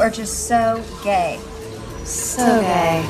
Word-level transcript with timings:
are 0.00 0.10
just 0.10 0.48
so 0.48 0.82
gay. 1.04 1.38
So 2.04 2.44
gay. 2.62 3.04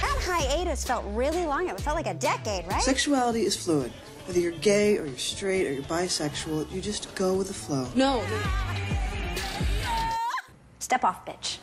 That 0.00 0.18
hiatus 0.24 0.84
felt 0.84 1.04
really 1.08 1.44
long. 1.44 1.68
It 1.68 1.78
felt 1.80 1.96
like 1.96 2.06
a 2.06 2.14
decade, 2.14 2.66
right? 2.66 2.82
Sexuality 2.82 3.42
is 3.42 3.54
fluid. 3.54 3.92
Whether 4.26 4.40
you're 4.40 4.52
gay 4.52 4.96
or 4.96 5.04
you're 5.04 5.18
straight 5.18 5.66
or 5.66 5.72
you're 5.72 5.82
bisexual, 5.84 6.72
you 6.72 6.80
just 6.80 7.14
go 7.14 7.34
with 7.34 7.48
the 7.48 7.54
flow. 7.54 7.86
No. 7.94 8.24
Step 10.78 11.04
off, 11.04 11.24
bitch. 11.26 11.58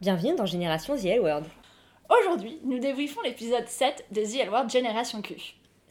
Bienvenue 0.00 0.36
dans 0.36 0.46
Génération 0.46 0.96
The 0.96 1.06
L 1.06 1.20
World. 1.22 1.46
Aujourd'hui, 2.08 2.60
nous 2.62 2.78
débriefons 2.78 3.22
l'épisode 3.22 3.66
7 3.66 4.04
de 4.12 4.22
The 4.22 4.36
L 4.42 4.50
Word 4.50 4.68
Generation 4.68 5.20
Q. 5.22 5.34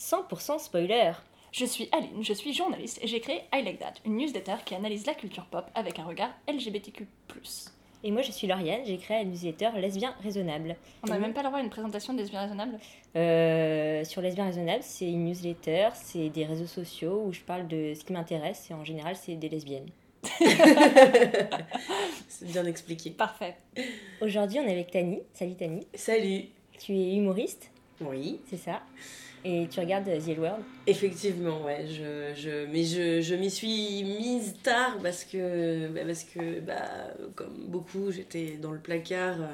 100% 0.04 0.60
spoiler. 0.60 1.14
Je 1.54 1.66
suis 1.66 1.88
Aline, 1.94 2.22
je 2.24 2.34
suis 2.34 2.52
journaliste 2.54 3.00
et 3.02 3.08
j'ai 3.08 3.22
créé 3.22 3.42
I 3.54 3.64
Like 3.64 3.80
That, 3.80 3.94
une 4.06 4.18
newsletter 4.18 4.56
qui 4.66 4.76
analyse 4.76 5.06
la 5.06 5.14
culture 5.14 5.46
pop 5.46 5.66
avec 5.76 5.98
un 5.98 6.04
regard 6.04 6.32
LGBTQ+. 6.52 7.08
Et 8.04 8.12
moi 8.12 8.22
je 8.22 8.32
suis 8.32 8.46
Lauriane, 8.48 8.82
j'ai 8.86 8.98
créé 8.98 9.20
la 9.20 9.24
newsletter 9.24 9.70
Lesbien 9.78 10.14
Raisonnable. 10.22 10.76
On 11.04 11.08
n'a 11.08 11.20
même 11.20 11.34
pas 11.34 11.42
le 11.42 11.48
droit 11.48 11.60
à 11.60 11.62
une 11.62 11.70
présentation 11.70 12.14
des 12.14 12.24
raisonnables? 12.24 12.78
Euh, 13.16 14.04
sur 14.04 14.22
Lesbien 14.22 14.46
Raisonnable, 14.46 14.84
c'est 14.84 15.10
une 15.10 15.24
newsletter, 15.24 15.90
c'est 15.94 16.28
des 16.30 16.46
réseaux 16.46 16.68
sociaux 16.68 17.24
où 17.26 17.32
je 17.32 17.40
parle 17.40 17.70
de 17.70 17.94
ce 17.94 18.04
qui 18.04 18.12
m'intéresse 18.12 18.70
et 18.72 18.74
en 18.74 18.84
général 18.84 19.16
c'est 19.16 19.36
des 19.36 19.48
lesbiennes. 19.48 19.88
C'est 22.30 22.48
bien 22.48 22.66
expliqué. 22.66 23.12
Parfait. 23.12 23.56
Aujourd'hui 24.22 24.60
on 24.60 24.64
est 24.68 24.72
avec 24.72 24.92
Tani. 24.92 25.20
Salut 25.34 25.56
Tani. 25.56 25.86
Salut. 25.94 26.46
Tu 26.80 26.94
es 26.94 27.16
humoriste, 27.16 27.70
Oui, 28.02 28.40
c'est 28.50 28.58
ça? 28.58 28.82
Et 29.46 29.68
tu 29.70 29.80
regardes 29.80 30.06
The 30.06 30.28
L 30.30 30.40
World? 30.40 30.64
effectivement, 30.88 31.62
ouais. 31.64 31.86
Je, 31.88 32.34
je, 32.36 32.66
mais 32.72 32.84
je, 32.84 33.22
je 33.22 33.36
m'y 33.36 33.50
suis 33.52 34.04
mise 34.04 34.56
tard 34.64 34.98
parce 35.04 35.24
que, 35.26 35.88
bah, 35.90 36.02
parce 36.06 36.24
que 36.24 36.60
bah, 36.62 36.82
comme 37.36 37.68
beaucoup, 37.68 38.12
j'étais 38.12 38.58
dans 38.62 38.72
le 38.72 38.80
placard 38.80 39.42
euh, 39.42 39.46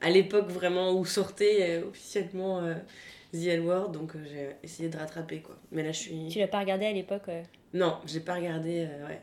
à 0.00 0.10
l'époque 0.10 0.48
vraiment 0.48 0.92
où 0.92 1.04
sortait 1.04 1.78
euh, 1.78 1.88
officiellement 1.88 2.60
euh, 2.60 2.74
The 3.32 3.46
L 3.48 3.60
Word, 3.60 3.90
donc 3.90 4.14
euh, 4.16 4.24
j'ai 4.30 4.50
essayé 4.62 4.88
de 4.88 4.96
rattraper 4.96 5.40
quoi. 5.40 5.56
Mais 5.72 5.82
là, 5.82 5.92
je 5.92 5.98
suis. 5.98 6.28
Tu 6.30 6.38
l'as 6.38 6.48
pas 6.48 6.60
regardé 6.60 6.86
à 6.86 6.92
l'époque 6.92 7.28
euh, 7.28 7.42
Non, 7.74 7.98
j'ai 8.06 8.20
pas 8.20 8.34
regardé, 8.34 8.86
euh, 8.90 9.06
ouais. 9.06 9.20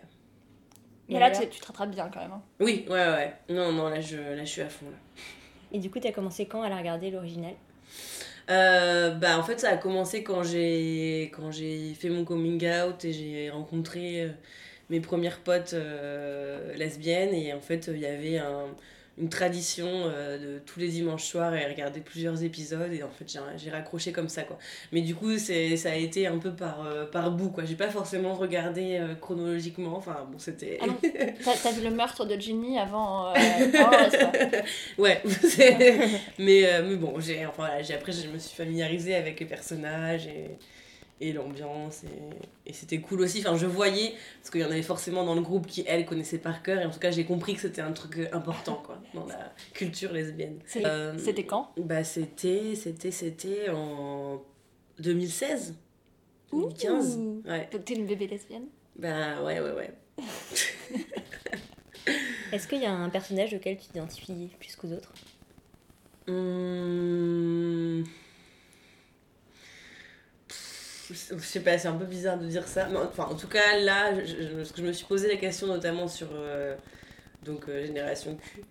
Mais 1.10 1.16
Et 1.16 1.20
là, 1.20 1.32
tu, 1.32 1.48
tu 1.50 1.60
te 1.60 1.66
rattrapes 1.68 1.92
bien 1.92 2.10
quand 2.14 2.20
même. 2.20 2.32
hein. 2.32 2.42
Oui, 2.60 2.86
ouais, 2.88 2.94
ouais. 2.94 3.34
Non, 3.50 3.72
non, 3.72 3.90
là, 3.90 4.02
je, 4.02 4.18
là, 4.18 4.44
je 4.46 4.50
suis 4.52 4.62
à 4.62 4.70
fond 4.70 4.86
là. 4.86 4.98
Et 5.72 5.80
du 5.80 5.90
coup 5.90 6.00
t'as 6.00 6.12
commencé 6.12 6.46
quand 6.46 6.62
à 6.62 6.70
la 6.70 6.78
regarder 6.78 7.10
l'original? 7.12 7.54
Euh, 8.52 9.12
bah 9.16 9.40
en 9.40 9.44
fait 9.44 9.60
ça 9.60 9.70
a 9.72 9.78
commencé 9.78 10.24
quand 10.24 10.44
j'ai 10.44 11.32
quand 11.36 11.52
j'ai 11.52 11.96
fait 11.96 12.10
mon 12.10 12.24
coming 12.26 12.64
out 12.68 13.04
et 13.04 13.12
j'ai 13.12 13.50
rencontré 13.50 14.22
euh, 14.22 14.30
mes 14.92 15.00
premières 15.02 15.40
potes 15.42 15.74
euh, 15.74 16.74
lesbiennes. 16.76 17.34
Et 17.34 17.54
en 17.54 17.60
fait 17.62 17.88
il 17.92 18.00
y 18.00 18.06
avait 18.06 18.38
un- 18.38 18.76
une 19.18 19.30
tradition 19.30 19.88
euh, 19.88 20.38
de 20.38 20.60
tous 20.60 20.80
les 20.80 20.90
dimanches 20.90 21.24
soirs 21.24 21.56
et 21.56 21.66
regarder 21.66 22.02
plusieurs 22.02 22.44
épisodes 22.44 22.92
et 22.92 23.02
en 23.02 23.10
fait 23.10 23.40
j'ai 23.58 23.70
raccroché 23.70 24.12
comme 24.12 24.28
ça 24.28 24.44
quoi 24.44 24.58
mais 24.92 25.02
du 25.02 25.16
coup 25.16 25.38
c'est 25.38 25.78
ça 25.78 25.92
a 25.92 25.96
été 25.96 26.28
un 26.28 26.38
peu 26.38 26.52
par 26.52 26.86
euh, 26.86 27.06
par 27.06 27.32
bout 27.32 27.50
quoi 27.50 27.64
j'ai 27.64 27.76
pas 27.76 27.90
forcément 27.90 28.34
regardé 28.34 28.98
euh, 28.98 29.16
chronologiquement 29.16 29.96
enfin 29.96 30.28
bon 30.30 30.38
c'était 30.38 30.80
Ah. 30.82 30.88
T'as 31.64 31.72
vu 31.72 31.84
le 31.84 31.92
meurtre 31.92 32.26
de 32.26 32.40
Ginny 32.40 32.78
avant. 32.78 33.34
Ouais, 34.98 35.22
mais, 36.40 36.82
mais 36.84 36.96
bon, 36.96 37.20
j'ai, 37.20 37.46
enfin, 37.46 37.66
voilà, 37.68 37.82
j'ai, 37.82 37.94
après 37.94 38.12
je 38.12 38.28
me 38.28 38.38
suis 38.38 38.56
familiarisée 38.56 39.16
avec 39.16 39.40
les 39.40 39.46
personnages 39.46 40.28
et, 40.28 40.58
et 41.22 41.32
l'ambiance 41.32 42.04
et, 42.04 42.70
et 42.70 42.74
c'était 42.74 43.00
cool 43.00 43.22
aussi. 43.22 43.40
Enfin, 43.40 43.56
je 43.56 43.66
voyais, 43.66 44.14
parce 44.40 44.50
qu'il 44.50 44.62
y 44.62 44.66
en 44.66 44.72
avait 44.72 44.82
forcément 44.82 45.24
dans 45.24 45.36
le 45.36 45.42
groupe 45.42 45.66
qui, 45.68 45.84
elles, 45.88 46.06
connaissaient 46.06 46.38
par 46.38 46.62
cœur 46.62 46.82
et 46.82 46.86
en 46.86 46.92
tout 46.92 47.00
cas 47.00 47.12
j'ai 47.12 47.26
compris 47.26 47.56
que 47.56 47.62
c'était 47.62 47.82
un 47.82 47.94
truc 47.94 48.20
important 48.32 48.82
quoi, 48.86 49.02
dans 49.14 49.26
la 49.26 49.54
culture 49.74 50.12
lesbienne. 50.12 50.60
Euh, 50.78 51.16
C'était 51.18 51.46
quand? 51.46 51.72
Bah 51.78 52.04
c'était, 52.04 52.76
c'était, 52.76 53.12
c'était 53.12 53.70
en 53.70 54.42
2016 55.00 55.76
2015 56.52 57.18
Ouh. 57.18 57.44
Ouais, 57.46 57.70
T'es 57.70 57.94
une 57.94 58.06
bébé 58.06 58.28
lesbienne? 58.28 58.68
Bah 58.98 59.42
ouais, 59.44 59.60
ouais, 59.60 59.72
ouais. 59.72 59.94
Est-ce 62.52 62.68
qu'il 62.68 62.82
y 62.82 62.86
a 62.86 62.94
un 62.94 63.10
personnage 63.10 63.54
auquel 63.54 63.78
tu 63.78 63.88
t'identifies 63.88 64.52
plus 64.60 64.76
qu'aux 64.76 64.92
autres? 64.92 65.14
Hum. 66.28 68.04
Je 71.12 71.38
sais 71.40 71.60
pas, 71.60 71.78
c'est 71.78 71.88
un 71.88 71.94
peu 71.96 72.06
bizarre 72.06 72.38
de 72.40 72.48
dire 72.48 72.68
ça. 72.68 72.88
Mais 72.90 72.98
enfin, 72.98 73.26
en 73.26 73.36
tout 73.36 73.48
cas, 73.48 73.78
là, 73.80 74.14
je, 74.24 74.64
je- 74.76 74.82
me 74.82 74.92
suis 74.94 75.06
posé 75.06 75.28
la 75.28 75.36
question 75.38 75.68
notamment 75.68 76.08
sur 76.08 76.28
euh, 76.34 76.76
donc, 77.44 77.70
euh, 77.70 77.86
Génération 77.86 78.36
Q. 78.36 78.64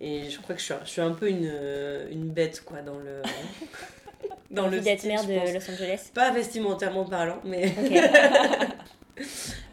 Et 0.00 0.30
je 0.30 0.40
crois 0.40 0.54
que 0.54 0.60
je 0.60 0.66
suis, 0.66 0.74
un- 0.74 0.84
je 0.84 0.90
suis 0.90 1.00
un 1.02 1.12
peu 1.12 1.28
une, 1.28 1.48
euh, 1.52 2.08
une 2.10 2.30
bête, 2.30 2.62
quoi, 2.64 2.82
dans 2.82 2.98
le. 2.98 3.22
dans 4.50 4.68
le 4.68 4.80
style, 4.80 5.08
mère 5.08 5.24
de. 5.24 5.54
Los 5.54 5.70
Angeles 5.70 6.10
Pas 6.14 6.30
vestimentairement 6.32 7.04
parlant, 7.04 7.40
mais. 7.44 7.66
Ok. 7.66 7.90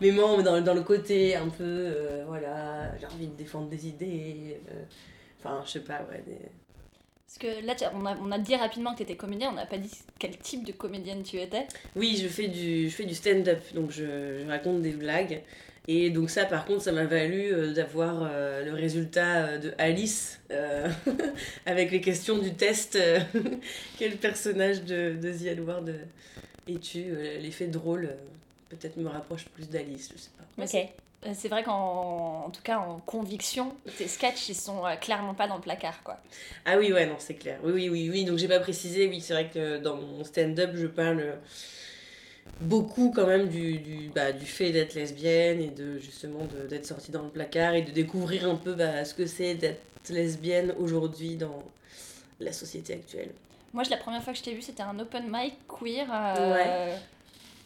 mais 0.01 0.11
mais 0.11 0.43
dans, 0.43 0.61
dans 0.61 0.73
le 0.73 0.83
côté 0.83 1.35
un 1.35 1.49
peu. 1.49 1.63
euh, 1.63 2.23
voilà, 2.27 2.97
j'ai 2.99 3.05
envie 3.05 3.27
de 3.27 3.35
défendre 3.35 3.69
des 3.69 3.87
idées. 3.87 4.59
Enfin, 5.39 5.61
je 5.65 5.71
sais 5.71 5.79
pas, 5.81 6.01
ouais. 6.09 6.23
Des... 6.25 6.37
Parce 7.39 7.51
que 7.55 7.65
là, 7.65 7.73
tu- 7.73 7.85
on 7.95 8.05
a, 8.05 8.15
on 8.17 8.31
a 8.31 8.37
dit 8.37 8.55
rapidement 8.55 8.93
que 8.93 8.99
t'étais 8.99 9.15
comédienne, 9.15 9.49
on 9.53 9.55
n'a 9.55 9.65
pas 9.65 9.77
dit 9.79 9.89
quel 10.19 10.37
type 10.37 10.63
de 10.65 10.71
comédienne 10.71 11.23
tu 11.23 11.37
étais. 11.39 11.65
Oui, 11.95 12.19
je 12.21 12.27
fais 12.27 12.47
du, 12.47 12.89
je 12.89 12.95
fais 12.95 13.05
du 13.05 13.15
stand-up, 13.15 13.59
donc 13.73 13.89
je, 13.91 14.41
je 14.43 14.47
raconte 14.47 14.81
des 14.83 14.91
blagues. 14.91 15.41
Et 15.87 16.11
donc 16.11 16.29
ça, 16.29 16.45
par 16.45 16.65
contre, 16.65 16.83
ça 16.83 16.91
m'a 16.91 17.05
valu 17.05 17.51
euh, 17.51 17.73
d'avoir 17.73 18.21
euh, 18.31 18.63
le 18.63 18.73
résultat 18.73 19.45
euh, 19.45 19.57
de 19.57 19.73
Alice 19.79 20.39
euh, 20.51 20.87
avec 21.65 21.91
les 21.91 22.01
questions 22.01 22.37
du 22.37 22.53
test. 22.53 22.95
euh, 22.97 23.19
quel 23.97 24.17
personnage 24.17 24.83
de, 24.83 25.15
de 25.19 25.31
The 25.33 25.45
Edward 25.47 25.91
es-tu 26.69 27.03
L'effet 27.41 27.67
drôle 27.67 28.09
peut-être 28.69 28.97
me 28.97 29.09
rapproche 29.09 29.45
plus 29.45 29.69
d'Alice, 29.69 30.09
je 30.15 30.21
sais 30.21 30.29
pas. 30.37 30.43
Mais 30.57 30.65
Ok. 30.65 30.89
C'est- 31.23 31.29
euh, 31.29 31.33
C'est 31.35 31.47
vrai 31.49 31.63
qu'en 31.63 32.43
en 32.45 32.49
tout 32.49 32.61
cas, 32.61 32.77
en 32.79 32.99
conviction, 32.99 33.73
tes 33.97 34.07
sketchs, 34.07 34.49
ils 34.49 34.55
sont 34.55 34.85
euh, 34.85 34.95
clairement 34.95 35.33
pas 35.33 35.47
dans 35.47 35.55
le 35.55 35.61
placard, 35.61 36.01
quoi. 36.03 36.17
Ah 36.65 36.77
oui, 36.77 36.91
ouais, 36.93 37.05
non, 37.05 37.15
c'est 37.19 37.35
clair. 37.35 37.59
Oui, 37.63 37.71
oui, 37.73 37.89
oui, 37.89 38.09
oui. 38.11 38.25
Donc 38.25 38.37
j'ai 38.37 38.47
pas 38.47 38.59
précisé, 38.59 39.07
oui, 39.07 39.21
c'est 39.21 39.33
vrai 39.33 39.49
que 39.49 39.77
dans 39.77 39.95
mon 39.95 40.23
stand-up, 40.23 40.71
je 40.75 40.87
parle 40.87 41.19
euh, 41.19 41.35
beaucoup 42.61 43.11
quand 43.15 43.27
même 43.27 43.47
du, 43.49 43.79
du, 43.79 44.09
bah, 44.13 44.31
du 44.31 44.45
fait 44.45 44.71
d'être 44.71 44.93
lesbienne 44.93 45.61
et 45.61 45.69
de 45.69 45.97
justement 45.99 46.45
de- 46.45 46.67
d'être 46.67 46.85
sortie 46.85 47.11
dans 47.11 47.23
le 47.23 47.29
placard 47.29 47.73
et 47.73 47.81
de 47.81 47.91
découvrir 47.91 48.49
un 48.49 48.55
peu 48.55 48.73
bah, 48.73 49.03
ce 49.05 49.13
que 49.13 49.25
c'est 49.25 49.55
d'être 49.55 49.81
lesbienne 50.09 50.73
aujourd'hui 50.79 51.35
dans 51.35 51.63
la 52.39 52.51
société 52.53 52.93
actuelle. 52.93 53.31
Moi, 53.73 53.83
la 53.89 53.97
première 53.97 54.21
fois 54.23 54.33
que 54.33 54.39
je 54.39 54.43
t'ai 54.43 54.53
vu, 54.53 54.61
c'était 54.61 54.83
un 54.83 54.99
open 54.99 55.25
mic 55.29 55.55
queer 55.67 56.07
euh, 56.13 56.53
Ouais. 56.53 56.95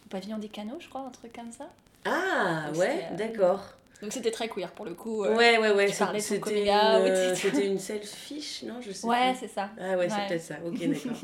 au 0.05 0.09
pavillon 0.09 0.37
des 0.37 0.47
canaux, 0.47 0.77
je 0.79 0.87
crois, 0.87 1.01
un 1.01 1.09
truc 1.09 1.33
comme 1.33 1.51
ça. 1.51 1.67
Ah, 2.05 2.65
Donc 2.67 2.77
ouais, 2.77 3.05
euh, 3.11 3.15
d'accord. 3.15 3.73
Donc 4.01 4.13
c'était 4.13 4.31
très 4.31 4.47
queer 4.47 4.71
pour 4.71 4.85
le 4.85 4.93
coup. 4.93 5.23
euh. 5.23 5.35
Ouais, 5.35 5.57
ouais, 5.57 5.71
ouais. 5.71 5.87
ton 5.87 6.19
C'était 6.19 6.61
une, 6.63 6.69
euh, 6.69 7.35
c'était 7.35 7.65
une 7.67 7.79
selfish, 7.79 8.63
non 8.63 8.79
Je 8.81 8.91
sais 8.91 9.07
Ouais, 9.07 9.35
c'est 9.39 9.47
ça. 9.47 9.71
Ah 9.79 9.97
ouais, 9.97 10.07
c'est 10.09 10.27
peut-être 10.27 10.41
ça. 10.43 10.55
Ok, 10.65 10.77
d'accord. 10.87 11.17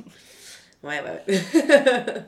ouais, 0.84 1.02
ouais, 1.02 1.24
ouais. 1.28 2.24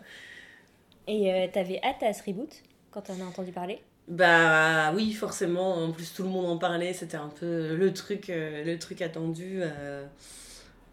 Et 1.08 1.34
euh, 1.34 1.48
t'avais 1.52 1.80
hâte 1.84 2.04
à 2.04 2.14
ce 2.14 2.24
reboot 2.24 2.50
quand 2.92 3.02
t'en 3.02 3.20
as 3.22 3.26
entendu 3.26 3.52
parler? 3.52 3.82
Bah 4.08 4.92
oui, 4.94 5.14
forcément. 5.14 5.84
En 5.84 5.92
plus, 5.92 6.14
tout 6.14 6.24
le 6.24 6.30
monde 6.30 6.46
en 6.46 6.58
parlait. 6.58 6.94
C'était 6.94 7.18
un 7.18 7.30
peu 7.30 7.76
le 7.76 7.94
truc, 7.94 8.30
euh, 8.30 8.64
le 8.64 8.78
truc 8.78 9.02
attendu. 9.02 9.60
euh. 9.62 10.06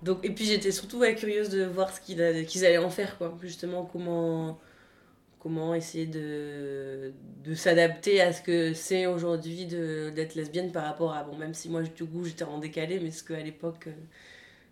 Donc, 0.03 0.25
et 0.25 0.31
puis, 0.31 0.45
j'étais 0.47 0.73
surtout 0.73 0.99
ouais, 0.99 1.15
curieuse 1.15 1.49
de 1.51 1.65
voir 1.65 1.95
ce 1.95 2.01
qu'ils 2.01 2.47
qu'ils 2.47 2.65
allaient 2.67 2.79
en 2.79 2.91
faire, 2.91 3.19
quoi. 3.19 3.37
Justement, 3.43 3.85
comment, 3.85 4.59
comment 5.43 5.75
essayer 5.75 6.07
de, 6.07 7.13
de 7.45 7.55
s'adapter 7.55 8.21
à 8.21 8.33
ce 8.33 8.43
que 8.43 8.75
c'est 8.75 9.07
aujourd'hui 9.07 9.67
d'être 9.67 10.37
lesbienne 10.37 10.71
par 10.71 10.85
rapport 10.85 11.13
à. 11.15 11.25
Bon, 11.25 11.37
même 11.37 11.53
si 11.53 11.69
moi, 11.69 11.83
du 11.83 12.05
coup, 12.05 12.25
j'étais 12.25 12.45
en 12.45 12.59
décalé, 12.59 13.01
mais 13.01 13.11
ce 13.11 13.25
qu'à 13.25 13.41
l'époque, 13.41 13.89
euh, 13.89 13.93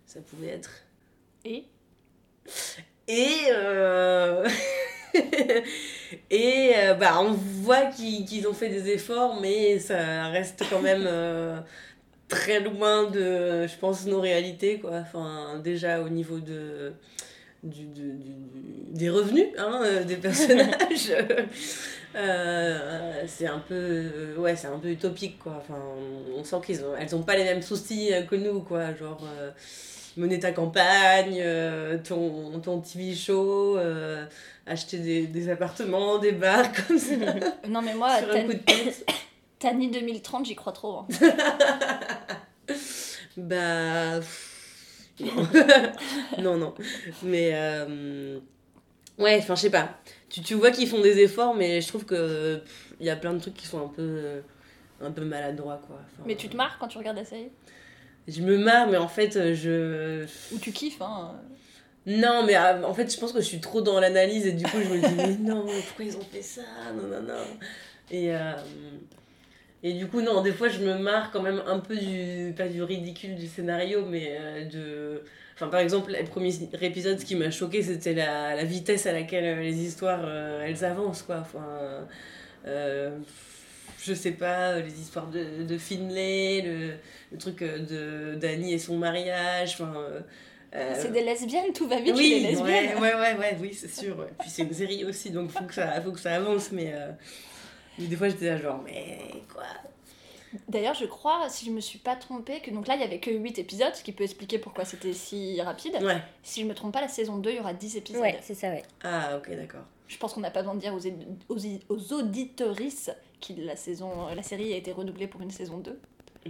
ça 0.05 0.21
pouvait 0.21 0.47
être. 0.47 0.71
Et? 1.43 1.65
Et, 3.09 3.47
euh, 3.49 4.47
et 6.29 6.71
euh, 6.77 6.93
bah, 6.93 7.19
on 7.19 7.31
voit 7.33 7.87
qu'ils 7.87 8.23
qu'ils 8.23 8.47
ont 8.47 8.53
fait 8.53 8.69
des 8.69 8.91
efforts, 8.91 9.41
mais 9.41 9.77
ça 9.79 10.27
reste 10.29 10.63
quand 10.69 10.81
même 10.81 11.03
euh, 11.05 11.59
très 12.29 12.61
loin 12.61 13.09
de, 13.09 13.67
je 13.67 13.77
pense, 13.77 14.05
nos 14.05 14.21
réalités. 14.21 14.79
Quoi. 14.79 14.99
Enfin, 15.01 15.59
déjà 15.61 16.01
au 16.01 16.07
niveau 16.07 16.39
de, 16.39 16.93
du, 17.63 17.85
du- 17.85 18.13
du- 18.13 18.93
des 18.93 19.09
revenus 19.09 19.47
hein, 19.57 19.81
euh, 19.83 20.03
des 20.03 20.17
personnages. 20.17 21.11
Euh, 22.13 23.23
c'est 23.25 23.47
un 23.47 23.59
peu 23.59 23.73
euh, 23.73 24.35
ouais 24.35 24.57
c'est 24.57 24.67
un 24.67 24.77
peu 24.79 24.89
utopique 24.89 25.39
quoi 25.39 25.53
enfin 25.61 25.79
on, 26.35 26.41
on 26.41 26.43
sent 26.43 26.57
qu'ils 26.65 26.83
ont 26.83 26.93
elles 26.99 27.15
ont 27.15 27.23
pas 27.23 27.37
les 27.37 27.45
mêmes 27.45 27.61
soucis 27.61 28.11
euh, 28.13 28.23
que 28.23 28.35
nous 28.35 28.59
quoi 28.63 28.93
genre 28.95 29.23
euh, 29.39 29.49
mener 30.17 30.37
ta 30.37 30.51
campagne, 30.51 31.37
euh, 31.39 31.97
ton, 32.03 32.59
ton 32.59 32.81
TV 32.81 33.15
show, 33.15 33.77
euh, 33.77 34.25
acheter 34.67 34.97
des, 34.97 35.25
des 35.27 35.47
appartements, 35.49 36.17
des 36.17 36.33
bars 36.33 36.69
comme 36.87 36.99
ça, 36.99 37.15
Non, 37.69 37.81
mais 37.81 37.93
moi, 37.93 38.17
sur 38.17 38.29
un 38.29 38.33
Tan- 38.41 38.45
coup 38.45 38.53
de 38.55 38.57
tête. 38.57 39.05
Tani 39.59 39.89
2030, 39.89 40.47
j'y 40.47 40.55
crois 40.55 40.73
trop. 40.73 40.97
hein. 40.97 41.07
Bah. 43.37 44.17
pff, 44.19 44.50
Non. 45.23 45.47
non, 46.43 46.57
non. 46.57 46.73
Mais. 47.23 47.51
euh, 47.53 48.39
Ouais, 49.17 49.37
enfin, 49.37 49.55
je 49.55 49.61
sais 49.61 49.69
pas. 49.69 49.99
Tu, 50.29 50.41
tu 50.41 50.55
vois 50.55 50.71
qu'ils 50.71 50.87
font 50.87 51.01
des 51.01 51.19
efforts, 51.19 51.53
mais 51.53 51.79
je 51.81 51.87
trouve 51.87 52.05
que 52.05 52.61
il 52.99 53.05
y 53.05 53.09
a 53.09 53.15
plein 53.15 53.33
de 53.33 53.39
trucs 53.39 53.53
qui 53.55 53.67
sont 53.67 53.83
un 53.83 53.87
peu. 53.89 54.01
euh, 54.01 54.41
un 55.03 55.11
peu 55.11 55.23
maladroits, 55.23 55.79
quoi. 55.87 55.97
Enfin, 55.97 56.23
Mais 56.25 56.35
tu 56.35 56.47
te 56.49 56.55
marres 56.55 56.77
quand 56.79 56.87
tu 56.87 56.97
regardes 56.97 57.17
la 57.17 57.25
série? 57.25 57.49
Je 58.27 58.41
me 58.41 58.57
marre, 58.57 58.87
mais 58.87 58.97
en 58.97 59.07
fait, 59.07 59.35
euh, 59.35 59.53
je. 59.55 60.55
Ou 60.55 60.59
tu 60.59 60.71
kiffes, 60.71 61.01
hein 61.01 61.35
Non, 62.05 62.43
mais 62.45 62.57
en 62.57 62.93
fait, 62.93 63.13
je 63.13 63.19
pense 63.19 63.31
que 63.31 63.41
je 63.41 63.45
suis 63.45 63.59
trop 63.59 63.81
dans 63.81 63.99
l'analyse 63.99 64.47
et 64.47 64.51
du 64.53 64.63
coup, 64.63 64.77
je 64.81 64.89
me 64.89 64.99
dis, 65.07 65.13
mais 65.15 65.49
non, 65.49 65.65
pourquoi 65.65 66.05
ils 66.05 66.17
ont 66.17 66.21
fait 66.31 66.41
ça? 66.41 66.61
Non, 66.95 67.07
non, 67.07 67.21
non. 67.21 67.43
Et, 68.09 68.33
euh, 68.33 68.53
et 69.83 69.93
du 69.93 70.07
coup, 70.07 70.21
non, 70.21 70.41
des 70.41 70.51
fois, 70.51 70.69
je 70.69 70.79
me 70.79 70.95
marre 70.97 71.31
quand 71.31 71.41
même 71.41 71.61
un 71.67 71.79
peu 71.79 71.95
du. 71.95 72.53
Pas 72.55 72.67
du 72.67 72.83
ridicule 72.83 73.35
du 73.35 73.47
scénario, 73.47 74.05
mais 74.05 74.37
euh, 74.39 74.65
de. 74.65 75.23
Enfin, 75.55 75.67
par 75.67 75.79
exemple, 75.79 76.11
le 76.17 76.25
premier 76.25 76.51
épisode, 76.81 77.19
ce 77.19 77.25
qui 77.25 77.35
m'a 77.35 77.51
choqué, 77.51 77.83
c'était 77.83 78.13
la, 78.13 78.55
la 78.55 78.63
vitesse 78.63 79.05
à 79.05 79.11
laquelle 79.13 79.45
euh, 79.45 79.61
les 79.61 79.75
histoires, 79.77 80.21
euh, 80.23 80.65
elles 80.65 80.83
avancent, 80.85 81.23
quoi. 81.23 81.37
Enfin. 81.41 81.65
euh, 82.67 83.17
je 84.03 84.13
sais 84.15 84.31
pas, 84.31 84.79
les 84.79 84.99
histoires 84.99 85.27
de, 85.27 85.63
de 85.63 85.77
Finlay, 85.77 86.63
le, 86.65 86.93
le 87.31 87.37
truc 87.37 87.59
de 87.63 88.33
d'Annie 88.35 88.73
et 88.73 88.79
son 88.79 88.97
mariage, 88.97 89.73
enfin. 89.79 89.93
euh, 90.75 90.93
C'est 90.97 91.11
des 91.11 91.23
lesbiennes, 91.23 91.71
tout 91.73 91.87
va 91.87 91.97
vite 91.97 92.15
chez 92.17 92.21
oui, 92.23 92.39
les 92.41 92.47
lesbiennes. 92.49 92.95
ouais, 92.97 92.99
ouais, 92.99 93.13
ouais, 93.13 93.37
ouais, 93.37 93.57
oui, 93.61 93.73
c'est 93.73 93.91
sûr. 93.91 94.25
Puis 94.39 94.49
c'est 94.49 94.63
une 94.63 94.73
série 94.73 95.05
aussi, 95.05 95.29
donc 95.29 95.51
faut 95.51 95.65
que 95.65 95.73
ça, 95.75 96.01
faut 96.01 96.11
que 96.11 96.19
ça 96.19 96.33
avance, 96.33 96.71
mais, 96.71 96.91
euh, 96.95 97.11
des 98.07 98.15
fois 98.15 98.29
j'étais 98.29 98.49
là 98.49 98.57
genre, 98.57 98.81
mais 98.83 99.17
quoi? 99.53 99.63
D'ailleurs, 100.67 100.95
je 100.95 101.05
crois, 101.05 101.47
si 101.49 101.65
je 101.65 101.71
me 101.71 101.79
suis 101.79 101.99
pas 101.99 102.15
trompée, 102.17 102.59
que 102.59 102.71
donc 102.71 102.85
là, 102.87 102.95
il 102.95 103.01
y 103.01 103.05
avait 103.05 103.19
que 103.19 103.31
8 103.31 103.57
épisodes, 103.59 103.95
ce 103.95 104.03
qui 104.03 104.11
peut 104.11 104.25
expliquer 104.25 104.59
pourquoi 104.59 104.83
c'était 104.83 105.13
si 105.13 105.61
rapide. 105.61 105.95
Ouais. 106.01 106.21
Si 106.43 106.61
je 106.61 106.65
me 106.67 106.73
trompe 106.75 106.91
pas, 106.93 106.99
la 106.99 107.07
saison 107.07 107.37
2, 107.37 107.49
il 107.51 107.55
y 107.55 107.59
aura 107.61 107.73
10 107.73 107.95
épisodes. 107.95 108.21
Ouais, 108.21 108.37
c'est 108.41 108.53
ça, 108.55 108.67
ouais. 108.67 108.83
Ah, 109.01 109.37
ok, 109.37 109.49
d'accord. 109.55 109.83
Je 110.09 110.17
pense 110.17 110.33
qu'on 110.33 110.41
n'a 110.41 110.51
pas 110.51 110.59
besoin 110.59 110.75
de 110.75 110.81
dire 110.81 110.93
aux, 110.93 111.53
aux, 111.55 111.57
aux 111.95 112.13
auditorices 112.13 113.11
que 113.39 113.53
la, 113.61 113.77
saison, 113.77 114.27
la 114.35 114.43
série 114.43 114.73
a 114.73 114.75
été 114.75 114.91
redoublée 114.91 115.27
pour 115.27 115.39
une 115.41 115.51
saison 115.51 115.77
2. 115.77 115.97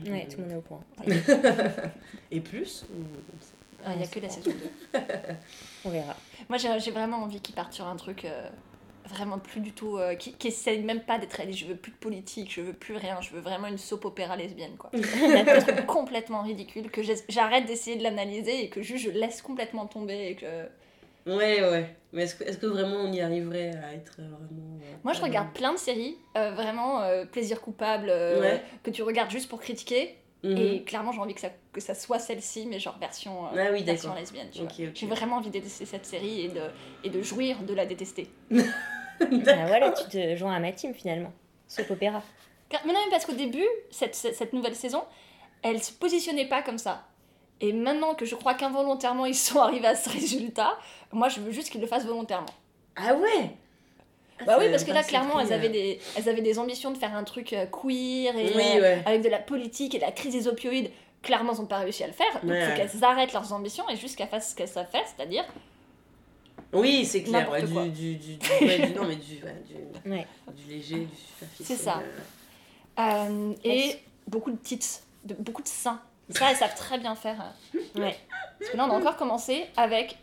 Ouais, 0.07 0.25
tout 0.27 0.38
le 0.38 0.44
monde 0.45 0.51
est 0.53 0.56
au 0.56 0.62
courant. 0.62 0.83
Et 2.31 2.39
plus 2.39 2.86
ou- 2.92 3.03
Ah, 3.86 3.92
Il 3.94 4.00
n'y 4.00 4.03
a 4.03 4.07
que 4.07 4.19
la 4.19 4.30
saison 4.30 4.51
2. 4.94 5.00
On 5.86 5.89
verra. 5.89 6.15
Moi, 6.50 6.57
j'ai 6.57 6.80
j'ai 6.80 6.92
vraiment 6.92 7.18
envie 7.18 7.39
qu'ils 7.39 7.53
partent 7.56 7.74
sur 7.74 7.86
un 7.86 7.95
truc 7.98 8.25
euh, 8.25 8.50
vraiment 9.09 9.39
plus 9.39 9.59
du 9.62 9.71
tout. 9.71 9.98
euh, 9.98 10.15
qui, 10.15 10.33
qui 10.33 10.48
essaye 10.50 10.81
même 10.83 11.01
pas 11.01 11.18
d'être 11.19 11.33
réaliste. 11.33 11.59
Je 11.59 11.65
veux 11.65 11.75
plus 11.75 11.92
de 11.92 11.98
politique, 11.98 12.51
je 12.53 12.62
veux 12.62 12.74
plus 12.74 12.95
rien. 12.95 13.19
Je 13.21 13.31
veux 13.31 13.39
vraiment 13.42 13.68
une 13.68 13.77
soap 13.77 14.06
opéra 14.06 14.36
lesbienne, 14.36 14.75
quoi. 14.77 14.89
un 14.94 15.59
truc 15.62 15.86
complètement 15.86 16.44
ridicule 16.44 16.89
que 16.92 17.01
j'arrête 17.30 17.65
d'essayer 17.65 17.95
de 17.98 18.03
l'analyser 18.03 18.63
et 18.63 18.69
que 18.69 18.81
juste 18.81 19.03
je 19.06 19.09
laisse 19.12 19.42
complètement 19.42 19.86
tomber. 19.86 20.27
Et 20.30 20.36
que... 20.36 20.45
Ouais, 21.27 21.62
ouais. 21.62 21.95
Mais 22.13 22.24
est-ce 22.24 22.36
que, 22.36 22.44
est-ce 22.44 22.57
que 22.57 22.65
vraiment 22.65 22.98
on 22.98 23.12
y 23.13 23.21
arriverait 23.21 23.71
à 23.83 23.94
être 23.94 24.15
vraiment. 24.18 24.80
euh, 24.81 24.94
Moi, 25.03 25.13
je 25.13 25.21
regarde 25.21 25.53
plein 25.53 25.71
de 25.74 25.77
séries, 25.77 26.18
euh, 26.38 26.51
vraiment 26.51 27.01
plaisir 27.31 27.62
coupable, 27.62 28.07
Ouais. 28.09 28.62
que 28.83 28.89
tu 28.92 29.03
regardes 29.03 29.30
juste 29.31 29.48
pour 29.50 29.59
critiquer. 29.62 30.15
Mhm. 30.43 30.57
Et 30.57 30.83
clairement, 30.83 31.11
j'ai 31.11 31.19
envie 31.19 31.35
que 31.35 31.41
ça, 31.41 31.49
que 31.71 31.79
ça 31.81 31.93
soit 31.93 32.17
celle-ci, 32.17 32.65
mais 32.65 32.79
genre 32.79 32.97
version, 32.97 33.45
euh, 33.45 33.67
Ah 33.67 33.71
oui, 33.71 33.83
version 33.83 34.13
lesbienne. 34.15 34.49
J'ai 34.51 35.05
vraiment 35.07 35.35
envie 35.38 35.47
de 35.49 35.53
détester 35.53 35.85
cette 35.85 36.05
série 36.05 36.41
et 36.45 36.47
de, 36.49 36.61
et 37.03 37.09
de 37.09 37.21
jouir 37.21 37.59
de 37.63 37.73
la 37.73 37.85
détester. 37.85 38.27
Ah, 39.21 39.67
voilà, 39.67 39.91
tu 39.91 40.03
te 40.09 40.35
joins 40.35 40.55
à 40.55 40.59
ma 40.59 40.71
team 40.71 40.95
finalement. 40.95 41.31
Soap 41.67 41.91
opéra. 41.91 42.23
Car- 42.69 42.81
Mais 42.88 42.91
non, 42.93 42.99
mais 43.05 43.11
parce 43.11 43.25
qu'au 43.25 43.33
début, 43.35 43.67
cette, 43.91 44.15
cette, 44.15 44.33
cette 44.35 44.51
nouvelle 44.51 44.73
saison, 44.75 45.03
elle 45.61 45.81
se 45.83 45.91
positionnait 45.91 46.47
pas 46.47 46.63
comme 46.63 46.79
ça. 46.79 47.03
Et 47.59 47.71
maintenant 47.71 48.15
que 48.15 48.25
je 48.25 48.33
crois 48.33 48.55
qu'involontairement 48.55 49.27
ils 49.27 49.35
sont 49.35 49.59
arrivés 49.67 49.89
à 49.89 49.95
ce 49.95 50.09
résultat, 50.09 50.75
moi 51.11 51.29
je 51.29 51.39
veux 51.39 51.51
juste 51.51 51.69
qu'ils 51.69 51.81
le 51.81 51.85
fassent 51.85 52.05
volontairement. 52.07 52.47
Ah 52.95 53.13
ouais? 53.13 53.51
Bah 54.45 54.57
oui, 54.59 54.69
parce 54.69 54.83
que 54.83 54.91
là 54.91 55.03
clairement 55.03 55.39
elles 55.39 55.53
avaient, 55.53 55.69
euh. 55.69 55.71
des, 55.71 55.99
elles 56.17 56.29
avaient 56.29 56.41
des 56.41 56.57
ambitions 56.59 56.91
de 56.91 56.97
faire 56.97 57.15
un 57.15 57.23
truc 57.23 57.53
euh, 57.53 57.65
queer 57.65 58.35
et 58.38 58.51
Oui, 58.55 58.63
euh, 58.75 58.81
ouais. 58.81 59.01
avec 59.05 59.21
de 59.21 59.29
la 59.29 59.39
politique 59.39 59.95
et 59.95 59.97
de 59.97 60.03
la 60.03 60.11
crise 60.11 60.33
des 60.33 60.47
opioïdes. 60.47 60.89
Clairement, 61.21 61.53
elles 61.53 61.59
n'ont 61.59 61.65
pas 61.67 61.77
réussi 61.79 62.03
à 62.03 62.07
le 62.07 62.13
faire. 62.13 62.31
Donc 62.33 62.43
il 62.45 62.49
Ouais, 62.51 62.61
faut 62.65 62.71
ouais. 62.81 62.88
qu'elles 62.88 63.03
arrêtent 63.03 63.33
leurs 63.33 63.53
ambitions 63.53 63.88
et 63.89 63.95
juste 63.95 64.15
qu'elles 64.17 64.27
fassent 64.27 64.51
ce 64.51 64.55
qu'elles 64.55 64.67
savent 64.67 64.89
faire, 64.89 65.03
c'est-à-dire 65.15 65.43
Oui, 66.73 67.05
c'est 67.05 67.23
clair. 67.23 67.49
Ouais, 67.51 67.61
du, 67.61 68.15
du, 68.15 68.38
non, 68.95 69.03
mais 69.07 69.15
du, 69.17 70.69
léger, 70.69 70.99
du 71.05 71.15
superficiel. 71.15 71.45
C'est 71.59 71.75
ça. 71.75 72.01
euh. 72.99 73.53
et 73.63 73.97
beaucoup 74.27 74.51
de 74.51 74.57
tits, 74.57 74.79
de, 75.25 75.33
beaucoup 75.35 75.61
de 75.61 75.67
seins. 75.67 76.01
Ça, 76.29 76.49
elles 76.49 76.55
savent 76.57 76.75
très 76.75 76.97
bien 76.97 77.15
faire. 77.15 77.53
Ouais. 77.95 78.15
Parce 78.57 78.71
que 78.71 78.77
là, 78.77 78.85
on 78.88 78.91
a 78.91 78.97
encore 78.97 79.17
commencé 79.17 79.65
avec 79.75 80.17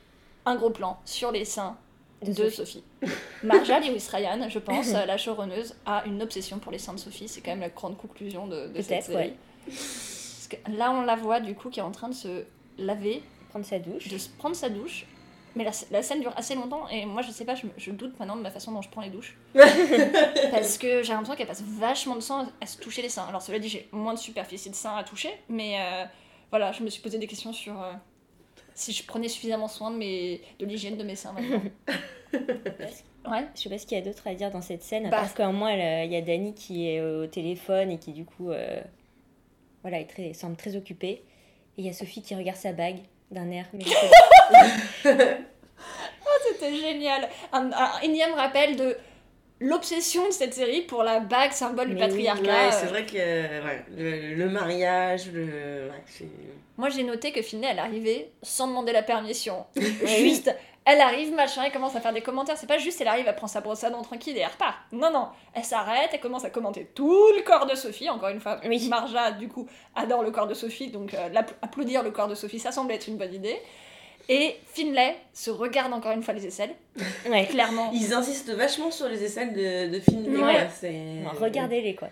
un 0.46 0.54
gros 0.56 0.70
plan 0.70 0.98
sur 1.04 1.30
les 1.32 1.44
seins 1.44 1.76
De 2.22 2.32
de, 2.32 2.50
Sophie. 2.50 2.82
Marja 3.42 3.78
Lewis 3.80 4.08
Ryan, 4.12 4.48
je 4.48 4.58
pense, 4.58 4.92
la 4.92 5.16
showrunneuse, 5.16 5.74
a 5.86 6.04
une 6.06 6.20
obsession 6.22 6.58
pour 6.58 6.72
les 6.72 6.78
seins 6.78 6.94
de 6.94 6.98
Sophie. 6.98 7.28
C'est 7.28 7.40
quand 7.40 7.52
même 7.52 7.60
la 7.60 7.68
grande 7.68 7.96
conclusion 7.96 8.46
de, 8.46 8.68
de 8.68 8.82
cette 8.82 9.04
série. 9.04 9.16
ouais. 9.16 9.34
Parce 9.66 10.48
que 10.50 10.56
là, 10.76 10.90
on 10.92 11.02
la 11.02 11.14
voit 11.16 11.40
du 11.40 11.54
coup 11.54 11.68
qui 11.70 11.78
est 11.80 11.82
en 11.82 11.90
train 11.92 12.08
de 12.08 12.14
se 12.14 12.44
laver, 12.78 13.22
Prendre 13.50 13.64
sa 13.64 13.78
douche. 13.78 14.08
de 14.08 14.18
se 14.18 14.28
prendre 14.30 14.56
sa 14.56 14.68
douche. 14.68 15.06
Mais 15.56 15.64
la, 15.64 15.70
la 15.90 16.02
scène 16.02 16.20
dure 16.20 16.32
assez 16.36 16.54
longtemps 16.54 16.86
et 16.88 17.04
moi 17.06 17.22
je 17.22 17.30
sais 17.32 17.44
pas, 17.44 17.54
je, 17.54 17.66
je 17.78 17.90
doute 17.90 18.16
maintenant 18.20 18.36
de 18.36 18.42
ma 18.42 18.50
façon 18.50 18.70
dont 18.70 18.82
je 18.82 18.88
prends 18.90 19.00
les 19.00 19.08
douches. 19.10 19.36
Parce 20.50 20.78
que 20.78 21.02
j'ai 21.02 21.12
l'impression 21.12 21.34
qu'elle 21.34 21.46
passe 21.46 21.62
vachement 21.62 22.16
de 22.16 22.22
temps 22.22 22.46
à 22.60 22.66
se 22.66 22.78
toucher 22.78 23.02
les 23.02 23.08
seins. 23.08 23.24
Alors 23.28 23.42
cela 23.42 23.58
dit, 23.58 23.68
j'ai 23.68 23.88
moins 23.90 24.14
de 24.14 24.18
superficie 24.18 24.70
de 24.70 24.74
seins 24.74 24.96
à 24.96 25.02
toucher, 25.04 25.30
mais 25.48 25.76
euh, 25.80 26.04
voilà, 26.50 26.72
je 26.72 26.82
me 26.82 26.90
suis 26.90 27.02
posé 27.02 27.18
des 27.18 27.26
questions 27.26 27.52
sur 27.52 27.80
euh, 27.82 27.92
si 28.78 28.92
je 28.92 29.04
prenais 29.04 29.28
suffisamment 29.28 29.68
soin 29.68 29.90
de, 29.90 29.96
mes, 29.96 30.40
de 30.58 30.66
l'hygiène 30.66 30.96
de 30.96 31.04
mes 31.04 31.16
seins 31.16 31.32
maintenant. 31.32 31.62
Ouais. 33.28 33.44
Je 33.54 33.60
sais 33.62 33.68
pas 33.68 33.76
ce 33.76 33.84
qu'il 33.86 33.98
y 33.98 34.00
a 34.00 34.04
d'autre 34.04 34.26
à 34.26 34.32
dire 34.34 34.50
dans 34.50 34.62
cette 34.62 34.82
scène, 34.82 35.04
à 35.06 35.10
Bah, 35.10 35.18
part 35.18 35.34
qu'à 35.34 35.46
un 35.46 35.52
moment, 35.52 35.68
elle, 35.68 35.80
euh, 35.80 36.04
il 36.04 36.12
y 36.12 36.16
a 36.16 36.22
Dani 36.22 36.54
qui 36.54 36.88
est 36.88 37.02
au 37.02 37.26
téléphone 37.26 37.90
et 37.90 37.98
qui, 37.98 38.12
du 38.12 38.24
coup, 38.24 38.50
euh, 38.50 38.80
voilà, 39.82 40.00
est 40.00 40.06
très, 40.06 40.32
semble 40.32 40.56
très 40.56 40.76
occupée. 40.76 41.22
Et 41.76 41.82
il 41.82 41.84
y 41.84 41.90
a 41.90 41.92
Sophie 41.92 42.22
qui 42.22 42.34
regarde 42.34 42.56
sa 42.56 42.72
bague 42.72 43.00
d'un 43.30 43.50
air. 43.50 43.66
Mais 43.74 43.84
C'était 46.52 46.74
génial. 46.74 47.28
Un, 47.52 47.70
un 47.70 48.00
énième 48.02 48.32
rappel 48.32 48.76
de 48.76 48.96
l'obsession 49.60 50.26
de 50.26 50.32
cette 50.32 50.54
série 50.54 50.82
pour 50.82 51.02
la 51.02 51.20
bague 51.20 51.52
symbole 51.52 51.88
du 51.88 51.94
Mais 51.94 52.00
patriarcat. 52.00 52.42
Ouais, 52.42 52.68
Euh, 52.68 52.70
c'est 52.72 52.86
vrai 52.86 53.04
que 53.06 53.16
ouais, 53.16 53.84
le, 53.96 54.34
le 54.34 54.48
mariage, 54.48 55.30
le. 55.32 55.88
Ouais. 55.90 56.28
Moi 56.76 56.88
j'ai 56.90 57.02
noté 57.02 57.32
que 57.32 57.42
Finlay 57.42 57.68
elle 57.70 57.78
arrivait 57.80 58.30
sans 58.42 58.68
demander 58.68 58.92
la 58.92 59.02
permission. 59.02 59.66
juste, 60.04 60.54
elle 60.84 61.00
arrive, 61.00 61.34
machin, 61.34 61.62
elle 61.66 61.72
commence 61.72 61.96
à 61.96 62.00
faire 62.00 62.12
des 62.12 62.20
commentaires. 62.22 62.56
C'est 62.56 62.68
pas 62.68 62.78
juste 62.78 63.00
elle 63.00 63.08
arrive, 63.08 63.26
elle 63.26 63.34
prend 63.34 63.48
sa 63.48 63.60
brosse 63.60 63.82
à 63.84 63.90
dents 63.90 64.02
tranquille 64.02 64.36
et 64.36 64.40
elle 64.40 64.50
repart. 64.50 64.76
Non, 64.92 65.10
non, 65.10 65.28
elle 65.54 65.64
s'arrête, 65.64 66.10
elle 66.12 66.20
commence 66.20 66.44
à 66.44 66.50
commenter 66.50 66.86
tout 66.94 67.32
le 67.36 67.42
corps 67.42 67.66
de 67.66 67.74
Sophie. 67.74 68.08
Encore 68.08 68.28
une 68.28 68.40
fois, 68.40 68.60
Oui. 68.64 68.88
Marja 68.88 69.32
du 69.32 69.48
coup 69.48 69.68
adore 69.96 70.22
le 70.22 70.30
corps 70.30 70.46
de 70.46 70.54
Sophie, 70.54 70.90
donc 70.90 71.14
euh, 71.14 71.28
applaudir 71.62 72.02
le 72.02 72.10
corps 72.10 72.28
de 72.28 72.34
Sophie, 72.34 72.60
ça 72.60 72.70
semble 72.72 72.92
être 72.92 73.08
une 73.08 73.16
bonne 73.16 73.34
idée. 73.34 73.58
Et 74.30 74.56
Finlay 74.66 75.16
se 75.32 75.50
regarde 75.50 75.92
encore 75.94 76.12
une 76.12 76.22
fois 76.22 76.34
les 76.34 76.46
aisselles, 76.46 76.74
ouais. 77.30 77.46
clairement. 77.46 77.90
Ils 77.94 78.12
insistent 78.12 78.50
vachement 78.50 78.90
sur 78.90 79.08
les 79.08 79.24
aisselles 79.24 79.54
de. 79.54 80.38
Ouais. 80.44 80.68
c'est... 80.78 81.22
Regardez-les, 81.40 81.94
quoi. 81.94 82.08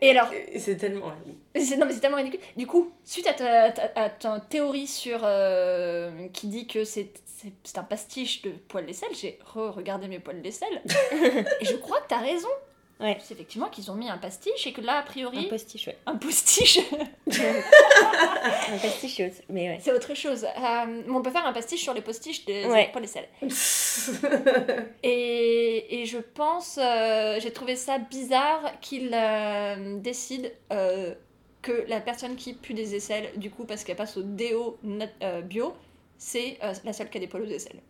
Et 0.00 0.10
alors, 0.10 0.28
C'est 0.58 0.76
tellement. 0.76 1.06
Non 1.06 1.86
mais 1.86 1.92
c'est 1.92 2.00
tellement 2.00 2.16
ridicule. 2.16 2.40
Du 2.56 2.66
coup, 2.66 2.90
suite 3.04 3.26
à 3.28 3.34
ta, 3.34 3.70
ta- 3.70 3.90
à 3.94 4.10
ta 4.10 4.40
théorie 4.40 4.86
sur 4.88 5.20
euh, 5.22 6.26
qui 6.32 6.48
dit 6.48 6.66
que 6.66 6.84
c'est 6.84 7.10
c'est- 7.24 7.52
c'est 7.62 7.78
un 7.78 7.84
pastiche 7.84 8.42
de 8.42 8.50
poils 8.50 8.86
d'aisselle, 8.86 9.10
j'ai 9.14 9.38
re-regardé 9.44 10.08
mes 10.08 10.18
poils 10.18 10.40
d'aisselle 10.42 10.82
et 11.60 11.64
je 11.64 11.74
crois 11.76 12.00
que 12.00 12.08
t'as 12.08 12.18
raison. 12.20 12.48
Ouais. 12.98 13.18
C'est 13.20 13.34
effectivement 13.34 13.68
qu'ils 13.68 13.90
ont 13.90 13.94
mis 13.94 14.08
un 14.08 14.16
pastiche 14.16 14.66
et 14.66 14.72
que 14.72 14.80
là 14.80 14.94
a 14.94 14.98
Un 15.00 15.02
priori 15.02 15.46
postiche, 15.48 15.86
ouais. 15.88 15.98
un 16.06 16.16
postiche 16.16 16.78
Un 17.26 18.78
pastiche, 18.78 19.20
mais 19.50 19.68
ouais. 19.68 19.78
c'est 19.82 19.92
autre 19.92 20.14
chose. 20.14 20.44
Euh, 20.44 21.02
on 21.08 21.20
peut 21.20 21.30
faire 21.30 21.44
un 21.46 21.52
pastiche 21.52 21.82
sur 21.82 21.92
les 21.94 22.00
postiches 22.00 22.44
des 22.46 22.64
Ouais. 22.64 22.88
poils 22.92 23.02
d'aisselle. 23.04 23.28
Et, 25.02 26.00
et 26.02 26.06
je 26.06 26.18
pense, 26.18 26.78
euh, 26.82 27.38
j'ai 27.40 27.52
trouvé 27.52 27.76
ça 27.76 27.98
bizarre 27.98 28.72
qu'il 28.80 29.10
euh, 29.12 29.98
décide 29.98 30.52
euh, 30.72 31.14
que 31.62 31.84
la 31.88 32.00
personne 32.00 32.36
qui 32.36 32.54
pue 32.54 32.74
des 32.74 32.94
aisselles, 32.94 33.30
du 33.36 33.50
coup, 33.50 33.64
parce 33.64 33.84
qu'elle 33.84 33.96
passe 33.96 34.16
au 34.16 34.22
déo 34.22 34.78
euh, 35.22 35.42
bio, 35.42 35.74
c'est 36.18 36.58
la 36.84 36.92
seule 36.92 37.10
qui 37.10 37.18
a 37.18 37.20
des 37.20 37.26
poils 37.26 37.42
aux 37.42 37.46
aisselles. 37.50 37.80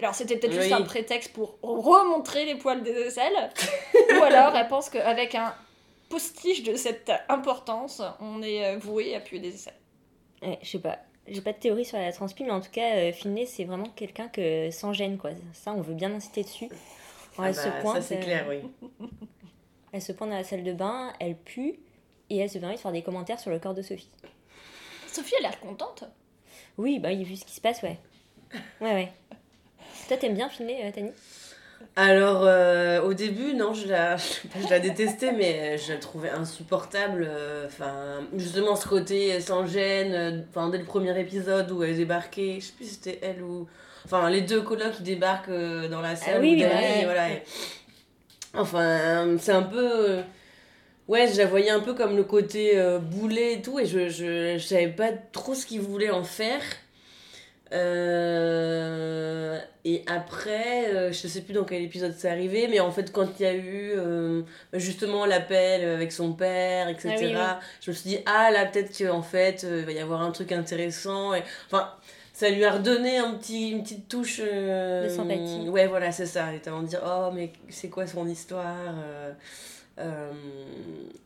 Alors 0.00 0.14
c'était 0.14 0.36
peut-être 0.36 0.54
juste 0.54 0.72
un 0.72 0.82
prétexte 0.82 1.32
pour 1.32 1.58
remontrer 1.62 2.46
les 2.46 2.54
poils 2.54 2.82
des 2.82 2.92
aisselles, 2.92 3.50
ou 4.18 4.22
alors 4.22 4.56
elle 4.56 4.68
pense 4.68 4.88
qu'avec 4.88 5.34
un 5.34 5.54
postiche 6.08 6.62
de 6.62 6.74
cette 6.74 7.12
importance, 7.28 8.02
on 8.20 8.42
est 8.42 8.64
euh, 8.66 8.78
voué 8.78 9.14
à 9.14 9.20
puer 9.20 9.38
des 9.38 9.54
aisselles. 9.54 9.74
Ouais, 10.42 10.58
je 10.62 10.68
sais 10.68 10.78
pas. 10.78 10.98
j'ai 11.28 11.40
pas 11.40 11.52
de 11.52 11.58
théorie 11.58 11.84
sur 11.84 11.98
la 11.98 12.12
transpi, 12.12 12.44
mais 12.44 12.50
en 12.50 12.60
tout 12.60 12.70
cas, 12.70 12.96
euh, 12.96 13.12
Finlay, 13.12 13.46
c'est 13.46 13.64
vraiment 13.64 13.88
quelqu'un 13.94 14.28
que 14.28 14.70
sans 14.70 14.92
gêne, 14.92 15.18
quoi. 15.18 15.30
Ça, 15.52 15.72
on 15.72 15.82
veut 15.82 15.94
bien 15.94 16.12
insister 16.12 16.42
dessus. 16.42 16.68
Ah 17.38 17.48
elle 17.48 17.54
bah, 17.54 17.62
se 17.62 17.68
pointe, 17.82 17.96
ça 17.96 18.02
c'est 18.02 18.18
euh, 18.18 18.22
clair, 18.22 18.46
oui. 18.48 18.60
Elle 19.92 20.02
se 20.02 20.12
pointe 20.12 20.30
dans 20.30 20.36
la 20.36 20.44
salle 20.44 20.62
de 20.62 20.72
bain, 20.72 21.12
elle 21.18 21.34
pue, 21.34 21.80
et 22.28 22.38
elle 22.38 22.48
se 22.48 22.58
permet 22.58 22.76
de 22.76 22.80
faire 22.80 22.92
des 22.92 23.02
commentaires 23.02 23.40
sur 23.40 23.50
le 23.50 23.58
corps 23.58 23.74
de 23.74 23.82
Sophie. 23.82 24.08
Sophie 25.08 25.34
a 25.40 25.40
l'air 25.40 25.58
contente. 25.58 26.04
Oui, 26.78 27.00
bah, 27.00 27.12
vu 27.12 27.34
ce 27.34 27.44
qui 27.44 27.54
se 27.54 27.60
passe, 27.60 27.82
ouais. 27.82 27.98
Ouais, 28.80 28.94
ouais. 28.94 29.12
Toi, 30.10 30.16
t'aimes 30.16 30.34
bien 30.34 30.48
Finlay, 30.48 30.76
euh, 30.82 30.90
Tani? 30.92 31.12
Alors, 31.94 32.42
euh, 32.44 33.00
au 33.02 33.14
début, 33.14 33.54
non, 33.54 33.74
je 33.74 33.86
la, 33.86 34.16
je 34.60 34.68
la 34.68 34.80
détestais, 34.80 35.30
mais 35.30 35.78
je 35.78 35.92
la 35.92 35.98
trouvais 36.00 36.30
insupportable. 36.30 37.24
euh, 37.28 37.68
Enfin, 37.68 38.18
justement, 38.36 38.74
ce 38.74 38.88
côté 38.88 39.40
sans 39.40 39.66
gêne, 39.66 40.12
euh, 40.12 40.40
enfin, 40.50 40.68
dès 40.68 40.78
le 40.78 40.84
premier 40.84 41.16
épisode 41.20 41.70
où 41.70 41.84
elle 41.84 41.94
débarquait, 41.96 42.56
je 42.58 42.66
sais 42.66 42.72
plus 42.72 42.86
si 42.86 42.94
c'était 42.94 43.20
elle 43.22 43.40
ou. 43.44 43.68
Enfin, 44.04 44.28
les 44.30 44.40
deux 44.40 44.62
colocs 44.62 44.94
qui 44.94 45.04
débarquent 45.04 45.48
euh, 45.50 45.86
dans 45.88 46.00
la 46.00 46.16
salle. 46.16 46.40
oui, 46.40 46.54
où 46.54 46.54
oui, 46.56 46.64
ouais. 46.64 47.04
voilà. 47.04 47.30
et- 47.30 47.42
Enfin, 48.54 49.36
c'est 49.38 49.52
un 49.52 49.62
peu. 49.62 50.10
euh, 50.10 50.22
Ouais, 51.06 51.28
je 51.32 51.38
la 51.38 51.46
voyais 51.46 51.70
un 51.70 51.78
peu 51.80 51.94
comme 51.94 52.16
le 52.16 52.24
côté 52.24 52.76
euh, 52.78 52.98
boulet 52.98 53.52
et 53.54 53.62
tout, 53.62 53.78
et 53.78 53.86
je, 53.86 54.08
je, 54.08 54.58
je 54.58 54.64
savais 54.66 54.88
pas 54.88 55.12
trop 55.30 55.54
ce 55.54 55.66
qu'il 55.66 55.80
voulait 55.80 56.10
en 56.10 56.24
faire. 56.24 56.62
Euh, 57.72 59.58
et 59.84 60.02
après, 60.06 60.88
euh, 60.94 61.12
je 61.12 61.26
sais 61.26 61.40
plus 61.42 61.54
dans 61.54 61.64
quel 61.64 61.82
épisode 61.82 62.14
c'est 62.16 62.28
arrivé, 62.28 62.68
mais 62.68 62.80
en 62.80 62.90
fait, 62.90 63.12
quand 63.12 63.26
il 63.38 63.42
y 63.42 63.46
a 63.46 63.54
eu 63.54 63.92
euh, 63.96 64.42
justement 64.74 65.24
l'appel 65.24 65.84
avec 65.88 66.12
son 66.12 66.32
père, 66.32 66.88
etc., 66.88 67.08
Ah 67.10 67.20
oui, 67.20 67.26
oui. 67.34 67.42
je 67.80 67.90
me 67.90 67.94
suis 67.96 68.10
dit, 68.10 68.18
ah 68.26 68.50
là, 68.50 68.66
peut-être 68.66 68.96
qu'en 68.96 69.22
fait, 69.22 69.64
euh, 69.64 69.80
il 69.80 69.86
va 69.86 69.92
y 69.92 70.00
avoir 70.00 70.22
un 70.22 70.32
truc 70.32 70.52
intéressant. 70.52 71.34
Et, 71.34 71.42
enfin, 71.66 71.90
ça 72.32 72.50
lui 72.50 72.64
a 72.64 72.72
redonné 72.72 73.18
un 73.18 73.34
petit, 73.34 73.70
une 73.70 73.82
petite 73.82 74.08
touche 74.08 74.40
De 74.40 75.08
sympathie. 75.08 75.68
Ouais, 75.68 75.86
voilà, 75.86 76.12
c'est 76.12 76.26
ça. 76.26 76.52
Et 76.52 76.58
de 76.58 76.86
dire, 76.86 77.02
oh, 77.06 77.30
mais 77.32 77.52
c'est 77.68 77.88
quoi 77.88 78.06
son 78.06 78.26
histoire 78.26 78.76
euh, 79.98 80.32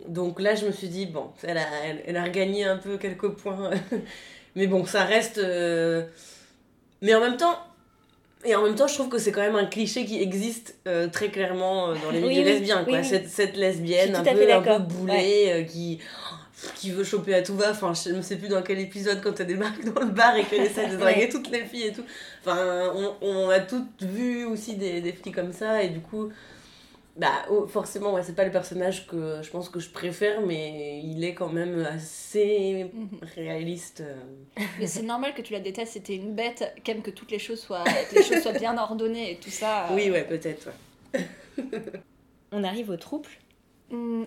donc 0.09 0.41
là, 0.41 0.55
je 0.55 0.67
me 0.67 0.73
suis 0.73 0.89
dit, 0.89 1.07
bon, 1.07 1.31
elle 1.43 1.59
a, 1.59 1.67
elle, 1.85 2.03
elle 2.07 2.17
a 2.17 2.25
regagné 2.25 2.65
un 2.65 2.77
peu 2.77 2.99
quelques 2.99 3.29
points. 3.31 3.71
mais 4.57 4.67
bon, 4.67 4.85
ça 4.85 5.05
reste. 5.05 5.39
euh, 5.39 6.05
Mais 7.05 7.15
en 7.15 7.21
même 7.21 7.37
temps. 7.37 7.59
Et 8.47 8.55
en 8.55 8.63
même 8.63 8.75
temps, 8.75 8.87
je 8.87 8.93
trouve 8.93 9.09
que 9.09 9.17
c'est 9.17 9.33
quand 9.33 9.41
même 9.41 9.57
un 9.57 9.65
cliché 9.65 10.05
qui 10.05 10.21
existe 10.21 10.75
euh, 10.87 11.09
très 11.09 11.29
clairement 11.31 11.89
euh, 11.89 11.95
dans 12.05 12.11
les 12.11 12.21
milieux 12.21 12.43
oui, 12.43 12.45
lesbiens. 12.45 12.85
quoi. 12.85 12.99
oui. 12.99 13.21
Cette, 13.27 13.57
lesbienne 13.57 14.15
un 14.17 14.23
peu, 14.23 14.53
un 14.53 14.61
peu 14.61 14.79
boulée 14.81 15.47
euh, 15.49 15.63
qui, 15.63 15.99
qui 16.75 16.91
veut 16.91 17.05
choper 17.05 17.35
à 17.35 17.43
tout 17.43 17.57
va. 17.57 17.71
Enfin, 17.71 17.95
je 17.95 18.11
ne 18.15 18.21
sais 18.21 18.37
plus 18.37 18.49
dans 18.49 18.61
quel 18.61 18.81
épisode 18.81 19.23
quand 19.23 19.41
elle 19.41 19.47
débarque 19.47 19.83
dans 19.87 19.99
le 20.03 20.11
bar 20.11 20.37
et 20.37 20.45
qu'elle 20.45 20.61
essaie 20.61 20.89
de 20.89 20.97
draguer 20.99 21.21
Ouais. 21.23 21.29
toutes 21.31 21.51
les 21.51 21.65
filles 21.65 21.85
et 21.87 21.93
tout. 21.95 22.05
Enfin, 22.45 22.93
on, 22.95 23.15
on 23.23 23.49
a 23.49 23.61
toutes 23.61 24.03
vu 24.03 24.45
aussi 24.45 24.75
des, 24.77 25.01
des 25.01 25.13
filles 25.13 25.33
comme 25.33 25.53
ça 25.55 25.83
et 25.83 25.89
du 25.89 26.01
coup, 26.01 26.29
bah, 27.17 27.45
oh, 27.51 27.67
forcément, 27.67 28.13
ouais, 28.15 28.23
c'est 28.23 28.35
pas 28.35 28.45
le 28.45 28.51
personnage 28.51 29.07
que 29.07 29.41
je 29.43 29.51
pense 29.51 29.69
que 29.69 29.79
je 29.81 29.89
préfère, 29.91 30.41
mais 30.41 31.01
il 31.05 31.23
est 31.25 31.35
quand 31.35 31.49
même 31.49 31.79
assez 31.85 32.91
Mhm. 32.93 33.21
réaliste. 33.37 34.01
euh. 34.01 34.15
Mais 34.81 34.87
c'est 34.87 35.03
normal 35.03 35.35
que 35.35 35.43
tu 35.43 35.53
la 35.53 35.61
détestes, 35.61 35.93
c'était 35.95 36.17
une 36.17 36.35
bête 36.35 36.75
qui 36.83 36.91
aime 36.91 37.03
que 37.03 37.11
toutes 37.11 37.31
les 37.31 37.39
choses 37.39 37.61
soient, 37.61 37.85
que 38.11 38.15
les 38.17 38.23
choses 38.23 38.43
soient 38.43 38.53
bien 38.53 38.77
ordonnées 38.79 39.33
et 39.33 39.37
tout 39.37 39.51
ça. 39.51 39.91
euh, 39.91 39.95
Oui, 39.95 40.11
ouais, 40.11 40.25
peut-être. 40.27 40.69
ouais. 41.15 41.25
On 42.53 42.65
arrive 42.65 42.91
au 42.91 42.97
trouble? 42.97 43.29
hmm. 43.91 44.25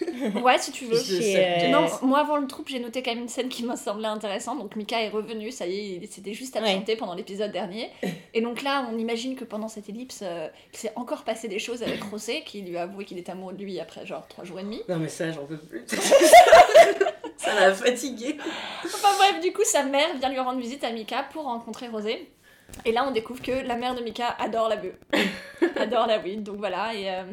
Ouais, 0.42 0.58
si 0.58 0.72
tu 0.72 0.86
veux. 0.86 1.00
Chez, 1.00 1.36
euh, 1.36 1.68
Non, 1.68 1.86
moi 2.02 2.20
avant 2.20 2.36
le 2.36 2.46
troupe, 2.46 2.68
j'ai 2.68 2.78
noté 2.78 3.02
quand 3.02 3.12
même 3.12 3.22
une 3.22 3.28
scène 3.28 3.48
qui 3.48 3.64
m'a 3.64 3.76
semblé 3.76 4.06
intéressante. 4.06 4.58
Donc 4.58 4.76
Mika 4.76 5.00
est 5.02 5.08
revenu, 5.08 5.50
ça 5.50 5.66
y 5.66 5.78
est, 5.78 5.98
il 6.02 6.08
s'était 6.08 6.32
juste 6.32 6.56
absenté 6.56 6.96
pendant 6.96 7.14
l'épisode 7.14 7.52
dernier. 7.52 7.90
Et 8.34 8.40
donc 8.40 8.62
là, 8.62 8.88
on 8.92 8.98
imagine 8.98 9.36
que 9.36 9.44
pendant 9.44 9.68
cette 9.68 9.88
ellipse, 9.88 10.20
euh, 10.22 10.48
il 10.72 10.78
s'est 10.78 10.92
encore 10.96 11.24
passé 11.24 11.48
des 11.48 11.58
choses 11.58 11.82
avec 11.82 12.02
Rosé, 12.04 12.42
qui 12.44 12.62
lui 12.62 12.76
a 12.76 12.82
avoué 12.82 13.04
qu'il 13.04 13.18
était 13.18 13.32
amoureux 13.32 13.54
de 13.54 13.62
lui 13.62 13.78
après 13.80 14.06
genre 14.06 14.26
trois 14.28 14.44
jours 14.44 14.60
et 14.60 14.64
demi. 14.64 14.82
Non, 14.88 14.96
mais 14.96 15.08
ça, 15.08 15.30
j'en 15.32 15.44
peux 15.44 15.58
plus. 15.58 15.84
ça 17.36 17.54
m'a 17.54 17.72
fatiguée. 17.74 18.36
Enfin 18.84 19.08
bref, 19.16 19.40
du 19.40 19.52
coup, 19.52 19.64
sa 19.64 19.84
mère 19.84 20.16
vient 20.18 20.30
lui 20.30 20.40
rendre 20.40 20.60
visite 20.60 20.84
à 20.84 20.92
Mika 20.92 21.24
pour 21.32 21.44
rencontrer 21.44 21.88
Rosé. 21.88 22.28
Et 22.84 22.92
là, 22.92 23.06
on 23.06 23.12
découvre 23.12 23.42
que 23.42 23.66
la 23.66 23.76
mère 23.76 23.94
de 23.94 24.02
Mika 24.02 24.28
adore 24.38 24.68
la 24.68 24.76
bœuf. 24.76 24.94
adore 25.76 26.06
la 26.06 26.18
weed, 26.18 26.42
donc 26.42 26.56
voilà. 26.56 26.94
Et, 26.94 27.08
euh, 27.10 27.24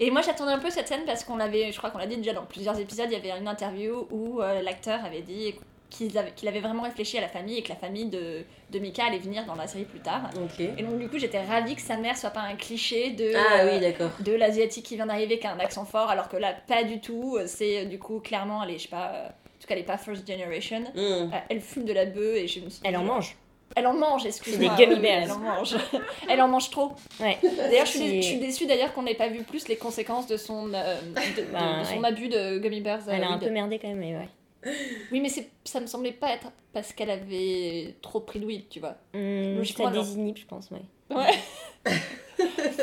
et 0.00 0.10
moi, 0.10 0.22
j'attendais 0.22 0.52
un 0.52 0.58
peu 0.58 0.70
cette 0.70 0.88
scène 0.88 1.02
parce 1.06 1.24
qu'on 1.24 1.36
l'avait, 1.36 1.72
je 1.72 1.78
crois 1.78 1.90
qu'on 1.90 1.98
l'a 1.98 2.06
dit 2.06 2.16
déjà 2.16 2.32
dans 2.32 2.44
plusieurs 2.44 2.78
épisodes, 2.78 3.06
il 3.10 3.12
y 3.12 3.16
avait 3.16 3.38
une 3.38 3.48
interview 3.48 4.06
où 4.10 4.40
euh, 4.40 4.62
l'acteur 4.62 5.04
avait 5.04 5.22
dit 5.22 5.54
qu'il 5.90 6.16
avait, 6.18 6.32
qu'il 6.32 6.46
avait 6.48 6.60
vraiment 6.60 6.82
réfléchi 6.82 7.16
à 7.16 7.22
la 7.22 7.28
famille 7.28 7.56
et 7.58 7.62
que 7.62 7.70
la 7.70 7.76
famille 7.76 8.04
de, 8.06 8.44
de 8.70 8.78
Mika 8.78 9.06
allait 9.06 9.18
venir 9.18 9.46
dans 9.46 9.54
la 9.54 9.66
série 9.66 9.86
plus 9.86 10.00
tard. 10.00 10.28
Ok. 10.36 10.60
Et 10.60 10.82
donc, 10.82 10.98
du 10.98 11.08
coup, 11.08 11.18
j'étais 11.18 11.42
ravie 11.42 11.74
que 11.76 11.80
sa 11.80 11.96
mère 11.96 12.16
soit 12.16 12.28
pas 12.30 12.42
un 12.42 12.56
cliché 12.56 13.10
de. 13.10 13.32
Ah 13.34 13.60
euh, 13.62 13.72
oui, 13.74 13.80
d'accord. 13.80 14.10
de 14.20 14.32
l'asiatique 14.32 14.84
qui 14.84 14.96
vient 14.96 15.06
d'arriver 15.06 15.38
qui 15.38 15.46
a 15.46 15.52
un 15.54 15.58
accent 15.60 15.84
fort 15.86 16.10
alors 16.10 16.28
que 16.28 16.36
là 16.36 16.54
pas 16.66 16.84
du 16.84 17.00
tout 17.00 17.38
c'est 17.46 17.80
euh, 17.80 17.84
du 17.86 17.98
coup 17.98 18.20
clairement 18.20 18.62
elle 18.62 18.72
est 18.72 18.78
je 18.78 18.82
sais 18.82 18.88
pas 18.88 19.12
euh, 19.14 19.26
en 19.28 19.60
tout 19.60 19.66
cas 19.66 19.74
elle 19.74 19.80
est 19.80 19.84
pas 19.84 19.96
first 19.96 20.28
generation 20.30 20.80
Hmm. 20.94 20.98
Euh, 20.98 21.26
elle 21.48 21.60
fume 21.60 21.84
de 21.86 21.92
la 21.92 22.04
bœuf 22.04 22.36
et 22.36 22.46
je 22.46 22.60
me 22.60 22.68
suis 22.68 22.80
Elle 22.84 22.96
en 22.96 23.00
dit, 23.00 23.06
mange. 23.06 23.36
Elle 23.76 23.86
en 23.86 23.94
mange 23.94 24.26
excuse-moi 24.26 24.72
C'est 24.76 24.86
des 24.86 24.86
gummy 24.90 25.00
bears. 25.02 25.22
elle 25.24 25.32
en 25.32 25.38
mange 25.38 25.76
elle 26.28 26.40
en 26.42 26.48
mange 26.48 26.70
trop 26.70 26.92
Ouais. 27.20 27.38
d'ailleurs 27.42 27.86
je 27.86 27.90
suis, 27.98 28.22
je 28.22 28.38
déçue 28.38 28.66
d'ailleurs 28.66 28.92
qu'on 28.92 29.02
n'ait 29.02 29.14
pas 29.14 29.28
vu 29.28 29.42
plus 29.42 29.68
les 29.68 29.76
conséquences 29.76 30.26
de 30.26 30.36
son 30.36 30.72
euh, 30.74 31.00
de, 31.02 31.40
de- 31.42 31.46
Bah, 31.52 31.80
de 31.80 31.84
son 31.86 32.00
ouais. 32.00 32.08
abus 32.08 32.28
de 32.28 32.58
gummy 32.58 32.80
bears 32.80 33.08
euh, 33.08 33.12
Elle 33.12 33.24
a 33.24 33.28
un 33.28 33.34
weed. 33.38 33.44
peu 33.48 33.50
merdé 33.50 33.78
quand 33.78 33.88
même, 33.88 33.98
mais 33.98 34.16
ouais. 34.16 34.72
oui 35.12 35.20
mais 35.20 35.28
c'est 35.28 35.48
ça 35.64 35.80
me 35.80 35.86
semblait 35.86 36.12
pas 36.12 36.32
être 36.32 36.50
parce 36.72 36.92
qu'elle 36.92 37.10
avait 37.10 37.94
trop 38.02 38.20
pris 38.20 38.40
de 38.40 38.46
weed 38.46 38.68
tu 38.68 38.80
vois 38.80 38.96
Hum, 39.14 39.56
Logiquement, 39.58 39.86
ça 39.86 39.90
désinhibe, 39.92 40.36
je 40.38 40.46
pense, 40.46 40.70
ouais. 40.70 40.82
ouais 41.16 41.94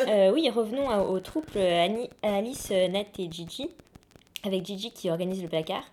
Euh, 0.07 0.31
oui, 0.33 0.49
revenons 0.49 0.89
à- 0.89 1.01
au 1.01 1.19
trouble 1.21 1.57
Annie, 1.57 2.09
Alice, 2.21 2.67
euh, 2.71 2.87
Nat 2.89 3.05
et 3.17 3.31
Gigi. 3.31 3.69
Avec 4.43 4.65
Gigi 4.65 4.91
qui 4.91 5.09
organise 5.09 5.41
le 5.41 5.47
placard. 5.47 5.83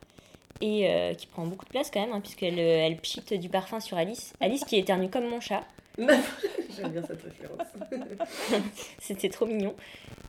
Et 0.65 0.89
euh, 0.89 1.15
qui 1.15 1.27
prend 1.27 1.45
beaucoup 1.45 1.65
de 1.65 1.71
place 1.71 1.91
quand 1.93 2.01
même, 2.01 2.13
hein, 2.13 2.21
puisqu'elle 2.21 2.59
euh, 2.59 2.87
elle 2.87 2.97
pchite 2.97 3.35
du 3.35 3.49
parfum 3.49 3.81
sur 3.81 3.97
Alice. 3.97 4.33
Alice 4.41 4.65
qui 4.65 4.77
éternue 4.77 5.11
comme 5.11 5.29
mon 5.29 5.41
chat. 5.41 5.65
J'aime 5.99 6.93
bien 6.93 7.03
cette 7.03 7.23
référence. 7.23 7.67
C'était 9.01 9.29
trop 9.29 9.45
mignon. 9.47 9.75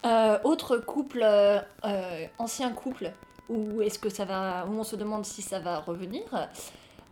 Euh, 0.06 0.40
autre 0.44 0.78
couple, 0.78 1.22
euh, 1.24 1.60
ancien 2.40 2.72
couple, 2.72 3.12
où 3.48 3.82
est-ce 3.82 4.00
que 4.00 4.10
ça 4.10 4.26
va, 4.26 4.66
où 4.68 4.74
on 4.74 4.84
se 4.84 4.96
demande 4.96 5.24
si 5.24 5.44
ça 5.44 5.60
va 5.60 5.80
revenir, 5.80 6.24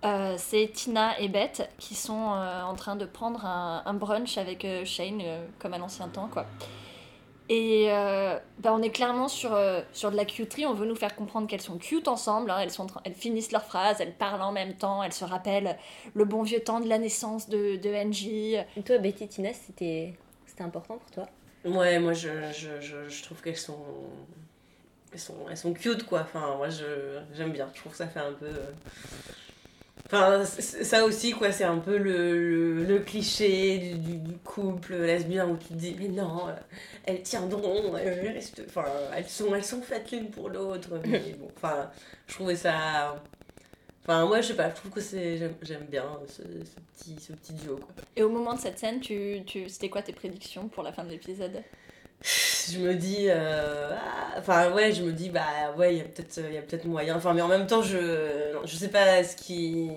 euh, 0.04 0.36
c'est 0.38 0.72
Tina 0.74 1.20
et 1.20 1.28
Beth 1.28 1.70
qui 1.78 1.94
sont 1.94 2.34
euh, 2.34 2.64
en 2.64 2.74
train 2.74 2.96
de 2.96 3.06
prendre 3.06 3.46
un, 3.46 3.84
un 3.86 3.94
brunch 3.94 4.38
avec 4.38 4.66
euh, 4.66 4.84
Shane, 4.84 5.22
euh, 5.22 5.46
comme 5.60 5.74
à 5.74 5.78
l'ancien 5.78 6.08
temps, 6.08 6.28
quoi. 6.28 6.48
Et 7.50 7.88
euh, 7.90 8.38
bah, 8.60 8.72
on 8.74 8.82
est 8.82 8.92
clairement 8.92 9.28
sur, 9.28 9.54
euh, 9.54 9.82
sur 9.92 10.10
de 10.10 10.16
la 10.16 10.24
cuterie, 10.24 10.66
on 10.66 10.74
veut 10.74 10.86
nous 10.86 10.96
faire 10.96 11.16
comprendre 11.16 11.48
qu'elles 11.48 11.62
sont 11.62 11.78
cute 11.78 12.08
ensemble, 12.08 12.50
hein, 12.50 12.60
elles, 12.62 12.72
sont, 12.72 12.88
elles 13.04 13.14
finissent 13.14 13.52
leurs 13.52 13.66
phrases, 13.66 14.00
elles 14.00 14.14
parlent 14.14 14.42
en 14.42 14.54
même 14.54 14.76
temps, 14.76 15.04
elles 15.04 15.12
se 15.12 15.26
rappellent 15.26 15.78
le 16.14 16.26
bon 16.26 16.44
vieux 16.44 16.62
temps 16.62 16.80
de 16.80 16.88
la 16.88 16.98
naissance 16.98 17.50
de, 17.50 17.76
de 17.76 17.94
Angie. 17.94 18.56
Et 18.78 18.84
toi, 18.84 18.98
Betty 19.00 19.26
et 19.26 19.28
Tina, 19.28 19.50
c'était 19.54 20.14
c'était 20.46 20.64
important 20.64 20.98
pour 20.98 21.12
toi? 21.12 21.28
Ouais, 21.66 22.00
moi 22.00 22.14
je, 22.14 22.30
je, 22.54 22.80
je, 22.80 23.10
je 23.10 23.24
trouve 23.24 23.42
qu'elles 23.42 23.58
sont, 23.58 23.86
elles 25.12 25.20
sont. 25.20 25.36
Elles 25.50 25.58
sont 25.58 25.74
cute 25.74 26.04
quoi. 26.06 26.22
Enfin, 26.22 26.56
moi 26.58 26.70
je, 26.70 27.20
j'aime 27.34 27.52
bien. 27.52 27.70
Je 27.74 27.80
trouve 27.80 27.92
que 27.92 27.98
ça 27.98 28.08
fait 28.08 28.20
un 28.20 28.34
peu. 28.34 28.50
Euh, 30.14 30.44
Enfin, 30.44 30.44
ça 30.46 31.06
aussi 31.06 31.32
quoi, 31.32 31.52
c'est 31.52 31.64
un 31.64 31.78
peu 31.78 31.98
le, 31.98 32.74
le, 32.78 32.84
le 32.86 33.00
cliché 33.00 33.78
du, 33.78 33.98
du, 34.00 34.18
du 34.18 34.38
couple 34.40 34.96
lesbien 34.96 35.48
où 35.48 35.58
tu 35.58 35.70
te 35.70 35.74
dis, 35.74 35.96
mais 36.00 36.10
non, 36.10 36.50
euh, 36.50 36.54
elles 37.06 37.22
tiendront, 37.24 37.96
elles, 37.98 38.34
restent- 38.34 38.64
enfin, 38.68 38.86
elles, 39.16 39.30
sont, 39.30 39.56
elles 39.56 39.64
sont 39.64 39.82
faites 39.82 40.12
l'une 40.12 40.30
pour 40.30 40.50
l'autre. 40.50 40.90
Mais 41.06 41.34
bon, 41.40 41.50
enfin, 41.56 41.90
je 42.28 42.34
trouvais 42.34 42.56
ça. 42.56 43.24
Enfin, 44.04 44.26
moi 44.28 44.42
je 44.42 44.50
sais 44.50 44.56
pas, 44.56 44.70
je 44.72 44.76
trouve 44.76 44.92
que 44.92 45.02
c'est. 45.02 45.38
J'aime, 45.38 45.56
j'aime 45.64 45.86
bien 45.86 46.06
ce, 46.28 46.44
ce, 46.44 46.80
petit, 46.98 47.20
ce 47.22 47.34
petit 47.34 47.54
duo 47.54 47.78
quoi. 47.78 47.94
Et 48.16 48.24
au 48.24 48.30
moment 48.30 48.54
de 48.54 48.60
cette 48.62 48.80
scène, 48.80 49.02
tu, 49.02 49.44
tu, 49.46 49.68
c'était 49.68 49.90
quoi 49.90 50.02
tes 50.02 50.14
prédictions 50.14 50.70
pour 50.70 50.82
la 50.84 50.94
fin 50.94 51.04
de 51.04 51.10
l'épisode? 51.10 51.62
Je 52.24 52.80
me 52.80 52.94
dis 52.96 53.26
euh, 53.30 53.96
ah, 53.96 54.36
enfin 54.38 54.72
ouais 54.74 54.92
je 54.92 55.04
me 55.04 55.12
dis 55.12 55.30
bah 55.30 55.74
ouais 55.78 55.96
il 55.96 55.98
y 55.98 56.02
a 56.02 56.06
peut-être 56.06 56.40
il 56.48 56.54
y 56.54 56.58
a 56.58 56.62
peut-être 56.62 56.86
moyen 56.86 57.16
enfin 57.16 57.34
mais 57.34 57.42
en 57.42 57.48
même 57.48 57.66
temps 57.68 57.82
je 57.82 58.54
je 58.64 58.76
sais 58.76 58.90
pas 58.90 59.24
ce 59.24 59.36
qui 59.36 59.90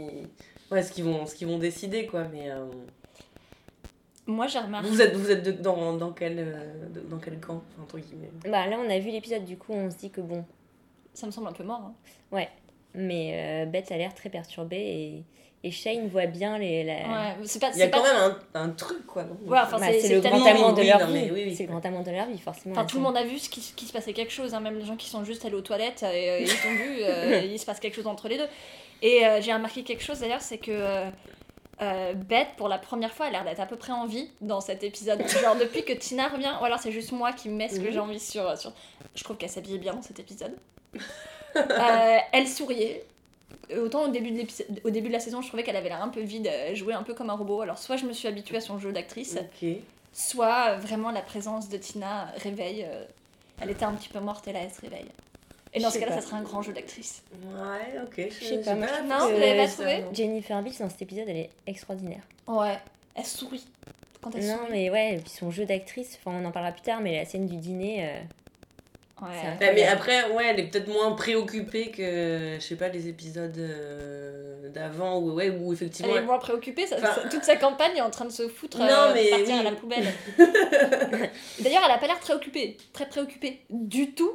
ouais 0.71 0.83
ce 0.83 0.91
qu'ils 0.93 1.05
vont 1.05 1.27
ce 1.27 1.35
qu'ils 1.35 1.49
vont 1.49 1.59
décider 1.59 2.07
quoi 2.07 2.25
mais 2.33 2.51
euh, 2.51 2.65
Moi, 4.27 4.47
j'ai 4.47 4.59
remarqué. 4.59 4.89
vous 4.89 5.03
êtes 5.03 5.15
vous 5.15 5.31
êtes 5.31 5.43
de- 5.43 5.53
dans, 5.53 5.93
dans 5.99 6.13
quel 6.13 6.37
euh, 6.39 6.89
dans 7.11 7.19
quel 7.19 7.39
camp 7.41 7.63
entre 7.83 7.99
guillemets? 7.99 8.31
Bah 8.45 8.67
là, 8.67 8.79
on 8.79 8.89
a 8.89 8.99
vu 8.99 9.11
l'épisode, 9.11 9.45
du 9.45 9.59
coup, 9.59 9.73
on 9.75 9.91
se 9.91 9.97
dit 9.97 10.09
que 10.11 10.23
bon. 10.23 10.45
Ça 11.13 11.27
me 11.27 11.31
semble 11.31 11.49
un 11.49 11.53
peu 11.53 11.63
mort. 11.63 11.81
hein. 11.85 11.95
Ouais. 12.33 12.49
Mais 12.95 13.65
euh, 13.67 13.67
Beth 13.67 13.93
a 13.93 13.99
l'air 13.99 14.15
très 14.15 14.31
perturbée 14.31 14.79
et, 14.79 15.25
et 15.67 15.71
Shane 15.71 16.07
voit 16.09 16.27
bien 16.27 16.59
les. 16.59 16.85
La... 16.85 16.93
Ouais, 16.95 17.37
c'est 17.45 17.59
pas. 17.59 17.71
il 17.73 17.79
y 17.79 17.83
a 17.83 17.89
quand 17.89 18.03
pas- 18.03 18.13
même 18.13 18.37
un, 18.55 18.63
un 18.65 18.69
truc 18.71 19.07
quoi 19.07 19.25
non 19.25 19.37
Ouais, 19.47 19.59
enfin, 19.63 19.79
Bah, 19.81 19.87
c'est- 19.99 20.15
le 20.15 20.21
grand 20.21 20.45
amour 20.47 20.75
de 20.75 20.83
Oui, 20.83 20.87
leur 20.89 21.01
non, 21.01 21.07
vie. 21.07 21.13
mais 21.15 21.31
oui, 21.33 21.43
oui. 21.47 21.57
C'est 21.57 21.65
le 21.65 21.71
grand 21.71 21.85
amour 21.87 22.03
de 22.05 22.11
leur 22.11 22.27
vie, 22.27 22.39
forcément. 22.39 22.75
Enfin, 22.77 22.85
tout 22.85 22.99
le 22.99 23.03
monde 23.03 23.17
a 23.17 23.25
vu 23.25 23.39
ce 23.39 23.49
qui, 23.49 23.61
qu'il 23.75 23.89
se 23.89 23.93
passait 23.93 24.13
quelque 24.13 24.33
chose, 24.33 24.53
hein, 24.55 24.61
même 24.61 24.79
les 24.79 24.85
gens 24.85 24.97
qui 24.97 25.09
sont 25.09 25.25
juste 25.25 25.45
allés 25.45 25.55
aux 25.57 25.61
toilettes, 25.63 26.03
et, 26.05 26.31
euh, 26.31 26.39
ils 26.41 26.51
ont 26.51 26.73
vu, 26.75 26.99
euh, 27.03 27.41
il 27.51 27.59
se 27.59 27.65
passe 27.67 27.81
quelque 27.81 27.95
chose 27.97 28.07
entre 28.07 28.29
les 28.29 28.37
deux. 28.39 28.47
Et 29.03 29.27
euh, 29.27 29.41
j'ai 29.41 29.53
remarqué 29.53 29.83
quelque 29.83 30.03
chose 30.05 30.21
d'ailleurs, 30.21 30.43
c'est 30.43 30.59
que 30.59 30.71
euh, 30.71 31.11
euh, 31.83 32.13
Beth, 32.15 32.49
pour 32.57 32.69
la 32.69 32.79
première 32.79 33.13
fois, 33.13 33.27
a 33.27 33.31
l'air 33.31 33.45
d'être 33.45 33.61
à 33.61 33.67
peu 33.67 33.77
près 33.77 33.93
en 33.93 34.07
vie 34.07 34.31
dans 34.41 34.61
cet 34.61 34.85
épisode. 34.85 35.21
Genre 35.43 35.57
depuis 35.57 35.83
que 35.85 35.93
Tina 35.95 36.29
revient, 36.29 36.53
ou 36.61 36.65
alors 36.65 36.79
c'est 36.79 36.93
juste 36.93 37.13
moi 37.13 37.33
qui 37.33 37.49
mets 37.49 37.69
ce 37.69 37.81
que 37.81 37.91
j'ai 37.91 37.99
envie 37.99 38.21
sur, 38.21 38.57
sur. 38.59 38.73
Je 39.15 39.25
trouve 39.25 39.37
qu'elle 39.37 39.51
s'habillait 39.51 39.79
bien 39.79 39.95
dans 39.95 40.03
cet 40.03 40.19
épisode. 40.21 40.55
Euh, 41.57 42.17
elle 42.33 42.49
souriait. 42.49 43.05
Autant 43.79 44.05
au 44.05 44.09
début, 44.09 44.31
de 44.31 44.37
l'épisode- 44.39 44.67
au 44.85 44.91
début 44.91 45.09
de 45.09 45.13
la 45.13 45.21
saison, 45.21 45.41
je 45.43 45.49
trouvais 45.49 45.63
qu'elle 45.63 45.77
avait 45.77 45.89
l'air 45.89 46.03
un 46.03 46.09
peu 46.09 46.21
vide, 46.21 46.47
elle 46.47 46.77
jouait 46.77 46.95
un 46.95 47.03
peu 47.03 47.15
comme 47.15 47.31
un 47.31 47.35
robot. 47.35 47.61
Alors 47.63 47.79
soit 47.79 47.97
je 47.97 48.05
me 48.07 48.13
suis 48.13 48.29
habituée 48.29 48.59
à 48.59 48.61
son 48.61 48.79
jeu 48.79 48.93
d'actrice, 48.93 49.39
soit 50.13 50.71
euh, 50.71 50.77
vraiment 50.77 51.11
la 51.11 51.23
présence 51.23 51.69
de 51.69 51.77
Tina 51.77 52.29
réveille. 52.37 52.85
euh, 52.87 53.05
elle 53.61 53.71
était 53.71 53.85
un 53.85 53.93
petit 53.95 54.09
peu 54.09 54.21
morte 54.21 54.47
et 54.49 54.53
là 54.53 54.61
elle 54.65 54.71
se 54.71 54.81
réveille. 54.81 55.07
Et 55.77 55.81
dans 55.81 55.91
ce 55.91 55.99
cas-là, 55.99 56.13
ça 56.13 56.21
serait 56.21 56.37
un 56.37 56.43
grand 56.43 56.63
jeu 56.63 56.73
d'actrice. 56.73 57.23
Ouais, 57.33 57.99
ok. 58.01 58.29
Je 58.31 58.45
sais 58.45 58.61
pas, 58.61 58.77
moi, 58.77 58.87
Non, 59.09 59.27
vous 59.29 59.39
l'avez 59.41 59.57
pas 59.65 59.69
trouvé 59.69 60.05
Jennifer 60.13 60.63
Beals 60.63 60.75
dans 60.79 60.89
cet 60.89 61.03
épisode, 61.03 61.25
elle 61.29 61.37
est 61.39 61.51
extraordinaire. 61.67 62.23
Ouais, 62.47 62.79
elle 63.17 63.25
sourit. 63.25 63.67
Quand 64.21 64.33
elle 64.37 64.47
Non, 64.47 64.57
sourit. 64.59 64.69
mais 64.71 64.91
ouais, 64.91 65.15
et 65.15 65.19
puis 65.19 65.31
son 65.31 65.51
jeu 65.51 65.65
d'actrice, 65.67 66.17
enfin 66.25 66.39
on 66.41 66.45
en 66.45 66.53
parlera 66.53 66.71
plus 66.73 66.83
tard, 66.83 67.01
mais 67.01 67.17
la 67.17 67.25
scène 67.25 67.47
du 67.49 67.57
dîner, 67.57 68.07
euh, 68.09 68.21
Ouais. 69.23 69.29
Ouais, 69.61 69.73
mais 69.75 69.87
après, 69.87 70.31
ouais, 70.33 70.45
elle 70.49 70.59
est 70.61 70.65
peut-être 70.65 70.89
moins 70.89 71.13
préoccupée 71.13 71.91
que, 71.93 72.57
je 72.57 72.61
sais 72.61 72.75
pas, 72.77 72.89
les 72.89 73.07
épisodes 73.09 73.57
euh, 73.57 74.69
d'avant, 74.71 75.19
où, 75.19 75.33
ouais, 75.35 75.51
où 75.51 75.73
effectivement. 75.73 76.13
Elle 76.17 76.23
est 76.25 76.27
moins 76.27 76.39
préoccupée, 76.39 76.87
ça- 76.87 76.97
Enfin- 76.99 77.29
toute 77.31 77.45
sa 77.45 77.57
campagne 77.57 77.97
est 77.97 78.01
en 78.01 78.11
train 78.11 78.25
de 78.25 78.33
se 78.33 78.49
foutre, 78.49 78.79
Non, 78.79 78.85
euh, 78.89 79.13
mais 79.15 79.31
partir 79.31 79.55
oui. 79.55 79.61
à 79.61 79.63
la 79.63 79.73
poubelle. 79.73 80.05
D'ailleurs, 81.61 81.83
elle 81.87 81.93
a 81.93 81.99
pas 81.99 82.07
l'air 82.09 82.19
très 82.21 82.35
occupée, 82.35 82.77
très 82.93 83.07
préoccupée 83.09 83.61
du 83.71 84.13
tout 84.15 84.33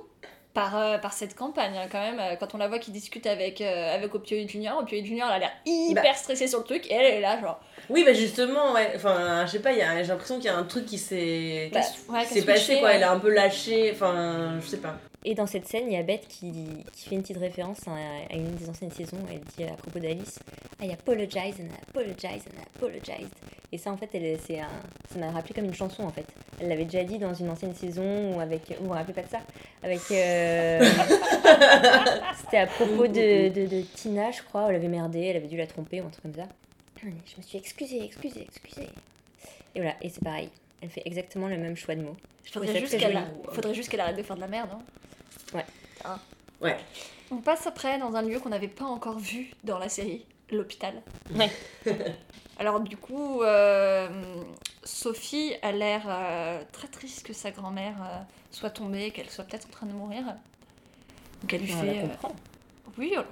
par, 0.60 0.78
euh, 0.78 0.98
par 0.98 1.14
cette 1.14 1.36
campagne. 1.36 1.78
hein, 1.78 1.88
quand 1.92 2.00
même, 2.02 2.20
euh, 2.20 2.36
quand 2.40 2.54
on 2.56 2.58
la 2.58 2.68
voit 2.68 2.80
qui 2.80 2.92
discute 2.92 3.26
avec, 3.28 3.62
euh, 3.62 3.96
avec 3.96 4.14
Opioid 4.14 4.48
Junior, 4.50 4.78
Opioid 4.80 5.06
Junior 5.06 5.28
elle 5.30 5.36
a 5.36 5.40
l'air 5.40 5.52
hyper 5.66 6.04
Bah. 6.04 6.14
stressée 6.14 6.48
sur 6.48 6.60
le 6.60 6.66
truc 6.66 6.86
et 6.90 6.94
elle 6.94 7.14
est 7.16 7.22
là, 7.22 7.40
genre. 7.40 7.60
Oui, 7.90 8.04
bah 8.06 8.14
justement, 8.14 8.74
ouais. 8.74 8.92
Enfin, 8.96 9.46
je 9.46 9.52
sais 9.54 9.60
pas, 9.60 9.72
il 9.72 9.80
y 9.80 9.82
a- 9.82 10.02
j'ai 10.04 10.10
l'impression 10.10 10.36
qu'il 10.36 10.46
y 10.46 10.50
a 10.50 10.58
un 10.58 10.64
truc 10.64 10.86
qui 10.86 10.98
s'est. 10.98 11.70
Bah, 11.74 11.80
ouais, 12.10 12.42
passé, 12.46 12.80
quoi. 12.80 12.94
Elle 12.94 13.04
a 13.04 13.12
un 13.12 13.20
peu 13.20 13.30
lâché, 13.34 13.92
enfin, 13.94 14.60
je 14.62 14.68
sais 14.68 14.78
pas. 14.78 14.96
Et 15.26 15.36
dans 15.36 15.48
cette 15.48 15.68
scène, 15.68 15.86
il 15.88 15.94
y 15.94 15.98
a 15.98 16.04
Beth 16.04 16.26
qui, 16.28 16.52
qui 16.94 17.10
fait 17.10 17.16
une 17.16 17.22
petite 17.22 17.38
référence 17.38 17.80
à, 17.88 17.92
à 18.34 18.36
une 18.36 18.56
des 18.56 18.70
anciennes 18.70 18.92
saisons. 18.92 19.18
Elle 19.30 19.42
dit 19.58 19.64
à 19.66 19.74
propos 19.76 20.00
d'Alice 20.00 20.40
I 20.82 20.92
apologize 20.94 21.56
and 21.60 21.66
I 21.66 21.80
apologize 21.90 22.44
and 22.48 22.58
I 22.58 22.64
apologized. 22.76 23.34
Et 23.72 23.78
ça, 23.78 23.92
en 23.92 23.98
fait, 23.98 24.10
elle, 24.14 24.40
c'est 24.40 24.60
ça 25.12 25.20
m'a 25.20 25.30
rappelé 25.32 25.54
comme 25.54 25.66
une 25.66 25.74
chanson, 25.76 26.04
en 26.04 26.10
fait. 26.10 26.26
Elle 26.60 26.70
l'avait 26.70 26.86
déjà 26.86 27.04
dit 27.04 27.20
dans 27.20 27.34
une 27.34 27.50
ancienne 27.50 27.76
saison, 27.76 28.34
ou 28.34 28.40
avec. 28.40 28.62
Vous 28.80 28.88
vous 28.88 28.94
rappelez 28.94 29.14
pas 29.14 29.22
de 29.22 29.30
ça? 29.30 29.42
Avec. 29.84 30.00
euh, 30.10 30.80
C'était 32.42 32.58
à 32.58 32.68
propos 32.68 33.08
de, 33.08 33.50
de, 33.50 33.68
de 33.68 33.82
Tina, 33.82 34.32
je 34.32 34.42
crois. 34.42 34.68
Elle 34.70 34.76
avait 34.78 34.88
merdé, 34.88 35.20
elle 35.22 35.38
avait 35.38 35.48
dû 35.48 35.58
la 35.58 35.68
tromper 35.68 36.02
ou 36.02 36.06
un 36.08 36.10
truc 36.10 36.24
comme 36.24 36.34
ça. 36.36 36.48
Je 37.04 37.38
me 37.38 37.42
suis 37.44 37.58
excusée, 37.58 38.04
excusée, 38.04 38.42
excusée. 38.50 38.90
Et 39.76 39.82
voilà, 39.82 39.96
et 40.02 40.10
c'est 40.10 40.24
pareil. 40.24 40.50
Elle 40.82 40.90
fait 40.90 41.02
exactement 41.06 41.48
le 41.48 41.58
même 41.58 41.76
choix 41.76 41.96
de 41.96 42.02
mots. 42.02 42.16
Je 42.46 42.52
Faudrait 42.52 42.80
juste, 42.80 42.98
qu'elle 42.98 43.14
joli. 43.14 43.26
faudrait 43.54 43.74
juste 43.74 43.90
qu'elle 43.90 44.00
arrête 44.00 44.18
de 44.18 44.24
faire 44.24 44.36
de 44.36 44.42
la 44.42 44.48
merde. 44.48 44.70
hein. 44.74 44.80
Ouais. 45.54 45.66
Hein. 46.06 46.20
Ouais. 46.62 46.78
On 47.32 47.38
passe 47.38 47.68
après 47.68 48.00
dans 48.00 48.14
un 48.16 48.22
lieu 48.22 48.40
qu'on 48.40 48.50
n'avait 48.50 48.68
pas 48.68 48.86
encore 48.86 49.20
vu 49.20 49.52
dans 49.64 49.78
la 49.78 49.90
série, 49.90 50.26
l'hôpital. 50.52 51.02
Ouais. 51.36 51.50
Alors 52.60 52.80
du 52.82 52.98
coup, 52.98 53.42
euh, 53.44 54.10
Sophie 54.84 55.54
a 55.62 55.72
l'air 55.72 56.04
euh, 56.08 56.62
très 56.72 56.88
triste 56.88 57.26
que 57.26 57.34
sa 57.34 57.52
grand-mère 57.52 57.96
euh, 58.02 58.18
soit 58.52 58.70
tombée, 58.72 59.12
qu'elle 59.12 59.30
soit 59.30 59.44
peut-être 59.46 59.68
en 59.68 59.72
train 59.72 59.86
de 59.88 59.94
mourir. 59.94 60.24
Donc 61.42 61.54
elle 61.54 61.62
lui 61.62 61.74
On 61.74 61.80
fait... 61.82 61.86
la 61.88 61.94
euh, 61.94 62.02
comprend. 62.08 62.36
oui, 62.98 63.14
on- 63.18 63.24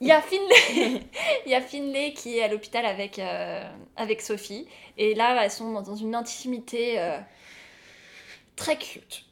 il 0.00 0.06
y 0.06 0.12
a 0.12 0.20
Finlay, 0.20 1.02
il 1.46 1.52
y 1.52 1.54
a 1.54 1.60
Finlay 1.60 2.12
qui 2.12 2.38
est 2.38 2.42
à 2.42 2.48
l'hôpital 2.48 2.86
avec, 2.86 3.18
euh, 3.18 3.62
avec 3.96 4.20
Sophie. 4.20 4.66
Et 4.96 5.14
là, 5.14 5.42
elles 5.42 5.50
sont 5.50 5.72
dans 5.72 5.96
une 5.96 6.14
intimité 6.14 7.00
euh, 7.00 7.18
très 8.56 8.76
cute. 8.76 9.24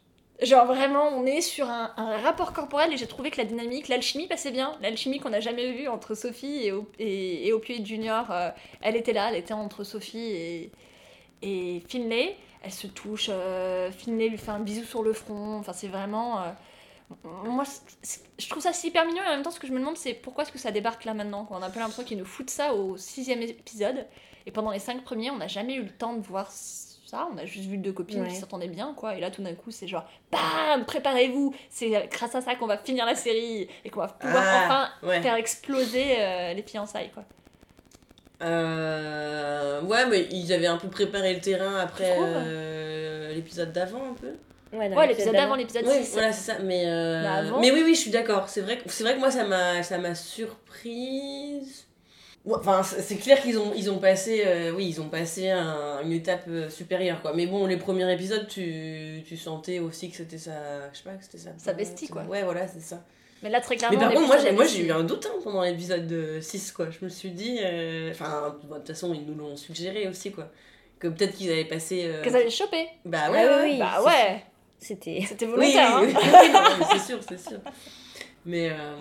Genre 0.42 0.66
vraiment, 0.66 1.08
on 1.08 1.24
est 1.24 1.40
sur 1.40 1.70
un, 1.70 2.18
rapport 2.22 2.52
corporel 2.52 2.92
et 2.92 2.96
j'ai 2.98 3.06
trouvé 3.06 3.30
que 3.30 3.38
la 3.38 3.44
dynamique, 3.44 3.88
l'alchimie 3.88 4.26
passait 4.26 4.50
bien. 4.50 4.76
L'alchimie 4.82 5.18
qu'on 5.18 5.30
n'a 5.30 5.40
jamais 5.40 5.72
vue 5.72 5.88
entre 5.88 6.14
Sophie 6.14 6.66
et, 6.66 6.74
et, 6.98 7.48
et 7.48 7.52
Opioid 7.52 7.86
Junior, 7.86 8.30
euh, 8.30 8.50
elle 8.82 8.96
était 8.96 9.14
là, 9.14 9.30
elle 9.30 9.36
était 9.36 9.54
entre 9.54 9.82
Sophie 9.82 10.18
et, 10.18 10.72
et 11.42 11.82
Finlay. 11.88 12.36
Elle 12.62 12.72
se 12.72 12.88
touche, 12.88 13.30
Finlay 13.96 14.28
lui 14.28 14.38
fait 14.38 14.50
un 14.50 14.58
bisou 14.58 14.84
sur 14.84 15.04
le 15.04 15.12
front. 15.12 15.58
Enfin, 15.58 15.72
c'est 15.72 15.86
vraiment. 15.86 16.42
Moi, 17.44 17.64
je 18.38 18.48
trouve 18.48 18.62
ça 18.62 18.72
super 18.72 19.04
mignon 19.06 19.22
et 19.24 19.28
en 19.28 19.30
même 19.30 19.42
temps, 19.42 19.50
ce 19.50 19.60
que 19.60 19.66
je 19.66 19.72
me 19.72 19.78
demande, 19.78 19.96
c'est 19.96 20.14
pourquoi 20.14 20.44
est-ce 20.44 20.52
que 20.52 20.58
ça 20.58 20.70
débarque 20.72 21.04
là 21.04 21.14
maintenant 21.14 21.44
quoi. 21.44 21.56
On 21.58 21.62
a 21.62 21.66
un 21.66 21.70
peu 21.70 21.78
l'impression 21.78 22.04
qu'ils 22.04 22.18
nous 22.18 22.24
foutent 22.24 22.50
ça 22.50 22.74
au 22.74 22.96
sixième 22.96 23.42
épisode. 23.42 24.06
Et 24.46 24.50
pendant 24.52 24.70
les 24.70 24.78
cinq 24.78 25.02
premiers, 25.04 25.30
on 25.30 25.36
n'a 25.38 25.48
jamais 25.48 25.74
eu 25.74 25.82
le 25.82 25.90
temps 25.90 26.14
de 26.14 26.20
voir 26.20 26.50
ça. 26.50 27.28
On 27.32 27.38
a 27.38 27.44
juste 27.46 27.68
vu 27.68 27.78
deux 27.78 27.92
copines 27.92 28.22
Ouais. 28.22 28.28
qui 28.28 28.36
s'entendaient 28.36 28.68
bien, 28.68 28.92
quoi. 28.94 29.16
Et 29.16 29.20
là, 29.20 29.30
tout 29.30 29.42
d'un 29.42 29.54
coup, 29.54 29.70
c'est 29.70 29.86
genre, 29.88 30.04
bam, 30.30 30.84
préparez-vous. 30.84 31.54
C'est 31.70 31.90
grâce 32.10 32.34
à 32.34 32.40
ça 32.40 32.54
qu'on 32.56 32.66
va 32.66 32.78
finir 32.78 33.06
la 33.06 33.14
série 33.14 33.68
et 33.84 33.90
qu'on 33.90 34.00
va 34.00 34.08
pouvoir 34.08 34.42
Ah, 34.46 34.64
enfin 35.00 35.08
ouais. 35.08 35.22
faire 35.22 35.34
exploser 35.36 36.16
euh, 36.18 36.52
les 36.54 36.62
fiançailles, 36.62 37.10
quoi. 37.10 37.24
Euh, 38.42 39.80
ouais, 39.82 40.06
mais 40.06 40.26
ils 40.30 40.52
avaient 40.52 40.66
un 40.66 40.76
peu 40.78 40.88
préparé 40.88 41.34
le 41.34 41.40
terrain 41.40 41.76
après 41.78 42.16
euh, 42.20 43.32
l'épisode 43.34 43.72
d'avant, 43.72 44.10
un 44.10 44.14
peu. 44.14 44.32
Ouais, 44.72 44.88
Ouais, 44.94 45.06
l'épisode 45.06 45.32
d'avant, 45.32 45.54
l'épisode 45.54 45.84
Oui, 45.86 46.04
6. 46.04 46.12
voilà, 46.12 46.32
c'est 46.32 46.52
ça. 46.52 46.58
Mais, 46.62 46.84
euh, 46.86 47.22
Bah, 47.22 47.34
avant- 47.34 47.60
mais 47.60 47.70
oui, 47.70 47.82
oui, 47.84 47.94
je 47.94 48.00
suis 48.00 48.10
d'accord. 48.10 48.48
C'est 48.48 48.60
vrai, 48.62 48.78
que- 48.78 48.90
c'est 48.90 49.04
vrai 49.04 49.14
que 49.14 49.20
moi, 49.20 49.30
ça 49.30 49.44
m'a, 49.44 49.82
ça 49.82 49.96
m'a 49.98 50.14
surprise. 50.14 51.84
Ouais, 52.44 52.54
Enfin, 52.58 52.82
c'est 52.82 53.16
clair 53.16 53.40
qu'ils 53.42 53.58
ont, 53.58 53.72
ils 53.74 53.90
ont 53.90 53.98
passé, 53.98 54.42
euh, 54.46 54.70
oui, 54.72 54.86
ils 54.88 55.00
ont 55.00 55.08
passé 55.08 55.50
un- 55.50 56.00
une 56.02 56.12
étape 56.12 56.44
euh, 56.48 56.68
supérieure, 56.70 57.20
quoi. 57.22 57.32
Mais 57.34 57.46
bon, 57.46 57.66
les 57.66 57.76
premiers 57.76 58.12
épisodes, 58.12 58.46
tu, 58.48 59.22
tu 59.26 59.36
sentais 59.36 59.80
aussi 59.80 60.10
que 60.10 60.16
c'était 60.16 60.38
sa, 60.38 60.92
je 60.92 60.98
sais 60.98 61.04
pas, 61.04 61.14
que 61.16 61.24
c'était 61.24 61.38
sa. 61.38 61.50
Sa 61.58 61.72
bestie, 61.72 62.06
quoi. 62.08 62.22
Ouais, 62.22 62.42
voilà, 62.44 62.68
c'est 62.68 62.80
ça. 62.80 63.02
Mais 63.42 63.50
là, 63.50 63.60
très 63.60 63.74
Mais 63.74 63.78
clairement. 63.78 63.98
par 63.98 64.08
on 64.08 64.10
est 64.12 64.14
contre, 64.14 64.26
moi, 64.28 64.36
j'ai, 64.38 64.52
moi, 64.52 64.64
j'ai 64.64 64.84
eu 64.86 64.92
un 64.92 65.02
doute 65.04 65.26
hein, 65.26 65.38
pendant 65.42 65.62
l'épisode 65.62 66.06
de 66.06 66.40
6, 66.40 66.70
quoi. 66.72 66.86
Je 66.90 67.04
me 67.04 67.08
suis 67.10 67.30
dit, 67.30 67.58
euh, 67.62 68.10
enfin, 68.12 68.56
de 68.62 68.74
toute 68.76 68.86
façon, 68.88 69.12
ils 69.12 69.24
nous 69.26 69.34
l'ont 69.34 69.56
suggéré 69.56 70.06
aussi, 70.08 70.30
quoi. 70.32 70.48
Que 71.00 71.08
peut-être 71.08 71.34
qu'ils 71.36 71.50
avaient 71.50 71.64
passé. 71.66 72.04
euh, 72.06 72.22
Qu'elles 72.22 72.36
allaient 72.36 72.48
choper. 72.50 72.88
Bah 73.04 73.30
ouais, 73.30 73.44
Ah 73.44 73.56
oui, 73.60 73.64
ouais, 73.64 73.72
oui. 73.72 73.78
Bah 73.78 74.02
ouais, 74.04 74.42
C'était. 74.78 75.24
c'était 75.26 75.46
Oui, 75.46 75.52
oui, 75.58 75.72
volontaire. 75.74 76.00
oui, 76.02 76.12
hein. 76.14 76.40
oui, 76.42 76.50
non, 76.52 76.60
mais 76.78 76.84
c'est 76.98 77.06
sûr, 77.06 77.20
c'est 77.28 77.48
sûr. 77.48 77.58
Mais, 78.44 78.70
euh, 78.70 78.94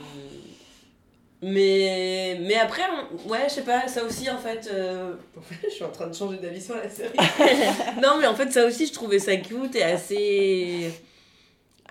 mais, 1.42 2.38
mais 2.42 2.56
après, 2.56 2.82
on- 2.90 3.30
ouais, 3.30 3.44
je 3.48 3.54
sais 3.56 3.62
pas, 3.64 3.88
ça 3.88 4.04
aussi 4.04 4.30
en 4.30 4.38
fait. 4.38 4.70
euh, 4.74 5.14
en 5.38 5.42
fait, 5.42 5.68
je 5.70 5.74
suis 5.74 5.84
en 5.84 5.92
train 5.92 6.08
de 6.08 6.16
changer 6.16 6.38
d'avis 6.38 6.62
sur 6.62 6.76
la 6.76 6.90
série. 6.90 7.16
non, 8.02 8.18
mais 8.20 8.26
en 8.28 8.36
fait, 8.36 8.52
ça 8.52 8.66
aussi, 8.66 8.88
je 8.88 8.94
trouvais 8.94 9.20
ça 9.20 9.36
cute 9.38 9.76
et 9.76 9.84
assez. 9.84 10.92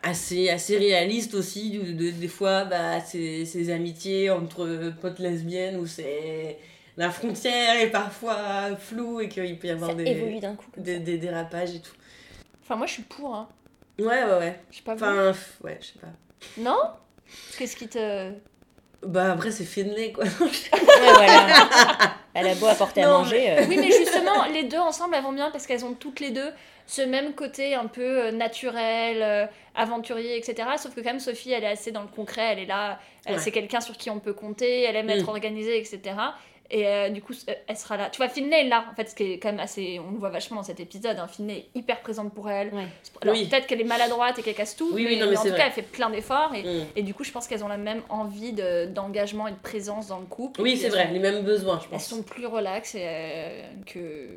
Assez, 0.06 0.50
assez 0.50 0.76
réaliste 0.76 1.32
aussi, 1.32 1.70
de, 1.78 1.92
de- 1.92 2.10
des 2.10 2.28
fois, 2.28 2.64
bah, 2.66 3.00
ces, 3.00 3.46
ces 3.46 3.70
amitiés 3.70 4.28
entre 4.28 4.92
potes 5.00 5.18
lesbiennes 5.18 5.76
où 5.78 5.86
c'est. 5.86 6.58
La 6.98 7.10
frontière 7.10 7.80
est 7.80 7.90
parfois 7.90 8.76
floue 8.78 9.20
et 9.20 9.28
qu'il 9.30 9.58
peut 9.58 9.66
y 9.68 9.70
avoir 9.70 9.90
Ça 9.90 9.96
des, 9.96 10.04
évolue 10.10 10.40
d'un 10.40 10.54
coup. 10.56 10.66
comme 10.74 10.84
des, 10.84 10.98
des 10.98 11.16
dérapages 11.18 11.74
et 11.74 11.80
tout. 11.80 11.94
Enfin, 12.62 12.76
moi, 12.76 12.86
je 12.86 12.92
suis 12.92 13.02
pour. 13.02 13.34
Hein. 13.34 13.48
Ouais, 13.98 14.06
ouais, 14.24 14.38
ouais. 14.38 14.60
Je 14.70 14.76
sais 14.78 14.82
pas. 14.82 14.94
Enfin, 14.94 15.32
pff, 15.32 15.56
ouais, 15.62 15.78
je 15.80 15.86
sais 15.86 15.98
pas. 16.00 16.08
Non? 16.58 16.78
Qu'est-ce 17.58 17.76
qui 17.76 17.88
te. 17.88 18.32
Bah 19.06 19.32
après 19.32 19.50
c'est 19.50 19.64
Finlay 19.64 20.12
quoi. 20.12 20.24
Ouais, 20.72 21.12
voilà. 21.14 21.46
Elle 22.32 22.46
a 22.48 22.54
beau 22.54 22.66
apporter 22.66 23.02
à 23.02 23.08
manger. 23.08 23.50
euh, 23.50 23.64
Oui, 23.68 23.76
mais 23.76 23.90
justement, 23.90 24.46
les 24.46 24.64
deux 24.64 24.78
ensemble, 24.78 25.14
elles 25.14 25.22
vont 25.22 25.32
bien 25.32 25.50
parce 25.50 25.66
qu'elles 25.66 25.84
ont 25.84 25.92
toutes 25.92 26.20
les 26.20 26.30
deux 26.30 26.50
ce 26.86 27.02
même 27.02 27.34
côté 27.34 27.74
un 27.74 27.86
peu 27.86 28.26
euh, 28.26 28.32
naturel, 28.32 29.22
euh, 29.22 29.46
aventurier, 29.74 30.36
etc. 30.36 30.68
Sauf 30.78 30.94
que 30.94 31.00
quand 31.00 31.10
même, 31.10 31.20
Sophie, 31.20 31.52
elle 31.52 31.64
est 31.64 31.68
assez 31.68 31.92
dans 31.92 32.02
le 32.02 32.08
concret, 32.08 32.52
elle 32.52 32.58
est 32.60 32.66
là, 32.66 32.98
Ouais. 33.28 33.38
c'est 33.38 33.52
quelqu'un 33.52 33.80
sur 33.80 33.96
qui 33.96 34.10
on 34.10 34.18
peut 34.20 34.32
compter, 34.34 34.82
elle 34.82 34.96
aime 34.96 35.08
être 35.10 35.26
Mm. 35.26 35.28
organisée, 35.30 35.78
etc. 35.78 36.00
Et 36.70 36.86
euh, 36.86 37.10
du 37.10 37.20
coup, 37.22 37.34
euh, 37.48 37.52
elle 37.68 37.76
sera 37.76 37.96
là. 37.98 38.08
Tu 38.10 38.16
vois, 38.16 38.28
Finlay 38.28 38.62
est 38.62 38.68
là, 38.68 38.86
en 38.90 38.94
fait, 38.94 39.10
ce 39.10 39.14
qui 39.14 39.32
est 39.32 39.38
quand 39.38 39.50
même 39.50 39.60
assez. 39.60 40.00
On 40.00 40.10
le 40.12 40.18
voit 40.18 40.30
vachement 40.30 40.56
dans 40.56 40.62
cet 40.62 40.80
épisode. 40.80 41.18
Hein. 41.18 41.28
Finlay 41.28 41.58
est 41.58 41.78
hyper 41.78 42.00
présente 42.00 42.32
pour 42.32 42.50
elle. 42.50 42.72
Ouais. 42.74 42.86
Alors, 43.20 43.34
Oui. 43.34 43.46
peut-être 43.48 43.66
qu'elle 43.66 43.82
est 43.82 43.84
maladroite 43.84 44.38
et 44.38 44.42
qu'elle 44.42 44.54
casse 44.54 44.74
tout, 44.74 44.88
Oui, 44.92 45.04
mais, 45.04 45.10
oui, 45.10 45.16
non, 45.18 45.26
mais 45.26 45.32
mais 45.32 45.38
en 45.38 45.42
tout 45.42 45.48
vrai. 45.48 45.58
cas, 45.58 45.66
elle 45.66 45.72
fait 45.72 45.82
plein 45.82 46.08
d'efforts. 46.10 46.54
Et, 46.54 46.62
Mm. 46.62 46.86
et 46.96 47.02
du 47.02 47.12
coup, 47.12 47.22
je 47.22 47.30
pense 47.32 47.46
qu'elles 47.46 47.62
ont 47.64 47.68
la 47.68 47.76
même 47.76 48.00
envie 48.08 48.52
de- 48.52 48.86
d'engagement 48.86 49.46
et 49.46 49.52
de 49.52 49.56
présence 49.58 50.08
dans 50.08 50.18
le 50.18 50.26
couple. 50.26 50.62
Oui 50.62 50.76
c'est 50.78 50.86
elles 50.86 50.92
vrai, 50.92 51.06
sont- 51.06 51.12
les 51.12 51.18
mêmes 51.20 51.42
besoins 51.44 51.78
je 51.80 51.84
Elles 51.84 51.90
pense. 51.90 52.06
sont 52.06 52.22
plus 52.22 52.46
relax 52.46 52.94
et 52.94 53.02
euh, 53.04 53.62
que 53.86 54.28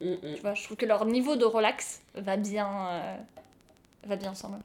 Mm, 0.00 0.10
mm. 0.14 0.34
tu 0.34 0.40
vois, 0.42 0.54
je 0.54 0.64
trouve 0.64 0.76
que 0.76 0.84
leur 0.86 1.04
niveau 1.06 1.36
de 1.36 1.44
relax 1.44 2.00
va 2.16 2.36
bien, 2.36 2.68
euh, 2.90 3.16
va 4.08 4.16
bien 4.16 4.32
ensemble. 4.32 4.58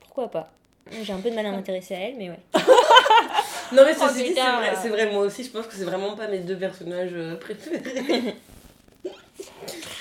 Pourquoi 0.00 0.28
pas? 0.28 0.50
J'ai 0.90 1.12
un 1.12 1.20
peu 1.20 1.30
de 1.30 1.34
mal 1.36 1.46
à 1.46 1.52
m'intéresser 1.52 1.94
à 1.94 2.00
elle, 2.00 2.16
mais 2.16 2.30
ouais. 2.30 2.40
Non 3.74 3.82
mais 3.84 3.94
ceci 3.94 4.22
dit 4.24 4.34
c'est 4.34 4.40
vrai, 4.40 4.74
c'est 4.80 4.88
vrai 4.88 5.10
moi 5.10 5.22
aussi 5.22 5.44
je 5.44 5.50
pense 5.50 5.66
que 5.66 5.74
c'est 5.74 5.84
vraiment 5.84 6.14
pas 6.16 6.28
mes 6.28 6.38
deux 6.38 6.56
personnages 6.56 7.10
euh, 7.12 7.36
préférés. 7.36 7.80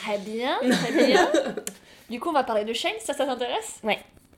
Très 0.03 0.17
bien, 0.19 0.59
très 0.59 1.05
bien. 1.07 1.31
du 2.09 2.19
coup, 2.19 2.29
on 2.29 2.33
va 2.33 2.43
parler 2.43 2.65
de 2.65 2.73
Shane, 2.73 2.91
ça, 2.99 3.13
ça 3.13 3.25
t'intéresse? 3.25 3.81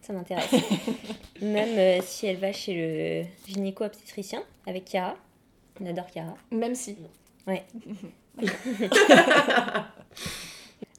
Ça 0.02 0.13
m'intéresse. 0.13 0.52
Même 1.41 1.78
euh, 1.78 2.02
si 2.04 2.28
elle 2.28 2.38
va 2.38 2.52
chez 2.52 2.74
le 2.74 3.52
gynéco-obstétricien 3.52 4.43
avec 4.67 4.88
Chiara. 4.88 5.15
On 5.82 5.86
adore 5.88 6.06
Kiara. 6.08 6.36
Même 6.52 6.76
si. 6.76 6.95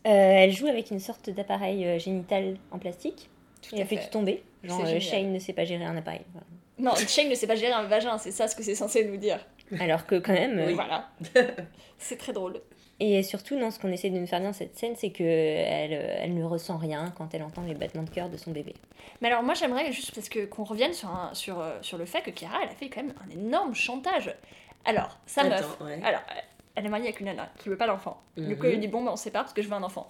Euh, 0.07 0.11
elle 0.45 0.53
joue 0.53 0.69
avec 0.69 0.93
une 0.93 1.01
sorte 1.01 1.31
d'appareil 1.31 1.85
euh, 1.85 1.99
génital 1.99 2.59
en 2.71 2.79
plastique. 2.79 3.29
Tout 3.61 3.75
Et 3.75 3.81
elle 3.81 3.87
fait 3.89 3.97
fait. 3.97 4.05
tout 4.05 4.11
tomber. 4.11 4.45
Genre, 4.63 4.81
euh. 4.87 5.01
Shane 5.01 5.33
ne 5.33 5.39
sait 5.41 5.53
pas 5.53 5.65
gérer 5.65 5.85
un 5.85 5.97
appareil. 5.97 6.21
Voilà. 6.33 6.47
Non, 6.79 6.95
Shane 6.95 7.29
ne 7.29 7.35
sait 7.35 7.47
pas 7.47 7.55
gérer 7.57 7.73
un 7.73 7.85
vagin, 7.85 8.19
c'est 8.19 8.31
ça 8.33 8.49
ce 8.49 8.55
que 8.57 8.63
c'est 8.63 8.75
censé 8.75 9.05
nous 9.05 9.17
dire. 9.17 9.39
Alors 9.81 10.07
que 10.07 10.17
quand 10.17 10.33
même... 10.35 10.59
euh, 10.59 10.73
Voilà. 10.75 11.09
c'est 11.99 12.17
très 12.19 12.33
drôle. 12.33 12.61
Et 13.01 13.23
surtout, 13.23 13.57
non, 13.57 13.71
ce 13.71 13.79
qu'on 13.79 13.91
essaie 13.93 14.09
de 14.11 14.19
nous 14.19 14.27
faire 14.27 14.41
dire 14.41 14.49
dans 14.49 14.55
cette 14.55 14.77
scène, 14.79 14.95
c'est 14.97 15.11
qu'elle 15.11 15.27
elle 15.93 16.35
ne 16.35 16.45
ressent 16.45 16.77
rien 16.79 17.13
quand 17.17 17.35
elle 17.35 17.43
entend 17.43 17.63
les 17.63 17.75
battements 17.75 18.03
de 18.05 18.11
cœur 18.11 18.29
de 18.31 18.37
son 18.39 18.53
bébé. 18.53 18.75
Mais 19.21 19.29
alors 19.29 19.43
moi 19.43 19.53
j'aimerais 19.55 19.93
juste 19.93 20.15
parce 20.15 20.29
que 20.31 20.47
qu'on 20.47 20.65
revienne 20.65 20.93
sur, 20.95 21.09
un, 21.11 21.33
sur, 21.35 21.61
euh, 21.61 21.77
sur 21.83 21.99
le 21.99 22.07
fait 22.07 22.23
que 22.23 22.31
Chiara 22.31 22.59
elle 22.63 22.69
a 22.71 22.75
fait 22.75 22.89
quand 22.89 23.03
même 23.03 23.15
un 23.27 23.31
énorme 23.31 23.75
chantage. 23.75 24.35
Alors, 24.87 25.19
sa 25.27 25.45
meuf, 25.45 25.59
Attends, 25.61 25.85
ouais. 25.85 26.01
alors 26.05 26.21
euh, 26.31 26.41
elle 26.75 26.87
est 26.87 26.89
mariée 26.89 27.07
avec 27.09 27.21
une 27.21 27.27
nana 27.27 27.51
qui 27.59 27.69
veut 27.69 27.77
pas 27.77 27.87
d'enfant. 27.87 28.21
Du 28.37 28.57
coup 28.57 28.63
Mhm. 28.63 28.65
elle 28.67 28.71
lui 28.73 28.79
dit 28.79 28.89
bon 28.89 29.03
bah 29.03 29.11
on 29.13 29.17
sépare 29.17 29.43
parce 29.45 29.53
que 29.53 29.61
je 29.63 29.69
veux 29.69 29.75
un 29.75 29.83
enfant. 29.83 30.09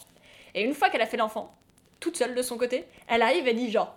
Et 0.54 0.62
une 0.62 0.74
fois 0.74 0.88
qu'elle 0.90 1.02
a 1.02 1.06
fait 1.06 1.16
l'enfant, 1.16 1.52
toute 1.98 2.16
seule 2.16 2.34
de 2.36 2.42
son 2.42 2.56
côté, 2.56 2.84
elle 3.08 3.22
arrive 3.22 3.48
et 3.48 3.54
dit 3.54 3.70
genre 3.70 3.96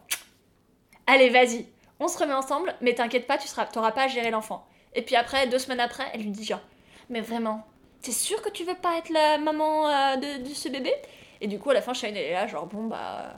allez 1.06 1.30
vas-y, 1.30 1.68
on 2.00 2.08
se 2.08 2.18
remet 2.18 2.34
ensemble, 2.34 2.74
mais 2.82 2.94
t'inquiète 2.96 3.28
pas 3.28 3.38
tu 3.38 3.48
seras 3.48 3.66
t'auras 3.66 3.92
pas 3.92 4.04
à 4.04 4.08
gérer 4.08 4.32
l'enfant. 4.32 4.66
Et 4.96 5.02
puis 5.02 5.16
après 5.16 5.48
deux 5.48 5.60
semaines 5.60 5.80
après 5.80 6.06
elle 6.14 6.22
lui 6.22 6.32
dit 6.32 6.46
genre 6.46 6.62
mais 7.10 7.22
vraiment 7.22 7.66
t'es 8.02 8.12
sûre 8.12 8.42
que 8.42 8.50
tu 8.50 8.64
veux 8.64 8.76
pas 8.76 8.98
être 8.98 9.10
la 9.10 9.38
maman 9.38 9.88
euh, 9.90 10.16
de, 10.16 10.44
de 10.50 10.54
ce 10.54 10.70
bébé? 10.70 10.94
Et 11.42 11.48
du 11.48 11.60
coup 11.60 11.70
à 11.70 11.74
la 11.74 11.82
fin 11.82 11.94
Shane 11.94 12.16
elle 12.16 12.26
est 12.26 12.34
là 12.34 12.48
genre 12.48 12.66
bon 12.66 12.84
bah 12.86 13.34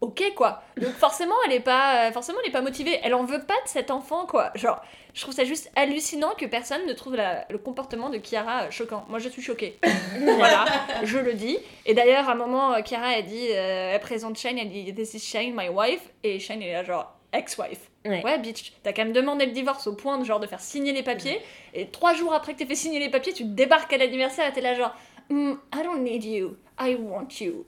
ok 0.00 0.32
quoi. 0.34 0.62
Donc 0.78 0.92
forcément 0.94 1.34
elle 1.46 1.52
est 1.52 1.60
pas 1.60 2.08
euh, 2.08 2.12
forcément 2.12 2.38
elle 2.42 2.48
est 2.48 2.52
pas 2.52 2.60
motivée. 2.60 2.98
Elle 3.04 3.14
en 3.14 3.24
veut 3.24 3.42
pas 3.44 3.54
de 3.64 3.68
cet 3.68 3.90
enfant 3.90 4.26
quoi. 4.26 4.50
Genre 4.54 4.80
je 5.14 5.20
trouve 5.20 5.34
ça 5.34 5.44
juste 5.44 5.70
hallucinant 5.76 6.32
que 6.38 6.46
personne 6.46 6.84
ne 6.86 6.92
trouve 6.94 7.14
la- 7.14 7.46
le 7.50 7.58
comportement 7.58 8.08
de 8.10 8.16
Kiara 8.18 8.64
euh, 8.64 8.70
choquant. 8.70 9.04
Moi 9.08 9.18
je 9.20 9.28
suis 9.28 9.42
choquée. 9.42 9.78
voilà, 10.18 10.64
je 11.04 11.18
le 11.18 11.34
dis. 11.34 11.58
Et 11.86 11.94
d'ailleurs 11.94 12.28
à 12.28 12.32
un 12.32 12.36
moment 12.36 12.82
Kiara 12.82 13.16
elle 13.18 13.26
dit 13.26 13.48
euh, 13.50 13.92
elle 13.94 14.00
présente 14.00 14.36
Shane 14.38 14.58
elle 14.58 14.70
dit 14.70 14.92
this 14.94 15.14
is 15.14 15.20
Shane 15.20 15.52
my 15.54 15.68
wife 15.68 16.10
et 16.24 16.38
Shane 16.40 16.62
elle 16.62 16.68
est 16.68 16.72
là 16.72 16.84
genre 16.84 17.14
ex-wife. 17.32 17.90
Ouais. 18.04 18.22
Ouais, 18.24 18.38
bitch, 18.38 18.72
t'as 18.82 18.92
quand 18.92 19.04
même 19.04 19.12
demandé 19.12 19.46
le 19.46 19.52
divorce 19.52 19.86
au 19.86 19.94
point 19.94 20.18
de 20.18 20.24
genre 20.24 20.40
de 20.40 20.46
faire 20.46 20.60
signer 20.60 20.92
les 20.92 21.02
papiers, 21.02 21.40
et 21.74 21.86
trois 21.86 22.14
jours 22.14 22.32
après 22.34 22.52
que 22.54 22.58
t'aies 22.58 22.66
fait 22.66 22.74
signer 22.74 22.98
les 22.98 23.10
papiers, 23.10 23.32
tu 23.32 23.44
débarques 23.44 23.92
à 23.92 23.96
l'anniversaire 23.98 24.48
et 24.48 24.52
t'es 24.52 24.60
là 24.60 24.74
genre, 24.74 24.94
Hmm, 25.30 25.52
I 25.72 25.82
don't 25.84 26.02
need 26.02 26.24
you, 26.24 26.56
I 26.78 26.96
want 26.96 27.28
you. 27.40 27.64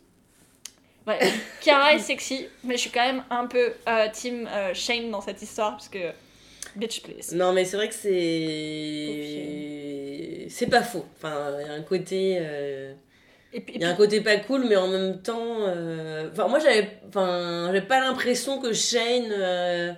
Ouais, 1.07 1.19
Kiara 1.61 1.95
est 1.95 1.99
sexy, 2.01 2.49
mais 2.65 2.75
je 2.77 2.81
suis 2.81 2.91
quand 2.91 3.05
même 3.07 3.23
un 3.31 3.47
peu 3.47 3.73
euh, 3.89 4.09
team 4.13 4.49
euh, 4.51 4.75
Shane 4.75 5.11
dans 5.11 5.21
cette 5.21 5.41
histoire, 5.41 5.71
parce 5.73 5.89
que, 5.89 6.13
bitch 6.77 7.01
please. 7.03 7.33
Non, 7.35 7.53
mais 7.53 7.65
c'est 7.65 7.77
vrai 7.77 7.89
que 7.89 7.95
c'est. 9.15 10.47
C'est 10.51 10.67
pas 10.69 10.83
faux. 10.83 11.05
Enfin, 11.17 11.53
il 11.61 11.67
y 11.67 11.71
a 11.71 11.73
un 11.75 11.83
côté. 11.83 12.39
euh, 12.41 12.93
Il 13.75 13.81
y 13.83 13.85
a 13.85 13.89
un 13.91 13.95
côté 13.95 14.21
pas 14.21 14.37
cool, 14.39 14.65
mais 14.69 14.77
en 14.77 14.89
même 14.89 15.23
temps. 15.23 15.57
euh, 15.67 16.31
Enfin, 16.33 16.49
moi, 16.49 16.59
j'avais 16.59 17.01
enfin, 17.09 17.73
pas 17.89 18.01
l'impression 18.01 18.61
que 18.61 18.73
Shane 18.73 19.31
euh, 19.33 19.93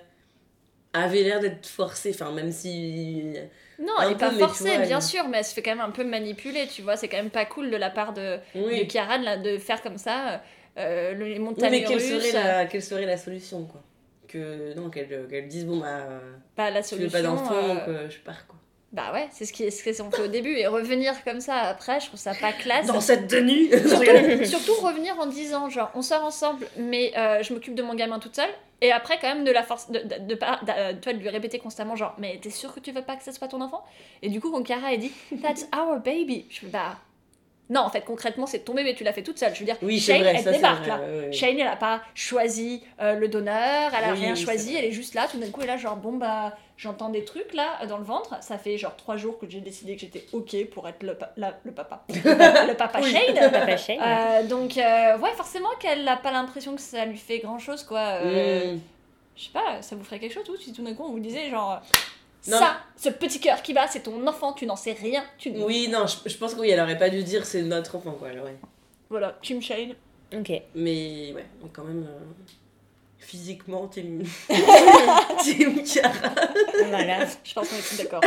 avait 0.93 1.23
l'air 1.23 1.41
d'être 1.41 1.67
forcé. 1.67 2.11
Enfin, 2.15 2.33
même 2.33 2.53
si. 2.53 3.35
non, 3.79 3.93
un 3.99 4.05
elle 4.05 4.13
est 4.13 4.15
peu, 4.15 4.19
pas 4.21 4.31
forcée, 4.33 4.65
vois, 4.65 4.79
bien 4.79 4.97
elle- 4.99 5.03
sûr, 5.03 5.29
mais 5.29 5.39
elle 5.39 5.45
se 5.45 5.53
fait 5.55 5.63
quand 5.63 5.71
même 5.73 5.81
un 5.81 5.91
peu 5.91 6.05
manipuler, 6.05 6.67
tu 6.67 6.83
vois, 6.83 6.97
c'est 6.97 7.09
quand 7.09 7.19
même 7.19 7.31
pas 7.31 7.45
cool 7.45 7.71
de 7.71 7.77
la 7.77 7.91
part 7.91 8.15
de, 8.15 8.39
Oui. 8.55 8.87
Kiara 8.89 9.19
de, 9.19 9.25
la- 9.25 9.37
de 9.37 9.59
faire 9.59 9.83
comme 9.83 9.99
ça, 9.99 10.43
euh, 10.79 11.13
les 11.15 11.35
Oui, 11.35 11.39
montagnes 11.39 11.71
mais 11.71 11.85
quelle 11.85 11.99
russes, 11.99 12.09
serait, 12.09 12.33
la, 12.33 12.67
quelle 12.67 12.83
serait 12.83 13.07
la 13.07 13.17
solution, 13.17 13.65
quoi? 13.67 13.83
Que, 14.29 14.75
Non, 14.75 14.91
qu'elle 14.91 15.27
qu'elle 15.29 15.49
dise, 15.49 15.67
bon, 15.67 15.79
bah. 15.79 16.01
euh, 16.09 16.37
bah, 16.57 16.71
la 16.71 16.83
Je 16.83 16.97
veux 17.03 17.09
solution... 17.09 17.11
pas 17.11 17.23
d'enfant, 17.23 17.55
euh, 17.55 17.75
donc 17.75 17.89
euh, 17.89 18.11
je 18.11 18.19
pars, 18.21 18.47
quoi. 18.47 18.57
Bah 18.97 19.13
ouais, 19.13 19.29
c'est 19.31 19.45
ce 19.45 19.53
qui- 19.53 19.71
ce 19.71 19.85
qu'on 20.03 20.11
fait 20.11 20.23
au 20.23 20.27
début. 20.27 20.57
Et 20.57 20.67
revenir 20.67 21.13
comme 21.23 21.41
ça 21.41 21.55
après, 21.57 22.01
je 22.01 22.07
trouve 22.07 22.19
ça 22.19 22.33
pas 22.35 22.53
classe. 22.53 22.87
Dans 22.87 23.01
cette 23.03 23.29
tenue 23.29 23.69
Surtout, 23.87 24.45
surtout 24.47 24.75
revenir 24.87 25.15
en 25.21 25.27
disant 25.27 25.69
genre 25.69 25.91
on 25.95 26.01
sort 26.03 26.25
ensemble, 26.25 26.67
mais 26.79 27.13
euh, 27.17 27.43
je 27.43 27.53
m'occupe 27.53 27.75
de 27.75 27.83
mon 27.83 27.95
gamin 27.95 28.19
toute 28.19 28.35
seule. 28.37 28.49
Et 28.81 28.93
après, 28.93 29.19
quand 29.21 29.29
même, 29.29 29.45
de 29.45 29.51
la 29.51 29.63
force, 29.63 29.91
de, 29.91 29.99
de, 30.01 30.27
de, 30.27 30.35
d'a- 30.35 30.77
euh, 30.79 30.93
toi, 31.01 31.13
de 31.15 31.19
lui 31.19 31.29
répéter 31.31 31.59
constamment, 31.59 31.95
genre, 31.97 32.15
mais 32.19 32.39
t'es 32.43 32.51
sûr 32.51 32.75
que 32.75 32.81
tu 32.81 32.91
veux 32.93 33.01
pas 33.03 33.17
que 33.17 33.23
ça 33.25 33.33
soit 33.33 33.49
ton 33.49 33.61
enfant? 33.63 33.83
Et 34.23 34.29
du 34.29 34.39
coup, 34.41 34.51
quand 34.51 34.63
Kara 34.63 34.93
elle 34.93 35.01
dit, 35.01 35.13
That's 35.43 35.67
our 35.75 35.99
baby, 36.01 36.45
je 36.51 36.61
fais, 36.61 36.67
bah. 36.67 36.97
Non, 37.69 37.81
en 37.81 37.91
fait, 37.91 38.03
concrètement, 38.03 38.47
c'est 38.47 38.61
ton 38.61 38.75
bébé, 38.75 38.95
tu 38.95 39.03
l'as 39.03 39.13
fait 39.13 39.23
toute 39.25 39.39
seule. 39.39 39.53
Je 39.55 39.59
veux 39.61 39.65
dire, 39.65 39.77
Oui, 39.83 39.99
Shane, 39.99 40.21
vrai, 40.23 40.35
elle 40.37 40.43
ça, 40.45 40.53
débarque 40.53 40.87
là. 40.87 41.01
Shane, 41.33 41.59
elle 41.59 41.67
a 41.67 41.75
pas 41.75 42.01
choisi 42.15 42.83
euh, 43.01 43.15
le 43.15 43.27
donneur, 43.29 43.91
elle 43.99 44.05
a 44.05 44.13
Oui, 44.13 44.21
rien 44.21 44.35
choisi, 44.37 44.77
elle 44.77 44.85
est 44.85 44.93
juste 44.93 45.15
là, 45.15 45.27
tout 45.31 45.39
d'un 45.39 45.51
coup, 45.51 45.61
elle 45.63 45.69
est 45.71 45.73
là, 45.73 45.77
genre, 45.77 45.97
bon, 45.97 46.13
bah, 46.13 46.57
j'entends 46.77 47.09
des 47.09 47.25
trucs 47.25 47.55
là 47.55 47.85
dans 47.89 47.99
le 47.99 48.05
ventre. 48.05 48.37
Ça 48.41 48.57
fait 48.57 48.79
genre 48.79 48.95
trois 48.95 49.17
jours 49.17 49.39
que 49.41 49.47
j'ai 49.51 49.61
décidé 49.61 49.95
que 49.97 50.03
j'étais 50.03 50.25
ok 50.33 50.67
pour 50.73 50.87
être 50.89 51.03
le, 51.03 51.15
pa- 51.15 51.33
la- 51.37 51.55
le 51.65 51.73
papa. 51.73 52.05
le 52.09 52.73
papa 52.75 53.03
Shane. 53.03 53.51
Papa 53.51 53.77
Shane. 53.77 53.99
Euh, 54.01 54.43
donc, 54.47 54.79
euh, 54.79 55.19
ouais, 55.19 55.33
forcément 55.37 55.71
qu'elle 55.81 56.05
n'a 56.05 56.17
pas 56.17 56.31
l'impression 56.31 56.77
que 56.77 56.81
ça 56.83 57.05
lui 57.05 57.19
fait 57.19 57.41
grand 57.41 57.59
chose, 57.59 57.83
quoi. 57.83 58.21
Euh, 58.23 58.75
Mm. 58.75 58.81
Je 59.39 59.43
sais 59.45 59.51
pas, 59.53 59.83
ça 59.83 59.95
vous 59.97 60.03
ferait 60.05 60.19
quelque 60.19 60.33
chose, 60.33 60.45
vous, 60.49 60.57
si 60.57 60.73
tout 60.73 60.83
d'un 60.83 60.95
coup 60.95 61.05
on 61.07 61.11
vous 61.11 61.21
disait, 61.21 61.51
genre, 61.51 61.83
Non. 62.49 62.59
ça, 62.59 62.77
ce 62.97 63.09
petit 63.09 63.41
cœur 63.41 63.63
qui 63.63 63.73
bat, 63.73 63.87
c'est 63.89 64.01
ton 64.05 64.27
enfant, 64.27 64.53
tu 64.53 64.67
n'en 64.67 64.77
sais 64.77 64.93
rien, 64.93 65.25
tu 65.39 65.51
Oui, 65.57 65.89
non, 65.89 66.07
je, 66.07 66.29
je 66.29 66.37
pense 66.37 66.55
que 66.55 66.61
oui, 66.61 66.71
elle 66.71 66.81
aurait 66.81 66.99
pas 66.99 67.09
dû 67.11 67.23
dire 67.23 67.45
c'est 67.45 67.63
notre 67.63 67.97
enfant, 67.97 68.13
quoi. 68.13 68.29
aurait- 68.29 68.57
Voilà, 69.11 69.37
Team 69.43 69.61
Shane. 69.63 69.95
Ok. 70.35 70.51
Mais 70.75 71.33
ouais, 71.35 71.47
mais 71.63 71.69
quand 71.73 71.85
même. 71.85 72.05
euh, 72.09 72.19
Physiquement, 73.19 73.89
t'es. 73.89 74.03
t'es 74.49 75.53
une 75.63 75.85
Chiara. 75.85 76.31
Voilà. 76.87 77.27
Je 77.45 77.55
pense 77.55 77.69
qu'on 77.69 77.77
est 77.77 77.89
tous 77.89 77.97
d'accord. 77.99 78.21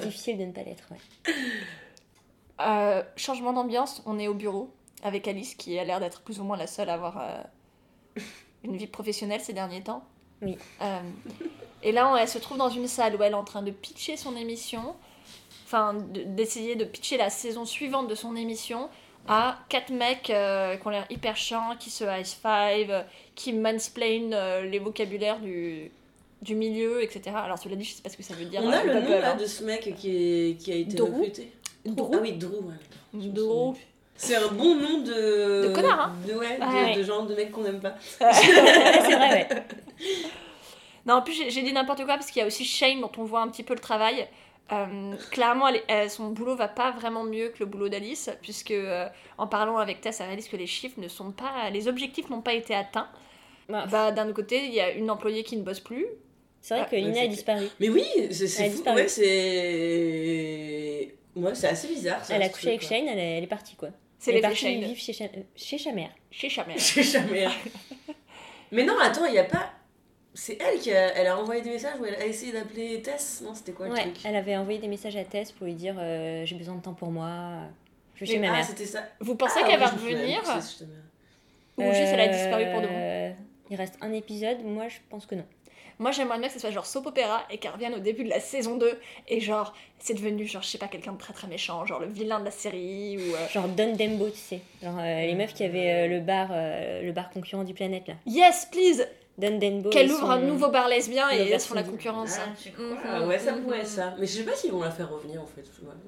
Difficile 0.00 0.38
de 0.38 0.44
ne 0.46 0.52
pas 0.52 0.62
l'être, 0.62 0.84
ouais. 0.90 1.32
Euh, 2.60 3.02
changement 3.16 3.52
d'ambiance, 3.52 4.02
on 4.06 4.18
est 4.18 4.26
au 4.28 4.34
bureau 4.34 4.72
avec 5.02 5.28
Alice 5.28 5.54
qui 5.54 5.78
a 5.78 5.84
l'air 5.84 6.00
d'être 6.00 6.22
plus 6.22 6.40
ou 6.40 6.44
moins 6.44 6.56
la 6.56 6.66
seule 6.66 6.88
à 6.88 6.94
avoir 6.94 7.18
euh, 7.20 8.20
une 8.64 8.76
vie 8.76 8.86
professionnelle 8.88 9.40
ces 9.40 9.52
derniers 9.52 9.82
temps. 9.82 10.02
Oui. 10.42 10.56
Et 11.86 11.92
là, 11.92 12.14
elle 12.20 12.28
se 12.28 12.38
trouve 12.38 12.58
dans 12.58 12.68
une 12.68 12.88
salle 12.88 13.14
où 13.16 13.22
elle 13.22 13.30
est 13.32 13.34
en 13.36 13.44
train 13.44 13.62
de 13.62 13.70
pitcher 13.70 14.16
son 14.16 14.34
émission, 14.36 14.94
enfin 15.66 15.94
de- 15.94 16.22
d'essayer 16.24 16.74
de 16.74 16.84
pitcher 16.84 17.16
la 17.16 17.30
saison 17.30 17.64
suivante 17.64 18.08
de 18.08 18.14
son 18.16 18.34
émission 18.34 18.88
à 19.28 19.58
quatre 19.68 19.90
mecs 19.90 20.30
euh, 20.30 20.76
qui 20.76 20.86
ont 20.86 20.90
l'air 20.90 21.06
hyper 21.10 21.36
chiants, 21.36 21.76
qui 21.78 21.90
se 21.90 22.02
high 22.04 22.24
five, 22.26 22.90
euh, 22.90 23.02
qui 23.36 23.52
mansplain 23.52 24.32
euh, 24.32 24.62
les 24.62 24.78
vocabulaires 24.80 25.38
du, 25.40 25.90
du 26.42 26.54
milieu, 26.56 27.02
etc. 27.04 27.36
Alors, 27.36 27.58
cela 27.58 27.76
dit, 27.76 27.84
je 27.84 27.94
sais 27.94 28.02
pas 28.02 28.08
ce 28.10 28.16
que 28.16 28.22
ça 28.24 28.34
veut 28.34 28.44
dire. 28.46 28.60
On 28.64 28.70
a 28.70 28.78
euh, 28.80 28.94
le 28.94 29.00
nom 29.02 29.20
là 29.20 29.34
de 29.34 29.46
ce 29.46 29.62
mec 29.64 29.94
qui, 29.96 30.10
est, 30.10 30.56
qui 30.60 30.72
a 30.72 30.76
été 30.76 30.96
Drew 30.96 31.06
recruté. 31.06 31.52
Drew. 31.84 32.10
Ah 32.14 32.18
oui, 32.20 32.32
Drew. 32.32 32.50
ouais. 32.66 32.74
Drew. 33.14 33.74
C'est 34.16 34.34
un 34.36 34.48
bon 34.48 34.74
nom 34.76 34.98
de. 35.02 35.68
De 35.68 35.72
connard, 35.74 36.00
hein. 36.08 36.12
de, 36.26 36.34
ouais, 36.34 36.56
de, 36.58 36.64
Ouais. 36.64 36.96
de 36.96 37.02
genre 37.04 37.26
de 37.26 37.34
mec 37.34 37.52
qu'on 37.52 37.64
aime 37.64 37.80
pas. 37.80 37.94
C'est 38.00 38.22
vrai, 38.22 39.30
ouais. 39.30 39.48
Non, 41.06 41.14
en 41.14 41.22
plus, 41.22 41.34
j'ai 41.48 41.62
dit 41.62 41.72
n'importe 41.72 42.04
quoi 42.04 42.14
parce 42.16 42.30
qu'il 42.30 42.40
y 42.40 42.42
a 42.42 42.46
aussi 42.46 42.64
Shane 42.64 43.00
dont 43.00 43.12
on 43.16 43.24
voit 43.24 43.40
un 43.40 43.48
petit 43.48 43.62
peu 43.62 43.74
le 43.74 43.80
travail. 43.80 44.26
Euh, 44.72 45.14
clairement, 45.30 45.68
elle 45.68 45.80
elle- 45.86 46.10
son 46.10 46.30
boulot 46.30 46.56
va 46.56 46.66
pas 46.66 46.90
vraiment 46.90 47.22
mieux 47.22 47.50
que 47.50 47.60
le 47.60 47.66
boulot 47.66 47.88
d'Alice, 47.88 48.30
puisque 48.42 48.72
euh, 48.72 49.08
en 49.38 49.46
parlant 49.46 49.76
avec 49.78 50.00
Tess, 50.00 50.18
elle 50.20 50.26
réalise 50.26 50.48
que 50.48 50.56
les 50.56 50.66
chiffres 50.66 50.98
ne 51.00 51.06
sont 51.06 51.30
pas. 51.30 51.70
Les 51.70 51.86
objectifs 51.86 52.28
n'ont 52.30 52.40
pas 52.42 52.54
été 52.54 52.74
atteints. 52.74 53.08
Bah, 53.68 53.86
Bah, 53.88 54.10
D'un 54.10 54.24
autre 54.26 54.34
côté, 54.34 54.64
il 54.66 54.74
y 54.74 54.80
a 54.80 54.90
une 54.90 55.08
employée 55.10 55.44
qui 55.44 55.56
ne 55.56 55.62
bosse 55.62 55.78
plus. 55.80 56.06
c'est 56.60 56.74
vrai 56.74 56.84
Ah, 56.86 56.90
que 56.90 56.96
Lina 56.96 57.20
a 57.22 57.26
disparu. 57.28 57.68
Mais 57.78 57.88
oui, 57.88 58.04
c'est 58.32 58.48
fou. 58.48 58.62
disparu. 58.70 58.96
Ouais, 58.96 59.08
c'est. 59.08 61.14
Ouais, 61.36 61.54
c'est 61.54 61.68
assez 61.68 61.88
bizarre. 61.88 62.24
ça, 62.24 62.34
Elle 62.34 62.42
a 62.42 62.48
couché 62.48 62.68
avec 62.68 62.80
quoi. 62.80 62.88
Shane, 62.88 63.08
elle 63.08 63.18
est, 63.18 63.38
elle 63.38 63.44
est 63.44 63.48
partie, 63.48 63.76
quoi. 63.76 63.90
C'est 64.18 64.30
elle 64.32 64.38
est 64.38 64.40
l'effet 64.40 64.48
partie 64.48 64.64
Shane. 64.80 64.84
vivre 64.84 65.00
chez, 65.00 65.12
Cha- 65.12 65.24
euh, 65.24 65.42
chez 65.54 65.78
sa 65.78 65.92
mère. 65.92 66.10
Chez. 66.30 66.48
Je 66.48 66.78
sais 66.82 67.02
jamais. 67.02 67.46
Mais 68.72 68.84
non, 68.84 68.94
attends, 69.00 69.26
il 69.26 69.34
y 69.34 69.38
a 69.38 69.44
pas. 69.44 69.70
C'est 70.38 70.58
elle 70.60 70.78
qui 70.78 70.92
a, 70.92 71.16
elle 71.16 71.26
a 71.28 71.38
envoyé 71.38 71.62
des 71.62 71.70
messages 71.70 71.98
ou 71.98 72.04
elle 72.04 72.14
a 72.14 72.26
essayé 72.26 72.52
d'appeler 72.52 73.00
Tess? 73.00 73.42
Non, 73.42 73.54
c'était 73.54 73.72
quoi 73.72 73.86
le 73.86 73.92
Ouais, 73.92 74.02
truc? 74.02 74.16
elle 74.24 74.36
avait 74.36 74.56
envoyé 74.56 74.78
des 74.78 74.86
messages 74.88 75.16
à 75.16 75.24
Tess 75.24 75.50
pour 75.50 75.66
lui 75.66 75.74
dire 75.74 75.96
euh, 75.98 76.44
j'ai 76.44 76.56
besoin 76.56 76.74
de 76.74 76.82
temps 76.82 76.92
pour 76.92 77.10
moi, 77.10 77.62
je 78.14 78.24
Mais- 78.30 78.38
ma 78.40 78.48
Ah, 78.48 78.52
mère. 78.52 78.66
ça. 78.66 79.02
Vous 79.20 79.34
pensez 79.34 79.60
Ah, 79.62 79.66
qu'elle 79.66 79.80
va 79.80 79.86
revenir. 79.88 80.42
Ou 81.78 81.92
juste 81.92 82.12
elle 82.12 82.20
a 82.20 82.28
disparu 82.28 82.66
pour 82.70 82.80
de 82.82 82.86
bon? 82.86 82.92
Euh, 82.96 83.32
Il 83.70 83.76
reste 83.76 83.96
un 84.02 84.12
épisode, 84.12 84.62
moi 84.62 84.88
je 84.88 84.96
pense 85.10 85.24
que 85.26 85.34
non. 85.34 85.44
Moi, 85.98 86.10
j'aimerais 86.10 86.38
bien 86.38 86.48
que 86.48 86.52
ce 86.54 86.60
soit 86.60 86.70
genre 86.70 86.84
soap 86.84 87.06
opéra 87.06 87.44
et 87.50 87.56
qu'elle 87.56 87.70
revienne 87.72 87.94
au 87.94 87.98
début 88.00 88.22
de 88.22 88.28
la 88.28 88.38
saison 88.38 88.76
2 88.76 89.00
et 89.28 89.40
genre, 89.40 89.72
c'est 89.98 90.12
devenu 90.12 90.46
genre, 90.46 90.60
je 90.60 90.68
sais 90.68 90.76
pas, 90.76 90.88
quelqu'un 90.88 91.12
de 91.12 91.16
très 91.18 91.32
très 91.32 91.46
méchant, 91.46 91.86
genre 91.86 92.00
le 92.00 92.06
vilain 92.06 92.38
de 92.38 92.44
la 92.44 92.50
série 92.50 93.16
ou. 93.16 93.34
euh, 93.34 93.48
Genre 93.48 93.66
Don 93.68 93.94
Dembo, 93.96 94.28
tu 94.28 94.36
sais. 94.36 94.60
Genre 94.82 94.98
euh, 94.98 95.22
les 95.26 95.34
meufs 95.34 95.54
qui 95.54 95.64
avaient 95.64 96.04
euh, 96.04 96.08
le 96.08 96.20
bar 96.20 96.48
euh, 96.50 97.00
le 97.00 97.12
bar 97.12 97.30
concurrent 97.30 97.64
du 97.64 97.72
planète 97.72 98.08
là. 98.08 98.14
Yes, 98.26 98.66
please 98.70 99.06
Qu'elle 99.90 100.10
ouvre 100.10 100.20
son- 100.20 100.30
un 100.30 100.40
nouveau 100.40 100.68
bar 100.70 100.88
lesbien 100.88 101.30
et 101.30 101.36
elles 101.50 101.60
se 101.60 101.68
font 101.68 101.74
la 101.74 101.82
concurrence. 101.82 102.38
Ah, 102.40 102.48
Mhm, 102.78 102.96
Ah 103.04 103.26
ouais, 103.26 103.38
ça 103.38 103.52
mhm. 103.52 103.62
pourrait 103.62 103.80
être 103.80 103.86
ça. 103.86 104.14
Mais 104.18 104.26
je 104.26 104.32
sais 104.38 104.44
pas 104.44 104.54
s'ils 104.54 104.72
vont 104.72 104.80
la 104.80 104.90
faire 104.90 105.10
revenir 105.12 105.42
en 105.42 105.46
fait. 105.46 105.62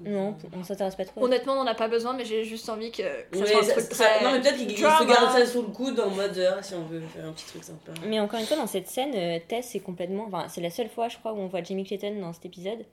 Non, 0.05 0.35
on 0.59 0.65
s'intéresse 0.65 0.97
pas 0.97 1.05
trop. 1.05 1.23
Honnêtement, 1.25 1.53
on 1.53 1.57
n'en 1.65 1.67
a 1.67 1.75
pas 1.75 1.89
besoin, 1.89 2.15
mais 2.15 2.25
j'ai 2.25 2.45
juste 2.45 2.69
envie 2.71 2.91
que, 2.91 3.03
que 3.31 3.39
ça 3.39 3.47
soit 3.47 3.61
un 3.61 3.63
ça- 3.65 3.73
truc 3.73 3.85
ça- 3.93 4.05
très. 4.07 4.25
Non, 4.25 4.33
mais 4.33 4.41
peut-être 4.41 4.57
qu'ils 4.57 4.77
se 4.77 4.83
gardent 4.83 5.31
ça 5.37 5.45
sous 5.47 5.61
le 5.63 5.69
coude 5.69 6.01
en 6.01 6.11
mode 6.11 6.39
ah, 6.59 6.63
si 6.63 6.75
on 6.75 6.85
veut 6.85 7.01
faire 7.01 7.27
un 7.27 7.33
petit 7.33 7.47
truc 7.47 7.65
sympa. 7.65 7.93
Mais 8.07 8.19
encore 8.19 8.41
une 8.41 8.47
fois, 8.47 8.57
dans 8.57 8.67
cette 8.67 8.89
scène, 8.89 9.13
euh, 9.15 9.39
Tess 9.47 9.75
est 9.75 9.81
complètement. 9.81 10.25
Enfin, 10.27 10.47
c'est 10.49 10.61
la 10.63 10.71
seule 10.71 10.89
fois, 10.89 11.09
je 11.09 11.19
crois, 11.19 11.33
où 11.35 11.39
on 11.39 11.49
voit 11.49 11.63
Jamie 11.63 11.85
Clayton 11.85 12.19
dans 12.21 12.33
cet 12.33 12.47
épisode. 12.47 12.85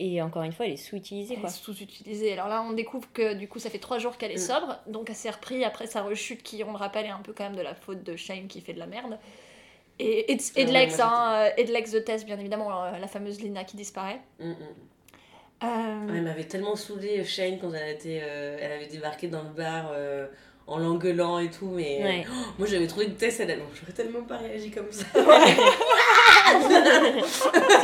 Et 0.00 0.20
encore 0.22 0.42
une 0.42 0.52
fois, 0.52 0.66
elle 0.66 0.72
est 0.72 0.76
sous-utilisée 0.76 1.34
Elle 1.34 1.40
quoi. 1.40 1.50
est 1.50 1.52
sous-utilisée. 1.52 2.32
Alors 2.32 2.48
là, 2.48 2.62
on 2.68 2.72
découvre 2.72 3.08
que 3.12 3.34
du 3.34 3.46
coup, 3.48 3.60
ça 3.60 3.70
fait 3.70 3.78
trois 3.78 3.98
jours 3.98 4.16
qu'elle 4.18 4.32
est 4.32 4.36
Mm. 4.36 4.38
sobre, 4.38 4.78
donc 4.88 5.08
elle 5.08 5.14
s'est 5.16 5.30
repris 5.30 5.64
après 5.64 5.86
sa 5.86 6.02
rechute, 6.02 6.42
qui, 6.42 6.64
on 6.64 6.72
le 6.72 6.76
rappelle, 6.78 7.06
est 7.06 7.10
un 7.10 7.20
peu 7.22 7.32
quand 7.32 7.44
même 7.44 7.54
de 7.56 7.62
la 7.62 7.74
faute 7.76 8.02
de 8.02 8.16
Shane 8.16 8.48
qui 8.48 8.60
fait 8.60 8.72
de 8.72 8.80
la 8.80 8.86
merde. 8.86 9.18
Et, 10.00 10.34
de 10.34 10.42
Ouais, 10.58 10.64
l'ex, 10.72 10.98
moi, 10.98 11.06
hein, 11.06 11.44
euh, 11.44 11.50
et 11.56 11.64
de 11.64 11.72
l'ex 11.72 11.92
de 11.92 12.00
Tess, 12.00 12.24
bien 12.26 12.36
évidemment, 12.38 12.84
euh, 12.84 12.98
la 12.98 13.06
fameuse 13.06 13.40
Lina 13.40 13.62
qui 13.64 13.76
disparaît. 13.76 14.20
Mm, 14.40 14.50
mm. 14.50 14.52
Euh, 14.52 14.56
Ah, 15.60 16.00
Elle 16.10 16.22
m'avait 16.22 16.44
tellement 16.44 16.74
saoulée, 16.76 17.24
Shane, 17.24 17.58
quand 17.60 17.72
elle, 17.72 17.94
était, 17.94 18.20
euh, 18.22 18.58
elle 18.60 18.72
avait 18.72 18.86
débarqué 18.88 19.28
dans 19.28 19.42
le 19.42 19.48
bar 19.50 19.92
euh, 19.94 20.26
en 20.66 20.78
l'engueulant 20.78 21.38
et 21.38 21.48
tout. 21.50 21.68
Mais 21.68 22.02
Ouais. 22.02 22.26
oh, 22.28 22.32
moi, 22.58 22.66
j'avais 22.68 22.86
trouvé 22.88 23.06
que 23.06 23.12
Tess, 23.12 23.38
elle, 23.40 23.56
j'aurais 23.72 23.92
tellement 23.92 24.22
pas 24.22 24.38
réagi 24.38 24.70
comme 24.70 24.90
ça. 24.90 25.04
C'est 25.14 25.22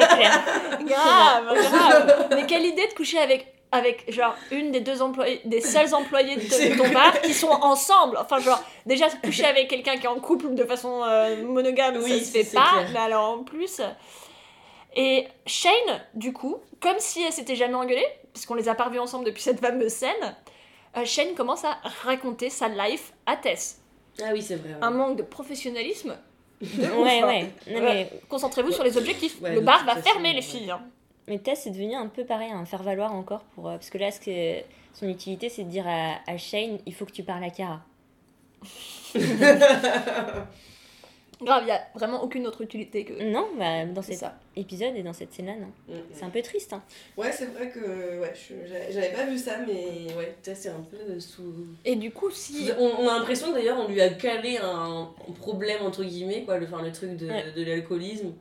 clair. 0.08 0.42
grave, 0.84 1.54
grave. 1.54 2.28
Mais 2.34 2.44
quelle 2.46 2.64
idée 2.66 2.88
de 2.88 2.92
coucher 2.94 3.18
avec 3.18 3.46
avec 3.72 4.12
genre 4.12 4.34
une 4.50 4.72
des 4.72 4.80
deux 4.80 5.00
employés 5.02 5.40
des 5.44 5.60
seuls 5.74 5.94
employés 5.94 6.36
de, 6.36 6.76
ton 6.76 6.92
bar 6.92 7.20
qui 7.20 7.32
sont 7.34 7.48
ensemble 7.48 8.16
enfin 8.18 8.40
genre 8.40 8.62
déjà 8.86 9.08
coucher 9.10 9.44
avec 9.44 9.68
quelqu'un 9.68 9.96
qui 9.96 10.04
est 10.06 10.08
en 10.08 10.18
couple 10.20 10.54
de 10.54 10.64
façon 10.64 11.02
euh, 11.04 11.44
monogame 11.44 11.96
Oui, 12.02 12.18
ça 12.20 12.24
se 12.24 12.30
fait 12.30 12.54
pas 12.56 12.68
clair. 12.72 12.90
mais 12.92 12.98
alors 12.98 13.30
en 13.30 13.44
plus 13.44 13.80
et 14.96 15.28
Shane 15.46 16.02
du 16.14 16.32
coup 16.32 16.56
comme 16.80 16.98
si 16.98 17.22
elle 17.22 17.32
s'était 17.32 17.54
jamais 17.56 17.74
engueulée 17.74 18.06
parce 18.32 18.44
qu'on 18.46 18.54
les 18.54 18.68
a 18.68 18.74
pas 18.74 18.84
revus 18.84 18.98
ensemble 18.98 19.24
depuis 19.24 19.42
cette 19.42 19.60
fameuse 19.60 19.92
scène 19.92 20.36
euh, 20.96 21.04
Shane 21.04 21.34
commence 21.36 21.64
à 21.64 21.78
raconter 22.02 22.50
sa 22.50 22.68
life 22.68 23.12
à 23.26 23.36
Tess 23.36 23.80
Ah 24.20 24.30
oui, 24.32 24.42
c'est 24.42 24.56
vrai. 24.56 24.70
ouais. 24.70 24.76
un 24.82 24.90
manque 24.90 25.16
de 25.16 25.22
professionnalisme 25.22 26.16
de 26.60 26.66
Ouais, 26.90 27.20
hein. 27.20 27.26
ouais. 27.28 27.52
Ouais. 27.68 27.80
mais, 27.80 28.10
concentrez-vous 28.28 28.72
sur 28.72 28.82
les 28.82 28.98
objectifs 28.98 29.40
Ouais, 29.40 29.54
le 29.54 29.60
bar 29.60 29.84
va 29.84 29.94
fermer 30.02 30.32
les 30.32 30.42
filles 30.42 30.72
hein. 30.72 30.82
Mais 31.30 31.38
Tess 31.38 31.60
c'est 31.64 31.70
devenu 31.70 31.94
un 31.94 32.08
peu 32.08 32.24
pareil, 32.26 32.50
un 32.52 32.66
faire 32.66 32.82
valoir 32.82 33.14
encore 33.14 33.44
pour. 33.54 33.68
euh, 33.68 33.72
parce 33.72 33.88
que 33.88 33.96
là, 33.96 34.10
ce 34.10 34.20
que, 34.20 34.62
son 34.92 35.08
utilité, 35.08 35.48
c'est 35.48 35.64
de 35.64 35.70
dire 35.70 35.86
à, 35.88 36.16
à 36.26 36.36
Shane 36.36 36.78
il 36.84 36.92
faut 36.94 37.06
que 37.06 37.12
tu 37.12 37.22
parles 37.22 37.44
à 37.44 37.50
Kara. 37.50 37.80
Grave, 41.42 41.62
il 41.64 41.68
y 41.68 41.72
a 41.72 41.80
vraiment 41.94 42.22
aucune 42.22 42.46
autre 42.46 42.60
utilité 42.60 43.06
que 43.06 43.14
Non, 43.32 43.46
bah, 43.58 43.86
dans 43.86 44.02
cet 44.02 44.18
ça. 44.18 44.38
épisode 44.56 44.94
et 44.94 45.02
dans 45.02 45.14
cette 45.14 45.32
scène-là, 45.32 45.54
non. 45.54 45.68
Mm, 45.88 45.98
mm. 45.98 46.02
C'est 46.12 46.24
un 46.24 46.28
peu 46.28 46.42
triste. 46.42 46.74
Hein. 46.74 46.82
Ouais, 47.16 47.32
c'est 47.32 47.46
vrai 47.46 47.70
que 47.70 48.20
ouais, 48.20 48.34
j'avais- 48.92 49.08
pas 49.14 49.24
vu 49.24 49.38
ça, 49.38 49.56
mais 49.66 50.12
ouais, 50.18 50.36
Tess, 50.42 50.58
c'est 50.60 50.68
un 50.68 50.82
peu 50.90 51.18
sous. 51.18 51.54
Et 51.86 51.96
du 51.96 52.10
coup, 52.10 52.30
si. 52.30 52.68
On, 52.78 52.90
on 52.98 53.08
a 53.08 53.16
l'impression 53.18 53.52
d'ailleurs 53.54 53.78
on 53.78 53.88
lui 53.88 54.02
a 54.02 54.10
calé 54.10 54.58
un 54.62 55.08
problème 55.38 55.80
entre 55.82 56.04
guillemets 56.04 56.42
quoi 56.44 56.58
le, 56.58 56.66
enfin, 56.66 56.82
le 56.82 56.92
truc 56.92 57.16
de, 57.16 57.26
Ouais. 57.30 57.52
de 57.56 57.64
l'alcoolisme 57.64 58.34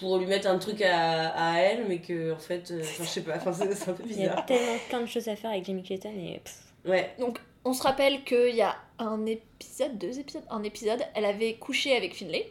pour 0.00 0.18
lui 0.18 0.26
mettre 0.26 0.48
un 0.48 0.58
truc 0.58 0.82
à, 0.82 1.28
à 1.30 1.58
elle 1.60 1.86
mais 1.88 1.98
que 2.00 2.32
en 2.32 2.38
fait 2.38 2.70
euh, 2.70 2.82
je 2.82 3.04
sais 3.04 3.22
pas 3.22 3.36
enfin, 3.36 3.52
c'est 3.52 3.88
un 3.88 3.92
peu 3.92 4.02
Il 4.06 4.10
y 4.12 4.14
a 4.26 4.28
bizarre 4.30 4.46
tellement 4.46 4.78
plein 4.88 5.00
de 5.02 5.06
choses 5.06 5.28
à 5.28 5.36
faire 5.36 5.50
avec 5.50 5.64
Jamie 5.64 5.82
Clayton 5.82 6.10
et. 6.18 6.40
pff, 6.42 6.58
ouais 6.86 7.14
Donc, 7.18 7.38
on 7.64 7.72
se 7.72 7.82
rappelle 7.82 8.24
qu'il 8.24 8.54
y 8.54 8.62
a 8.62 8.76
un 8.98 9.24
épisode, 9.26 9.96
deux 9.98 10.18
épisodes, 10.18 10.42
un 10.50 10.62
épisode, 10.62 11.00
elle 11.14 11.24
avait 11.24 11.54
couché 11.54 11.96
avec 11.96 12.14
Finlay. 12.14 12.50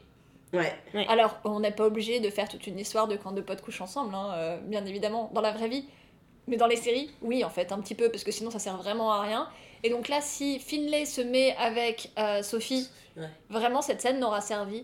ouais 0.53 0.73
Alors, 1.08 1.38
on 1.43 1.60
n'est 1.60 1.71
pas 1.71 1.86
obligé 1.86 2.19
de 2.19 2.29
faire 2.32 2.47
toute 2.49 2.65
une 2.65 2.79
histoire 2.79 3.08
de 3.08 3.15
quand 3.15 3.32
deux 3.32 3.43
potes 3.43 3.62
couchent 3.62 3.82
ensemble, 3.82 4.15
hein, 4.15 4.32
euh, 4.36 4.58
bien 4.62 4.84
évidemment, 4.86 5.29
dans 5.34 5.41
la 5.41 5.51
vraie 5.51 5.67
vie. 5.69 5.86
Mais 6.47 6.58
dans 6.58 6.65
les 6.67 6.75
séries, 6.77 7.12
oui, 7.21 7.43
en 7.43 7.49
fait, 7.49 7.71
un 7.71 7.79
petit 7.79 7.93
peu, 7.95 8.10
parce 8.10 8.23
que 8.23 8.32
sinon 8.32 8.49
ça 8.51 8.60
sert 8.60 8.75
vraiment 8.77 9.12
à 9.13 9.21
rien. 9.21 9.47
Et 9.84 9.89
donc 9.89 10.08
là, 10.10 10.19
si 10.19 10.60
Finlay 10.60 11.06
se 11.06 11.21
met 11.21 11.56
avec 11.58 12.10
euh, 12.17 12.41
Sophie, 12.41 12.89
Ouais. 13.15 13.27
vraiment, 13.51 13.84
cette 13.84 14.01
scène 14.01 14.19
n'aura 14.19 14.41
servi 14.41 14.84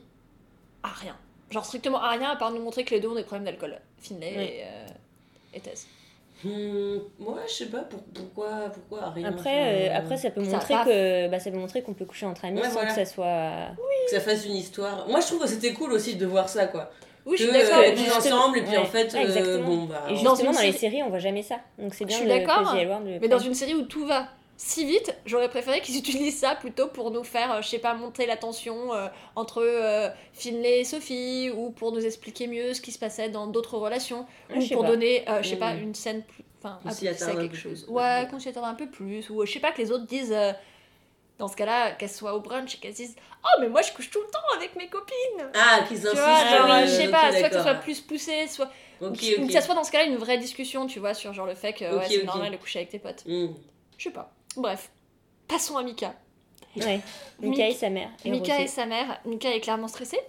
à 0.84 0.90
rien. 0.90 1.18
Genre 1.52 1.66
strictement 1.66 2.02
à 2.02 2.10
rien, 2.12 2.30
à 2.30 2.36
part 2.36 2.52
nous 2.52 2.62
montrer 2.62 2.84
que 2.84 2.92
les 2.94 3.00
deux 3.00 3.08
ont 3.08 3.16
des 3.16 3.24
problèmes 3.24 3.46
d'alcool. 3.46 3.80
Finlay 4.00 4.36
Ouais. 4.36 4.46
et, 4.46 4.64
euh, 4.64 4.88
et 5.56 5.60
Tess. 5.60 5.88
Hmm, 6.44 7.00
ouais 7.20 7.42
je 7.48 7.52
sais 7.54 7.66
pas 7.66 7.80
pour- 7.80 8.02
pourquoi 8.14 8.70
pourquoi 8.74 9.10
rien 9.10 9.28
Après, 9.28 9.40
enfin, 9.42 9.50
euh, 9.50 9.98
après, 9.98 10.16
ça 10.16 10.30
peut 10.32 10.42
ça 10.46 10.52
montrer 10.52 10.74
que 10.86 11.28
bah, 11.28 11.38
ça 11.38 11.52
peut 11.52 11.58
montrer 11.58 11.82
qu'on 11.82 11.94
peut 11.94 12.06
coucher 12.06 12.26
entre 12.28 12.46
amis 12.46 12.60
Ouais, 12.62 12.68
sans 12.68 12.72
voilà. 12.76 12.88
que 12.88 12.96
ça 12.96 13.06
soit. 13.06 13.52
que 14.06 14.12
ça 14.12 14.22
fasse 14.22 14.46
une 14.46 14.56
histoire 14.56 15.06
moi 15.10 15.20
je 15.20 15.26
trouve 15.28 15.42
que 15.42 15.48
c'était 15.48 15.74
cool 15.74 15.92
aussi 15.92 16.16
de 16.16 16.26
voir 16.26 16.48
ça 16.48 16.68
quoi 16.68 16.92
Oui, 17.26 17.36
je 17.38 17.46
que, 17.46 17.52
suis 17.52 17.62
d'accord. 17.62 17.80
euh, 17.86 17.92
vivent 17.92 18.14
ensemble 18.16 18.58
et 18.60 18.62
puis 18.62 18.78
en 18.78 18.86
fait 18.86 19.12
ouais, 19.14 19.20
euh, 19.20 19.24
exactement. 19.26 19.68
bon 19.68 19.84
bah 19.84 20.04
Et 20.08 20.12
Dans 20.24 20.34
justement, 20.36 20.52
dans 20.54 20.60
les 20.62 20.68
série- 20.68 20.78
séries, 20.78 21.04
on 21.04 21.10
voit 21.10 21.20
jamais 21.20 21.44
ça. 21.44 21.58
Donc 21.78 21.94
c'est 21.94 22.06
bien 22.06 22.16
suis 22.16 22.26
de 22.26 22.30
d'accord, 22.32 22.74
Mais 23.20 23.28
dans 23.28 23.40
une 23.40 23.54
série 23.54 23.76
où 23.76 23.82
tout 23.82 24.06
va 24.06 24.28
si 24.62 24.84
vite, 24.86 25.16
j'aurais 25.26 25.48
préféré 25.48 25.80
qu'ils 25.80 25.98
utilisent 26.00 26.40
ça 26.40 26.54
plutôt 26.54 26.88
pour 26.88 27.12
nous 27.12 27.24
faire, 27.24 27.50
euh, 27.54 27.62
je 27.62 27.70
sais 27.70 27.80
pas, 27.80 27.94
monter 27.94 28.26
la 28.26 28.36
tension 28.36 28.94
euh, 28.94 29.08
entre 29.38 29.64
euh, 29.64 30.10
Finlay 30.34 30.82
et 30.82 30.84
Sophie, 30.84 31.50
ou 31.56 31.70
pour 31.72 31.94
nous 31.94 32.06
expliquer 32.06 32.46
mieux 32.48 32.74
ce 32.74 32.82
qui 32.82 32.92
se 32.92 33.00
passait 33.00 33.30
dans 33.30 33.48
d'autres 33.48 33.78
relations, 33.78 34.26
Ouais, 34.50 34.58
ou 34.58 34.68
pour 34.74 34.82
pas. 34.82 34.90
donner, 34.90 35.24
euh, 35.30 35.42
je 35.42 35.48
sais 35.50 35.56
Mm. 35.56 35.60
pas, 35.60 35.74
une 35.76 35.96
scène 35.96 36.24
plus. 36.24 36.44
Enfin, 36.62 36.78
à 36.86 36.94
quelque 36.94 37.56
chose. 37.56 37.84
plus. 37.86 37.94
Ouais, 37.94 38.28
qu'on 38.30 38.38
s'y 38.38 38.50
attarde 38.50 38.66
un 38.66 38.74
peu 38.74 38.90
plus, 38.90 39.30
ou 39.30 39.42
euh, 39.42 39.46
je 39.46 39.54
sais 39.54 39.62
pas, 39.62 39.72
que 39.72 39.82
les 39.82 39.92
autres 39.92 40.06
disent. 40.06 40.36
dans 41.38 41.48
ce 41.48 41.56
cas-là, 41.56 41.94
qu'elles 41.94 42.10
soient 42.10 42.34
au 42.36 42.42
brunch 42.42 42.76
et 42.76 42.78
qu'elles 42.80 42.92
disent 42.94 43.16
Oh, 43.46 43.62
mais 43.62 43.70
moi 43.70 43.82
je 43.82 43.94
couche 43.94 44.10
tout 44.10 44.20
le 44.20 44.28
temps 44.30 44.58
avec 44.58 44.76
mes 44.76 44.90
copines 44.90 45.50
ah 45.54 45.80
qu'ils 45.88 46.06
insistent 46.06 46.18
genre, 46.18 46.82
je 46.82 46.88
sais 46.92 47.08
pas, 47.08 47.32
soit 47.32 47.48
que 47.48 47.56
ce 47.56 47.62
soit 47.62 47.76
plus 47.76 48.02
poussé, 48.02 48.46
soit. 48.50 48.70
ok 49.00 49.18
ou 49.40 49.48
que 49.48 49.54
ça 49.54 49.62
soit 49.62 49.74
dans 49.74 49.86
ce 49.86 49.92
cas-là 49.94 50.04
une 50.04 50.18
vraie 50.18 50.38
discussion, 50.38 50.86
tu 50.86 51.00
vois, 51.00 51.14
sur 51.14 51.32
genre 51.32 51.46
le 51.46 51.56
fait 51.56 51.72
que 51.72 51.86
ouais, 51.98 52.06
c'est 52.10 52.24
normal 52.26 52.52
de 52.52 52.58
coucher 52.58 52.80
avec 52.80 52.90
tes 52.90 53.00
potes. 53.00 53.24
Hmm. 53.26 53.54
Je 53.98 54.04
sais 54.04 54.10
pas. 54.12 54.34
Bref. 54.56 54.92
Passons 55.48 55.78
à 55.78 55.84
Mika. 55.84 56.14
Ouais. 56.76 57.02
Mika 57.40 57.70
et 57.70 57.74
sa 57.74 57.90
mère. 57.90 58.10
Et 58.26 58.32
Mika 58.32 58.54
Rosé. 58.54 58.64
et 58.64 58.68
sa 58.68 58.86
mère. 58.86 59.20
Mika 59.26 59.54
est 59.54 59.62
clairement 59.62 59.88
stressée. 59.88 60.20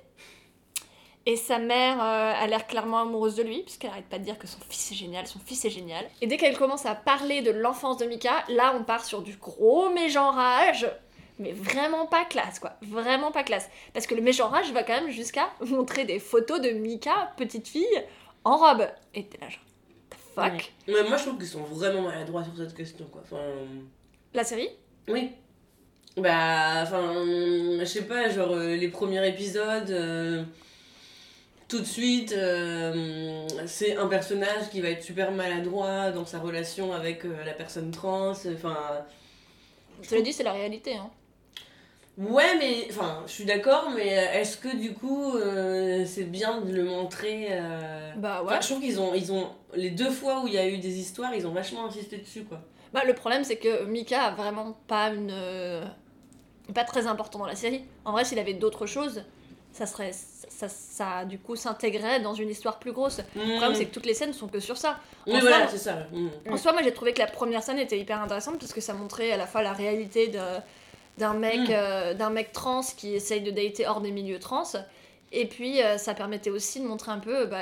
Et 1.26 1.36
sa 1.36 1.58
mère 1.58 1.98
euh, 2.00 2.32
a 2.34 2.46
l'air 2.46 2.66
clairement 2.66 3.00
amoureuse 3.00 3.34
de 3.36 3.42
lui, 3.42 3.62
puisqu'elle 3.62 3.90
arrête 3.90 4.06
pas 4.06 4.18
de 4.18 4.24
dire 4.24 4.38
que 4.38 4.46
son 4.46 4.58
fils 4.68 4.92
est 4.92 4.94
génial, 4.94 5.26
son 5.26 5.38
fils 5.38 5.64
est 5.66 5.70
génial. 5.70 6.06
Et 6.22 6.26
dès 6.26 6.38
qu'elle 6.38 6.56
commence 6.56 6.86
à 6.86 6.94
parler 6.94 7.42
de 7.42 7.50
l'enfance 7.50 7.98
de 7.98 8.06
Mika, 8.06 8.42
là 8.48 8.74
on 8.74 8.84
part 8.84 9.04
sur 9.04 9.20
du 9.20 9.36
gros 9.36 9.90
mégenrage, 9.90 10.90
mais 11.38 11.52
vraiment 11.52 12.06
pas 12.06 12.24
classe 12.24 12.58
quoi, 12.58 12.72
vraiment 12.80 13.32
pas 13.32 13.44
classe. 13.44 13.68
Parce 13.92 14.06
que 14.06 14.14
le 14.14 14.22
mégenrage 14.22 14.72
va 14.72 14.82
quand 14.82 14.94
même 14.98 15.10
jusqu'à 15.10 15.50
montrer 15.66 16.06
des 16.06 16.18
photos 16.18 16.58
de 16.58 16.70
Mika, 16.70 17.32
petite 17.36 17.68
fille, 17.68 18.02
en 18.44 18.56
robe. 18.56 18.88
Et 19.12 19.26
t'es 19.26 19.38
là 19.42 19.50
genre, 19.50 19.60
the 20.08 20.16
fuck? 20.34 20.72
Ouais. 20.88 21.02
Mais 21.02 21.06
moi 21.06 21.18
je 21.18 21.24
trouve 21.26 21.36
qu'ils 21.36 21.48
sont 21.48 21.64
vraiment 21.64 22.00
maladroits 22.00 22.44
sur 22.44 22.56
cette 22.56 22.74
question 22.74 23.04
quoi 23.12 23.20
enfin 23.24 23.42
La 24.32 24.44
série 24.44 24.68
Oui. 25.08 25.32
Bah, 26.16 26.82
enfin, 26.82 27.12
je 27.78 27.84
sais 27.84 28.02
pas, 28.02 28.28
genre 28.28 28.52
euh, 28.52 28.76
les 28.76 28.88
premiers 28.88 29.26
épisodes, 29.28 29.90
euh, 29.90 30.42
tout 31.68 31.80
de 31.80 31.84
suite, 31.84 32.32
euh, 32.32 33.46
c'est 33.66 33.96
un 33.96 34.06
personnage 34.06 34.70
qui 34.70 34.80
va 34.80 34.90
être 34.90 35.02
super 35.02 35.32
maladroit 35.32 36.10
dans 36.10 36.26
sa 36.26 36.38
relation 36.38 36.92
avec 36.92 37.24
euh, 37.24 37.44
la 37.44 37.52
personne 37.52 37.90
trans, 37.90 38.30
enfin... 38.30 38.76
Je 40.02 40.14
l'ai 40.14 40.22
dit, 40.22 40.32
c'est 40.32 40.42
la 40.42 40.52
réalité. 40.52 40.94
Hein. 40.94 41.10
Ouais, 42.18 42.56
mais, 42.58 42.86
enfin, 42.90 43.22
je 43.26 43.32
suis 43.32 43.44
d'accord, 43.44 43.90
mais 43.94 44.08
est-ce 44.08 44.56
que 44.56 44.76
du 44.76 44.94
coup, 44.94 45.34
c'est 46.06 46.30
bien 46.30 46.60
de 46.60 46.72
le 46.72 46.84
montrer 46.84 47.48
Bah 48.16 48.42
ouais. 48.42 48.56
Je 48.60 48.66
trouve 48.66 48.80
qu'ils 48.80 49.00
ont, 49.00 49.14
ils 49.14 49.32
ont, 49.32 49.48
les 49.74 49.90
deux 49.90 50.10
fois 50.10 50.42
où 50.42 50.48
il 50.48 50.54
y 50.54 50.58
a 50.58 50.68
eu 50.68 50.78
des 50.78 50.98
histoires, 50.98 51.34
ils 51.34 51.46
ont 51.46 51.52
vachement 51.52 51.86
insisté 51.86 52.18
dessus, 52.18 52.44
quoi. 52.44 52.60
Bah, 52.92 53.02
le 53.06 53.14
problème, 53.14 53.44
c'est 53.44 53.56
que 53.56 53.84
Mika 53.84 54.22
a 54.24 54.30
vraiment 54.32 54.76
pas 54.88 55.08
une. 55.10 55.30
euh, 55.32 55.84
pas 56.74 56.84
très 56.84 57.06
important 57.06 57.38
dans 57.38 57.46
la 57.46 57.54
série. 57.56 57.84
En 58.04 58.12
vrai, 58.12 58.24
s'il 58.24 58.38
avait 58.38 58.54
d'autres 58.54 58.86
choses, 58.86 59.24
ça 59.72 59.86
serait. 59.86 60.12
Ça, 60.12 60.68
ça, 60.68 61.24
du 61.24 61.38
coup, 61.38 61.56
s'intégrait 61.56 62.20
dans 62.20 62.34
une 62.34 62.50
histoire 62.50 62.78
plus 62.78 62.92
grosse. 62.92 63.20
Le 63.36 63.56
problème, 63.56 63.74
c'est 63.74 63.86
que 63.86 63.94
toutes 63.94 64.04
les 64.06 64.14
scènes 64.14 64.32
sont 64.34 64.46
que 64.48 64.60
sur 64.60 64.76
ça. 64.76 64.98
Oui, 65.26 65.36
en 65.36 65.40
voilà, 65.40 65.60
soi- 65.60 65.68
c'est 65.70 65.78
ça. 65.78 65.94
mm. 66.12 66.52
En 66.52 66.56
soi, 66.56 66.72
moi, 66.72 66.82
j'ai 66.82 66.92
trouvé 66.92 67.12
que 67.14 67.18
la 67.20 67.26
première 67.28 67.62
scène 67.62 67.78
était 67.78 67.98
hyper 67.98 68.20
intéressante 68.20 68.58
parce 68.58 68.72
que 68.74 68.80
ça 68.80 68.92
montrait 68.92 69.30
à 69.32 69.36
la 69.36 69.46
fois 69.46 69.62
la 69.62 69.72
réalité 69.72 70.28
de- 70.28 70.38
d'un 71.18 71.34
mec, 71.34 71.60
Mm. 71.60 71.66
euh, 71.70 72.14
d'un 72.14 72.30
mec 72.30 72.52
trans 72.52 72.82
qui 72.96 73.14
essaye 73.14 73.40
de 73.40 73.50
dater 73.50 73.86
hors 73.86 74.00
des 74.00 74.10
milieux 74.10 74.38
trans. 74.38 74.64
Et 75.32 75.46
puis, 75.46 75.80
euh, 75.82 75.96
ça 75.96 76.12
permettait 76.14 76.50
aussi 76.50 76.80
de 76.80 76.86
montrer 76.86 77.12
un 77.12 77.18
peu 77.20 77.46
bah, 77.46 77.60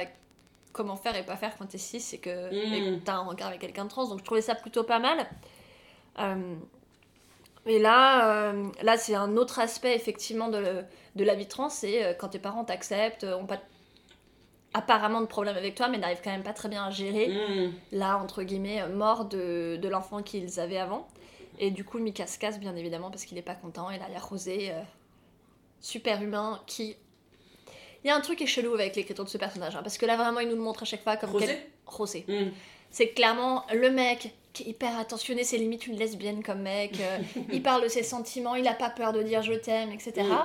comment 0.78 0.96
faire 0.96 1.16
et 1.16 1.24
pas 1.24 1.36
faire 1.36 1.52
quand 1.58 1.66
t'es 1.66 1.78
cis 1.88 2.04
et 2.14 2.18
que 2.18 2.30
Mm. 2.30 2.98
que 3.00 3.04
t'as 3.04 3.14
un 3.22 3.24
regard 3.32 3.48
avec 3.48 3.60
quelqu'un 3.60 3.84
de 3.84 3.90
trans. 3.90 4.06
Donc, 4.08 4.18
je 4.20 4.24
trouvais 4.24 4.40
ça 4.50 4.54
plutôt 4.54 4.84
pas 4.84 5.00
mal. 5.00 5.18
Euh, 6.20 6.54
et 7.66 7.78
là, 7.78 8.02
euh, 8.50 8.64
là 8.82 8.96
c'est 8.96 9.14
un 9.14 9.36
autre 9.36 9.58
aspect 9.58 9.94
effectivement 9.94 10.48
de, 10.48 10.62
de 11.16 11.24
la 11.24 11.34
vie 11.34 11.46
trans, 11.46 11.68
c'est 11.68 11.96
euh, 12.04 12.14
quand 12.18 12.28
tes 12.30 12.38
parents 12.38 12.64
t'acceptent, 12.64 13.24
ont 13.24 13.46
pas 13.46 13.60
apparemment 14.74 15.20
de 15.20 15.26
problème 15.26 15.56
avec 15.56 15.74
toi, 15.74 15.88
mais 15.88 15.98
n'arrivent 15.98 16.20
quand 16.22 16.30
même 16.30 16.42
pas 16.42 16.52
très 16.52 16.68
bien 16.68 16.84
à 16.84 16.90
gérer 16.90 17.26
Mm. 17.28 17.72
là, 17.92 18.18
entre 18.18 18.42
guillemets, 18.42 18.80
euh, 18.82 18.88
mort 18.88 19.24
de, 19.26 19.76
de 19.76 19.88
l'enfant 19.88 20.22
qu'ils 20.22 20.60
avaient 20.60 20.78
avant. 20.78 21.08
Et 21.60 21.70
du 21.72 21.84
coup, 21.84 21.98
Mika 21.98 22.26
se 22.26 22.38
casse, 22.38 22.60
bien 22.60 22.76
évidemment, 22.76 23.10
parce 23.10 23.24
qu'il 23.24 23.36
est 23.36 23.42
pas 23.42 23.56
content. 23.56 23.90
Et 23.90 23.98
là, 23.98 24.04
il 24.08 24.14
y 24.14 24.16
a 24.16 24.20
Rosé, 24.20 24.70
euh, 24.70 24.80
super 25.80 26.22
humain, 26.22 26.60
qui... 26.66 26.96
Il 28.08 28.10
y 28.10 28.14
a 28.14 28.16
un 28.16 28.22
truc 28.22 28.38
qui 28.38 28.44
est 28.44 28.46
chelou 28.46 28.72
avec 28.72 28.96
l'écriture 28.96 29.22
de 29.22 29.28
ce 29.28 29.36
personnage, 29.36 29.76
hein, 29.76 29.80
parce 29.82 29.98
que 29.98 30.06
là, 30.06 30.16
vraiment, 30.16 30.40
il 30.40 30.48
nous 30.48 30.54
le 30.56 30.62
montre 30.62 30.84
à 30.84 30.86
chaque 30.86 31.02
fois 31.02 31.18
comme... 31.18 31.28
Rosé 31.28 31.44
quel- 31.46 31.58
Rosé. 31.86 32.24
Mm. 32.26 32.52
C'est 32.90 33.08
clairement 33.08 33.66
le 33.70 33.90
mec 33.90 34.32
qui 34.54 34.62
est 34.62 34.66
hyper 34.68 34.98
attentionné, 34.98 35.44
c'est 35.44 35.58
limite 35.58 35.86
une 35.86 35.96
lesbienne 35.98 36.42
comme 36.42 36.62
mec. 36.62 36.92
euh, 37.00 37.18
il 37.52 37.62
parle 37.62 37.82
de 37.82 37.88
ses 37.88 38.02
sentiments, 38.02 38.54
il 38.54 38.66
a 38.66 38.72
pas 38.72 38.88
peur 38.88 39.12
de 39.12 39.22
dire 39.22 39.42
je 39.42 39.52
t'aime, 39.52 39.92
etc. 39.92 40.12
Mm. 40.22 40.38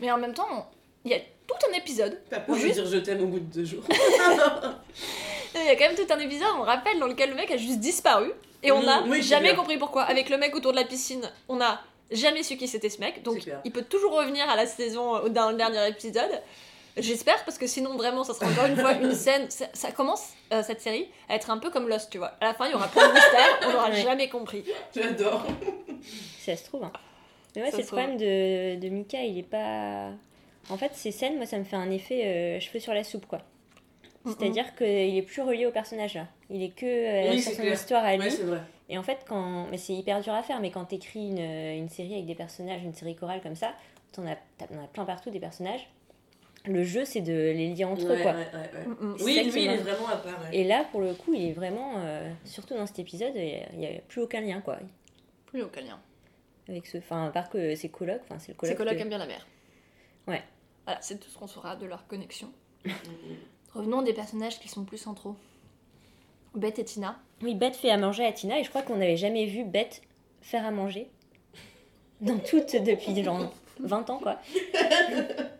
Mais 0.00 0.10
en 0.10 0.16
même 0.16 0.32
temps, 0.32 0.70
il 1.04 1.10
y 1.10 1.14
a 1.14 1.18
tout 1.18 1.54
un 1.70 1.76
épisode 1.76 2.18
Pas 2.30 2.40
peur 2.40 2.54
Ou 2.54 2.58
de 2.58 2.62
juste- 2.64 2.74
dire 2.76 2.86
je 2.86 2.96
t'aime 2.96 3.20
au 3.22 3.26
bout 3.26 3.40
de 3.40 3.52
deux 3.52 3.64
jours. 3.66 3.84
Il 5.54 5.64
y 5.64 5.68
a 5.68 5.76
quand 5.76 5.86
même 5.86 5.96
tout 5.96 6.10
un 6.10 6.18
épisode, 6.18 6.48
on 6.58 6.62
rappelle, 6.62 6.98
dans 6.98 7.06
lequel 7.08 7.28
le 7.30 7.36
mec 7.36 7.50
a 7.50 7.56
juste 7.58 7.78
disparu. 7.80 8.32
Et 8.62 8.72
on 8.72 8.80
Mm, 8.80 8.86
n'a 8.86 9.02
oui, 9.06 9.22
jamais 9.22 9.54
compris 9.54 9.76
pourquoi. 9.76 10.04
Avec 10.04 10.30
le 10.30 10.38
mec 10.38 10.54
autour 10.56 10.72
de 10.72 10.76
la 10.78 10.84
piscine, 10.84 11.30
on 11.50 11.56
n'a 11.56 11.82
jamais 12.10 12.42
su 12.42 12.56
qui 12.56 12.68
c'était 12.68 12.88
ce 12.88 13.00
mec. 13.00 13.22
Donc 13.22 13.46
il 13.66 13.70
peut 13.70 13.82
toujours 13.82 14.12
revenir 14.14 14.48
à 14.48 14.56
la 14.56 14.64
saison, 14.66 15.28
dans 15.28 15.50
le 15.50 15.56
dernier 15.56 15.86
épisode. 15.88 16.40
J'espère, 16.96 17.44
parce 17.44 17.58
que 17.58 17.66
sinon, 17.66 17.96
vraiment, 17.96 18.24
ça 18.24 18.32
sera 18.32 18.50
encore 18.50 18.66
une 18.66 18.76
fois 18.76 18.92
une 18.94 19.12
scène. 19.12 19.50
Ça, 19.50 19.66
ça 19.74 19.90
commence, 19.92 20.30
euh, 20.52 20.62
cette 20.62 20.80
série, 20.80 21.08
à 21.28 21.34
être 21.34 21.50
un 21.50 21.58
peu 21.58 21.68
comme 21.70 21.88
Lost, 21.88 22.10
tu 22.10 22.18
vois. 22.18 22.32
À 22.40 22.46
la 22.46 22.54
fin, 22.54 22.66
il 22.66 22.72
y 22.72 22.74
aura 22.74 22.88
plein 22.88 23.08
de 23.08 23.12
mystères, 23.12 23.58
on 23.66 23.72
n'aura 23.72 23.90
Ouais. 23.90 24.02
jamais 24.02 24.28
compris. 24.30 24.64
J'adore. 24.94 25.44
Si 26.02 26.44
ça 26.50 26.56
se 26.56 26.64
trouve. 26.64 26.84
hein. 26.84 26.92
Mais 27.54 27.62
ouais, 27.62 27.70
c'est 27.70 27.78
le 27.82 27.86
problème 27.86 28.16
de, 28.16 28.76
de 28.80 28.88
Mika, 28.88 29.22
il 29.22 29.38
est 29.38 29.42
pas. 29.42 30.10
En 30.70 30.76
fait, 30.78 30.92
ces 30.94 31.10
scènes, 31.12 31.36
moi, 31.36 31.46
ça 31.46 31.58
me 31.58 31.64
fait 31.64 31.76
un 31.76 31.90
effet 31.90 32.24
euh, 32.24 32.60
cheveux 32.60 32.80
sur 32.80 32.92
la 32.94 33.04
soupe, 33.04 33.26
quoi. 33.26 33.40
C'est-à-dire 34.24 34.74
qu'il 34.74 35.16
est 35.16 35.22
plus 35.22 35.40
relié 35.42 35.66
au 35.66 35.70
personnage 35.70 36.14
là. 36.14 36.26
Il 36.50 36.60
est 36.62 36.70
que 36.74 36.84
euh, 36.84 37.30
Oui, 37.30 37.40
sur 37.40 37.52
son 37.52 37.62
clair. 37.62 37.74
histoire 37.74 38.04
à 38.04 38.16
lui. 38.16 38.24
Ouais, 38.24 38.30
c'est 38.30 38.42
vrai. 38.42 38.60
Et 38.88 38.98
en 38.98 39.02
fait, 39.04 39.18
quand. 39.28 39.66
Mais 39.70 39.78
c'est 39.78 39.92
hyper 39.92 40.20
dur 40.20 40.32
à 40.34 40.42
faire, 40.42 40.58
mais 40.60 40.70
quand 40.72 40.84
t'écris 40.86 41.28
une, 41.28 41.38
une 41.38 41.88
série 41.88 42.14
avec 42.14 42.26
des 42.26 42.34
personnages, 42.34 42.82
une 42.82 42.92
série 42.94 43.14
chorale 43.14 43.40
comme 43.40 43.54
ça, 43.54 43.72
t'en 44.12 44.26
as, 44.26 44.32
as 44.32 44.86
plein 44.92 45.04
partout 45.04 45.30
des 45.30 45.38
personnages. 45.38 45.88
Le 46.66 46.82
jeu, 46.84 47.04
c'est 47.04 47.20
de 47.20 47.32
les 47.32 47.68
lier 47.74 47.84
entre 47.84 48.04
eux, 48.12 48.16
quoi. 48.22 48.32
ouais, 48.32 48.48
ouais, 48.52 48.78
ouais. 48.78 48.86
Mm, 48.86 49.06
mm. 49.06 49.16
Oui, 49.24 49.50
lui, 49.52 49.64
il 49.64 49.70
est 49.70 49.76
vraiment 49.76 50.08
à 50.08 50.16
part. 50.16 50.40
ouais. 50.42 50.48
Et 50.58 50.64
là, 50.64 50.84
pour 50.90 51.00
le 51.00 51.14
coup, 51.14 51.32
il 51.34 51.48
est 51.48 51.52
vraiment. 51.52 51.94
euh, 51.98 52.30
surtout 52.44 52.74
dans 52.74 52.86
cet 52.86 52.98
épisode, 52.98 53.32
il 53.36 53.78
n'y 53.78 53.86
a, 53.86 53.90
plus 54.08 54.20
aucun 54.22 54.40
lien, 54.40 54.60
quoi. 54.60 54.78
Plus 55.46 55.62
aucun 55.62 55.80
lien. 55.82 55.98
Avec 56.68 56.86
ce. 56.86 56.98
Enfin, 56.98 57.26
à 57.26 57.30
part 57.30 57.48
que 57.48 57.74
c'est 57.76 57.88
coloc, 57.88 58.20
enfin, 58.24 58.38
c'est 58.38 58.48
le 58.52 58.56
C'est 58.62 58.74
coloc. 58.74 58.76
coloc 58.78 58.94
de- 58.96 59.00
aime 59.02 59.08
bien 59.08 59.18
la 59.18 59.26
mer. 59.26 59.46
Ouais. 60.26 60.42
Voilà, 60.84 61.00
c'est 61.02 61.18
tout 61.20 61.28
ce 61.30 61.38
qu'on 61.38 61.46
saura 61.46 61.76
de 61.76 61.86
leur 61.86 62.06
connexion. 62.06 62.50
Mm, 62.86 62.90
Revenons 63.74 64.02
des 64.02 64.14
personnages 64.14 64.58
qui 64.58 64.68
sont 64.68 64.84
plus 64.84 64.96
centraux. 64.96 65.36
Beth 66.54 66.78
et 66.78 66.84
Tina. 66.84 67.18
Oui, 67.42 67.54
Beth 67.54 67.76
fait 67.76 67.90
à 67.90 67.98
manger 67.98 68.24
à 68.24 68.32
Tina 68.32 68.58
et 68.58 68.64
je 68.64 68.70
crois 68.70 68.80
qu'on 68.82 68.96
n'avait 68.96 69.18
jamais 69.18 69.44
vu 69.46 69.64
Beth 69.64 70.00
faire 70.40 70.64
à 70.64 70.70
manger. 70.70 71.10
Dans 72.22 72.38
toutes 72.38 72.74
depuis 72.82 73.22
genre 73.22 73.52
20 73.80 74.08
ans, 74.08 74.18
quoi. 74.18 74.38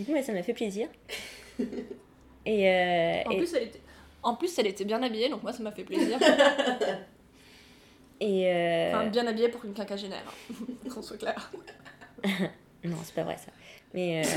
Du 0.00 0.06
coup, 0.06 0.12
ouais, 0.12 0.22
ça 0.22 0.32
m'a 0.32 0.42
fait 0.42 0.54
plaisir. 0.54 0.88
Et, 2.46 2.70
euh, 2.70 3.22
En 3.26 3.30
et, 3.32 3.36
plus, 3.36 3.52
elle 3.52 3.64
était... 3.64 3.80
En 4.22 4.34
plus, 4.34 4.58
elle 4.58 4.66
était 4.66 4.86
bien 4.86 5.02
habillée, 5.02 5.28
donc 5.28 5.42
moi, 5.42 5.52
ça 5.52 5.62
m'a 5.62 5.72
fait 5.72 5.84
plaisir. 5.84 6.18
et, 8.20 8.50
euh, 8.50 8.88
Enfin, 8.94 9.06
bien 9.06 9.26
habillée 9.26 9.50
pour 9.50 9.62
une 9.66 9.74
quinquagénaire. 9.74 10.24
hein. 10.26 10.54
Qu'on 10.94 11.02
soit 11.02 11.18
clair. 11.18 11.52
Non, 12.82 12.96
c'est 13.04 13.14
pas 13.14 13.24
vrai 13.24 13.36
ça. 13.36 13.52
Mais 13.92 14.22
euh, 14.24 14.28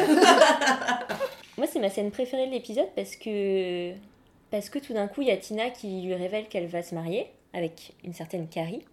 moi, 1.58 1.66
c'est 1.66 1.80
ma 1.80 1.90
scène 1.90 2.12
préférée 2.12 2.48
de 2.48 2.52
l'épisode 2.52 2.90
parce 2.94 3.16
que 3.16 3.94
parce 4.52 4.70
que 4.70 4.80
tout 4.80 4.92
d'un 4.94 5.08
coup, 5.08 5.22
il 5.22 5.30
y 5.30 5.32
a 5.32 5.38
Tina 5.38 5.70
qui 5.70 6.02
lui 6.02 6.14
révèle 6.14 6.50
qu'elle 6.50 6.68
va 6.68 6.84
se 6.84 6.94
marier 6.94 7.28
avec 7.54 7.94
une 8.04 8.14
certaine 8.14 8.50
Carrie. 8.50 8.84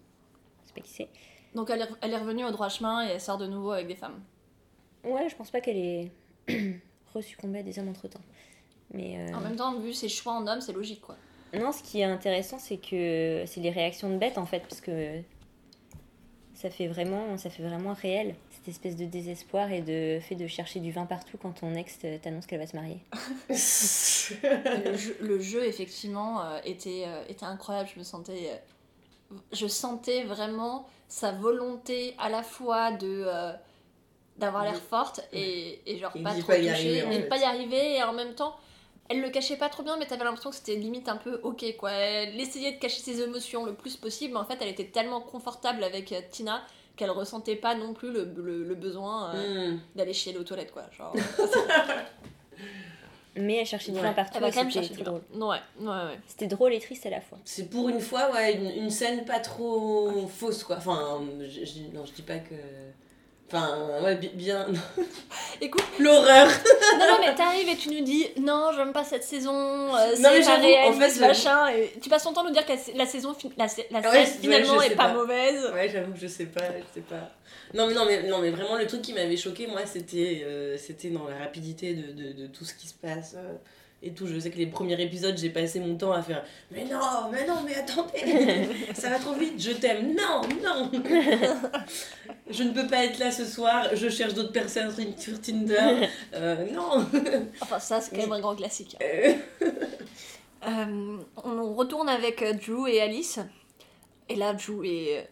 Je 0.63 0.67
sais 0.67 0.73
pas 0.73 0.81
qui 0.81 0.93
c'est. 0.93 1.07
Donc, 1.53 1.69
elle 1.69 1.81
est, 1.81 1.89
elle 2.01 2.13
est 2.13 2.17
revenue 2.17 2.45
au 2.45 2.51
droit 2.51 2.69
chemin 2.69 3.05
et 3.05 3.09
elle 3.11 3.21
sort 3.21 3.37
de 3.37 3.45
nouveau 3.47 3.71
avec 3.71 3.87
des 3.87 3.95
femmes. 3.95 4.21
Ouais, 5.03 5.27
je 5.29 5.35
pense 5.35 5.51
pas 5.51 5.59
qu'elle 5.59 5.77
ait 5.77 6.11
resuccombé 7.13 7.59
à 7.59 7.63
des 7.63 7.77
hommes 7.79 7.89
entre 7.89 8.07
temps. 8.07 8.21
Mais 8.93 9.17
euh, 9.17 9.35
En 9.35 9.41
même 9.41 9.55
temps, 9.55 9.79
vu 9.79 9.93
ses 9.93 10.09
choix 10.09 10.33
en 10.33 10.45
homme, 10.47 10.61
c'est 10.61 10.73
logique, 10.73 11.01
quoi. 11.01 11.15
non, 11.53 11.71
ce 11.71 11.81
qui 11.83 12.01
est 12.01 12.05
intéressant, 12.05 12.59
c'est 12.59 12.77
que 12.77 13.43
c'est 13.45 13.61
les 13.61 13.71
réactions 13.71 14.09
de 14.09 14.17
Beth 14.17 14.37
en 14.37 14.45
fait, 14.45 14.61
parce 14.61 14.81
que 14.81 15.21
ça 16.53 16.69
fait 16.69 16.87
vraiment, 16.87 17.37
ça 17.37 17.49
fait 17.49 17.63
vraiment 17.63 17.93
réel 17.93 18.35
cette 18.51 18.67
espèce 18.67 18.95
de 18.95 19.05
désespoir 19.05 19.71
et 19.71 19.81
de 19.81 20.19
fait 20.21 20.35
de 20.35 20.45
chercher 20.45 20.79
du 20.79 20.91
vin 20.91 21.07
partout 21.07 21.37
quand 21.41 21.51
ton 21.53 21.73
ex 21.73 21.97
t'annonce 22.21 22.45
qu'elle 22.45 22.59
va 22.59 22.67
se 22.67 22.75
marier. 22.75 22.99
le, 23.49 24.95
jeu, 24.95 25.17
le 25.21 25.39
jeu, 25.39 25.65
effectivement, 25.65 26.43
euh, 26.43 26.59
était, 26.63 27.05
euh, 27.07 27.23
était 27.27 27.45
incroyable. 27.45 27.89
Je 27.93 27.99
me 27.99 28.03
sentais. 28.03 28.51
euh, 28.51 29.35
je 29.51 29.65
sentais 29.65 30.23
vraiment 30.23 30.87
sa 31.07 31.31
volonté 31.31 32.13
à 32.19 32.29
la 32.29 32.43
fois 32.43 32.91
de. 32.91 33.25
D'avoir 34.41 34.63
l'air 34.63 34.75
forte 34.81 35.21
et, 35.31 35.79
et 35.85 35.97
genre 35.97 36.11
Et 36.15 36.21
pas 36.21 36.33
trop 36.33 36.41
pas 36.47 36.57
y 36.57 36.61
toucher, 36.67 36.69
arriver, 36.71 37.03
en 37.03 37.09
mais 37.09 37.19
pas 37.21 37.37
y 37.37 37.43
arriver 37.43 37.95
et 37.97 38.03
en 38.03 38.13
même 38.13 38.33
temps 38.35 38.55
elle 39.09 39.21
le 39.21 39.29
cachait 39.29 39.57
pas 39.57 39.69
trop 39.69 39.83
bien 39.83 39.97
mais 39.97 40.05
t'avais 40.05 40.23
l'impression 40.23 40.49
que 40.49 40.55
c'était 40.55 40.75
limite 40.75 41.07
un 41.09 41.17
peu 41.17 41.39
ok 41.43 41.63
quoi 41.77 41.91
elle 41.91 42.39
essayait 42.39 42.73
de 42.73 42.77
cacher 42.79 43.01
ses 43.01 43.21
émotions 43.21 43.65
le 43.65 43.73
plus 43.73 43.95
possible 43.97 44.33
mais 44.33 44.39
en 44.39 44.45
fait 44.45 44.57
elle 44.61 44.67
était 44.69 44.85
tellement 44.85 45.21
confortable 45.21 45.83
avec 45.83 46.11
euh, 46.11 46.19
Tina 46.31 46.61
qu'elle 46.97 47.11
ressentait 47.11 47.55
pas 47.55 47.73
non 47.75 47.93
plus 47.93 48.11
le, 48.11 48.25
le- 48.35 48.63
le 48.63 48.75
besoin 48.75 49.33
euh, 49.35 49.71
Mm. 49.71 49.79
d'aller 49.95 50.13
chier 50.13 50.37
aux 50.37 50.43
toilettes 50.43 50.71
quoi 50.71 50.83
genre 50.97 51.13
Mais 53.37 53.55
elle 53.57 53.65
cherchait 53.65 53.93
du 53.93 53.99
Ouais. 53.99 54.13
partout. 54.13 54.33
elle 54.35 54.41
va 54.41 54.51
quand 54.51 54.57
même 54.63 54.71
c'était 54.71 54.85
chercher 54.87 54.97
du 54.97 55.03
drôle. 55.03 55.21
ouais 55.35 55.57
ouais 55.79 55.87
ouais 55.87 56.19
C'était 56.27 56.47
drôle 56.47 56.73
et 56.73 56.79
triste 56.81 57.05
à 57.05 57.09
la 57.09 57.21
fois. 57.21 57.37
C'est 57.45 57.69
pour 57.69 57.87
une 57.87 58.01
fois, 58.01 58.29
ouais, 58.33 58.53
une, 58.55 58.83
une 58.83 58.89
scène 58.89 59.23
pas 59.23 59.39
trop 59.39 60.27
fausse, 60.27 60.65
quoi. 60.65 60.75
Enfin, 60.77 61.21
je, 61.39 61.63
je- 61.63 61.95
non, 61.95 62.05
je 62.05 62.11
dis 62.11 62.23
pas 62.23 62.39
que. 62.39 62.55
Enfin, 63.53 64.01
ouais, 64.01 64.15
bi- 64.15 64.29
bien. 64.33 64.65
écoute 65.61 65.83
L'horreur 65.99 66.47
non 66.99 67.05
non 67.07 67.17
mais 67.19 67.35
t'arrives 67.35 67.67
et 67.67 67.75
tu 67.75 67.89
nous 67.89 68.03
dis 68.03 68.27
non 68.39 68.69
j'aime 68.75 68.93
pas 68.93 69.03
cette 69.03 69.23
saison 69.23 69.53
euh, 69.95 70.13
c'est 70.15 70.21
pas 70.23 70.41
j'avoue, 70.41 70.61
réel 70.63 70.89
en 70.89 70.93
fait, 70.93 71.19
machin 71.19 71.67
et 71.69 71.93
tu 72.01 72.09
passes 72.09 72.23
ton 72.23 72.33
temps 72.33 72.41
à 72.41 72.47
nous 72.47 72.51
dire 72.53 72.65
que 72.65 72.71
la, 72.95 73.05
saison 73.05 73.35
la, 73.57 73.65
la 73.65 73.65
ouais, 73.67 73.67
scène 73.69 74.09
ouais, 74.13 74.25
finalement 74.25 74.81
est 74.81 74.95
pas, 74.95 75.07
pas. 75.07 75.13
mauvaise 75.13 75.69
Ouais, 75.73 75.89
j'avoue 75.89 76.13
que 76.13 76.19
je 76.19 76.27
sais 76.27 76.45
pas, 76.45 76.61
je 76.61 76.93
sais 76.99 77.05
pas. 77.05 77.29
Non, 77.73 77.87
mais 77.87 77.93
non, 77.93 78.05
mais, 78.05 78.23
non, 78.23 78.39
mais 78.39 78.49
vraiment, 78.49 78.75
le 78.77 78.85
truc 78.87 79.01
qui 79.01 79.13
m'avait 79.13 79.37
choqué, 79.37 79.65
moi, 79.67 79.81
c'était 79.85 80.41
euh, 80.45 80.77
c'était 80.77 81.09
dans 81.09 81.27
la 81.27 81.37
rapidité 81.37 81.93
de, 81.93 82.11
de, 82.11 82.31
de 82.33 82.47
tout 82.47 82.65
ce 82.65 82.73
qui 82.73 82.87
se 82.87 82.93
passe. 82.93 83.35
euh, 83.37 83.53
et 84.03 84.11
tout, 84.13 84.25
je 84.27 84.39
sais 84.39 84.49
que 84.49 84.57
les 84.57 84.67
premiers 84.67 84.99
épisodes, 85.01 85.37
j'ai 85.37 85.49
passé 85.51 85.79
mon 85.79 85.95
temps 85.95 86.11
à 86.11 86.21
faire 86.23 86.43
Mais 86.71 86.85
non, 86.85 87.29
mais 87.31 87.45
non, 87.45 87.55
mais 87.65 87.75
attendez, 87.75 88.67
ça 88.95 89.09
va 89.09 89.19
trop 89.19 89.33
vite, 89.33 89.61
je 89.61 89.71
t'aime, 89.71 90.15
non, 90.15 90.41
non, 90.63 90.89
je 92.49 92.63
ne 92.63 92.71
peux 92.71 92.87
pas 92.87 93.05
être 93.05 93.19
là 93.19 93.31
ce 93.31 93.45
soir, 93.45 93.89
je 93.93 94.09
cherche 94.09 94.33
d'autres 94.33 94.51
personnes 94.51 94.91
sur- 95.17 95.39
Tinder, 95.41 96.07
euh, 96.33 96.65
non. 96.71 97.05
Enfin, 97.61 97.79
ça, 97.79 98.01
c'est 98.01 98.11
quand 98.11 98.21
même 98.21 98.31
un 98.33 98.39
grand 98.39 98.55
classique. 98.55 98.97
Euh, 99.01 99.33
Euh, 100.67 101.17
on 101.43 101.73
retourne 101.73 102.07
avec 102.07 102.43
Drew 102.63 102.87
et 102.87 103.01
Alice. 103.01 103.39
Et 104.29 104.35
là, 104.35 104.53
Drew 104.53 104.83
est... 104.85 105.27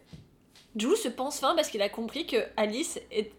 Drew 0.73 0.95
se 0.95 1.07
pense 1.07 1.39
fin 1.39 1.53
parce 1.53 1.69
qu'il 1.69 1.83
a 1.83 1.89
compris 1.89 2.25
que 2.25 2.37
Alice 2.57 2.99
est- 3.11 3.31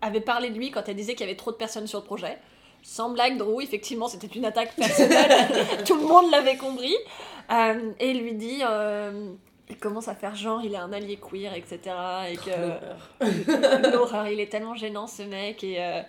avait 0.00 0.20
parlé 0.20 0.50
de 0.50 0.56
lui 0.58 0.72
quand 0.72 0.88
elle 0.88 0.96
disait 0.96 1.12
qu'il 1.14 1.26
y 1.26 1.28
avait 1.28 1.36
trop 1.36 1.52
de 1.52 1.56
personnes 1.56 1.86
sur 1.86 2.00
le 2.00 2.04
projet. 2.04 2.38
Sans 2.90 3.10
blague, 3.10 3.36
Drew, 3.36 3.60
effectivement, 3.60 4.08
c'était 4.08 4.28
une 4.28 4.46
attaque 4.46 4.74
personnelle. 4.74 5.30
Tout 5.86 5.96
le 6.00 6.06
monde 6.06 6.30
l'avait 6.30 6.56
compris. 6.56 6.96
Euh, 7.52 7.92
et 8.00 8.10
il 8.12 8.22
lui 8.22 8.32
dit... 8.32 8.60
euh, 8.66 9.30
il 9.68 9.76
commence 9.76 10.08
à 10.08 10.14
faire 10.14 10.34
genre, 10.34 10.62
il 10.64 10.72
est 10.72 10.78
un 10.78 10.90
allié 10.94 11.18
queer, 11.18 11.52
etc. 11.54 11.78
Et 12.30 12.36
que... 12.38 13.90
L'horreur, 13.92 14.26
il 14.28 14.40
est 14.40 14.46
tellement 14.50 14.74
gênant 14.74 15.06
ce 15.06 15.22
mec 15.22 15.62
et, 15.62 15.76
euh, 15.78 16.00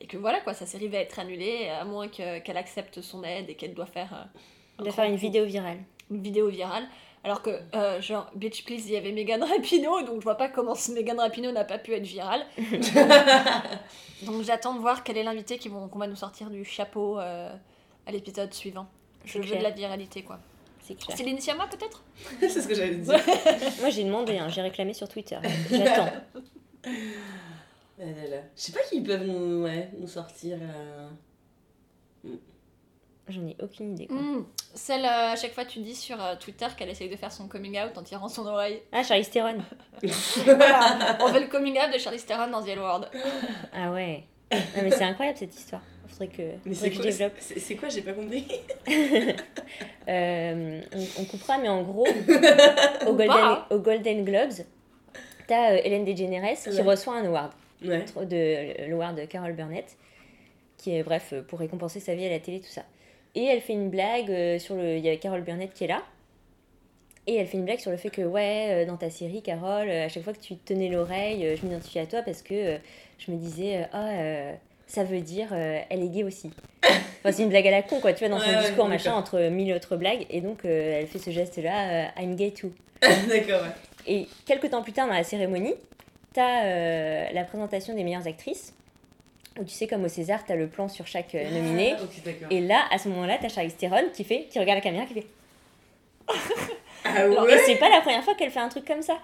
et 0.00 0.06
que 0.06 0.16
voilà 0.16 0.40
quoi, 0.40 0.54
sa 0.54 0.64
série 0.64 0.88
va 0.88 0.98
être 0.98 1.18
annulée 1.18 1.68
à 1.68 1.84
moins 1.84 2.08
que- 2.08 2.38
qu'elle 2.38 2.56
accepte 2.56 3.02
son 3.02 3.22
aide 3.22 3.50
et 3.50 3.54
qu'elle 3.56 3.74
doit 3.74 3.84
faire, 3.84 4.26
euh, 4.80 4.84
va 4.84 4.90
faire 4.90 5.04
une 5.04 5.16
vidéo 5.16 5.44
virale. 5.44 5.78
une 6.10 6.22
vidéo 6.22 6.48
virale. 6.48 6.84
Alors 7.24 7.40
que, 7.42 7.58
euh, 7.74 8.00
genre, 8.02 8.30
Bitch 8.34 8.64
Please, 8.64 8.82
il 8.86 8.92
y 8.92 8.96
avait 8.98 9.10
Megan 9.12 9.42
Rapinoe, 9.42 10.02
donc 10.04 10.16
je 10.20 10.24
vois 10.24 10.34
pas 10.36 10.48
comment 10.48 10.74
ce 10.74 10.92
Megan 10.92 11.18
Rapinoe 11.18 11.52
n'a 11.52 11.64
pas 11.64 11.78
pu 11.78 11.94
être 11.94 12.04
virale. 12.04 12.44
donc 14.22 14.42
j'attends 14.42 14.74
de 14.74 14.80
voir 14.80 15.02
quel 15.04 15.16
est 15.16 15.22
l'invité 15.22 15.56
qui 15.58 15.68
vont- 15.68 15.88
qu'on 15.88 15.98
va 15.98 16.06
nous 16.06 16.16
sortir 16.16 16.50
du 16.50 16.64
chapeau 16.64 17.18
euh, 17.18 17.50
à 18.06 18.12
l'épisode 18.12 18.52
suivant. 18.52 18.86
Je 19.24 19.32
C'est 19.32 19.38
veux 19.38 19.44
clair. 19.46 19.58
de 19.58 19.62
la 19.64 19.70
viralité 19.70 20.22
quoi. 20.22 20.38
C'est 20.82 20.96
clair. 20.98 21.16
Céline 21.16 21.40
Sciamma 21.40 21.66
peut-être? 21.66 22.02
C'est 22.40 22.60
ce 22.60 22.68
que 22.68 22.74
j'allais 22.74 22.96
dire. 22.96 23.14
Moi, 23.80 23.88
j'ai 23.88 24.04
demandé, 24.04 24.36
hein, 24.36 24.48
j'ai 24.50 24.60
réclamé 24.60 24.92
sur 24.92 25.08
Twitter. 25.08 25.38
J'attends. 25.70 26.10
Je 27.98 28.04
sais 28.54 28.72
pas 28.72 28.80
qui 28.90 29.00
peuvent 29.00 29.24
nous, 29.26 29.62
ouais, 29.64 29.88
nous 29.98 30.06
sortir. 30.08 30.58
euh, 30.60 31.08
J'en 33.28 33.46
ai 33.46 33.56
aucune 33.62 33.92
idée. 33.94 34.06
Quoi. 34.06 34.16
Hmm, 34.18 34.44
Celle, 34.74 35.04
euh, 35.04 35.32
à 35.32 35.36
chaque 35.36 35.52
fois 35.54 35.64
tu 35.64 35.78
dis 35.78 35.94
sur 35.94 36.22
euh, 36.22 36.34
Twitter 36.36 36.66
qu'elle 36.76 36.90
essaye 36.90 37.08
de 37.08 37.16
faire 37.16 37.32
son 37.32 37.48
coming 37.48 37.78
out 37.80 37.96
en 37.96 38.02
tirant 38.02 38.28
son 38.28 38.46
oreille. 38.46 38.82
Ah, 38.92 39.02
Charlize 39.02 39.30
Theron. 39.30 39.56
Voilà, 40.44 41.16
on 41.20 41.32
veut 41.32 41.40
le 41.40 41.46
coming 41.46 41.78
out 41.78 41.92
de 41.92 41.98
Charlize 41.98 42.26
Theron 42.26 42.48
dans 42.48 42.62
The 42.62 42.68
L 42.68 42.80
Word. 42.80 43.06
Ah 43.72 43.90
ouais. 43.92 44.24
Non, 44.52 44.82
mais 44.82 44.90
c'est 44.90 45.04
incroyable 45.04 45.38
cette 45.38 45.54
histoire. 45.54 45.80
Faudrait 46.06 46.28
que, 46.28 46.42
Mais 46.66 46.74
faudrait 46.74 46.74
c'est 46.74 46.90
que 46.90 46.94
je 46.96 47.00
quoi, 47.00 47.10
développe. 47.10 47.32
c'est 47.38 47.58
c'est 47.58 47.74
quoi 47.76 47.88
J'ai 47.88 48.02
pas 48.02 48.12
compris. 48.12 48.46
Euh, 50.08 50.80
on, 50.94 51.22
on 51.22 51.24
coupera, 51.24 51.56
mais 51.58 51.68
en 51.68 51.82
gros, 51.82 52.06
au 52.06 53.12
Golden, 53.14 53.26
pas. 53.28 53.66
au 53.70 53.78
Golden 53.78 54.22
Globes, 54.24 54.52
t'as 55.48 55.72
euh, 55.72 55.80
Hélène 55.82 56.04
DeGeneres 56.04 56.58
qui 56.62 56.68
Ouais. 56.68 56.82
reçoit 56.82 57.16
un 57.16 57.24
award, 57.24 57.52
Ouais. 57.82 58.04
de 58.26 58.88
l'award 58.90 59.16
de 59.18 59.24
Carol 59.24 59.54
Burnett, 59.54 59.96
qui 60.76 60.94
est 60.94 61.02
bref 61.02 61.32
pour 61.48 61.58
récompenser 61.58 62.00
sa 62.00 62.14
vie 62.14 62.26
à 62.26 62.30
la 62.30 62.38
télé, 62.38 62.60
tout 62.60 62.68
ça. 62.68 62.82
Et 63.34 63.44
elle 63.44 63.60
fait 63.60 63.72
une 63.72 63.90
blague 63.90 64.30
euh, 64.30 64.58
sur 64.58 64.76
le. 64.76 64.96
Il 64.96 65.04
y 65.04 65.08
a 65.08 65.16
Carol 65.16 65.42
Burnett 65.42 65.72
qui 65.72 65.84
est 65.84 65.88
là. 65.88 66.02
Et 67.26 67.36
elle 67.36 67.46
fait 67.46 67.56
une 67.56 67.64
blague 67.64 67.78
sur 67.78 67.90
le 67.90 67.96
fait 67.96 68.10
que, 68.10 68.20
ouais, 68.20 68.84
euh, 68.84 68.86
dans 68.86 68.98
ta 68.98 69.08
série, 69.08 69.40
Carole, 69.40 69.88
euh, 69.88 70.04
à 70.04 70.08
chaque 70.08 70.22
fois 70.22 70.34
que 70.34 70.40
tu 70.40 70.56
tenais 70.56 70.88
l'oreille, 70.90 71.56
je 71.56 71.66
m'identifie 71.66 71.98
à 71.98 72.06
toi 72.06 72.20
parce 72.20 72.42
que 72.42 72.76
je 73.18 73.30
me 73.30 73.36
disais, 73.36 73.86
ah, 73.92 74.08
euh, 74.10 74.52
ça 74.86 75.04
veut 75.04 75.20
dire, 75.20 75.48
euh, 75.52 75.80
elle 75.88 76.02
est 76.02 76.08
gay 76.08 76.22
aussi. 76.24 76.50
Enfin, 76.82 77.32
c'est 77.32 77.42
une 77.42 77.48
blague 77.48 77.66
à 77.66 77.70
la 77.70 77.82
con, 77.82 78.00
quoi, 78.00 78.12
tu 78.12 78.20
vois, 78.20 78.28
dans 78.28 78.38
son 78.38 78.50
Ouais, 78.50 78.56
ouais, 78.56 78.62
discours, 78.62 78.88
machin, 78.88 79.14
entre 79.14 79.40
mille 79.48 79.72
autres 79.72 79.96
blagues. 79.96 80.26
Et 80.28 80.42
donc, 80.42 80.64
euh, 80.64 81.00
elle 81.00 81.06
fait 81.06 81.18
ce 81.18 81.30
geste-là, 81.30 82.12
I'm 82.20 82.36
gay 82.36 82.50
too. 82.50 82.72
D'accord, 83.00 83.62
ouais. 83.62 83.72
Et 84.06 84.28
quelques 84.44 84.70
temps 84.70 84.82
plus 84.82 84.92
tard, 84.92 85.06
dans 85.06 85.14
la 85.14 85.24
cérémonie, 85.24 85.74
t'as 86.34 87.32
la 87.32 87.44
présentation 87.44 87.94
des 87.94 88.04
meilleures 88.04 88.26
actrices. 88.26 88.74
Où 89.58 89.64
tu 89.64 89.72
sais, 89.72 89.86
comme 89.86 90.04
au 90.04 90.08
César, 90.08 90.44
t'as 90.44 90.56
le 90.56 90.66
plan 90.68 90.88
sur 90.88 91.06
chaque 91.06 91.34
euh, 91.34 91.48
nominé. 91.50 91.94
Ah, 91.96 92.02
d'accord. 92.24 92.48
Et 92.50 92.60
là, 92.60 92.82
à 92.90 92.98
ce 92.98 93.08
moment-là, 93.08 93.38
t'as 93.40 93.48
Charlize 93.48 93.76
Theron 93.76 94.08
qui 94.12 94.24
fait, 94.24 94.46
qui 94.50 94.58
regarde 94.58 94.78
la 94.78 94.82
caméra, 94.82 95.06
qui 95.06 95.14
fait. 95.14 95.26
Ah 97.06 97.26
Et 97.26 97.28
ouais 97.28 97.58
c'est 97.66 97.76
pas 97.76 97.90
la 97.90 98.00
première 98.00 98.24
fois 98.24 98.34
qu'elle 98.34 98.50
fait 98.50 98.60
un 98.60 98.68
truc 98.70 98.86
comme 98.86 99.02
ça. 99.02 99.18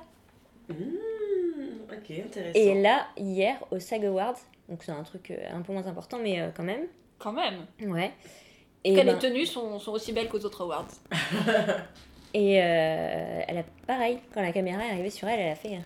Mmh, 0.69 0.75
Ok, 1.91 2.11
intéressant. 2.11 2.53
Et 2.55 2.81
là, 2.81 3.07
hier, 3.17 3.57
au 3.71 3.79
SAG 3.81 4.05
Awards, 4.05 4.37
donc 4.69 4.83
c'est 4.85 4.93
un 4.93 5.03
truc 5.03 5.31
euh, 5.31 5.39
un 5.53 5.63
peu 5.63 5.73
moins 5.73 5.87
important, 5.87 6.19
mais 6.23 6.41
euh, 6.41 6.51
quand 6.55 6.63
même. 6.63 6.87
Quand 7.19 7.33
même. 7.33 7.67
Ouais. 7.81 8.13
Et, 8.85 8.93
Que 8.95 9.01
ben- 9.01 9.15
les 9.15 9.19
tenues 9.19 9.47
sont, 9.47 9.79
sont 9.79 9.93
aussi 9.93 10.13
belles 10.13 10.29
qu'aux 10.29 10.45
autres 10.45 10.61
awards. 10.63 10.89
et 12.35 12.63
euh, 12.63 13.41
elle 13.49 13.59
a 13.59 13.65
pareil, 13.87 14.19
quand 14.33 14.43
la 14.43 14.53
caméra 14.53 14.85
est 14.85 14.91
arrivée 14.91 15.11
sur 15.11 15.27
elle, 15.27 15.41
elle 15.41 15.53
a 15.53 15.57
fait. 15.57 15.79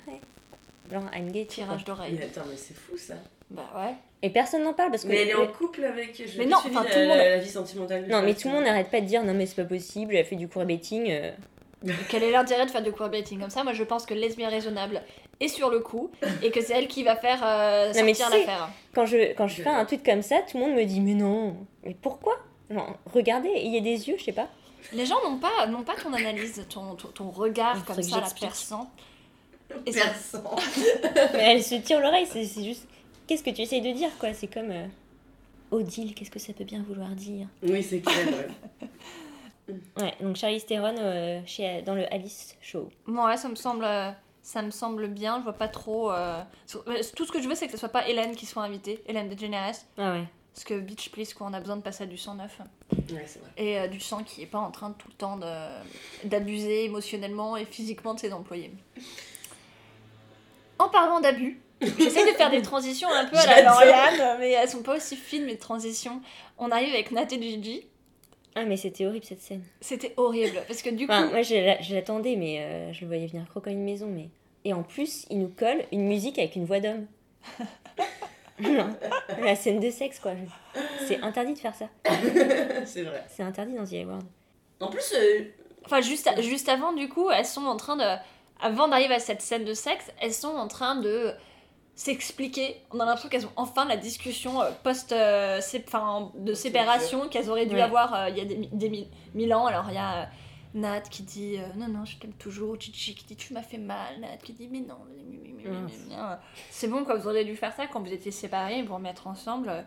Genre, 0.93 1.05
I'm 1.15 1.31
gay. 1.31 1.47
Tirage 1.47 1.85
d'oreille. 1.85 2.19
Attends, 2.23 2.47
mais 2.51 2.57
c'est 2.57 2.75
fou 2.75 2.97
ça. 2.99 3.15
Bah 3.51 3.63
ouais. 3.77 3.95
Et 4.23 4.31
personne 4.31 4.63
n'en 4.65 4.73
parle 4.73 4.91
parce 4.91 5.03
que. 5.05 5.09
Mais 5.09 5.23
elle 5.23 5.29
est 5.29 5.35
en 5.35 5.43
le- 5.43 5.47
couple 5.49 5.85
avec. 5.85 6.17
Je 6.27 6.39
Mais 6.39 6.47
non, 6.47 6.57
enfin, 6.57 6.83
tout 6.85 6.99
le 6.99 7.09
monde- 7.09 7.19
la, 7.19 7.31
la 7.31 7.39
vie 7.39 7.49
sentimentale. 7.51 8.07
Non, 8.09 8.23
mais 8.23 8.35
tout 8.35 8.49
le 8.49 8.55
monde 8.55 8.65
n'arrête 8.65 8.91
pas 8.91 9.01
de 9.01 9.07
dire 9.07 9.23
non, 9.25 9.35
mais 9.35 9.47
c'est 9.47 9.57
pas 9.57 9.65
possible, 9.69 10.17
elle 10.17 10.25
fait 10.25 10.37
du 10.37 10.49
queerbaiting. 10.49 11.07
euh. 11.11 11.31
Quel 12.09 12.23
est 12.23 12.31
l'intérêt 12.31 12.65
de 12.65 12.71
faire 12.71 12.83
du 12.83 12.93
queerbaiting 12.93 13.39
comme 13.39 13.51
ça 13.51 13.63
Moi 13.63 13.75
je 13.75 13.85
pense 13.85 14.07
que 14.07 14.15
lesbien 14.15 14.49
raisonnable 14.49 15.03
est 15.41 15.49
sur 15.49 15.69
le 15.69 15.81
coup 15.81 16.11
et 16.43 16.51
que 16.51 16.63
c'est 16.63 16.73
elle 16.73 16.89
qui 16.89 17.03
va 17.03 17.15
faire 17.15 17.41
euh, 17.45 17.93
Non, 17.93 18.05
mais 18.05 18.15
sortir 18.15 18.27
tu 18.27 18.33
sais- 18.33 18.47
l'affaire. 18.51 18.69
Quand 18.95 19.05
je, 19.05 19.35
quand 19.35 19.47
je 19.49 19.61
fais 19.61 19.69
un 19.69 19.85
tweet 19.85 20.03
comme 20.03 20.23
ça, 20.23 20.37
tout 20.51 20.57
le 20.57 20.65
monde 20.65 20.75
me 20.77 20.85
dit 20.85 21.01
mais 21.01 21.13
non, 21.13 21.55
mais 21.85 21.95
pourquoi? 22.01 22.39
Non, 22.71 22.87
regardez, 23.13 23.51
il 23.57 23.75
y 23.75 23.77
a 23.77 23.81
des 23.83 24.09
yeux, 24.09 24.17
je 24.19 24.25
sais 24.25 24.33
pas. 24.33 24.49
Les 24.95 25.05
gens 25.05 25.17
n'ont 25.29 25.37
pas, 25.37 25.67
n'ont 25.67 25.83
pas 25.83 25.95
ton 25.97 26.15
analyse, 26.15 26.65
ton, 26.71 26.95
ton, 26.95 27.09
ton 27.09 27.29
regard 27.29 27.85
comme 27.85 28.03
ça, 28.03 28.17
la 28.17 28.23
j'explique. 28.23 28.49
perçant. 28.49 28.89
Et 29.85 29.93
ça- 29.93 30.05
Perçant. 30.07 30.57
Mais 31.35 31.53
elle 31.53 31.63
se 31.63 31.75
tire 31.75 32.01
l'oreille, 32.01 32.27
c'est 32.31 32.45
c'est 32.47 32.65
juste. 32.65 32.87
Qu'est-ce 33.27 33.43
que 33.43 33.51
tu 33.51 33.63
essayes 33.63 33.81
de 33.81 33.93
dire 33.93 34.11
quoi? 34.19 34.35
C'est 34.35 34.49
comme. 34.49 34.71
euh, 34.71 34.87
Odile, 35.71 36.15
qu'est-ce 36.15 36.31
que 36.31 36.39
ça 36.39 36.53
peut 36.53 36.65
bien 36.65 36.83
vouloir 36.83 37.09
dire? 37.11 37.47
Oui, 37.63 37.83
c'est 37.83 38.01
clair, 38.01 38.27
ouais. 38.27 38.89
Ouais, 39.97 40.13
donc 40.21 40.37
Charlize 40.37 40.67
Theron 40.67 40.95
euh, 40.99 41.41
chez, 41.47 41.81
dans 41.81 41.95
le 41.95 42.05
Alice 42.13 42.55
Show. 42.61 42.91
Bon, 43.07 43.25
ouais, 43.25 43.39
ça 43.39 43.49
me 43.49 43.55
semble, 43.55 43.83
euh, 43.85 44.11
ça 44.43 44.61
me 44.61 44.71
semble 44.71 45.09
bien. 45.09 45.39
Je 45.39 45.45
vois 45.45 45.55
pas 45.55 45.69
trop. 45.69 46.11
Tout 46.69 47.25
ce 47.25 47.33
que 47.33 47.41
je 47.41 47.49
veux, 47.49 47.55
c'est 47.55 47.65
que 47.67 47.73
ce 47.73 47.79
soit 47.79 47.89
pas 47.89 48.07
Hélène 48.07 48.37
qui 48.37 48.45
soit 48.45 48.63
invitée, 48.63 49.03
Hélène 49.07 49.31
DeGeneres, 49.31 49.75
Ah 49.97 50.13
ouais. 50.13 50.25
parce 50.53 50.65
que 50.65 50.79
Beach 50.79 51.09
Please, 51.11 51.33
quoi, 51.35 51.47
on 51.47 51.55
a 51.55 51.61
besoin 51.61 51.77
de 51.79 51.83
passer 51.83 52.05
à 52.05 52.07
du 52.07 52.19
sang 52.19 52.35
neuf 52.35 52.61
Ouais, 53.11 53.25
c'est 53.27 53.39
vrai. 53.39 53.51
et 53.57 53.79
euh, 53.79 53.89
du 53.89 54.01
sang 54.01 54.23
qui 54.23 54.43
est 54.43 54.47
pas 54.47 54.59
en 54.59 54.71
train 54.71 54.93
tout 54.93 55.09
le 55.09 55.15
temps 55.15 55.39
de- 55.39 56.29
d'abuser 56.29 56.85
émotionnellement 56.85 57.57
et 57.57 57.65
physiquement 57.65 58.13
de 58.13 58.21
ses 58.21 58.35
employés. 58.35 58.71
En 60.79 60.91
parlant 60.91 61.21
d'abus, 61.21 61.59
j'essaie 61.81 62.25
de 62.31 62.37
faire 62.37 62.51
des 62.51 62.63
transitions 62.63 63.09
un 63.11 63.25
peu 63.27 63.37
à 63.37 63.47
la 63.47 63.57
J'adore. 63.57 63.81
Lauriane, 63.81 64.39
mais 64.41 64.51
elles 64.53 64.69
sont 64.69 64.83
pas 64.83 64.97
aussi 64.97 65.17
fines 65.17 65.45
mes 65.45 65.57
transitions. 65.59 66.21
On 66.59 66.71
arrive 66.71 66.95
avec 66.95 67.11
Nat 67.13 67.27
et 67.31 67.41
Gigi. 67.43 67.87
Ah, 68.55 68.65
mais 68.65 68.77
c'était 68.77 69.05
horrible 69.07 69.25
cette 69.25 69.41
scène. 69.43 69.63
C'était 69.81 70.15
horrible 70.17 70.63
parce 70.69 70.81
que 70.83 70.91
du 70.91 71.07
coup, 71.07 71.13
Enfin, 71.13 71.27
moi 71.27 71.43
je, 71.43 71.55
la- 71.57 71.81
je 71.83 71.93
l'attendais, 71.95 72.37
mais 72.37 72.61
euh, 72.61 72.93
je 72.93 73.01
le 73.01 73.09
voyais 73.09 73.27
venir 73.27 73.45
croquant 73.49 73.71
une 73.71 73.83
maison. 73.85 74.07
Mais... 74.07 74.29
Et 74.65 74.73
en 74.73 74.83
plus, 74.85 75.27
il 75.31 75.41
nous 75.41 75.49
colle 75.49 75.85
une 75.93 76.07
musique 76.07 76.39
avec 76.39 76.55
une 76.55 76.65
voix 76.65 76.79
d'homme. 76.81 77.07
La 79.43 79.57
scène 79.57 79.81
de 79.81 79.91
sexe 79.91 80.21
quoi. 80.21 80.33
C'est 81.07 81.21
interdit 81.23 81.55
de 81.55 81.59
faire 81.59 81.75
ça. 81.75 81.87
c'est 82.87 83.03
vrai. 83.03 83.25
C'est 83.29 83.43
interdit 83.43 83.75
dans 83.75 83.85
The 83.85 83.95
Award. 84.05 84.23
En 84.81 84.89
plus, 84.89 85.13
euh, 85.17 85.45
Enfin, 85.87 86.01
juste, 86.01 86.31
juste 86.41 86.69
avant, 86.71 86.93
du 86.95 87.09
coup, 87.11 87.31
elles 87.31 87.45
sont 87.45 87.67
en 87.67 87.77
train 87.77 87.97
de. 87.97 88.05
Avant 88.61 88.89
d'arriver 88.89 89.15
à 89.15 89.19
cette 89.19 89.43
scène 89.43 89.65
de 89.65 89.75
sexe, 89.75 90.11
elles 90.21 90.33
sont 90.33 90.49
en 90.49 90.67
train 90.69 90.97
de 90.97 91.33
s'expliquer. 91.95 92.77
On 92.91 93.01
a 93.01 93.05
l'impression 93.05 93.29
qu'elles 93.29 93.47
ont 93.47 93.53
enfin 93.57 93.85
la 93.85 93.97
discussion 93.97 94.61
euh, 94.63 94.71
post. 94.83 95.13
euh, 95.13 95.61
sé- 95.61 95.85
de 96.35 96.55
séparation 96.55 97.29
qu'elles 97.29 97.49
auraient 97.51 97.67
dû 97.67 97.75
Ouais. 97.77 97.83
avoir 97.83 98.15
euh, 98.15 98.29
il 98.31 98.37
y 98.39 98.41
a 98.41 98.45
des, 98.45 98.69
des 98.73 98.91
mi- 98.91 99.09
mille 99.35 99.53
ans. 99.55 99.67
Alors, 99.67 99.87
il 99.89 99.95
y 99.95 99.99
a. 99.99 100.23
euh, 100.23 100.27
Nat 100.77 101.03
qui 101.03 101.23
dit 101.23 101.57
euh, 101.57 101.63
non 101.77 101.87
non 101.87 102.05
je 102.05 102.17
t'aime 102.17 102.33
toujours 102.33 102.81
Gigi 102.81 103.15
qui 103.15 103.25
dit 103.25 103.37
tu 103.37 103.53
m'as 103.55 103.63
fait 103.63 103.79
mal 103.79 104.19
Nat 104.21 104.39
qui 104.43 104.53
dit 104.55 104.69
mais 104.69 104.81
non 104.81 104.97
Mm. 105.65 105.87
c'est 106.69 106.89
bon 106.89 107.05
quoi 107.05 107.15
vous 107.15 107.27
auriez 107.29 107.45
dû 107.45 107.55
faire 107.57 107.73
ça 107.73 107.87
quand 107.87 108.01
vous 108.01 108.13
étiez 108.13 108.33
séparés 108.33 108.83
vous 108.83 108.97
remettre 108.97 109.29
ensemble 109.29 109.69
euh. 109.71 109.83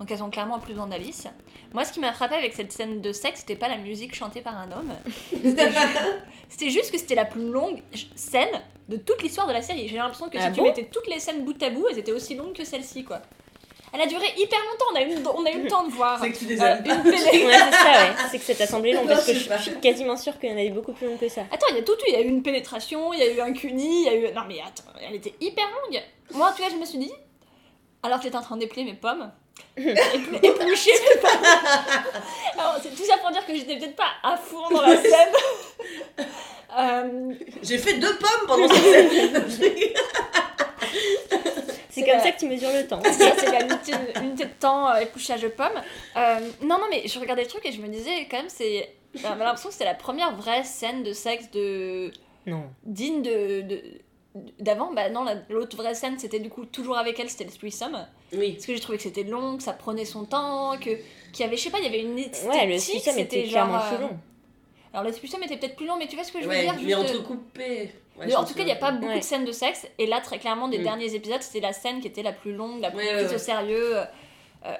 Donc 0.00 0.10
elles 0.10 0.22
ont 0.22 0.30
clairement 0.30 0.58
plus 0.58 0.72
besoin 0.72 0.88
d'Alice 0.88 1.28
moi 1.72 1.84
ce 1.84 1.92
qui 1.92 2.00
m'a 2.00 2.12
frappé 2.12 2.34
avec 2.34 2.54
cette 2.54 2.72
scène 2.72 3.00
de 3.00 3.12
sexe 3.12 3.40
c'était 3.40 3.54
pas 3.54 3.68
la 3.68 3.76
musique 3.76 4.14
chantée 4.14 4.40
par 4.40 4.56
un 4.58 4.72
homme 4.72 4.92
c'était 5.30 5.70
ju- 5.70 5.76
c'était 6.48 6.70
juste 6.70 6.90
que 6.90 6.98
c'était 6.98 7.14
la 7.14 7.26
plus 7.26 7.48
longue 7.48 7.80
scène 8.16 8.48
de 8.88 8.96
toute 8.96 9.22
l'histoire 9.22 9.46
de 9.46 9.52
la 9.52 9.62
série 9.62 9.86
j'ai 9.88 9.96
l'impression 9.96 10.28
que 10.28 10.38
Ah 10.40 10.48
si 10.48 10.52
tu 10.52 10.62
mettais 10.62 10.84
toutes 10.92 11.06
les 11.06 11.20
scènes 11.20 11.44
bout 11.44 11.62
à 11.62 11.70
bout 11.70 11.86
elles 11.90 11.98
étaient 11.98 12.12
aussi 12.12 12.34
longues 12.34 12.54
que 12.54 12.64
celle-ci 12.64 13.04
quoi 13.04 13.20
elle 13.92 14.00
a 14.02 14.06
duré 14.06 14.24
hyper 14.38 14.58
longtemps 14.60 14.84
on 14.92 14.96
a 14.96 15.02
eu, 15.02 15.24
on 15.36 15.44
a 15.44 15.50
eu 15.50 15.62
le 15.64 15.68
temps 15.68 15.84
de 15.84 15.90
voir 15.90 16.20
c'est 16.20 16.30
que 16.30 16.38
tu 16.38 16.44
les 16.46 16.60
euh, 16.60 16.64
as 16.64 16.76
une 16.78 16.82
péné- 17.02 17.44
Ouais, 17.44 17.52
c'est 17.52 17.76
ça, 17.76 17.84
ouais. 17.92 18.14
C'est 18.30 18.38
que 18.38 18.44
ça 18.44 18.54
t'a 18.54 18.66
semblé 18.68 18.92
long 18.92 19.00
Non, 19.02 19.08
parce 19.08 19.26
que 19.26 19.34
je 19.34 19.62
suis 19.62 19.80
quasiment 19.80 20.16
sûre 20.16 20.38
qu'il 20.38 20.48
y 20.48 20.52
en 20.52 20.56
avait 20.56 20.70
beaucoup 20.70 20.92
plus 20.92 21.08
long 21.08 21.16
que 21.16 21.28
ça. 21.28 21.40
Attends, 21.50 21.66
il 21.70 21.76
y 21.76 21.80
a 21.80 21.82
tout 21.82 21.94
eu. 21.94 22.04
Il 22.06 22.12
y 22.12 22.16
a 22.16 22.20
eu 22.20 22.28
une 22.28 22.44
pénétration, 22.44 23.12
il 23.12 23.18
y 23.18 23.22
a 23.22 23.32
eu 23.32 23.40
un 23.40 23.52
cuni, 23.52 24.02
il 24.02 24.04
y 24.04 24.08
a 24.08 24.14
eu. 24.14 24.32
Non 24.32 24.42
mais 24.46 24.60
attends, 24.60 24.84
elle 25.04 25.16
était 25.16 25.34
hyper 25.40 25.64
longue. 25.66 26.00
Moi 26.34 26.48
en 26.48 26.52
tout 26.52 26.62
cas, 26.62 26.68
je 26.70 26.76
me 26.76 26.84
suis 26.84 26.98
dit, 26.98 27.10
alors 28.04 28.18
que 28.18 28.24
j'étais 28.26 28.36
en 28.36 28.42
train 28.42 28.56
d'épeler 28.58 28.84
mes 28.84 28.94
pommes, 28.94 29.32
épl- 29.78 30.38
éplucher 30.42 30.90
mes 30.92 31.20
pommes. 31.20 31.30
Alors 32.58 32.76
c'est 32.82 32.94
tout 32.94 33.04
ça 33.04 33.18
pour 33.18 33.30
dire 33.30 33.44
que 33.46 33.54
j'étais 33.54 33.76
peut-être 33.78 33.96
pas 33.96 34.10
à 34.22 34.36
fond 34.36 34.68
dans 34.70 34.82
la 34.82 34.96
scène. 34.96 35.32
Euh, 36.78 37.32
J'ai 37.64 37.78
fait 37.78 37.94
deux 37.94 38.16
pommes 38.16 38.46
pendant 38.46 38.68
cette 38.68 39.10
scène. 39.10 39.44
C'est 39.50 39.92
C'est 41.90 42.00
comme 42.02 42.10
la- 42.12 42.20
ça 42.22 42.30
que 42.32 42.38
tu 42.38 42.46
mesures 42.46 42.70
le 42.72 42.86
temps. 42.86 43.00
c'est 43.04 43.50
la 43.50 43.62
unité, 43.64 43.92
unité 44.22 44.44
de 44.44 44.50
temps 44.58 44.88
euh, 44.90 45.00
épluchage 45.00 45.42
de 45.42 45.48
pommes. 45.48 45.80
Euh, 46.16 46.38
non, 46.62 46.78
non, 46.78 46.84
mais 46.88 47.08
je 47.08 47.18
regardais 47.18 47.42
le 47.42 47.48
truc 47.48 47.66
et 47.66 47.72
je 47.72 47.80
me 47.80 47.88
disais 47.88 48.26
quand 48.30 48.36
même, 48.38 48.48
c'est. 48.48 48.88
J'avais 49.14 49.42
l'impression 49.42 49.68
que 49.70 49.72
c'était 49.72 49.84
la 49.86 49.94
première 49.94 50.32
vraie 50.36 50.62
scène 50.62 51.02
de 51.02 51.12
sexe 51.12 51.50
de 51.50 52.12
Non. 52.46 52.70
digne 52.84 53.22
de. 53.22 53.62
de- 53.62 53.82
d'avant 54.60 54.92
bah 54.92 55.08
non 55.10 55.24
la- 55.24 55.36
l'autre 55.48 55.76
vraie 55.76 55.94
scène 55.94 56.16
c'était 56.18 56.38
du 56.38 56.50
coup 56.50 56.64
toujours 56.64 56.96
avec 56.96 57.18
elle 57.18 57.28
c'était 57.28 57.44
le 57.44 57.50
threesome 57.50 58.06
Oui. 58.32 58.52
parce 58.52 58.66
que 58.66 58.74
j'ai 58.74 58.80
trouvé 58.80 58.96
que 58.98 59.02
c'était 59.02 59.24
long 59.24 59.56
que 59.56 59.62
ça 59.64 59.72
prenait 59.72 60.04
son 60.04 60.24
temps 60.24 60.76
que 60.78 60.90
qu'il 61.32 61.40
y 61.40 61.42
avait 61.42 61.56
je 61.56 61.62
sais 61.62 61.70
pas 61.70 61.78
il 61.78 61.84
y 61.84 61.88
avait 61.88 62.00
une 62.02 62.16
esthétique 62.18 62.48
Ouais, 62.48 62.66
le 62.66 62.76
threesome 62.78 63.18
était 63.18 63.36
c'était 63.36 63.48
clairement 63.48 63.78
genre, 63.80 63.88
plus 63.88 63.96
euh, 63.96 64.00
long. 64.08 64.18
alors 64.94 65.04
le 65.04 65.12
threesome 65.12 65.42
était 65.42 65.56
peut-être 65.56 65.74
plus 65.74 65.86
long 65.86 65.96
mais 65.98 66.06
tu 66.06 66.14
vois 66.14 66.24
ce 66.24 66.30
que 66.30 66.38
je 66.40 66.44
veux 66.44 66.50
Ouais, 66.50 66.62
dire 66.62 66.74
mais 66.76 66.82
juste, 66.82 66.94
euh, 66.96 67.00
entrecoupé. 67.00 67.90
Ouais, 68.18 68.26
de- 68.28 68.34
en 68.34 68.44
tout 68.44 68.54
cas 68.54 68.60
il 68.60 68.66
n'y 68.66 68.70
a 68.72 68.76
pas 68.76 68.92
beaucoup 68.92 69.06
Ouais. 69.12 69.18
de 69.18 69.24
scènes 69.24 69.44
de 69.44 69.50
sexe 69.52 69.88
et 69.98 70.06
là 70.06 70.20
très 70.20 70.38
clairement 70.38 70.68
des 70.68 70.78
Mm. 70.78 70.82
derniers 70.84 71.14
épisodes 71.16 71.42
c'était 71.42 71.60
la 71.66 71.72
scène 71.72 72.00
qui 72.00 72.06
était 72.06 72.22
la 72.22 72.32
plus 72.32 72.52
longue 72.52 72.80
la 72.80 72.90
plus 72.90 72.98
Ouais, 72.98 73.14
ouais, 73.14 73.24
prise 73.24 73.34
au 73.34 73.38
sérieux 73.38 73.96
euh, 73.98 74.04
euh, 74.66 74.74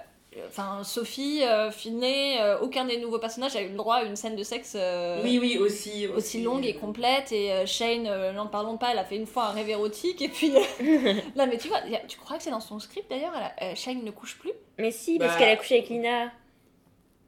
Enfin, 0.46 0.82
Sophie, 0.84 1.42
euh, 1.42 1.72
Finney, 1.72 2.38
euh, 2.40 2.58
aucun 2.60 2.84
des 2.84 2.98
nouveaux 2.98 3.18
personnages 3.18 3.56
a 3.56 3.62
eu 3.62 3.68
le 3.70 3.76
droit 3.76 3.96
à 3.96 4.02
une 4.04 4.14
scène 4.14 4.36
de 4.36 4.44
sexe 4.44 4.74
euh, 4.76 5.20
Oui, 5.24 5.38
oui, 5.40 5.58
aussi. 5.58 6.06
aussi 6.06 6.40
longue 6.42 6.64
et 6.64 6.74
complète. 6.74 7.32
Et 7.32 7.50
euh, 7.52 7.66
Shane, 7.66 8.06
euh, 8.06 8.32
n'en 8.32 8.46
parlons 8.46 8.76
pas, 8.76 8.92
elle 8.92 8.98
a 8.98 9.04
fait 9.04 9.16
une 9.16 9.26
fois 9.26 9.46
un 9.46 9.50
rêve 9.52 9.68
érotique. 9.68 10.22
Et 10.22 10.28
puis 10.28 10.52
euh, 10.82 11.14
là, 11.34 11.46
mais 11.46 11.58
tu 11.58 11.66
vois, 11.66 11.78
a- 11.78 12.06
tu 12.06 12.16
crois 12.18 12.36
que 12.36 12.44
c'est 12.44 12.50
dans 12.50 12.60
son 12.60 12.78
script 12.78 13.10
d'ailleurs 13.10 13.32
a- 13.34 13.64
euh, 13.64 13.74
Shane 13.74 14.04
ne 14.04 14.10
couche 14.12 14.38
plus? 14.38 14.52
Mais 14.78 14.92
si, 14.92 15.18
parce 15.18 15.32
Bah. 15.32 15.38
qu'elle 15.40 15.48
a 15.50 15.56
couché 15.56 15.78
avec 15.78 15.88
Lina, 15.88 16.30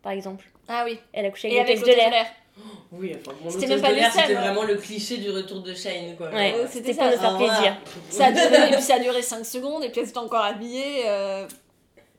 par 0.03 0.13
exemple. 0.13 0.45
Ah 0.69 0.83
oui. 0.87 0.99
Elle 1.13 1.27
a 1.27 1.31
couché 1.31 1.49
avec 1.49 1.71
avec 1.77 1.81
de 1.81 1.87
l'air. 1.97 2.11
l'air. 2.11 2.27
Oui, 2.93 3.17
enfin, 3.19 3.37
mon 3.43 3.51
C'était 3.51 3.67
même 3.67 3.81
pas 3.81 4.11
c'était 4.11 4.35
vraiment 4.35 4.63
le 4.63 4.77
cliché 4.77 5.17
du 5.17 5.31
retour 5.31 5.61
de 5.63 5.75
Shane, 5.75 6.15
quoi. 6.17 6.29
Ouais, 6.29 6.53
Ouais, 6.55 6.67
c'était 6.71 6.95
pour 6.95 7.03
ça. 7.03 7.11
nous 7.11 7.17
faire 7.21 7.33
Ah, 7.35 7.39
plaisir. 7.39 7.77
voilà. 8.11 8.11
Ça 8.11 8.27
a 8.27 8.31
duré, 8.33 8.69
et 8.69 8.73
puis 8.75 8.83
ça 8.83 8.95
a 8.95 8.99
duré 9.01 9.23
5 9.23 9.45
secondes, 9.45 9.83
et 9.83 9.89
puis 9.89 10.01
elle 10.03 10.07
s'était 10.07 10.19
encore 10.19 10.45
habillée. 10.45 11.03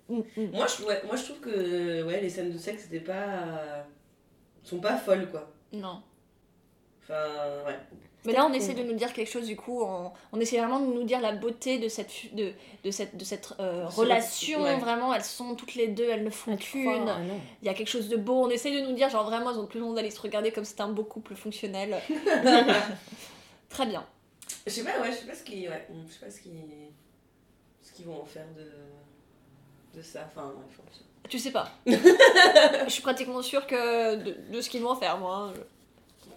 Euh, 0.09 0.13
mm, 0.15 0.23
mm. 0.37 0.51
Moi 0.51 0.67
je, 0.67 0.83
ouais, 0.83 1.01
moi, 1.05 1.15
je 1.15 1.23
trouve 1.23 1.39
que 1.39 2.03
ouais, 2.03 2.21
les 2.21 2.29
scènes 2.29 2.51
de 2.51 2.57
sexe, 2.57 2.83
c'était 2.83 2.99
pas. 2.99 3.85
sont 4.63 4.79
pas 4.79 4.97
folles, 4.97 5.29
quoi. 5.29 5.51
Non. 5.71 6.01
Enfin, 7.01 7.13
ouais. 7.65 7.77
Mais 8.25 8.31
là, 8.31 8.45
on 8.45 8.47
cool. 8.47 8.55
essaie 8.55 8.73
de 8.73 8.83
nous 8.83 8.93
dire 8.93 9.11
quelque 9.11 9.29
chose, 9.29 9.45
du 9.47 9.57
coup, 9.57 9.83
on, 9.83 10.11
on 10.31 10.39
essaie 10.39 10.57
vraiment 10.57 10.79
de 10.79 10.85
nous 10.85 11.03
dire 11.03 11.19
la 11.19 11.33
beauté 11.33 11.77
de 11.77 11.89
cette, 11.89 12.33
de, 12.33 12.53
de 12.85 12.91
cette, 12.91 13.17
de 13.17 13.23
cette 13.25 13.53
euh, 13.59 13.85
relation. 13.87 14.63
ouais. 14.63 14.77
Vraiment, 14.77 15.13
elles 15.13 15.25
sont 15.25 15.55
toutes 15.55 15.75
les 15.75 15.89
deux, 15.89 16.07
elles 16.09 16.23
ne 16.23 16.29
font 16.29 16.53
Ah, 16.53 16.57
qu'une. 16.57 17.09
Ah. 17.09 17.17
Il 17.61 17.65
y 17.65 17.69
a 17.69 17.73
quelque 17.73 17.89
chose 17.89 18.07
de 18.07 18.15
beau. 18.15 18.45
On 18.45 18.49
essaie 18.49 18.71
de 18.71 18.87
nous 18.87 18.93
dire, 18.95 19.09
genre 19.09 19.25
vraiment, 19.25 19.51
elles 19.51 19.59
ont 19.59 19.65
plus 19.67 19.79
besoin 19.79 19.93
d'aller 19.95 20.11
se 20.11 20.21
regarder 20.21 20.51
comme 20.51 20.63
c'est 20.63 20.79
un 20.79 20.87
beau 20.87 21.03
couple 21.03 21.35
fonctionnel. 21.35 21.97
Très 23.69 23.85
bien. 23.87 24.05
Je 24.65 24.71
sais 24.71 24.83
pas, 24.85 25.01
ouais, 25.01 25.11
je 25.11 25.17
sais 25.17 25.25
pas 25.27 25.35
ce 25.35 25.43
qu'ils. 25.43 25.67
Ouais, 25.67 25.85
je 26.07 26.13
sais 26.13 26.19
pas 26.25 26.31
ce 26.31 26.39
qu'ils. 26.39 26.53
ce 27.81 27.91
qu'ils 27.91 28.05
vont 28.05 28.21
en 28.21 28.25
faire 28.25 28.47
de. 28.55 28.65
De 29.95 30.01
ça. 30.01 30.19
Enfin, 30.35 30.51
je. 30.71 31.29
Tu 31.29 31.39
sais 31.39 31.51
pas. 31.51 31.69
Je 31.85 32.89
suis 32.89 33.01
pratiquement 33.01 33.41
sûre 33.41 33.65
que 33.65 34.15
de, 34.15 34.35
de 34.51 34.61
ce 34.61 34.69
qu'ils 34.69 34.81
vont 34.81 34.95
faire, 34.95 35.17
moi. 35.17 35.49
hein. 35.49 35.53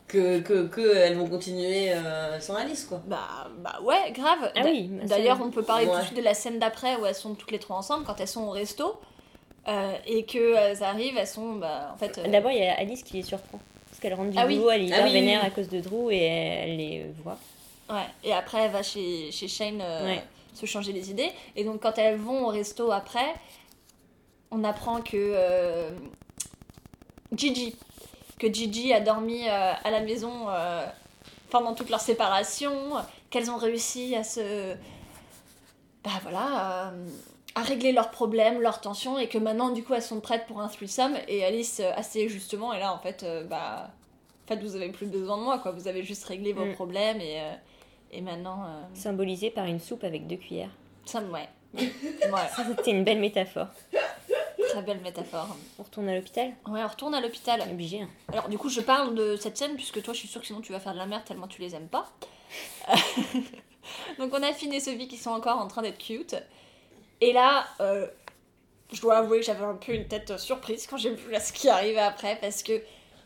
Que, 0.09 0.38
que, 0.38 0.66
que 0.68 0.96
elles 0.96 1.16
vont 1.16 1.28
continuer 1.28 1.92
euh, 1.92 2.38
sans 2.38 2.54
Alice, 2.54 2.84
quoi. 2.84 3.02
Bah, 3.07 3.48
bah 3.59 3.80
ouais, 3.82 4.12
grave. 4.12 4.52
Ah 4.54 4.61
oui, 4.64 4.88
bah 4.92 5.04
D'ailleurs, 5.07 5.40
on 5.42 5.50
peut 5.50 5.64
parler 5.64 5.86
tout 5.86 5.96
de 5.98 6.02
suite 6.02 6.16
de 6.16 6.22
la 6.22 6.34
scène 6.34 6.61
d'après 6.61 6.94
où 6.96 7.04
elles 7.07 7.14
sont 7.16 7.34
toutes 7.34 7.50
les 7.50 7.59
trois 7.59 7.76
ensemble, 7.76 8.04
quand 8.07 8.20
elles 8.20 8.28
sont 8.28 8.44
au 8.44 8.50
resto. 8.50 9.00
Euh, 9.66 9.92
et 10.07 10.24
que 10.24 10.54
elles 10.54 10.84
arrivent, 10.84 11.16
elles 11.18 11.26
sont. 11.26 11.54
Bah, 11.54 11.90
en 11.92 11.96
fait. 11.98 12.18
euh, 12.18 12.28
D'abord, 12.30 12.52
il 12.52 12.59
y 12.59 12.66
a 12.66 12.78
Alice 12.78 13.02
qui 13.02 13.14
les 13.16 13.22
surprend. 13.24 13.59
Parce 13.88 13.98
qu'elle 14.00 14.14
rentre 14.14 14.30
du 14.30 14.38
Ah 14.38 14.46
oui. 14.46 14.59
boulot, 14.59 14.70
elle 14.70 14.82
est 14.82 14.92
Ah 14.92 14.98
hyper 14.98 15.04
oui, 15.07 15.11
oui, 15.12 15.20
vénère 15.20 15.40
oui. 15.42 15.46
à 15.48 15.50
cause 15.50 15.68
de 15.68 15.80
Drew 15.80 16.11
et 16.12 16.22
elle 16.24 16.76
les 16.76 17.07
voit. 17.24 17.38
Ouais, 17.90 18.07
et 18.22 18.32
après 18.32 18.59
elle 18.62 18.70
va 18.70 18.82
chez, 18.84 19.30
chez 19.32 19.48
Shane 19.48 19.80
euh, 19.80 20.04
Ouais. 20.07 20.22
Se 20.57 20.66
changer 20.66 20.92
les 20.92 21.11
idées. 21.11 21.30
Et 21.54 21.64
donc 21.64 21.82
quand 21.82 21.98
elles 21.98 22.16
vont 22.16 22.46
au 22.46 22.48
resto 22.48 22.90
après, 22.92 23.34
on 24.50 24.64
apprend 24.64 25.00
que 25.00 25.16
euh, 25.16 25.90
Gigi, 27.32 27.76
que 28.38 28.52
Gigi 28.52 28.92
a 28.92 29.00
dormi 29.00 29.48
euh, 29.48 29.72
à 29.84 29.90
la 29.90 30.00
maison 30.00 30.48
euh, 30.48 30.86
pendant 31.50 31.74
toute 31.74 31.90
leur 31.90 32.00
séparation, 32.00 32.72
qu'elles 33.30 33.50
ont 33.50 33.57
réussi 33.57 34.14
à 34.16 34.24
se... 34.24 34.74
Bah 36.04 36.11
voilà, 36.22 36.92
à 37.57 37.62
régler 37.62 37.90
leurs 37.90 38.12
problèmes, 38.12 38.61
leurs 38.61 38.80
tensions, 38.80 39.18
et 39.18 39.28
que 39.28 39.38
maintenant 39.38 39.70
du 39.70 39.82
coup 39.82 39.92
elles 39.94 40.02
sont 40.02 40.20
prêtes 40.20 40.46
pour 40.46 40.61
un 40.61 40.68
threesome. 40.68 41.16
Et 41.26 41.44
Alice, 41.44 41.80
assez 41.96 42.28
justement, 42.28 42.72
est 42.72 42.80
là 42.80 42.92
en 42.92 42.98
fait, 42.98 43.26
bah... 43.50 43.90
En 44.44 44.54
fait, 44.54 44.62
vous 44.62 44.76
avez 44.76 44.90
plus 44.90 45.07
besoin 45.07 45.38
de 45.38 45.42
moi, 45.42 45.59
quoi. 45.59 45.72
Vous 45.72 45.88
avez 45.88 46.04
juste 46.04 46.24
réglé 46.24 46.52
vos 46.52 46.66
Mm. 46.66 46.74
problèmes 46.74 47.20
et, 47.20 47.42
et 48.16 48.20
maintenant. 48.22 48.64
euh, 48.64 48.82
Symbolisé 48.94 49.50
par 49.50 49.66
une 49.66 49.80
soupe 49.80 50.04
avec 50.04 50.26
deux 50.26 50.36
cuillères. 50.36 50.70
ça. 51.04 51.20
Ouais. 51.32 51.48
Ça, 51.74 52.64
C'était 52.76 52.90
une 52.92 53.04
belle 53.04 53.20
métaphore. 53.20 53.68
ouais. 53.92 54.00
Très 54.70 54.82
belle 54.82 55.00
métaphore. 55.00 55.54
On 55.78 55.82
retourne 55.82 56.08
à 56.08 56.14
l'hôpital 56.14 56.48
Ouais, 56.66 56.82
on 56.82 56.88
retourne 56.88 57.14
à 57.14 57.20
l'hôpital. 57.20 57.60
Obligé. 57.70 58.00
hein. 58.02 58.08
Alors, 58.32 58.48
du 58.48 58.56
coup, 58.58 58.68
je 58.70 58.80
parle 58.80 59.14
de 59.14 59.36
cette 59.36 59.56
scène 59.58 59.74
puisque 59.74 60.02
toi, 60.02 60.14
je 60.14 60.18
suis 60.20 60.28
sûre 60.28 60.40
que 60.40 60.46
sinon 60.46 60.60
tu 60.60 60.72
vas 60.72 60.80
faire 60.80 60.92
de 60.94 60.98
la 60.98 61.06
merde 61.06 61.24
tellement 61.24 61.46
tu 61.48 61.60
les 61.60 61.74
aimes 61.74 61.88
pas. 61.88 62.10
Donc, 64.18 64.32
on 64.32 64.42
a 64.42 64.52
Finn 64.52 64.72
et 64.72 64.80
Sophie 64.80 65.08
qui 65.08 65.16
sont 65.16 65.30
encore 65.30 65.58
en 65.58 65.68
train 65.68 65.82
d'être 65.82 65.98
cute. 65.98 66.34
Et 67.20 67.32
là, 67.32 67.66
euh, 67.80 68.06
je 68.92 69.00
dois 69.00 69.18
avouer 69.18 69.40
que 69.40 69.44
j'avais 69.46 69.64
un 69.64 69.74
peu 69.74 69.92
une 69.92 70.06
tête 70.08 70.38
surprise 70.38 70.86
quand 70.86 70.96
j'ai 70.96 71.14
vu 71.14 71.30
là, 71.30 71.40
ce 71.40 71.52
qui 71.52 71.68
arrivait 71.68 71.98
après 72.00 72.36
parce 72.40 72.62
que 72.62 72.82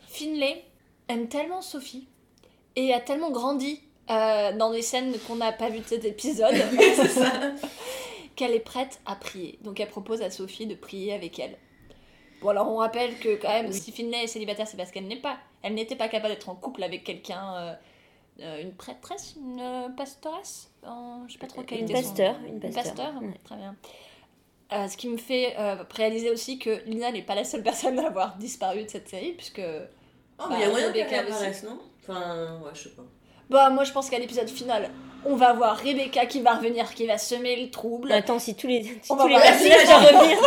Finlay 0.07 0.65
aime 1.09 1.29
tellement 1.29 1.63
Sophie 1.63 2.07
et 2.77 2.93
a 2.95 3.01
tellement 3.01 3.31
grandi 3.31 3.81
euh, 4.11 4.53
dans 4.57 4.71
des 4.73 4.83
scènes 4.83 5.15
qu'on 5.27 5.37
n'a 5.37 5.53
pas 5.53 5.69
vues 5.71 5.81
de 5.81 5.87
cet 5.87 6.05
épisode 6.05 6.55
qu'elle 8.37 8.53
est 8.53 8.61
prête 8.61 9.01
à 9.07 9.15
prier. 9.17 9.59
Donc, 9.63 9.81
elle 9.81 9.89
propose 9.89 10.23
à 10.23 10.31
Sophie 10.31 10.67
de 10.67 10.75
prier 10.75 11.13
avec 11.13 11.39
elle. 11.39 11.57
Bon 12.43 12.49
alors 12.49 12.71
on 12.71 12.77
rappelle 12.77 13.19
que 13.19 13.37
quand 13.37 13.51
même 13.51 13.71
si 13.71 13.93
Finlay 13.93 14.25
est 14.25 14.27
célibataire 14.27 14.67
c'est 14.67 14.79
parce 14.79 14.91
qu'elle 14.91 15.07
n'est 15.07 15.21
pas, 15.21 15.37
elle 15.63 15.75
n'était 15.75 15.95
pas 15.95 16.09
capable 16.09 16.33
d'être 16.33 16.49
en 16.49 16.55
couple 16.55 16.83
avec 16.83 17.05
quelqu'un, 17.05 17.55
euh, 17.55 17.75
euh, 18.41 18.63
une 18.63 18.73
prêtresse, 18.73 19.35
une 19.37 19.61
euh, 19.61 19.89
pastoresse, 19.91 20.71
Euh, 20.85 20.89
je 21.29 21.35
sais 21.35 21.39
pas 21.39 21.49
trop 21.49 21.63
quel 21.65 21.81
Une 21.81 21.85
était 21.85 21.97
son- 21.97 22.09
pasteur, 22.09 22.37
une 22.49 22.55
Une 22.55 22.61
pasteur, 22.61 22.83
pasteur, 22.85 23.13
ouais. 23.23 23.35
très 23.45 23.57
bien. 23.57 23.77
Euh, 24.73 24.89
ce 24.89 24.97
qui 24.97 25.11
me 25.11 25.19
fait 25.19 25.55
euh, 25.59 25.85
réaliser 25.95 26.31
aussi 26.31 26.59
que 26.59 26.83
Lina 26.87 27.13
n'est 27.13 27.21
pas 27.21 27.35
la 27.35 27.45
seule 27.45 27.63
personne 27.63 27.99
à 27.99 28.07
avoir 28.07 28.37
disparu 28.39 28.85
de 28.85 28.89
cette 28.89 29.11
série 29.11 29.33
puisque 29.33 29.61
Oh, 30.39 30.45
mais 30.49 30.55
il 30.57 30.61
y 30.61 30.63
a 30.63 30.67
Bah, 30.69 30.73
moyen 30.73 30.93
qu'elle 30.93 31.09
réapparaisse, 31.09 31.63
non? 31.65 31.79
Enfin, 32.03 32.59
ouais, 32.65 32.71
je 32.73 32.85
sais 32.85 32.95
pas. 32.97 33.03
Bah 33.51 33.69
moi 33.71 33.85
je 33.85 33.93
pense 33.93 34.09
qu'à 34.09 34.19
l'épisode 34.19 34.49
final 34.49 34.89
on 35.27 35.37
va 35.37 35.53
voir 35.53 35.77
Rebecca 35.77 36.25
qui 36.25 36.41
va 36.41 36.55
revenir, 36.55 36.95
qui 36.95 37.07
va 37.07 37.19
semer 37.19 37.55
le 37.63 37.71
trouble. 37.71 38.11
Attends, 38.11 38.39
si 38.39 38.55
tous 38.55 38.67
les, 38.67 38.83
si 39.03 39.13
On 39.13 39.17
va 39.17 39.25
tous 39.25 39.29
les 39.29 39.35
voir 39.35 39.45
la 39.45 39.51
personnages 39.53 39.87
vont 39.87 40.19
revenir. 40.19 40.39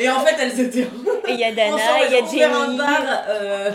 Et 0.00 0.08
en 0.10 0.18
fait, 0.18 0.34
elles 0.40 0.58
étaient 0.60 0.80
Et 1.28 1.32
il 1.32 1.38
y 1.38 1.44
a 1.44 1.52
Dana, 1.52 1.76
il 2.06 2.12
y 2.12 2.16
a 2.16 2.20
ouvert 2.22 2.56
un 2.56 2.64
Jenny. 2.66 2.76
bar. 2.78 3.02
euh, 3.28 3.70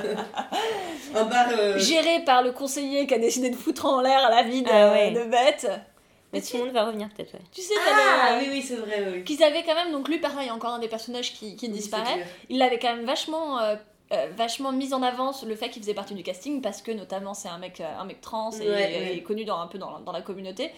un 1.15 1.23
bar. 1.23 1.45
euh, 1.57 1.77
Géré 1.79 2.19
par 2.25 2.41
le 2.41 2.51
conseiller 2.51 3.07
qui 3.07 3.13
a 3.13 3.17
décidé 3.17 3.49
de 3.49 3.55
foutre 3.55 3.85
en 3.85 4.01
l'air 4.01 4.29
la 4.29 4.43
vie 4.43 4.61
de, 4.61 4.69
Ah 4.69 4.91
ouais. 4.91 5.11
de 5.11 5.23
Bette. 5.23 5.69
Mais 6.33 6.41
tout 6.41 6.57
le 6.57 6.63
monde 6.65 6.73
va 6.73 6.83
revenir 6.83 7.07
peut-être, 7.15 7.33
ouais. 7.35 7.39
Tu 7.53 7.61
sais, 7.61 7.73
Ah 7.89 8.35
oui, 8.41 8.47
oui, 8.51 8.61
c'est 8.61 8.75
vrai, 8.75 9.07
oui. 9.13 9.23
qu'ils 9.23 9.41
avaient 9.41 9.63
quand 9.63 9.75
même, 9.75 9.93
donc 9.93 10.09
lui 10.09 10.17
pareil, 10.19 10.51
encore 10.51 10.71
un 10.73 10.79
des 10.79 10.89
personnages 10.89 11.31
qui, 11.33 11.55
qui 11.55 11.67
Oui, 11.67 11.71
disparaît, 11.71 12.13
clair. 12.15 12.27
il 12.49 12.57
l'avait 12.57 12.79
quand 12.79 12.93
même 12.93 13.05
vachement, 13.05 13.59
euh, 13.61 13.75
euh, 14.13 14.27
vachement 14.35 14.71
mis 14.71 14.93
en 14.93 15.01
avant 15.03 15.31
le 15.45 15.55
fait 15.55 15.69
qu'il 15.69 15.81
faisait 15.81 15.93
partie 15.93 16.13
du 16.13 16.23
casting 16.23 16.61
parce 16.61 16.81
que 16.81 16.91
notamment 16.91 17.33
c'est 17.33 17.49
un 17.49 17.57
mec, 17.57 17.81
euh, 17.81 17.97
un 17.99 18.05
mec 18.05 18.21
trans 18.21 18.51
et, 18.51 18.59
Ouais, 18.69 18.69
ouais. 18.75 19.15
et 19.17 19.23
connu 19.23 19.43
dans, 19.45 19.59
un 19.59 19.67
peu 19.67 19.77
dans, 19.77 19.99
dans 19.99 20.11
la 20.11 20.21
communauté. 20.21 20.71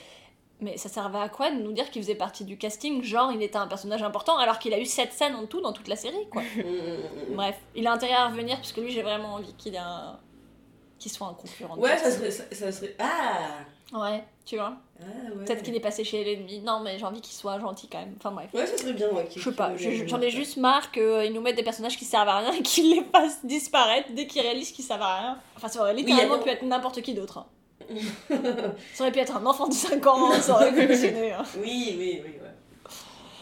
Mais 0.61 0.77
ça 0.77 0.87
servait 0.87 1.19
à 1.19 1.27
quoi 1.27 1.51
de 1.51 1.57
nous 1.57 1.73
dire 1.73 1.91
qu'il 1.91 2.01
faisait 2.01 2.15
partie 2.15 2.45
du 2.45 2.57
casting? 2.57 3.03
Genre, 3.03 3.29
il 3.33 3.43
était 3.43 3.57
un 3.57 3.67
personnage 3.67 4.01
important 4.03 4.37
alors 4.37 4.57
qu'il 4.57 4.73
a 4.73 4.79
eu 4.79 4.85
7 4.85 5.11
scènes 5.11 5.35
en 5.35 5.45
tout 5.47 5.59
dans 5.59 5.73
toute 5.73 5.89
la 5.89 5.97
série, 5.97 6.29
quoi. 6.31 6.43
Mm. 6.55 7.35
Bref, 7.35 7.59
il 7.75 7.85
a 7.87 7.91
intérêt 7.91 8.13
à 8.13 8.27
revenir 8.29 8.55
parce 8.55 8.71
que 8.71 8.79
lui, 8.79 8.89
j'ai 8.91 9.01
vraiment 9.01 9.33
envie 9.33 9.53
qu'il 9.55 9.75
ait 9.75 9.79
un... 9.79 10.17
qu'il 10.97 11.11
soit 11.11 11.27
un 11.27 11.33
concurrent. 11.33 11.77
Ouais, 11.77 11.97
ça 11.97 12.09
serait, 12.09 12.31
ça, 12.31 12.43
ça 12.53 12.71
serait. 12.71 12.95
Ah 12.99 13.59
Ouais, 13.93 14.23
tu 14.45 14.55
vois. 14.55 14.77
Ah 15.01 15.05
ouais. 15.35 15.45
Peut-être 15.45 15.61
qu'il 15.63 15.75
est 15.75 15.79
passé 15.81 16.03
chez 16.03 16.23
l'ennemi. 16.23 16.59
Non, 16.61 16.79
mais 16.79 16.97
j'ai 16.97 17.05
envie 17.05 17.19
qu'il 17.21 17.33
soit 17.33 17.59
gentil 17.59 17.87
quand 17.89 17.99
même. 17.99 18.13
Enfin 18.17 18.31
bref. 18.31 18.49
Ouais, 18.53 18.65
ça 18.65 18.77
serait 18.77 18.93
bien, 18.93 19.09
ouais. 19.11 19.27
Je 19.35 19.41
sais 19.41 19.51
pas, 19.51 19.73
j'en 20.07 20.21
ai 20.21 20.29
juste 20.31 20.57
marre 20.57 20.91
qu'ils 20.91 21.33
nous 21.33 21.41
mettent 21.41 21.57
des 21.57 21.63
personnages 21.63 21.97
qui 21.97 22.05
servent 22.05 22.29
à 22.29 22.37
rien 22.39 22.53
et 22.59 22.61
qu'ils 22.61 22.89
les 22.95 23.03
fassent 23.03 23.43
disparaître 23.45 24.09
dès 24.13 24.25
qu'ils 24.27 24.41
réalisent 24.41 24.71
qu'ils 24.71 24.85
servent 24.85 25.01
à 25.01 25.17
rien. 25.19 25.39
Enfin, 25.57 25.67
ça 25.67 25.81
aurait 25.81 25.93
littéralement 25.93 26.35
Oui, 26.37 26.43
pu 26.43 26.49
être 26.49 26.63
n'importe 26.63 27.01
qui 27.01 27.13
d'autre. 27.13 27.39
hein. 27.39 27.45
ça 28.93 29.03
aurait 29.03 29.11
pu 29.11 29.19
être 29.19 29.35
un 29.35 29.45
enfant 29.45 29.67
de 29.67 29.73
5 29.73 30.07
ans, 30.07 30.31
ça 30.33 30.53
aurait 30.53 30.71
fonctionné. 30.87 31.33
hein. 31.33 31.43
Oui, 31.61 31.95
oui, 31.97 32.21
oui, 32.23 32.31
ouais. 32.41 32.89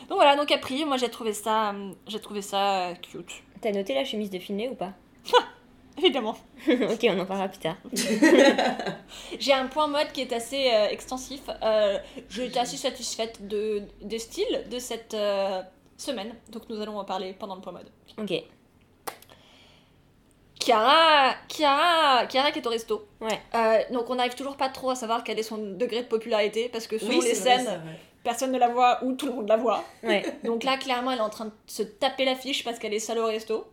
Donc 0.10 0.18
voilà, 0.18 0.36
donc 0.36 0.52
après, 0.52 0.84
moi 0.86 0.98
j'ai 0.98 1.10
trouvé 1.10 1.32
ça, 1.34 1.70
euh, 1.72 1.92
j'ai 2.08 2.20
trouvé 2.20 2.42
ça 2.42 2.90
euh, 2.90 2.94
cute. 2.96 3.32
T'as 3.62 3.72
noté 3.72 3.94
la 3.94 4.04
chemise 4.04 4.30
de 4.30 4.38
Finlay 4.40 4.68
ou 4.68 4.76
pas? 4.76 4.92
Évidemment. 5.98 6.36
Ok, 6.68 7.06
on 7.10 7.20
en 7.20 7.26
parlera 7.26 7.48
plus 7.50 7.60
tard. 7.60 7.76
J'ai 9.40 9.54
un 9.54 9.68
point 9.68 9.88
mode 9.88 10.12
qui 10.14 10.22
est 10.22 10.34
assez 10.34 10.72
euh, 10.72 10.88
extensif. 10.90 11.42
Euh, 11.62 12.00
j'ai 12.30 12.46
été 12.46 12.60
assez 12.60 12.78
satisfaite 12.78 13.46
de, 13.48 13.84
des 14.02 14.20
styles 14.20 14.64
de 14.72 14.80
cette 14.80 15.14
euh, 15.14 15.62
semaine. 15.98 16.34
Donc 16.52 16.70
nous 16.70 16.82
allons 16.82 16.98
en 16.98 17.04
parler 17.06 17.34
pendant 17.38 17.56
le 17.56 17.62
point 17.62 17.74
mode. 17.74 17.90
Ok. 18.18 18.34
Chiara, 20.60 21.36
Chiara, 21.50 22.26
Chiara 22.28 22.52
qui 22.52 22.60
est 22.60 22.68
au 22.68 22.70
resto. 22.70 23.06
Ouais. 23.20 23.40
Euh, 23.54 23.80
donc 23.92 24.10
on 24.10 24.16
n'arrive 24.16 24.36
toujours 24.36 24.56
pas 24.56 24.70
trop 24.70 24.92
à 24.92 24.96
savoir 24.96 25.24
quel 25.24 25.38
est 25.38 25.44
son 25.44 25.58
degré 25.58 26.02
de 26.04 26.08
popularité 26.08 26.70
parce 26.70 26.88
que 26.88 26.98
selon 26.98 27.20
Oui, 27.20 27.26
les 27.26 27.36
scènes, 27.36 27.66
vrai. 27.66 28.00
personne 28.24 28.52
ne 28.54 28.58
la 28.60 28.70
voit 28.70 29.04
ou 29.04 29.14
tout 29.14 29.26
le 29.26 29.34
monde 29.34 29.50
la 29.50 29.58
voit. 29.58 29.84
Ouais. 30.04 30.24
Donc 30.46 30.64
là, 30.64 30.78
clairement, 30.78 31.12
elle 31.12 31.18
est 31.18 31.22
en 31.22 31.30
train 31.30 31.46
de 31.46 31.52
se 31.68 31.84
taper 31.84 32.24
l'affiche 32.24 32.64
parce 32.64 32.80
qu'elle 32.80 32.94
est 32.94 33.00
seule 33.00 33.20
au 33.20 33.26
resto. 33.26 33.66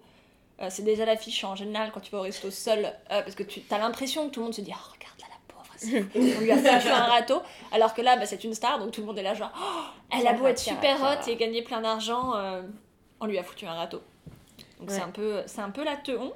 Euh, 0.61 0.67
c'est 0.69 0.83
déjà 0.83 1.07
l'affiche 1.07 1.43
en 1.45 1.57
général 1.57 1.91
quand 1.93 2.01
tu 2.01 2.11
vas 2.11 2.19
au 2.19 2.23
resto 2.23 2.51
seule 2.51 2.85
euh, 2.85 3.23
parce 3.23 3.35
que 3.35 3.43
tu 3.43 3.63
as 3.71 3.79
l'impression 3.79 4.29
que 4.29 4.35
tout 4.35 4.41
le 4.41 4.45
monde 4.45 4.55
se 4.55 4.61
dit 4.61 4.73
oh, 4.75 4.93
regarde 4.93 5.19
là 5.21 5.27
la 5.31 5.41
pauvre, 5.49 6.07
on 6.37 6.41
lui 6.41 6.51
a 6.51 6.57
foutu 6.57 6.89
un 6.89 7.05
râteau. 7.05 7.43
Alors 7.73 7.95
que 7.95 8.03
là, 8.03 8.17
bah, 8.17 8.27
c'est 8.27 8.45
une 8.45 8.53
star 8.53 8.79
donc 8.79 8.91
tout 8.91 9.01
le 9.01 9.07
monde 9.07 9.19
est 9.19 9.23
là 9.23 9.33
genre 9.33 9.53
Oh, 9.59 10.17
elle 10.19 10.27
a 10.27 10.35
beau 10.35 10.47
être 10.47 10.59
super 10.59 11.01
hot 11.01 11.29
et 11.29 11.37
gagner 11.37 11.63
plein 11.63 11.81
d'argent, 11.81 12.35
euh, 12.37 12.63
on 13.21 13.27
lui 13.27 13.39
a 13.39 13.43
foutu 13.43 13.67
un 13.67 13.75
râteau. 13.75 14.03
Donc 14.79 14.91
c'est 14.91 15.01
un 15.01 15.11
peu 15.11 15.43
c'est 15.47 15.63
un 15.63 15.71
peu 15.71 15.85
la 15.85 15.97
teon. 15.97 16.33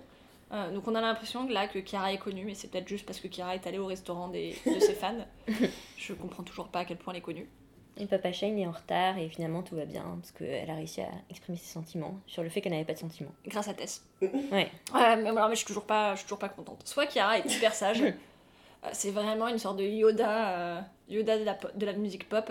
Donc 0.73 0.87
on 0.87 0.95
a 0.95 1.01
l'impression 1.01 1.47
que 1.47 1.53
là 1.53 1.67
que 1.67 1.81
Chiara 1.81 2.13
est 2.13 2.19
connue, 2.19 2.45
mais 2.45 2.55
c'est 2.55 2.69
peut-être 2.69 2.87
juste 2.87 3.05
parce 3.05 3.19
que 3.19 3.29
Chiara 3.29 3.57
est 3.57 3.67
allée 3.67 3.79
au 3.79 3.87
restaurant 3.87 4.29
des, 4.29 4.57
de 4.65 4.79
ses 4.79 4.95
fans. 4.95 5.27
Je 5.99 6.13
comprends 6.13 6.45
toujours 6.45 6.69
pas 6.69 6.81
à 6.81 6.85
quel 6.85 6.97
point 6.97 7.13
elle 7.13 7.19
est 7.19 7.23
connue. 7.23 7.49
Et 7.97 8.07
Papa 8.07 8.33
Shane 8.33 8.59
est 8.59 8.67
en 8.67 8.73
retard 8.73 9.19
et 9.19 9.29
finalement 9.29 9.63
tout 9.63 9.77
va 9.77 9.85
bien 9.85 10.03
parce 10.21 10.33
qu'elle 10.33 10.69
a 10.69 10.75
réussi 10.75 11.01
à 11.01 11.09
exprimer 11.31 11.57
ses 11.59 11.73
sentiments 11.73 12.19
sur 12.27 12.43
le 12.43 12.49
fait 12.49 12.61
qu'elle 12.61 12.73
n'avait 12.73 12.85
pas 12.85 12.95
de 12.95 12.99
sentiments. 12.99 13.31
Grâce 13.47 13.69
à 13.69 13.75
Tess. 13.75 14.05
Ouais. 14.21 14.69
Ouais, 14.93 15.17
mais, 15.17 15.31
voilà, 15.31 15.47
mais 15.49 15.55
je 15.55 15.59
suis 15.59 15.67
toujours 15.67 15.85
pas, 15.85 16.13
je 16.15 16.19
suis 16.19 16.25
toujours 16.27 16.41
pas 16.41 16.49
contente. 16.49 16.83
Soit 16.85 17.07
Chiara 17.07 17.39
est 17.39 17.49
hyper 17.55 17.73
sage, 17.73 18.03
euh, 18.03 18.89
c'est 18.93 19.11
vraiment 19.13 19.47
une 19.47 19.59
sorte 19.59 19.77
de 19.77 19.85
Yoda, 19.85 20.49
euh, 20.49 20.81
Yoda 21.09 21.39
de 21.39 21.45
la, 21.45 21.57
de 21.75 21.87
la 21.87 21.93
musique 21.93 22.29
pop, 22.29 22.51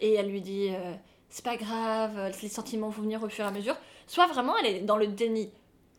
et 0.00 0.12
elle 0.14 0.28
lui 0.28 0.42
dit 0.42 0.68
euh, 0.70 0.92
c'est 1.30 1.44
pas 1.44 1.56
grave, 1.56 2.30
les 2.42 2.48
sentiments 2.50 2.90
vont 2.90 3.02
venir 3.02 3.22
au 3.22 3.28
fur 3.30 3.44
et 3.46 3.48
à 3.48 3.52
mesure. 3.52 3.76
Soit 4.06 4.26
vraiment 4.26 4.54
elle 4.58 4.66
est 4.66 4.80
dans 4.80 4.96
le 4.98 5.06
déni 5.06 5.50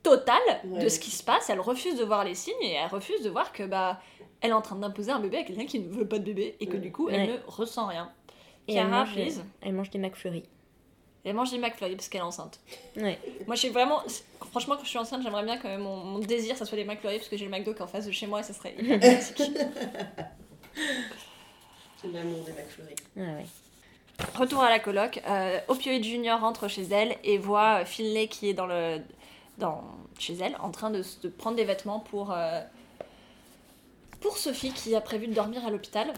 total 0.03 0.41
de 0.65 0.87
ce 0.89 0.99
qui 0.99 1.09
se 1.11 1.23
passe, 1.23 1.49
elle 1.49 1.61
refuse 1.61 1.97
de 1.97 2.03
voir 2.03 2.25
les 2.25 2.35
signes 2.35 2.53
et 2.61 2.73
elle 2.73 2.89
refuse 2.89 3.23
de 3.23 3.29
voir 3.29 3.53
que 3.53 3.63
bah 3.63 3.99
elle 4.41 4.49
est 4.49 4.53
en 4.53 4.61
train 4.61 4.75
d'imposer 4.75 5.11
un 5.11 5.19
bébé 5.21 5.37
à 5.37 5.43
quelqu'un 5.43 5.65
qui 5.65 5.79
ne 5.79 5.87
veut 5.87 6.05
pas 6.07 6.19
de 6.19 6.25
bébé 6.25 6.57
et 6.59 6.67
que 6.67 6.75
du 6.77 6.91
coup 6.91 7.07
elle 7.09 7.21
Ouais. 7.21 7.27
ne 7.27 7.37
ressent 7.47 7.87
rien. 7.87 8.11
Et 8.68 8.76
elle 8.76 8.88
Chiara, 8.88 9.05
mange, 9.05 9.14
please. 9.14 9.43
elle 9.61 9.74
mange 9.74 9.89
des 9.89 9.99
McFlurry. 9.99 10.43
Elle 11.26 11.36
mange 11.36 11.51
des 11.51 11.57
McFlurry 11.57 11.95
parce 11.95 12.09
qu'elle 12.09 12.22
est 12.22 12.26
enceinte. 12.26 12.59
Ouais. 12.97 13.18
Moi, 13.47 13.55
j'ai 13.55 13.70
vraiment. 13.70 14.01
Franchement, 14.51 14.76
quand 14.76 14.84
je 14.84 14.89
suis 14.89 14.97
enceinte, 14.99 15.22
j'aimerais 15.24 15.43
bien 15.43 15.57
que 15.57 15.78
mon, 15.78 15.97
mon 15.97 16.20
désir, 16.20 16.57
ça 16.57 16.66
soit 16.66 16.78
les 16.78 16.84
McFlurry 16.84 17.18
parce 17.18 17.30
que 17.30 17.38
j'ai 17.38 17.45
le 17.45 17.51
McDo 17.51 17.74
qui 17.74 17.80
est 17.80 17.84
en 17.84 17.88
face 17.88 18.05
de 18.05 18.11
chez 18.11 18.28
moi 18.28 18.41
et 18.41 18.43
ça 18.43 18.53
serait 18.53 18.76
hyper 18.78 18.99
pratique. 18.99 19.51
C'est 22.01 22.11
l'amour 22.11 22.43
des 22.45 22.51
McFlurry. 22.51 22.95
Ah 23.18 23.22
ouais. 23.22 23.45
Retour 24.36 24.61
à 24.61 24.70
la 24.70 24.80
coloc. 24.80 25.22
Euh, 25.28 25.59
Opioid 25.70 26.03
Junior 26.03 26.39
rentre 26.39 26.68
chez 26.68 26.84
elle 26.84 27.16
et 27.24 27.38
voit 27.38 27.82
euh, 27.82 27.86
Finlay 27.86 28.28
qui 28.28 28.49
est 28.49 28.53
dans 28.53 28.66
le, 28.68 28.99
dans, 29.57 29.84
chez 30.20 30.36
elle 30.36 30.55
en 30.59 30.72
train 30.72 30.89
de, 30.91 31.01
se- 31.01 31.20
de 31.22 31.30
prendre 31.30 31.55
des 31.55 31.64
vêtements 31.66 31.99
pour, 31.99 32.32
euh, 32.32 32.61
pour 34.20 34.38
Sophie 34.38 34.72
qui 34.72 34.95
a 34.95 35.01
prévu 35.01 35.28
de 35.28 35.34
dormir 35.34 35.66
à 35.66 35.72
l'hôpital. 35.72 36.14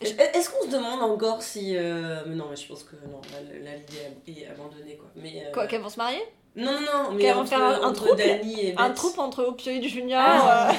Est-ce 0.00 0.50
qu'on 0.50 0.66
se 0.66 0.70
demande 0.76 1.00
encore 1.02 1.42
si. 1.42 1.74
euh, 1.76 2.22
Mais 2.26 2.34
non, 2.34 2.46
mais 2.50 2.56
je 2.56 2.66
pense 2.68 2.82
que 2.84 2.96
non, 2.96 3.20
là, 3.32 3.70
l'idée 3.76 4.40
est 4.42 4.46
abandonnée 4.46 4.96
quoi. 4.96 5.08
Mais, 5.16 5.44
euh, 5.46 5.52
Quoi, 5.52 5.66
qu'elles 5.66 5.80
vont 5.80 5.88
se 5.88 5.96
marier? 5.98 6.20
Non, 6.54 6.72
non, 6.72 6.80
non, 6.80 7.12
mais 7.12 7.22
Qu'elles 7.22 7.34
vont 7.34 7.46
faire 7.46 7.62
un- 7.62 7.82
un 7.82 7.92
Dani 7.92 8.60
et 8.66 8.74
Un 8.78 8.90
troupe 8.90 9.18
entre 9.18 9.42
Opioid 9.44 9.82
Junior. 9.86 10.22
Ah. 10.24 10.70
euh, 10.70 10.74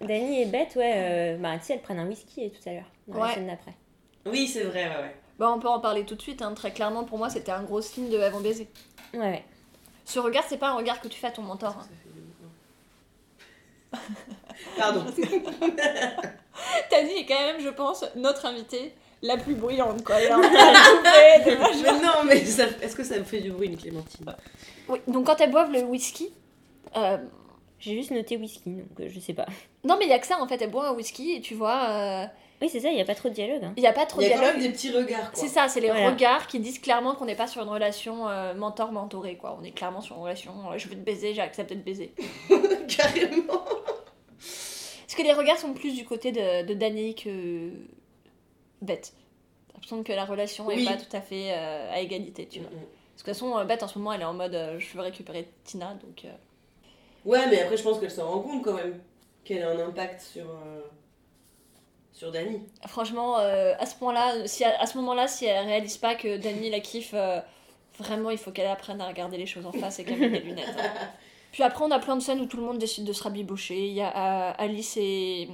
Dani 0.06 0.42
et 0.42 0.46
Beth, 0.46 0.74
ouais, 0.76 0.92
euh, 0.96 1.36
bah 1.38 1.58
tu 1.58 1.66
sais, 1.66 1.74
elles 1.74 1.82
prennent 1.82 1.98
un 2.00 2.06
whisky 2.06 2.50
tout 2.50 2.66
à 2.68 2.72
l'heure, 2.72 2.90
dans 3.08 3.20
Ouais. 3.20 3.28
la 3.28 3.34
scène 3.34 3.46
d'après. 3.46 3.74
Oui, 4.26 4.46
c'est 4.48 4.64
vrai, 4.64 4.84
ouais, 4.84 4.90
ouais. 5.02 5.16
Bah, 5.38 5.50
on 5.54 5.58
peut 5.58 5.68
en 5.68 5.80
parler 5.80 6.04
tout 6.04 6.14
de 6.14 6.22
suite. 6.22 6.40
hein. 6.42 6.52
Très 6.54 6.70
clairement, 6.72 7.04
pour 7.04 7.16
moi, 7.18 7.28
c'était 7.30 7.52
un 7.52 7.62
gros 7.62 7.80
signe 7.82 8.08
de 8.10 8.18
avant 8.20 8.40
baiser. 8.40 8.68
Ouais, 9.14 9.20
ouais. 9.20 9.44
Ce 10.04 10.18
regard, 10.18 10.44
c'est 10.48 10.58
pas 10.58 10.68
un 10.70 10.74
regard 10.76 11.00
que 11.00 11.08
tu 11.08 11.18
fais 11.18 11.26
à 11.28 11.30
ton 11.30 11.42
mentor. 11.42 11.76
hein. 11.78 11.82
Ça 11.82 11.88
fait 12.02 12.10
du- 12.14 12.22
Pardon. 14.78 15.04
Tani 16.90 17.12
est 17.18 17.26
quand 17.26 17.38
même, 17.40 17.60
je 17.60 17.68
pense, 17.68 18.04
notre 18.16 18.46
invitée 18.46 18.92
la 19.22 19.36
plus 19.36 19.54
bruyante, 19.54 20.04
quoi. 20.04 20.16
Elle 20.20 20.26
est 20.28 20.32
en 20.34 20.40
train 20.40 20.50
de 20.50 20.54
bouffer, 20.54 21.50
de 21.50 21.56
machin. 21.56 21.78
mais 21.82 22.06
non, 22.06 22.12
mais 22.26 22.44
ça- 22.44 22.64
est-ce 22.82 22.94
que 22.94 23.04
ça 23.04 23.18
me 23.18 23.24
fait 23.24 23.40
du 23.40 23.50
bruit, 23.52 23.68
une 23.68 23.76
clémentine 23.76 24.26
Oui, 24.88 24.98
donc 25.08 25.26
quand 25.26 25.40
elles 25.40 25.50
boivent 25.50 25.72
le 25.72 25.80
whisky, 25.82 26.30
euh, 26.96 27.16
J'ai 27.78 27.94
juste 27.96 28.10
noté 28.10 28.36
whisky, 28.36 28.70
donc 28.70 29.00
euh, 29.00 29.08
je 29.08 29.18
sais 29.20 29.32
pas. 29.34 29.46
non 29.84 29.96
mais 29.98 30.04
il 30.04 30.10
y 30.10 30.12
a 30.12 30.18
que 30.18 30.26
ça 30.26 30.38
en 30.40 30.46
fait, 30.46 30.60
elles 30.62 30.70
boivent 30.70 30.92
un 30.92 30.94
whisky 30.94 31.36
et 31.36 31.40
tu 31.40 31.54
vois, 31.54 31.86
euh, 31.88 32.24
Oui, 32.62 32.68
c'est 32.68 32.80
ça, 32.80 32.88
il 32.90 32.94
n'y 32.94 33.00
a 33.00 33.04
pas 33.06 33.14
trop 33.14 33.28
de 33.30 33.34
dialogue. 33.34 33.64
Hein. 33.64 33.72
il 33.78 33.82
y 33.82 33.86
a 33.86 33.92
pas 33.94 34.04
trop 34.06 34.20
Il 34.20 34.24
de 34.24 34.28
y 34.30 34.32
a 34.32 34.36
quand 34.36 34.42
dialogue. 34.42 34.60
même 34.60 34.66
des 34.68 34.72
petits 34.72 34.90
regards, 34.90 35.30
quoi. 35.32 35.42
C'est 35.42 35.48
ça, 35.48 35.68
c'est 35.68 35.80
les 35.80 35.88
Voilà. 35.88 36.10
regards 36.10 36.46
qui 36.46 36.60
disent 36.60 36.78
clairement 36.78 37.14
qu'on 37.14 37.24
n'est 37.24 37.34
pas 37.34 37.46
sur 37.46 37.62
une 37.62 37.68
relation 37.70 38.28
euh, 38.28 38.52
mentor-mentoré, 38.54 39.36
quoi. 39.38 39.56
On 39.58 39.64
est 39.64 39.70
clairement 39.72 40.02
sur 40.02 40.16
une 40.16 40.22
relation, 40.22 40.52
euh, 40.70 40.76
je 40.78 40.86
veux 40.88 40.94
te 40.96 41.00
baiser, 41.00 41.32
j'ai 41.34 41.40
accepté 41.42 41.74
de 41.76 41.82
baiser. 41.82 42.12
Carrément. 42.88 43.64
Parce 45.14 45.22
que 45.22 45.28
les 45.28 45.32
regards 45.38 45.58
sont 45.58 45.74
plus 45.74 45.94
du 45.94 46.04
côté 46.04 46.32
de, 46.32 46.66
de 46.66 46.74
Danny 46.74 47.14
que 47.14 47.70
Beth. 48.82 49.12
J'ai 49.68 49.72
l'impression 49.74 50.02
que 50.02 50.12
la 50.12 50.24
relation 50.24 50.68
est 50.72 50.76
Oui. 50.76 50.84
pas 50.84 50.96
tout 50.96 51.16
à 51.16 51.20
fait 51.20 51.52
euh, 51.52 51.92
à 51.92 52.00
égalité, 52.00 52.48
tu 52.48 52.58
vois. 52.58 52.68
Parce 52.70 52.80
que 52.82 52.86
de 52.86 53.16
toute 53.18 53.26
façon, 53.26 53.56
euh, 53.56 53.64
Beth 53.64 53.84
en 53.84 53.86
ce 53.86 53.96
moment, 54.00 54.12
elle 54.12 54.22
est 54.22 54.24
en 54.24 54.34
mode 54.34 54.56
euh, 54.56 54.80
je 54.80 54.92
veux 54.96 55.02
récupérer 55.02 55.48
Tina, 55.62 55.94
donc. 56.04 56.24
euh, 56.24 56.32
Ouais, 57.24 57.46
mais 57.48 57.60
après, 57.60 57.76
je 57.76 57.84
pense 57.84 58.00
qu'elle 58.00 58.10
s'en 58.10 58.28
rend 58.28 58.40
compte 58.40 58.64
quand 58.64 58.72
même 58.74 59.00
qu'elle 59.44 59.62
a 59.62 59.70
un 59.70 59.78
impact 59.86 60.20
sur. 60.20 60.46
euh, 60.50 60.80
sur 62.12 62.32
Dani. 62.32 62.62
Franchement, 62.88 63.36
à 63.36 63.86
ce 63.86 63.94
point-là, 63.94 64.48
si 64.48 64.64
à, 64.64 64.80
à 64.80 64.86
ce 64.86 64.98
moment-là, 64.98 65.28
si 65.28 65.46
elle 65.46 65.64
réalise 65.64 65.96
pas 65.98 66.16
que 66.16 66.38
Danny 66.38 66.70
la 66.70 66.80
kiffe, 66.80 67.14
vraiment, 68.00 68.30
il 68.30 68.38
faut 68.38 68.50
qu'elle 68.50 68.66
apprenne 68.66 69.00
à 69.00 69.06
regarder 69.06 69.36
les 69.36 69.46
choses 69.46 69.66
en 69.66 69.72
face 69.72 70.00
et 70.00 70.04
qu'elle 70.04 70.18
mette 70.18 70.32
des 70.32 70.40
lunettes. 70.40 70.74
hein. 70.76 71.08
Puis 71.54 71.62
après, 71.62 71.84
on 71.84 71.90
a 71.92 72.00
plein 72.00 72.16
de 72.16 72.20
scènes 72.20 72.40
où 72.40 72.46
tout 72.46 72.56
le 72.56 72.64
monde 72.64 72.78
décide 72.78 73.04
de 73.04 73.12
se 73.12 73.22
rabibocher. 73.22 73.86
Il 73.86 73.92
y 73.92 74.00
a 74.00 74.48
euh, 74.48 74.52
Alice 74.58 74.96
et 74.96 75.48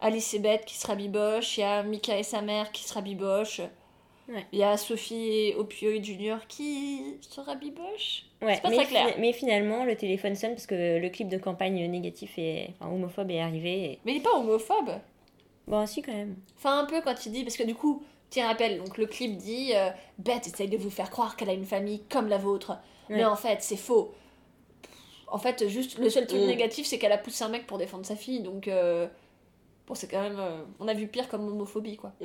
Alice 0.00 0.32
et 0.32 0.38
Beth 0.38 0.64
qui 0.64 0.74
se 0.74 0.86
rabibochent. 0.86 1.58
Il 1.58 1.60
y 1.60 1.64
a 1.64 1.82
Mika 1.82 2.18
et 2.18 2.22
sa 2.22 2.40
mère 2.40 2.72
qui 2.72 2.82
se 2.82 2.94
rabibochent. 2.94 3.60
Ouais. 4.26 4.46
Il 4.52 4.58
y 4.58 4.62
a 4.62 4.78
Sophie 4.78 5.28
et 5.28 5.54
Opioid 5.54 6.02
Junior 6.02 6.46
qui 6.46 7.18
se 7.20 7.42
rabibochent. 7.42 8.24
Ouais, 8.40 8.58
pas 8.58 8.70
mais, 8.70 8.76
très 8.76 8.86
clair. 8.86 9.14
mais 9.18 9.34
finalement, 9.34 9.84
le 9.84 9.96
téléphone 9.96 10.34
sonne 10.34 10.52
parce 10.52 10.66
que 10.66 10.98
le 10.98 11.08
clip 11.10 11.28
de 11.28 11.36
campagne 11.36 11.86
négatif 11.90 12.38
et 12.38 12.70
enfin, 12.80 12.90
homophobe 12.90 13.30
est 13.30 13.42
arrivé. 13.42 13.84
Et... 13.84 13.98
Mais 14.06 14.12
il 14.12 14.16
est 14.16 14.22
pas 14.22 14.32
homophobe. 14.32 14.92
Bon, 15.66 15.86
si, 15.86 16.00
quand 16.00 16.14
même. 16.14 16.36
Enfin, 16.56 16.78
un 16.78 16.86
peu 16.86 17.02
quand 17.02 17.26
il 17.26 17.32
dit, 17.32 17.42
parce 17.44 17.58
que 17.58 17.64
du 17.64 17.74
coup, 17.74 18.02
te 18.30 18.40
rappelles, 18.40 18.78
donc 18.78 18.96
le 18.96 19.04
clip 19.04 19.36
dit 19.36 19.72
euh, 19.74 19.90
Beth 20.16 20.46
essaye 20.46 20.68
de 20.68 20.78
vous 20.78 20.88
faire 20.88 21.10
croire 21.10 21.36
qu'elle 21.36 21.50
a 21.50 21.54
une 21.54 21.66
famille 21.66 22.00
comme 22.08 22.28
la 22.28 22.38
vôtre. 22.38 22.78
Mais 23.10 23.26
en 23.26 23.36
fait, 23.36 23.58
c'est 23.60 23.76
faux. 23.76 24.14
En 25.30 25.38
fait, 25.38 25.68
juste 25.68 25.98
le 25.98 26.08
seul 26.10 26.26
truc 26.26 26.40
Mm. 26.40 26.46
négatif, 26.46 26.86
c'est 26.86 26.98
qu'elle 26.98 27.12
a 27.12 27.18
poussé 27.18 27.44
un 27.44 27.48
mec 27.48 27.66
pour 27.66 27.78
défendre 27.78 28.06
sa 28.06 28.16
fille. 28.16 28.40
Donc, 28.40 28.66
euh, 28.68 29.06
bon, 29.86 29.94
c'est 29.94 30.08
quand 30.08 30.22
même. 30.22 30.38
euh, 30.38 30.62
on 30.80 30.88
a 30.88 30.94
vu 30.94 31.06
pire 31.08 31.28
comme 31.28 31.46
homophobie, 31.48 31.96
quoi. 31.96 32.12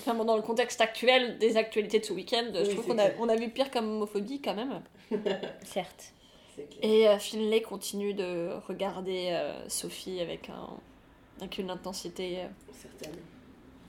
Enfin, 0.00 0.12
bon, 0.14 0.24
dans 0.24 0.36
le 0.36 0.42
contexte 0.42 0.82
actuel 0.82 1.38
des 1.38 1.56
actualités 1.56 1.98
de 1.98 2.04
ce 2.04 2.12
week-end, 2.12 2.44
je 2.54 2.70
trouve 2.72 2.86
qu'on 2.86 2.98
a, 2.98 3.08
on 3.18 3.28
a 3.30 3.36
vu 3.36 3.48
pire 3.48 3.70
comme 3.70 3.86
homophobie 3.86 4.40
quand 4.42 4.54
même. 4.54 4.82
Certes. 5.64 6.12
Et 6.82 7.08
euh, 7.08 7.18
Finlay 7.18 7.62
continue 7.62 8.12
de 8.12 8.50
regarder 8.68 9.30
euh, 9.32 9.66
Sophie 9.70 10.20
avec, 10.20 10.50
un, 10.50 10.68
avec 11.40 11.56
une 11.56 11.70
intensité. 11.70 12.40
euh, 12.40 12.46
Certaines. 12.72 13.18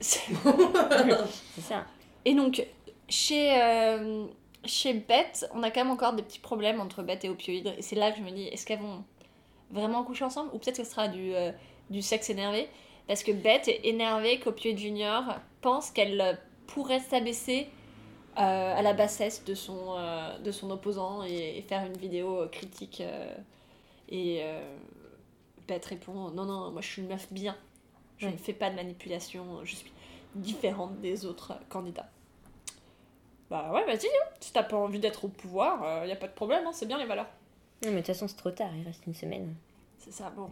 C'est 0.00 1.60
ça. 1.60 1.84
Et 2.24 2.34
donc, 2.34 2.66
chez, 3.10 3.60
euh, 3.62 4.24
chez 4.66 4.94
Beth, 4.94 5.46
on 5.54 5.62
a 5.62 5.70
quand 5.70 5.80
même 5.84 5.90
encore 5.92 6.14
des 6.14 6.22
petits 6.22 6.38
problèmes 6.40 6.80
entre 6.80 7.02
Beth 7.02 7.24
et 7.24 7.28
Opioïde. 7.28 7.74
Et 7.78 7.82
c'est 7.82 7.96
là 7.96 8.10
que 8.12 8.18
je 8.18 8.22
me 8.22 8.30
dis, 8.30 8.44
est-ce 8.48 8.66
qu'elles 8.66 8.80
vont 8.80 9.04
vraiment 9.70 10.04
coucher 10.04 10.24
ensemble 10.24 10.50
Ou 10.54 10.58
peut-être 10.58 10.78
que 10.78 10.84
ce 10.84 10.90
sera 10.90 11.08
du, 11.08 11.34
euh, 11.34 11.52
du 11.90 12.02
sexe 12.02 12.30
énervé? 12.30 12.68
Parce 13.08 13.22
que 13.22 13.32
Beth 13.32 13.68
est 13.68 13.80
énervée 13.86 14.40
qu'Opioïde 14.40 14.78
Junior 14.78 15.24
pense 15.62 15.90
qu'elle 15.90 16.20
euh, 16.20 16.34
pourrait 16.66 17.00
s'abaisser 17.00 17.68
euh, 18.38 18.76
à 18.78 18.82
la 18.82 18.94
bassesse 18.94 19.44
de 19.44 19.54
son, 19.54 19.96
euh, 19.98 20.38
de 20.38 20.52
son 20.52 20.70
opposant 20.70 21.24
et, 21.24 21.58
et 21.58 21.62
faire 21.62 21.84
une 21.86 21.96
vidéo 21.96 22.46
critique. 22.52 23.02
et 24.08 24.42
Beth 25.68 25.84
répond, 25.86 26.30
non, 26.30 26.44
non, 26.44 26.70
moi 26.70 26.80
je 26.82 26.88
suis 26.88 27.02
une 27.02 27.08
meuf 27.08 27.32
bien. 27.32 27.56
Je 28.18 28.28
Ouais. 28.28 28.32
ne 28.32 28.38
fais 28.38 28.52
pas 28.54 28.70
de 28.70 28.76
manipulation, 28.76 29.64
je 29.64 29.74
suis 29.76 29.92
différente 30.34 31.00
des 31.00 31.26
autres 31.26 31.54
candidats. 31.68 32.10
Bah 33.54 33.70
ouais, 33.72 33.84
vas-y, 33.84 34.06
hein. 34.06 34.28
si 34.40 34.52
t'as 34.52 34.64
pas 34.64 34.76
envie 34.76 34.98
d'être 34.98 35.26
au 35.26 35.28
pouvoir, 35.28 36.02
il 36.02 36.08
y 36.08 36.12
a 36.12 36.16
pas 36.16 36.26
de 36.26 36.32
problème, 36.32 36.66
hein, 36.66 36.72
c'est 36.72 36.86
bien 36.86 36.98
les 36.98 37.06
valeurs. 37.06 37.28
Non, 37.84 37.90
mais 37.90 37.92
de 37.92 37.96
toute 37.98 38.06
façon, 38.08 38.26
c'est 38.26 38.36
trop 38.36 38.50
tard, 38.50 38.70
il 38.76 38.84
reste 38.84 39.06
une 39.06 39.14
semaine. 39.14 39.54
C'est 39.98 40.12
ça, 40.12 40.30
bon. 40.30 40.50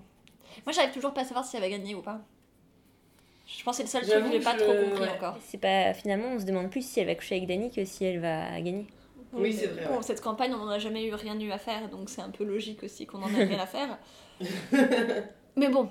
Moi 0.64 0.72
j'arrive 0.72 0.92
toujours 0.92 1.12
pas 1.12 1.22
à 1.22 1.24
savoir 1.24 1.44
si 1.44 1.56
elle 1.56 1.62
va 1.62 1.68
gagner 1.68 1.96
ou 1.96 2.02
pas. 2.02 2.20
Je 3.46 3.64
pense 3.64 3.78
que 3.78 3.86
c'est 3.86 4.00
le 4.00 4.06
seul 4.06 4.20
truc 4.20 4.32
que 4.32 4.38
j'ai 4.38 4.44
pas 4.44 4.54
trop 4.54 4.72
compris 4.72 5.00
ouais. 5.00 5.10
encore. 5.10 5.36
C'est 5.40 5.58
pas... 5.58 5.92
Finalement, 5.94 6.28
on 6.28 6.38
se 6.38 6.44
demande 6.44 6.70
plus 6.70 6.86
si 6.86 7.00
elle 7.00 7.06
va 7.06 7.14
coucher 7.14 7.36
avec 7.36 7.48
Dani 7.48 7.70
que 7.70 7.84
si 7.84 8.04
elle 8.04 8.20
va 8.20 8.60
gagner. 8.60 8.86
Oui, 9.32 9.52
c'est 9.52 9.66
vrai, 9.66 9.86
Bon, 9.86 9.96
ouais. 9.96 10.02
cette 10.02 10.20
campagne, 10.20 10.54
on 10.54 10.62
en 10.62 10.68
a 10.68 10.78
jamais 10.78 11.04
eu 11.04 11.14
rien 11.14 11.38
eu 11.40 11.50
à 11.50 11.58
faire, 11.58 11.88
donc 11.88 12.08
c'est 12.08 12.20
un 12.20 12.30
peu 12.30 12.44
logique 12.44 12.82
aussi 12.82 13.06
qu'on 13.06 13.22
en 13.22 13.34
ait 13.34 13.44
rien 13.44 13.58
à 13.58 13.66
faire. 13.66 13.98
Mais 15.56 15.68
bon, 15.68 15.88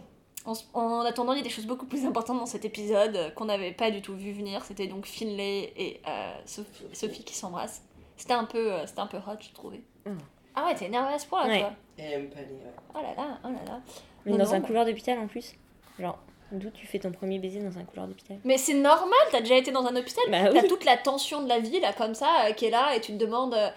en, 0.73 1.01
attendant, 1.01 1.33
il 1.33 1.37
y 1.37 1.41
a 1.41 1.43
des 1.43 1.49
choses 1.49 1.65
beaucoup 1.67 1.85
plus 1.85 2.05
importantes 2.05 2.39
dans 2.39 2.45
cet 2.45 2.65
épisode 2.65 3.15
euh, 3.15 3.29
qu'on 3.31 3.45
n'avait 3.45 3.71
pas 3.71 3.91
du 3.91 4.01
tout 4.01 4.15
vu 4.15 4.31
venir. 4.31 4.63
C'était 4.65 4.87
donc 4.87 5.05
Finlay 5.05 5.71
et 5.77 6.01
euh, 6.07 6.33
Sophie, 6.45 6.83
Sophie 6.93 7.23
qui 7.23 7.33
s'embrassent. 7.35 7.83
C'était 8.17 8.33
un 8.33 8.45
peu, 8.45 8.71
euh, 8.73 8.85
c'était 8.87 9.01
un 9.01 9.07
peu 9.07 9.17
hot, 9.17 9.37
je 9.39 9.51
trouvais. 9.53 9.81
Mm. 10.05 10.17
Ah 10.55 10.65
ouais, 10.65 10.75
t'es 10.75 10.85
énervée 10.85 11.13
à 11.13 11.19
ce 11.19 11.27
point 11.27 11.45
là, 11.47 11.53
Ouais. 11.53 11.59
toi. 11.59 11.71
Elle 11.97 12.13
aime 12.13 12.29
pas 12.29 12.39
les. 12.41 12.45
ouais. 12.47 12.73
Oh 12.93 12.97
là 13.01 13.13
là, 13.15 13.37
oh 13.43 13.47
là 13.47 13.63
là. 13.65 13.79
Mais 14.25 14.31
Non, 14.33 14.37
dans 14.39 14.45
non, 14.45 14.53
un 14.53 14.61
couloir 14.61 14.85
d'hôpital 14.85 15.17
en 15.19 15.27
plus. 15.27 15.53
Genre, 15.99 16.17
d'où 16.51 16.69
tu 16.71 16.85
fais 16.87 16.99
ton 16.99 17.11
premier 17.11 17.39
baiser 17.39 17.59
dans 17.61 17.77
un 17.77 17.83
couloir 17.83 18.07
d'hôpital? 18.07 18.37
Mais 18.43 18.57
c'est 18.57 18.73
normal, 18.73 19.19
t'as 19.31 19.39
déjà 19.41 19.55
été 19.57 19.71
dans 19.71 19.85
un 19.85 19.95
hôpital. 19.95 20.23
Bah 20.29 20.49
T'as 20.51 20.61
oui. 20.61 20.67
toute 20.67 20.85
la 20.85 20.97
tension 20.97 21.41
de 21.43 21.47
la 21.49 21.59
vie 21.59 21.79
là 21.79 21.93
comme 21.93 22.15
ça 22.15 22.47
euh, 22.47 22.53
qui 22.53 22.65
est 22.65 22.69
là 22.71 22.95
et 22.95 23.01
tu 23.01 23.13
te 23.13 23.17
demandes 23.17 23.53
euh, 23.53 23.69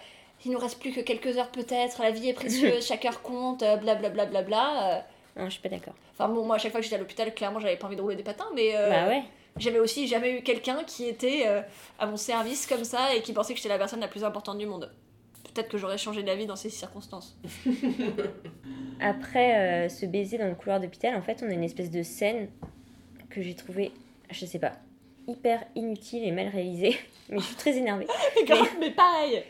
il 0.44 0.50
nous 0.52 0.58
reste 0.58 0.78
plus 0.80 0.92
que 0.92 1.00
quelques 1.00 1.38
heures 1.38 1.50
peut-être, 1.50 2.02
la 2.02 2.10
vie 2.10 2.28
est 2.28 2.34
précieuse, 2.34 2.84
chaque 2.86 3.04
heure 3.06 3.22
compte, 3.22 3.62
euh, 3.62 3.76
blablabla. 3.76 4.26
Bla, 4.26 4.26
bla, 4.26 4.42
bla, 4.42 4.92
euh. 4.96 5.00
Non, 5.36 5.46
je 5.46 5.50
suis 5.50 5.60
pas 5.62 5.68
d'accord. 5.68 5.94
Enfin 6.12 6.28
bon, 6.28 6.44
moi 6.44 6.56
à 6.56 6.58
chaque 6.58 6.70
fois 6.72 6.80
que 6.80 6.84
j'étais 6.84 6.96
à 6.96 6.98
l'hôpital, 7.00 7.32
clairement 7.34 7.58
j'avais 7.60 7.76
pas 7.76 7.86
envie 7.86 7.96
de 7.96 8.00
rouler 8.02 8.16
des 8.16 8.22
patins, 8.22 8.46
mais 8.54 8.76
euh, 8.76 8.88
Bah 8.90 9.08
ouais. 9.08 9.22
j'avais 9.56 9.80
aussi 9.80 10.06
jamais 10.06 10.38
eu 10.38 10.42
quelqu'un 10.42 10.84
qui 10.84 11.06
était 11.08 11.42
euh, 11.46 11.60
à 11.98 12.06
mon 12.06 12.16
service 12.16 12.66
comme 12.66 12.84
ça 12.84 13.14
et 13.14 13.22
qui 13.22 13.32
pensait 13.32 13.52
que 13.52 13.58
j'étais 13.58 13.68
la 13.68 13.78
personne 13.78 14.00
la 14.00 14.08
plus 14.08 14.22
importante 14.24 14.58
du 14.58 14.66
monde. 14.66 14.92
Peut-être 15.52 15.68
que 15.68 15.78
j'aurais 15.78 15.98
changé 15.98 16.22
d'avis 16.22 16.46
dans 16.46 16.56
ces 16.56 16.70
circonstances. 16.70 17.36
Après 19.00 19.84
euh, 19.86 19.88
ce 19.88 20.06
baiser 20.06 20.38
dans 20.38 20.48
le 20.48 20.54
couloir 20.54 20.80
d'hôpital, 20.80 21.14
en 21.16 21.22
fait, 21.22 21.42
on 21.44 21.50
a 21.50 21.52
une 21.52 21.64
espèce 21.64 21.90
de 21.90 22.02
scène 22.02 22.48
que 23.30 23.42
j'ai 23.42 23.54
trouvée, 23.54 23.92
je 24.30 24.46
sais 24.46 24.58
pas, 24.58 24.72
hyper 25.26 25.64
inutile 25.74 26.24
et 26.24 26.32
mal 26.32 26.48
réalisée. 26.48 26.96
Mais 27.28 27.38
je 27.38 27.44
suis 27.44 27.56
très 27.56 27.76
énervée. 27.76 28.06
Grave, 28.46 28.68
mais 28.78 28.90
pareil 28.90 29.42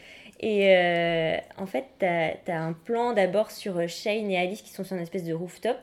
Et 0.45 0.77
euh, 0.77 1.39
en 1.57 1.65
fait, 1.65 1.87
t'as 1.99 2.35
as 2.49 2.61
un 2.61 2.75
plan 2.75 3.15
d'abord 3.15 3.51
sur 3.51 3.79
euh, 3.79 3.87
Shane 3.87 4.31
et 4.31 4.37
Alice 4.37 4.61
qui 4.61 4.69
sont 4.69 4.85
sur 4.85 4.95
une 4.95 5.01
espèce 5.01 5.25
de 5.25 5.33
rooftop. 5.33 5.79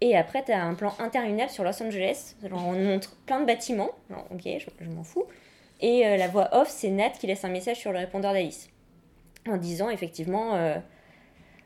Et 0.00 0.16
après, 0.16 0.44
t'as 0.44 0.60
un 0.60 0.74
plan 0.74 0.94
interminable 1.00 1.50
sur 1.50 1.64
Los 1.64 1.82
Angeles. 1.82 2.36
On 2.52 2.72
montre 2.74 3.16
plein 3.26 3.40
de 3.40 3.46
bâtiments. 3.46 3.90
Alors, 4.08 4.28
ok, 4.30 4.42
je, 4.44 4.84
m'en 4.84 5.02
fous. 5.02 5.24
Et 5.80 6.06
euh, 6.06 6.16
la 6.16 6.28
voix 6.28 6.50
off, 6.52 6.68
c'est 6.68 6.90
Nat 6.90 7.10
qui 7.10 7.26
laisse 7.26 7.44
un 7.44 7.48
message 7.48 7.78
sur 7.78 7.90
le 7.90 7.98
répondeur 7.98 8.32
d'Alice. 8.32 8.70
En 9.48 9.56
disant, 9.56 9.90
effectivement, 9.90 10.56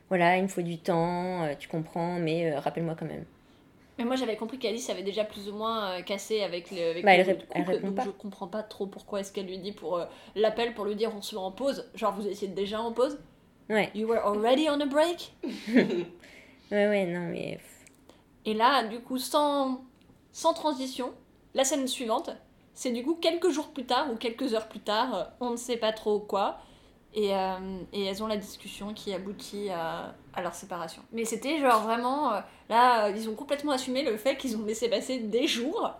voilà, 0.09 0.37
il 0.37 0.43
me 0.43 0.47
faut 0.47 0.61
du 0.61 0.79
temps, 0.79 1.47
tu 1.59 1.67
comprends, 1.67 2.17
mais 2.19 2.55
rappelle-moi 2.55 2.95
quand 2.97 3.05
même. 3.05 3.25
Mais 3.97 4.03
moi 4.05 4.15
j'avais 4.17 4.35
compris 4.35 4.59
qu'Alice 4.59 4.89
avait 4.89 5.03
déjà 5.03 5.23
plus 5.23 5.49
ou 5.49 5.53
moins 5.55 5.91
euh, 5.99 6.01
cassé 6.01 6.41
avec 6.41 6.69
le, 6.71 6.89
avec 6.91 7.03
Bah, 7.05 7.15
le 7.15 7.23
elle 7.23 7.37
couple, 7.37 7.45
elle 7.53 7.63
répond 7.63 7.87
donc 7.87 7.95
pas. 7.95 8.03
je 8.03 8.09
comprends 8.09 8.47
pas 8.47 8.63
trop 8.63 8.87
pourquoi 8.87 9.21
est-ce 9.21 9.31
qu'elle 9.31 9.45
lui 9.47 9.57
dit 9.59 9.71
pour 9.71 9.97
euh, 9.97 10.05
l'appel 10.35 10.73
pour 10.73 10.85
lui 10.85 10.95
dire 10.95 11.11
on 11.15 11.21
se 11.21 11.35
met 11.35 11.41
en 11.41 11.51
pause. 11.51 11.85
Genre 11.95 12.13
vous 12.13 12.27
étiez 12.27 12.47
déjà 12.49 12.81
en 12.81 12.91
pause? 12.91 13.17
Ouais, 13.69 13.91
You 13.95 14.07
were 14.07 14.19
already 14.25 14.67
on 14.69 14.79
a 14.81 14.85
break? 14.85 15.33
Ouais, 16.71 16.87
ouais, 16.87 17.05
non, 17.05 17.27
mais. 17.29 17.59
Et 18.45 18.53
là, 18.53 18.83
du 18.87 18.99
coup, 18.99 19.17
sans, 19.17 19.83
sans 20.31 20.53
transition, 20.53 21.13
la 21.53 21.63
scène 21.63 21.87
suivante, 21.87 22.29
c'est 22.73 22.91
du 22.91 23.03
coup 23.03 23.15
quelques 23.15 23.49
jours 23.49 23.69
plus 23.69 23.85
tard 23.85 24.11
ou 24.11 24.15
quelques 24.15 24.53
heures 24.53 24.67
plus 24.67 24.79
tard, 24.81 25.15
euh, 25.15 25.23
on 25.39 25.51
ne 25.51 25.55
sait 25.57 25.77
pas 25.77 25.93
trop 25.93 26.19
quoi, 26.19 26.59
et, 27.13 27.33
euh, 27.35 27.79
et 27.93 28.03
elles 28.05 28.21
ont 28.23 28.27
la 28.27 28.37
discussion 28.37 28.93
qui 28.93 29.13
aboutit 29.13 29.69
à, 29.69 30.15
à 30.35 30.41
leur 30.41 30.53
séparation. 30.53 31.01
Mais 31.11 31.25
c'était 31.25 31.59
genre 31.59 31.81
vraiment, 31.83 32.33
euh, 32.33 32.39
là, 32.69 33.05
euh, 33.05 33.13
ils 33.15 33.29
ont 33.29 33.35
complètement 33.35 33.71
assumé 33.71 34.03
le 34.03 34.17
fait 34.17 34.35
qu'ils 34.37 34.55
ont 34.57 34.65
laissé 34.65 34.89
passer 34.89 35.17
des 35.19 35.47
jours 35.47 35.91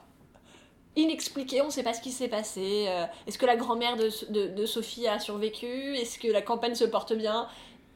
inexpliqués, 0.98 1.62
on 1.62 1.66
ne 1.66 1.72
sait 1.72 1.84
pas 1.84 1.94
ce 1.94 2.02
qui 2.02 2.12
s'est 2.12 2.28
passé. 2.30 2.86
euh, 2.88 3.06
Est-ce 3.28 3.38
que 3.38 3.46
la 3.46 3.56
grand-mère 3.58 3.98
de, 3.98 4.10
de, 4.32 4.48
de 4.48 4.66
Sophie 4.66 5.08
a 5.08 5.20
survécu 5.20 5.66
Est-ce 5.98 6.18
que 6.20 6.28
la 6.30 6.42
campagne 6.42 6.74
se 6.76 6.86
porte 6.86 7.14
bien 7.14 7.48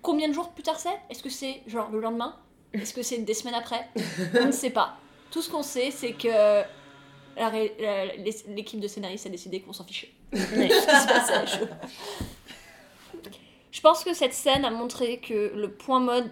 Combien 0.01 0.27
de 0.27 0.33
jours 0.33 0.49
plus 0.49 0.63
tard 0.63 0.77
c'est 0.79 0.97
Est-ce 1.09 1.23
que 1.23 1.29
c'est 1.29 1.61
genre 1.67 1.89
le 1.91 1.99
lendemain 2.01 2.35
Est-ce 2.73 2.93
que 2.93 3.01
c'est 3.01 3.17
des 3.19 3.33
semaines 3.33 3.55
après 3.55 3.87
On 4.41 4.47
ne 4.47 4.51
sait 4.51 4.69
pas. 4.71 4.97
Tout 5.31 5.41
ce 5.41 5.49
qu'on 5.49 5.63
sait, 5.63 5.91
c'est 5.91 6.11
que 6.13 6.63
l'équipe 8.49 8.79
de 8.79 8.87
scénaristes 8.87 9.25
a 9.27 9.29
décidé 9.29 9.61
qu'on 9.61 9.73
s'en 9.73 9.83
fichait. 9.85 10.11
Ouais. 10.33 10.39
Ce 10.69 10.85
qui 10.85 11.01
se 11.01 11.07
passait 11.07 11.33
à. 11.33 11.45
Je 13.79 13.81
pense 13.81 14.03
que 14.03 14.13
cette 14.13 14.33
scène 14.33 14.65
a 14.65 14.71
montré 14.71 15.19
que 15.19 15.53
le 15.55 15.71
point 15.71 16.01
mode. 16.01 16.25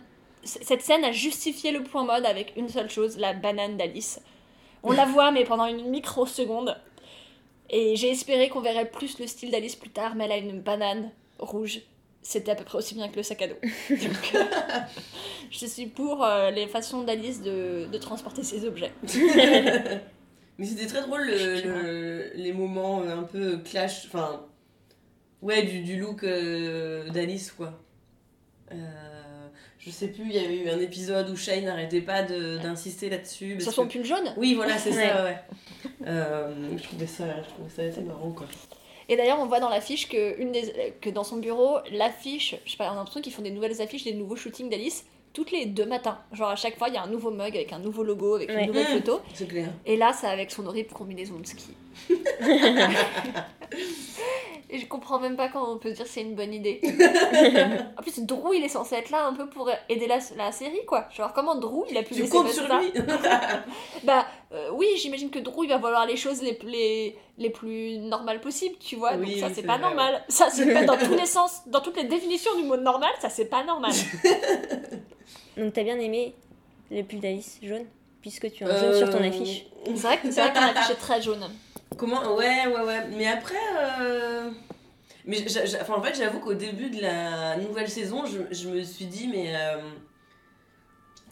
Cette 0.43 0.81
scène 0.81 1.05
a 1.05 1.13
justifié 1.13 1.71
le 1.71 1.81
point 1.81 2.03
mode 2.03 2.25
avec 2.25 2.51
une 2.57 2.67
seule 2.67 2.89
chose, 2.89 3.17
la 3.17 3.31
banane 3.31 3.77
d'Alice. 3.77 4.19
On 4.83 4.91
la 4.91 5.05
voit, 5.05 5.31
mais 5.31 5.45
pendant 5.45 5.65
une 5.65 5.89
microseconde. 5.89 6.75
Et 7.69 7.95
j'ai 7.95 8.09
espéré 8.11 8.49
qu'on 8.49 8.59
verrait 8.59 8.89
plus 8.89 9.17
le 9.19 9.27
style 9.27 9.49
d'Alice 9.49 9.77
plus 9.77 9.89
tard, 9.91 10.15
mais 10.15 10.25
elle 10.25 10.31
a 10.33 10.37
une 10.37 10.59
banane 10.59 11.09
rouge. 11.39 11.79
C'était 12.21 12.51
à 12.51 12.55
peu 12.55 12.65
près 12.65 12.79
aussi 12.79 12.95
bien 12.95 13.07
que 13.07 13.15
le 13.15 13.23
sac 13.23 13.41
à 13.41 13.47
dos. 13.47 13.55
Donc, 13.89 14.31
euh, 14.35 14.43
je 15.49 15.65
suis 15.65 15.85
pour 15.87 16.25
euh, 16.25 16.51
les 16.51 16.67
façons 16.67 17.03
d'Alice 17.03 17.41
de, 17.41 17.87
de 17.89 17.97
transporter 17.97 18.43
ses 18.43 18.65
objets. 18.65 18.91
Mais 20.57 20.65
c'était 20.65 20.87
très 20.87 21.01
drôle 21.01 21.25
le- 21.27 21.61
le- 21.61 22.31
les 22.35 22.51
moments 22.51 23.03
un 23.03 23.23
peu 23.23 23.57
clash, 23.59 24.05
enfin, 24.07 24.45
ouais, 25.41 25.63
du, 25.63 25.81
du 25.81 25.97
look 25.97 26.23
euh, 26.23 27.09
d'Alice, 27.09 27.51
quoi. 27.51 27.73
Euh, 28.71 28.75
je 29.79 29.89
sais 29.91 30.07
plus, 30.09 30.25
il 30.25 30.33
y 30.35 30.39
avait 30.39 30.57
eu 30.57 30.69
un 30.69 30.79
épisode 30.79 31.29
où 31.29 31.35
Shane 31.35 31.63
n'arrêtait 31.65 32.01
pas 32.01 32.21
d'insister 32.23 33.09
là-dessus. 33.09 33.61
Sur 33.61 33.71
son 33.71 33.87
que- 33.87 33.93
pull 33.93 34.05
jaune? 34.05 34.33
Oui, 34.35 34.53
voilà, 34.55 34.77
c'est 34.77 34.91
ça, 34.91 35.23
ouais. 35.23 35.37
Euh, 36.05 36.53
je, 36.77 36.83
trouvais 36.83 37.07
ça, 37.07 37.25
je 37.43 37.49
trouvais 37.49 37.69
ça 37.69 37.81
assez 37.83 38.01
marrant, 38.05 38.31
quoi. 38.31 38.47
Et 39.09 39.15
d'ailleurs, 39.15 39.39
on 39.39 39.45
voit 39.45 39.61
dans 39.61 39.69
l'affiche 39.69 40.09
que, 40.09 40.37
une 40.41 40.51
des, 40.51 40.93
que 40.99 41.09
dans 41.09 41.23
son 41.23 41.37
bureau, 41.37 41.77
l'affiche, 41.93 42.55
je 42.65 42.71
sais 42.71 42.77
pas, 42.77 42.89
on 42.89 42.93
a 42.93 42.95
l'impression 42.95 43.21
qu'ils 43.21 43.31
font 43.31 43.41
des 43.41 43.51
nouvelles 43.51 43.81
affiches, 43.81 44.03
des 44.03 44.13
nouveaux 44.13 44.35
shootings 44.35 44.69
d'Alice, 44.69 45.05
toutes 45.31 45.51
les 45.51 45.65
deux 45.65 45.85
matins. 45.85 46.19
Genre 46.33 46.49
à 46.49 46.57
chaque 46.57 46.77
fois, 46.77 46.89
il 46.89 46.95
y 46.95 46.97
a 46.97 47.03
un 47.03 47.07
nouveau 47.07 47.31
mug 47.31 47.55
avec 47.55 47.71
un 47.71 47.79
nouveau 47.79 48.03
logo, 48.03 48.35
avec 48.35 48.49
Ouais. 48.49 48.61
une 48.63 48.67
nouvelle 48.67 48.83
Mmh. 48.93 48.97
photo. 48.99 49.21
C'est 49.33 49.47
clair. 49.47 49.69
Et 49.85 49.95
là, 49.95 50.11
c'est 50.11 50.27
avec 50.27 50.51
son 50.51 50.65
horrible 50.65 50.89
combinaison 50.89 51.39
de 51.39 51.45
ski. 51.45 51.69
Et 54.69 54.79
je 54.79 54.85
comprends 54.85 55.19
même 55.19 55.37
pas 55.37 55.47
comment 55.47 55.71
on 55.71 55.77
peut 55.77 55.91
dire 55.91 56.03
que 56.03 56.09
c'est 56.09 56.21
une 56.21 56.35
bonne 56.35 56.53
idée. 56.53 56.81
en 57.97 58.01
plus, 58.01 58.19
Drew, 58.19 58.53
il 58.53 58.63
est 58.63 58.69
censé 58.69 58.95
être 58.95 59.11
là 59.11 59.25
un 59.25 59.33
peu 59.33 59.47
pour 59.47 59.69
aider 59.87 60.07
la, 60.07 60.19
la 60.35 60.51
série, 60.51 60.85
quoi. 60.85 61.07
Genre, 61.15 61.31
comment 61.33 61.55
Drew, 61.55 61.85
il 61.89 61.97
a 61.97 62.03
pu 62.03 62.15
Tu 62.15 62.21
laisser 62.21 62.31
comptes 62.31 62.49
sur 62.51 62.67
ça 62.67 62.81
lui 62.81 62.91
Bah, 64.03 64.25
euh, 64.51 64.69
oui, 64.73 64.87
j'imagine 64.97 65.29
que 65.29 65.39
Drew, 65.39 65.63
il 65.63 65.69
va 65.69 65.77
vouloir 65.77 66.05
les 66.05 66.17
choses 66.17 66.41
les, 66.41 66.59
les, 66.63 67.15
les 67.37 67.49
plus 67.49 67.97
normales 67.99 68.41
possibles, 68.41 68.75
tu 68.77 68.97
vois. 68.97 69.13
Oui, 69.15 69.31
Donc 69.31 69.39
ça, 69.39 69.47
c'est 69.49 69.55
c'est 69.61 69.61
pas 69.63 69.77
vrai, 69.77 69.83
normal. 69.87 70.23
Ça, 70.27 70.49
c'est 70.51 70.73
pas 70.73 70.83
dans 70.83 70.97
tous 70.97 71.15
les 71.15 71.25
sens, 71.25 71.61
dans 71.67 71.79
toutes 71.79 71.95
les 71.97 72.03
définitions 72.05 72.53
du 72.57 72.63
mot 72.63 72.75
normal, 72.77 73.11
ça, 73.21 73.29
c'est 73.29 73.45
pas 73.45 73.63
normal. 73.63 73.91
Donc 75.57 75.73
t'as 75.73 75.83
bien 75.83 75.97
aimé 75.99 76.35
le 76.91 77.03
pull 77.03 77.19
d'Alice 77.19 77.59
jaune 77.63 77.85
Puisque 78.21 78.51
tu 78.51 78.63
as 78.63 78.67
un 78.67 78.77
jaune 78.77 78.97
sur 78.97 79.09
ton 79.09 79.17
Euh, 79.17 79.21
C'est 79.21 79.27
affiche. 79.27 79.65
vrai 80.01 80.17
que 80.19 80.31
c'est 80.31 80.41
vrai 80.41 80.51
que 80.51 80.57
ton 80.57 80.61
affiche 80.63 80.89
est 80.91 80.99
très 80.99 81.21
jaune. 81.21 81.49
Comment 81.95 82.35
Ouais, 82.35 82.67
ouais, 82.67 82.81
ouais. 82.83 83.07
Mais 83.15 83.27
après. 83.27 83.55
euh, 84.01 84.49
Mais 85.25 85.37
enfin, 85.81 85.93
en 85.95 86.01
fait, 86.01 86.15
j'avoue 86.17 86.39
qu'au 86.39 86.53
début 86.53 86.89
de 86.89 87.01
la 87.01 87.57
nouvelle 87.57 87.89
saison, 87.89 88.23
je, 88.25 88.53
je 88.55 88.69
me 88.69 88.83
suis 88.83 89.05
dit, 89.05 89.27
mais. 89.27 89.55
euh, 89.55 89.77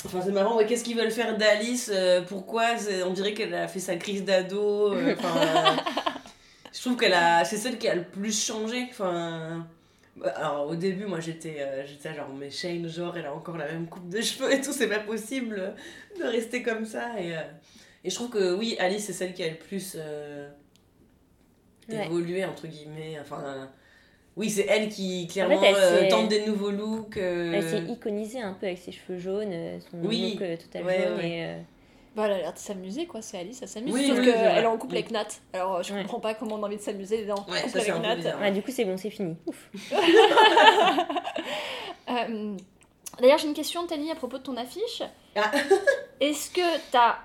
Enfin, 0.05 0.19
c'est 0.23 0.31
marrant, 0.31 0.55
ouais, 0.57 0.67
qu'est-ce 0.67 0.83
qu'ils 0.83 0.97
veulent 0.97 1.09
faire 1.09 1.35
d'Alice 1.35 1.89
euh, 1.91 2.21
Pourquoi 2.21 2.65
On 3.07 3.11
dirait 3.11 3.33
qu'elle 3.33 3.55
a 3.55 3.67
fait 3.67 3.79
sa 3.79 3.95
crise 3.95 4.23
d'ado. 4.23 4.93
Enfin. 5.17 5.77
je 6.71 6.79
trouve 6.81 6.95
qu'elle 6.97 7.13
a. 7.13 7.43
C'est 7.43 7.57
celle 7.57 7.77
qui 7.79 7.87
a 7.87 7.95
le 7.95 8.03
plus 8.03 8.45
changé. 8.45 8.85
Enfin. 8.91 9.65
bah, 10.15 10.31
Alors, 10.35 10.67
au 10.67 10.75
début, 10.75 11.05
moi, 11.05 11.19
j'étais 11.21 11.57
euh, 11.59 11.85
j'étais 11.87 12.13
genre, 12.13 12.29
mais 12.37 12.51
Shane, 12.51 12.87
genre, 12.87 13.17
elle 13.17 13.25
a 13.25 13.33
encore 13.33 13.57
la 13.57 13.65
même 13.65 13.87
coupe 13.87 14.07
de 14.09 14.21
cheveux 14.21 14.51
et 14.53 14.61
tout, 14.61 14.73
c'est 14.73 14.89
pas 14.89 14.99
possible 14.99 15.73
de 16.19 16.23
rester 16.25 16.61
comme 16.61 16.85
ça. 16.85 17.19
Et, 17.19 17.35
euh, 17.35 17.41
et 18.05 18.09
je 18.09 18.15
trouve 18.15 18.29
que, 18.29 18.53
oui, 18.53 18.77
Alice, 18.79 19.05
c'est 19.05 19.13
celle 19.13 19.33
qui 19.33 19.43
a 19.43 19.49
le 19.49 19.55
plus. 19.57 19.95
euh, 19.97 20.49
Ouais. 21.87 22.07
évoluer 22.07 22.43
entre 22.43 22.65
guillemets 22.65 23.19
enfin 23.21 23.43
euh, 23.45 23.63
oui 24.37 24.49
c'est 24.49 24.65
elle 24.67 24.89
qui 24.89 25.27
clairement 25.27 25.61
elle 25.61 25.75
euh, 25.77 26.09
tente 26.09 26.29
des 26.29 26.43
nouveaux 26.47 26.71
looks 26.71 27.15
euh, 27.17 27.51
Elle 27.53 27.69
s'est 27.69 27.83
iconisée 27.83 28.41
un 28.41 28.53
peu 28.53 28.65
avec 28.65 28.79
ses 28.79 28.91
cheveux 28.91 29.19
jaunes, 29.19 29.53
son 29.91 29.99
Oui. 29.99 30.31
look 30.33 30.41
euh, 30.41 30.57
total 30.57 30.83
Ouais, 30.83 31.03
jaune 31.03 31.17
ouais. 31.17 31.29
et... 31.29 31.45
euh, 31.45 31.59
Bah, 32.15 32.23
elle 32.25 32.31
a 32.31 32.37
l'air 32.39 32.53
de 32.53 32.57
s'amuser, 32.57 33.05
quoi. 33.05 33.21
C'est 33.21 33.37
Alice, 33.37 33.59
elle 33.61 33.67
s'amuse. 33.67 33.93
Oui, 33.93 34.07
Sauf 34.07 34.17
oui, 34.17 34.25
qu'elle 34.25 34.63
est 34.63 34.65
en 34.65 34.77
couple 34.79 34.93
Oui. 34.95 34.99
avec 35.01 35.11
Nat. 35.11 35.27
Alors, 35.53 35.83
je 35.83 35.93
Ouais. 35.93 36.01
comprends 36.01 36.19
pas 36.21 36.33
comment 36.33 36.55
on 36.55 36.63
a 36.63 36.65
envie 36.65 36.77
de 36.77 36.81
s'amuser 36.81 37.29
en 37.31 37.35
couple 37.35 37.55
ça, 37.69 37.77
avec 37.79 38.01
Nat. 38.01 38.15
bizarre. 38.15 38.39
Ah, 38.41 38.49
du 38.49 38.63
coup, 38.63 38.71
c'est 38.71 38.85
bon, 38.85 38.97
c'est 38.97 39.11
fini. 39.11 39.35
Ouf. 39.45 39.69
D'ailleurs, 43.19 43.37
j'ai 43.37 43.47
une 43.47 43.53
question, 43.53 43.85
Tani, 43.87 44.09
à 44.11 44.15
propos 44.15 44.39
de 44.39 44.43
ton 44.43 44.57
affiche. 44.57 45.01
Ah. 45.35 45.51
est-ce 46.19 46.49
que 46.49 46.91
t'as 46.91 47.17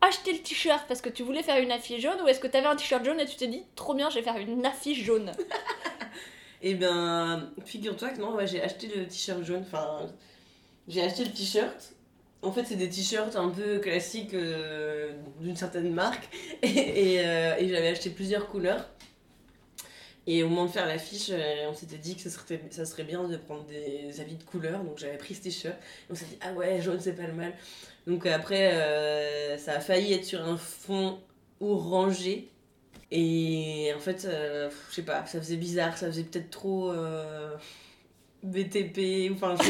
acheté 0.00 0.32
le 0.32 0.38
t-shirt 0.38 0.86
parce 0.88 1.00
que 1.00 1.08
tu 1.08 1.22
voulais 1.22 1.42
faire 1.42 1.58
une 1.62 1.72
affiche 1.72 2.02
jaune 2.02 2.20
ou 2.22 2.28
est-ce 2.28 2.40
que 2.40 2.46
t'avais 2.46 2.66
un 2.66 2.76
t-shirt 2.76 3.04
jaune 3.04 3.20
et 3.20 3.26
tu 3.26 3.36
t'es 3.36 3.46
dit 3.46 3.64
trop 3.74 3.94
bien, 3.94 4.10
je 4.10 4.16
vais 4.16 4.22
faire 4.22 4.36
une 4.36 4.64
affiche 4.64 5.04
jaune 5.04 5.32
Eh 6.62 6.74
bien, 6.74 7.52
figure-toi 7.64 8.10
que 8.10 8.20
non, 8.20 8.36
j'ai 8.44 8.62
acheté 8.62 8.88
le 8.88 9.06
t-shirt 9.06 9.42
jaune. 9.44 9.62
Enfin, 9.62 10.00
j'ai 10.88 11.02
acheté 11.02 11.24
le 11.24 11.30
t-shirt. 11.30 11.94
En 12.42 12.52
fait, 12.52 12.64
c'est 12.64 12.76
des 12.76 12.88
t-shirts 12.88 13.36
un 13.36 13.50
peu 13.50 13.78
classiques 13.78 14.34
euh, 14.34 15.12
d'une 15.40 15.56
certaine 15.56 15.92
marque. 15.92 16.28
Euh, 16.64 17.56
et 17.58 17.68
j'avais 17.68 17.88
acheté 17.88 18.10
plusieurs 18.10 18.48
couleurs. 18.48 18.88
Et 20.26 20.42
au 20.42 20.48
moment 20.48 20.66
de 20.66 20.70
faire 20.70 20.86
l'affiche, 20.86 21.30
euh, 21.30 21.68
on 21.70 21.74
s'était 21.74 21.98
dit 21.98 22.16
que 22.16 22.22
ça 22.22 22.30
serait, 22.30 22.60
ça 22.70 22.84
serait 22.84 23.04
bien 23.04 23.24
de 23.24 23.36
prendre 23.36 23.64
des 23.64 24.20
habits 24.20 24.34
de 24.34 24.42
couleur. 24.42 24.82
Donc 24.84 24.98
j'avais 24.98 25.16
pris 25.16 25.34
ce 25.34 25.42
t-shirt. 25.42 25.76
Et 25.76 26.12
on 26.12 26.14
s'est 26.14 26.26
dit, 26.26 26.38
ah 26.40 26.52
ouais, 26.52 26.80
jaune, 26.80 26.98
c'est 27.00 27.14
pas 27.14 27.26
le 27.26 27.32
mal. 27.32 27.52
Donc 28.06 28.24
après, 28.26 28.72
euh, 28.74 29.58
ça 29.58 29.72
a 29.72 29.80
failli 29.80 30.12
être 30.12 30.24
sur 30.24 30.40
un 30.42 30.56
fond 30.56 31.18
orangé. 31.60 32.50
Et 33.10 33.92
en 33.96 34.00
fait, 34.00 34.24
euh, 34.24 34.68
je 34.90 34.96
sais 34.96 35.02
pas, 35.02 35.24
ça 35.26 35.40
faisait 35.40 35.56
bizarre, 35.56 35.96
ça 35.96 36.06
faisait 36.06 36.24
peut-être 36.24 36.50
trop 36.50 36.90
euh, 36.90 37.54
BTP, 38.42 39.30
ou 39.30 39.34
enfin. 39.34 39.54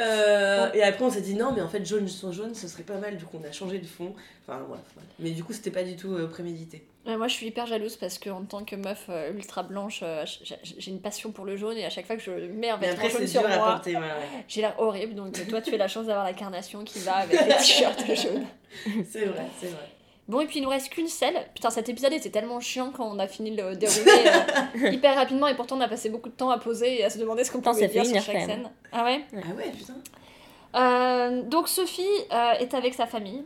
Euh, 0.00 0.70
et 0.72 0.82
après, 0.82 1.04
on 1.04 1.10
s'est 1.10 1.20
dit 1.20 1.34
non, 1.34 1.52
mais 1.52 1.60
en 1.60 1.68
fait, 1.68 1.84
jaune 1.84 2.08
sur 2.08 2.32
jaune, 2.32 2.54
ce 2.54 2.68
serait 2.68 2.82
pas 2.82 2.96
mal, 2.96 3.16
du 3.16 3.24
coup, 3.24 3.38
on 3.42 3.46
a 3.46 3.52
changé 3.52 3.78
de 3.78 3.86
fond. 3.86 4.14
Enfin, 4.46 4.60
voilà. 4.66 4.82
Mais 5.18 5.30
du 5.30 5.44
coup, 5.44 5.52
c'était 5.52 5.70
pas 5.70 5.82
du 5.82 5.96
tout 5.96 6.14
euh, 6.14 6.26
prémédité. 6.26 6.86
Moi, 7.06 7.28
je 7.28 7.34
suis 7.34 7.46
hyper 7.46 7.66
jalouse 7.66 7.96
parce 7.96 8.18
que 8.18 8.30
en 8.30 8.44
tant 8.44 8.64
que 8.64 8.76
meuf 8.76 9.06
euh, 9.08 9.32
ultra 9.32 9.62
blanche, 9.62 10.04
j'ai 10.62 10.90
une 10.90 11.00
passion 11.00 11.32
pour 11.32 11.44
le 11.44 11.56
jaune 11.56 11.76
et 11.76 11.84
à 11.84 11.90
chaque 11.90 12.06
fois 12.06 12.16
que 12.16 12.22
je 12.22 12.30
mets 12.30 12.70
un 12.70 12.76
vêtement 12.76 13.08
jaune 13.08 13.26
sur 13.26 13.40
moi, 13.42 13.80
ouais, 13.84 13.96
ouais. 13.96 14.00
j'ai 14.46 14.60
l'air 14.60 14.74
horrible. 14.78 15.14
Donc, 15.14 15.32
toi, 15.48 15.60
tu 15.60 15.74
as 15.74 15.78
la 15.78 15.88
chance 15.88 16.06
d'avoir 16.06 16.24
la 16.24 16.34
carnation 16.34 16.84
qui 16.84 17.00
va 17.00 17.16
avec 17.16 17.40
les 17.40 17.56
t-shirts 17.56 18.04
jaunes. 18.14 18.46
C'est 19.08 19.24
vrai, 19.24 19.46
c'est 19.58 19.68
vrai. 19.68 19.88
Bon, 20.30 20.40
et 20.40 20.46
puis 20.46 20.58
il 20.58 20.62
nous 20.62 20.68
reste 20.68 20.90
qu'une 20.90 21.08
selle. 21.08 21.34
Putain, 21.54 21.70
cet 21.70 21.88
épisode 21.88 22.12
était 22.12 22.30
tellement 22.30 22.60
chiant 22.60 22.90
quand 22.96 23.04
on 23.06 23.18
a 23.18 23.26
fini 23.26 23.50
le 23.54 23.74
dérouler 23.74 24.10
euh, 24.84 24.88
hyper 24.92 25.14
rapidement 25.16 25.48
et 25.48 25.54
pourtant 25.56 25.76
on 25.76 25.80
a 25.80 25.88
passé 25.88 26.08
beaucoup 26.08 26.28
de 26.28 26.34
temps 26.34 26.50
à 26.50 26.58
poser 26.58 27.00
et 27.00 27.04
à 27.04 27.10
se 27.10 27.18
demander 27.18 27.42
ce 27.44 27.50
qu'on 27.50 27.60
pouvait 27.60 27.88
dire 27.88 28.04
sur 28.06 28.22
chaque 28.22 28.42
scène. 28.42 28.70
Ah 28.92 29.04
ouais? 29.04 29.20
Ah 29.34 29.38
ouais, 29.56 29.70
putain. 29.76 29.94
Euh, 30.76 31.42
Donc 31.42 31.68
Sophie 31.68 32.02
euh, 32.32 32.52
est 32.60 32.74
avec 32.74 32.94
sa 32.94 33.06
famille. 33.06 33.42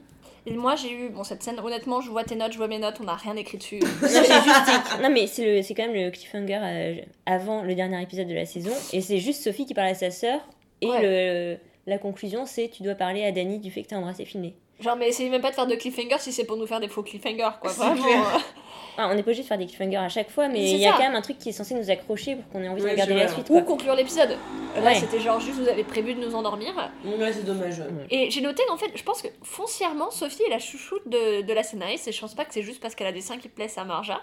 Et 0.47 0.53
moi 0.53 0.76
j'ai 0.76 0.93
eu, 0.93 1.09
bon 1.09 1.24
cette 1.24 1.43
scène, 1.43 1.59
honnêtement 1.59 2.03
je 2.03 2.11
vois 2.11 2.22
tes 2.22 2.35
notes, 2.35 2.53
je 2.53 2.59
vois 2.59 2.68
mes 2.68 2.78
notes, 2.78 2.97
on 3.01 3.05
n'a 3.05 3.14
rien 3.14 3.35
écrit 3.37 3.57
dessus. 3.57 3.78
Non, 4.03 4.09
c'est 4.09 4.24
juste- 4.24 5.01
non, 5.03 5.09
mais 5.11 5.26
c'est 5.26 5.45
le- 5.47 5.62
c'est 5.62 5.72
quand 5.74 5.87
même 5.87 5.95
le 5.95 6.11
cliffhanger 6.11 6.61
euh, 6.62 6.95
avant 7.24 7.62
le 7.62 7.74
dernier 7.74 8.03
épisode 8.03 8.28
de 8.28 8.35
la 8.35 8.45
saison. 8.45 8.72
Et 8.93 9.01
c'est 9.01 9.16
juste 9.20 9.43
Sophie 9.43 9.64
qui 9.64 9.72
parle 9.72 9.89
à 9.89 9.95
sa 9.95 10.11
sœur. 10.11 10.41
Et 10.82 10.87
Ouais. 10.87 11.01
le, 11.03 11.59
la 11.87 11.97
conclusion, 11.97 12.45
c'est 12.45 12.68
tu 12.68 12.82
dois 12.82 12.95
parler 12.95 13.24
à 13.24 13.32
Dani 13.32 13.59
du 13.59 13.70
fait 13.70 13.82
que 13.85 13.89
t'as 13.89 13.97
embrassé 13.97 14.26
Finney. 14.26 14.53
Genre 14.80 14.96
mais 14.96 15.08
essayez 15.08 15.30
même 15.30 15.40
pas 15.40 15.50
de 15.50 15.54
faire 15.54 15.66
de 15.66 15.74
cliffhanger 15.76 16.18
si 16.18 16.32
c'est 16.32 16.44
pour 16.44 16.56
nous 16.56 16.66
faire 16.66 16.80
des 16.80 16.88
faux 16.88 17.02
cliffhangers 17.02 17.48
quoi. 17.60 17.70
Vraiment. 17.76 18.02
clair. 18.02 18.40
Ah, 18.96 19.08
on 19.10 19.14
n'est 19.14 19.22
pas 19.24 19.30
obligé 19.30 19.42
de 19.42 19.48
faire 19.48 19.58
des 19.58 19.66
cliffhangers 19.66 19.96
à 19.96 20.08
chaque 20.08 20.30
fois, 20.30 20.46
mais 20.48 20.70
il 20.70 20.76
y 20.78 20.86
a 20.86 20.92
ça. 20.92 20.96
quand 20.98 21.02
même 21.02 21.16
un 21.16 21.20
truc 21.20 21.38
qui 21.38 21.48
est 21.48 21.52
censé 21.52 21.74
nous 21.74 21.90
accrocher 21.90 22.36
pour 22.36 22.48
qu'on 22.48 22.62
ait 22.62 22.68
envie 22.68 22.82
de 22.82 22.88
regarder 22.88 23.14
la 23.14 23.26
suite. 23.28 23.48
Ou 23.50 23.54
Quoi. 23.54 23.62
conclure 23.62 23.94
l'épisode. 23.96 24.36
Là 24.76 24.82
Ouais. 24.82 24.94
c'était 24.94 25.18
genre 25.18 25.40
juste 25.40 25.58
vous 25.58 25.68
avez 25.68 25.82
prévu 25.82 26.14
de 26.14 26.20
nous 26.24 26.34
endormir. 26.34 26.72
Ouais, 27.04 27.32
c'est 27.32 27.44
dommage. 27.44 27.82
Et 28.10 28.30
j'ai 28.30 28.40
noté 28.40 28.62
qu'en 28.68 28.76
fait, 28.76 28.90
je 28.94 29.02
pense 29.02 29.20
que 29.22 29.28
foncièrement, 29.42 30.10
Sophie 30.12 30.42
est 30.46 30.50
la 30.50 30.58
chouchoute 30.60 31.08
de, 31.08 31.42
de 31.42 31.52
la 31.52 31.62
scénariste, 31.64 32.06
et 32.08 32.12
je 32.12 32.20
pense 32.20 32.34
pas 32.34 32.44
que 32.44 32.54
c'est 32.54 32.62
juste 32.62 32.80
parce 32.80 32.94
qu'elle 32.94 33.08
a 33.08 33.12
des 33.12 33.20
seins 33.20 33.38
qui 33.38 33.48
plaisent 33.48 33.78
à 33.78 33.84
Marja, 33.84 34.20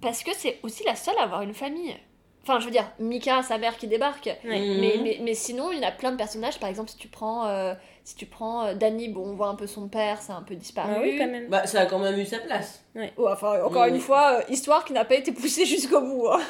parce 0.00 0.22
que 0.22 0.30
c'est 0.34 0.58
aussi 0.62 0.82
la 0.84 0.94
seule 0.96 1.16
à 1.18 1.22
avoir 1.24 1.42
une 1.42 1.54
famille. 1.54 1.94
Enfin, 2.42 2.60
je 2.60 2.66
veux 2.66 2.70
dire, 2.70 2.90
Mika, 2.98 3.42
sa 3.42 3.56
mère 3.58 3.76
qui 3.78 3.86
débarque, 3.86 4.26
Ouais. 4.44 4.60
Mhm. 4.60 4.80
mais, 4.80 4.94
mais, 5.02 5.18
mais 5.22 5.34
sinon, 5.34 5.72
il 5.72 5.78
y 5.78 5.84
en 5.84 5.88
a 5.88 5.92
plein 5.92 6.10
de 6.12 6.16
personnages, 6.16 6.58
par 6.58 6.68
exemple, 6.68 6.90
si 6.90 6.96
tu 6.96 7.08
prends, 7.08 7.46
euh, 7.46 7.74
si 8.04 8.14
tu 8.16 8.26
prends 8.26 8.66
euh, 8.66 8.74
Danny, 8.74 9.08
bon, 9.08 9.22
on 9.30 9.34
voit 9.34 9.48
un 9.48 9.54
peu 9.54 9.66
son 9.66 9.88
père, 9.88 10.20
c'est 10.22 10.32
un 10.32 10.42
peu 10.42 10.54
disparu. 10.54 10.92
Ah 10.94 11.00
oui, 11.02 11.16
quand 11.18 11.26
même. 11.26 11.48
Bah, 11.48 11.66
ça 11.66 11.80
a 11.80 11.86
quand 11.86 11.98
même 11.98 12.18
eu 12.18 12.26
sa 12.26 12.38
place. 12.38 12.84
Ouais, 12.94 13.12
enfin, 13.18 13.62
encore 13.64 13.84
une 13.86 13.98
fois, 14.00 14.40
euh, 14.40 14.42
histoire 14.52 14.84
qui 14.84 14.92
n'a 14.92 15.04
pas 15.04 15.14
été 15.14 15.32
poussée 15.32 15.64
jusqu'au 15.66 16.00
bout. 16.00 16.28
hein. 16.28 16.40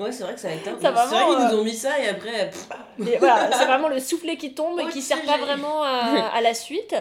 Ouais, 0.00 0.10
c'est 0.10 0.24
vrai 0.24 0.34
que 0.34 0.40
ça 0.40 0.48
a 0.48 0.52
été 0.52 0.68
un 0.70 0.80
Ça, 0.80 0.92
C'est 1.08 1.14
vrai 1.14 1.24
qu'ils 1.36 1.44
euh, 1.44 1.48
nous 1.52 1.58
ont 1.60 1.64
mis 1.64 1.74
ça 1.76 1.98
et 2.00 2.08
après. 2.08 2.50
voilà, 2.98 3.50
c'est 3.52 3.66
vraiment 3.66 3.88
le 3.88 4.00
soufflet 4.00 4.36
qui 4.36 4.52
tombe 4.54 4.80
et 4.80 4.86
qui 4.88 5.00
c'est 5.02 5.14
sert 5.14 5.24
pas 5.24 5.38
vraiment 5.38 5.82
à, 5.84 6.30
à 6.34 6.40
la 6.40 6.54
suite. 6.54 6.94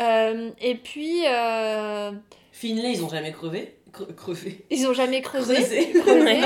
Euh, 0.00 0.50
et 0.60 0.76
puis, 0.76 1.22
euh, 1.26 2.12
Finlay, 2.52 2.92
ils 2.92 3.04
ont 3.04 3.08
jamais 3.08 3.32
crevé. 3.32 3.74
Cre- 3.92 4.14
crevé. 4.14 4.64
Ils 4.70 4.86
ont 4.86 4.92
jamais 4.92 5.22
creusé. 5.22 5.54
Creusé. 5.54 5.90
creusé. 6.00 6.40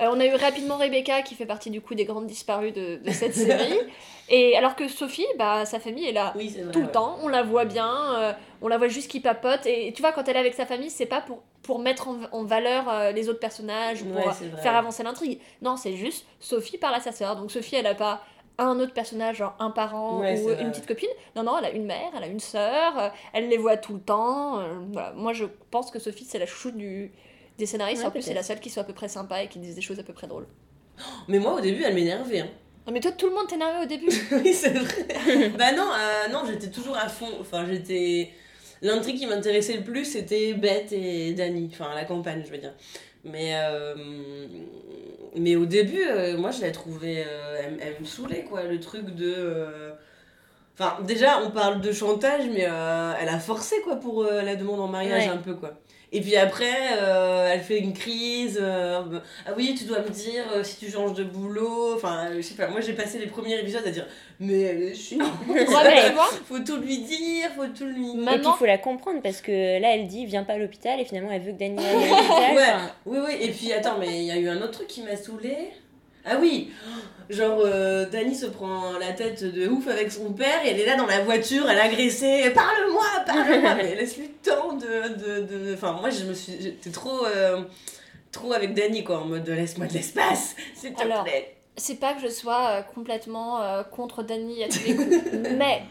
Euh, 0.00 0.06
on 0.10 0.18
a 0.18 0.26
eu 0.26 0.34
rapidement 0.34 0.76
Rebecca 0.76 1.22
qui 1.22 1.34
fait 1.36 1.46
partie 1.46 1.70
du 1.70 1.80
coup 1.80 1.94
des 1.94 2.04
grandes 2.04 2.26
disparues 2.26 2.72
de, 2.72 2.96
de 3.04 3.10
cette 3.10 3.34
série. 3.34 3.78
Et 4.28 4.56
alors 4.56 4.74
que 4.74 4.88
Sophie, 4.88 5.26
bah, 5.38 5.64
sa 5.66 5.78
famille 5.78 6.06
est 6.08 6.12
là 6.12 6.32
Oui, 6.36 6.50
c'est 6.54 6.62
vrai. 6.62 6.72
tout 6.72 6.80
le 6.80 6.86
ouais. 6.86 6.92
temps, 6.92 7.18
on 7.22 7.28
la 7.28 7.42
voit 7.42 7.64
bien, 7.66 7.92
euh, 8.16 8.32
on 8.62 8.68
la 8.68 8.78
voit 8.78 8.88
juste 8.88 9.10
qui 9.10 9.20
papote. 9.20 9.66
Et 9.66 9.92
tu 9.92 10.00
vois, 10.02 10.12
quand 10.12 10.26
elle 10.28 10.36
est 10.36 10.40
avec 10.40 10.54
sa 10.54 10.64
famille, 10.66 10.90
c'est 10.90 11.06
pas 11.06 11.20
pour, 11.20 11.42
pour 11.62 11.78
mettre 11.78 12.08
en, 12.08 12.16
en 12.32 12.42
valeur 12.42 12.88
euh, 12.88 13.12
les 13.12 13.28
autres 13.28 13.38
personnages 13.38 14.02
ou 14.02 14.06
pour 14.06 14.26
Ouais, 14.26 14.32
faire 14.62 14.74
avancer 14.74 15.02
l'intrigue. 15.02 15.38
Non, 15.62 15.76
c'est 15.76 15.94
juste 15.94 16.26
Sophie 16.40 16.78
parle 16.78 16.94
à 16.94 17.00
sa 17.00 17.12
sœur. 17.12 17.36
Donc 17.36 17.50
Sophie, 17.52 17.76
elle 17.76 17.86
a 17.86 17.94
pas 17.94 18.22
un 18.56 18.80
autre 18.80 18.94
personnage, 18.94 19.36
genre 19.36 19.54
un 19.58 19.70
parent 19.70 20.20
Ouais, 20.20 20.40
ou 20.40 20.50
une 20.60 20.70
petite 20.70 20.86
copine. 20.86 21.08
Non, 21.36 21.42
non, 21.42 21.58
elle 21.58 21.64
a 21.66 21.70
une 21.72 21.84
mère, 21.86 22.10
elle 22.16 22.22
a 22.24 22.28
une 22.28 22.40
sœur, 22.40 23.12
elle 23.32 23.48
les 23.48 23.58
voit 23.58 23.76
tout 23.76 23.94
le 23.94 24.00
temps. 24.00 24.60
voilà. 24.92 25.12
Moi, 25.12 25.32
je 25.32 25.44
pense 25.70 25.90
que 25.90 25.98
Sophie, 25.98 26.24
c'est 26.24 26.38
la 26.38 26.46
chouchoute 26.46 26.76
du, 26.76 27.10
des 27.58 27.66
scénaristes. 27.66 28.02
Ouais, 28.02 28.08
en 28.08 28.10
plus, 28.10 28.22
c'est 28.22 28.34
la 28.34 28.42
seule 28.42 28.60
qui 28.60 28.70
soit 28.70 28.82
à 28.82 28.86
peu 28.86 28.92
près 28.92 29.08
sympa 29.08 29.42
et 29.42 29.48
qui 29.48 29.58
dise 29.58 29.74
des 29.74 29.80
choses 29.80 29.98
à 29.98 30.02
peu 30.02 30.12
près 30.12 30.26
drôles. 30.26 30.46
Mais 31.28 31.38
moi, 31.38 31.54
au 31.54 31.60
début, 31.60 31.82
elle 31.82 31.94
m'énervait. 31.94 32.40
Hein. 32.40 32.48
Non, 32.86 32.92
mais 32.92 33.00
toi, 33.00 33.12
tout 33.12 33.28
le 33.28 33.34
monde 33.34 33.46
t'énervait 33.48 33.84
au 33.84 33.88
début. 33.88 34.08
oui, 34.32 34.52
c'est 34.52 34.70
vrai. 34.70 35.48
bah 35.58 35.72
non, 35.72 35.88
euh, 35.90 36.32
non 36.32 36.42
j'étais 36.46 36.70
toujours 36.70 36.96
à 36.96 37.08
fond. 37.08 37.30
Enfin, 37.40 37.66
j'étais. 37.70 38.30
L'intrigue 38.82 39.16
qui 39.18 39.26
m'intéressait 39.26 39.76
le 39.78 39.82
plus, 39.82 40.04
c'était 40.04 40.52
Beth 40.52 40.92
et 40.92 41.32
Danny. 41.32 41.70
Enfin, 41.72 41.94
la 41.94 42.04
campagne, 42.04 42.42
je 42.44 42.50
veux 42.50 42.58
dire. 42.58 42.74
Mais, 43.24 43.52
euh, 43.54 43.94
mais 45.36 45.56
au 45.56 45.64
début, 45.64 46.04
euh, 46.06 46.36
moi, 46.36 46.50
je 46.50 46.60
la 46.60 46.70
trouvais. 46.70 47.24
elle, 47.60 47.78
elle 47.80 47.96
me 48.00 48.04
saoulait, 48.04 48.42
quoi, 48.42 48.64
le 48.64 48.78
truc 48.80 49.06
de. 49.14 49.94
Enfin, 50.78 50.98
déjà, 51.02 51.40
on 51.40 51.50
parle 51.50 51.80
de 51.80 51.92
chantage, 51.92 52.42
mais 52.52 52.62
elle 52.62 53.28
a 53.28 53.38
forcé, 53.38 53.76
quoi, 53.82 53.96
pour 53.96 54.24
la 54.24 54.56
demande 54.56 54.80
en 54.80 54.88
mariage, 54.88 55.26
Ouais. 55.28 55.32
un 55.32 55.38
peu, 55.38 55.54
quoi. 55.54 55.78
Et 56.16 56.20
puis 56.20 56.36
après, 56.36 56.96
euh, 57.00 57.50
elle 57.52 57.60
fait 57.60 57.78
une 57.80 57.92
crise. 57.92 58.56
euh, 58.62 59.02
ah 59.46 59.50
oui, 59.56 59.74
tu 59.76 59.82
dois 59.84 59.98
me 59.98 60.08
dire 60.10 60.44
euh, 60.54 60.62
si 60.62 60.76
tu 60.76 60.88
changes 60.90 61.14
de 61.14 61.24
boulot. 61.24 61.94
Enfin, 61.96 62.28
je 62.36 62.40
sais 62.40 62.54
pas, 62.54 62.68
moi 62.68 62.80
j'ai 62.80 62.92
passé 62.92 63.18
les 63.18 63.26
premiers 63.26 63.58
épisodes 63.58 63.82
à 63.84 63.90
dire 63.90 64.06
Mais 64.38 64.92
tu 64.94 65.16
vois, 65.16 66.30
faut 66.46 66.60
tout 66.60 66.76
lui 66.76 66.98
dire, 66.98 67.50
faut 67.56 67.66
tout 67.66 67.84
lui. 67.86 68.10
Et 68.10 68.12
puis 68.12 68.20
Maintenant- 68.20 68.54
il 68.54 68.58
faut 68.58 68.66
la 68.66 68.78
comprendre 68.78 69.20
parce 69.22 69.40
que 69.40 69.80
là 69.80 69.94
elle 69.96 70.06
dit 70.06 70.24
viens 70.24 70.44
pas 70.44 70.52
à 70.52 70.58
l'hôpital 70.58 71.00
et 71.00 71.04
finalement 71.04 71.32
elle 71.32 71.42
veut 71.42 71.52
que 71.52 71.58
Daniel 71.58 71.84
aille 71.84 72.04
à 72.04 72.08
l'hôpital. 72.16 72.56
Ouais. 72.56 72.90
Oui, 73.06 73.18
oui, 73.26 73.34
et 73.40 73.50
puis 73.50 73.72
attends, 73.72 73.98
mais 73.98 74.06
il 74.20 74.24
y 74.24 74.30
a 74.30 74.36
eu 74.36 74.48
un 74.48 74.58
autre 74.58 74.70
truc 74.72 74.86
qui 74.86 75.02
m'a 75.02 75.16
saoulée. 75.16 75.70
Ah 76.26 76.36
oui, 76.40 76.72
genre 77.28 77.58
euh, 77.60 78.06
Dani 78.06 78.34
se 78.34 78.46
prend 78.46 78.98
la 78.98 79.12
tête 79.12 79.44
de 79.44 79.68
ouf 79.68 79.86
avec 79.88 80.10
son 80.10 80.32
père 80.32 80.64
et 80.64 80.70
elle 80.70 80.80
est 80.80 80.86
là 80.86 80.96
dans 80.96 81.06
la 81.06 81.20
voiture, 81.20 81.68
elle 81.68 81.78
agressée, 81.78 82.50
parle-moi, 82.54 83.04
parle-moi, 83.26 83.74
mais 83.76 83.94
laisse-lui 83.94 84.28
le 84.28 84.50
temps 84.50 84.72
de, 84.72 85.42
de, 85.42 85.42
de... 85.46 85.74
Enfin, 85.74 85.92
moi 86.00 86.10
je 86.10 86.24
me 86.24 86.32
suis... 86.34 86.54
J'étais 86.60 86.90
trop... 86.90 87.26
euh, 87.26 87.62
Trop 88.32 88.52
avec 88.52 88.74
Dani 88.74 89.04
quoi, 89.04 89.20
en 89.20 89.26
mode 89.26 89.46
laisse-moi 89.48 89.86
de 89.86 89.92
l'espace, 89.92 90.56
s'il 90.74 90.92
te 90.94 91.02
Alors, 91.02 91.22
plaît. 91.22 91.54
c'est 91.76 92.00
pas 92.00 92.14
que 92.14 92.20
je 92.20 92.28
sois 92.28 92.68
euh, 92.68 92.82
complètement 92.82 93.62
euh, 93.62 93.84
contre 93.84 94.22
Dany 94.24 94.64
à 94.64 94.68
tous 94.68 94.80
les 94.84 94.96
coups, 94.96 95.16
mais 95.56 95.82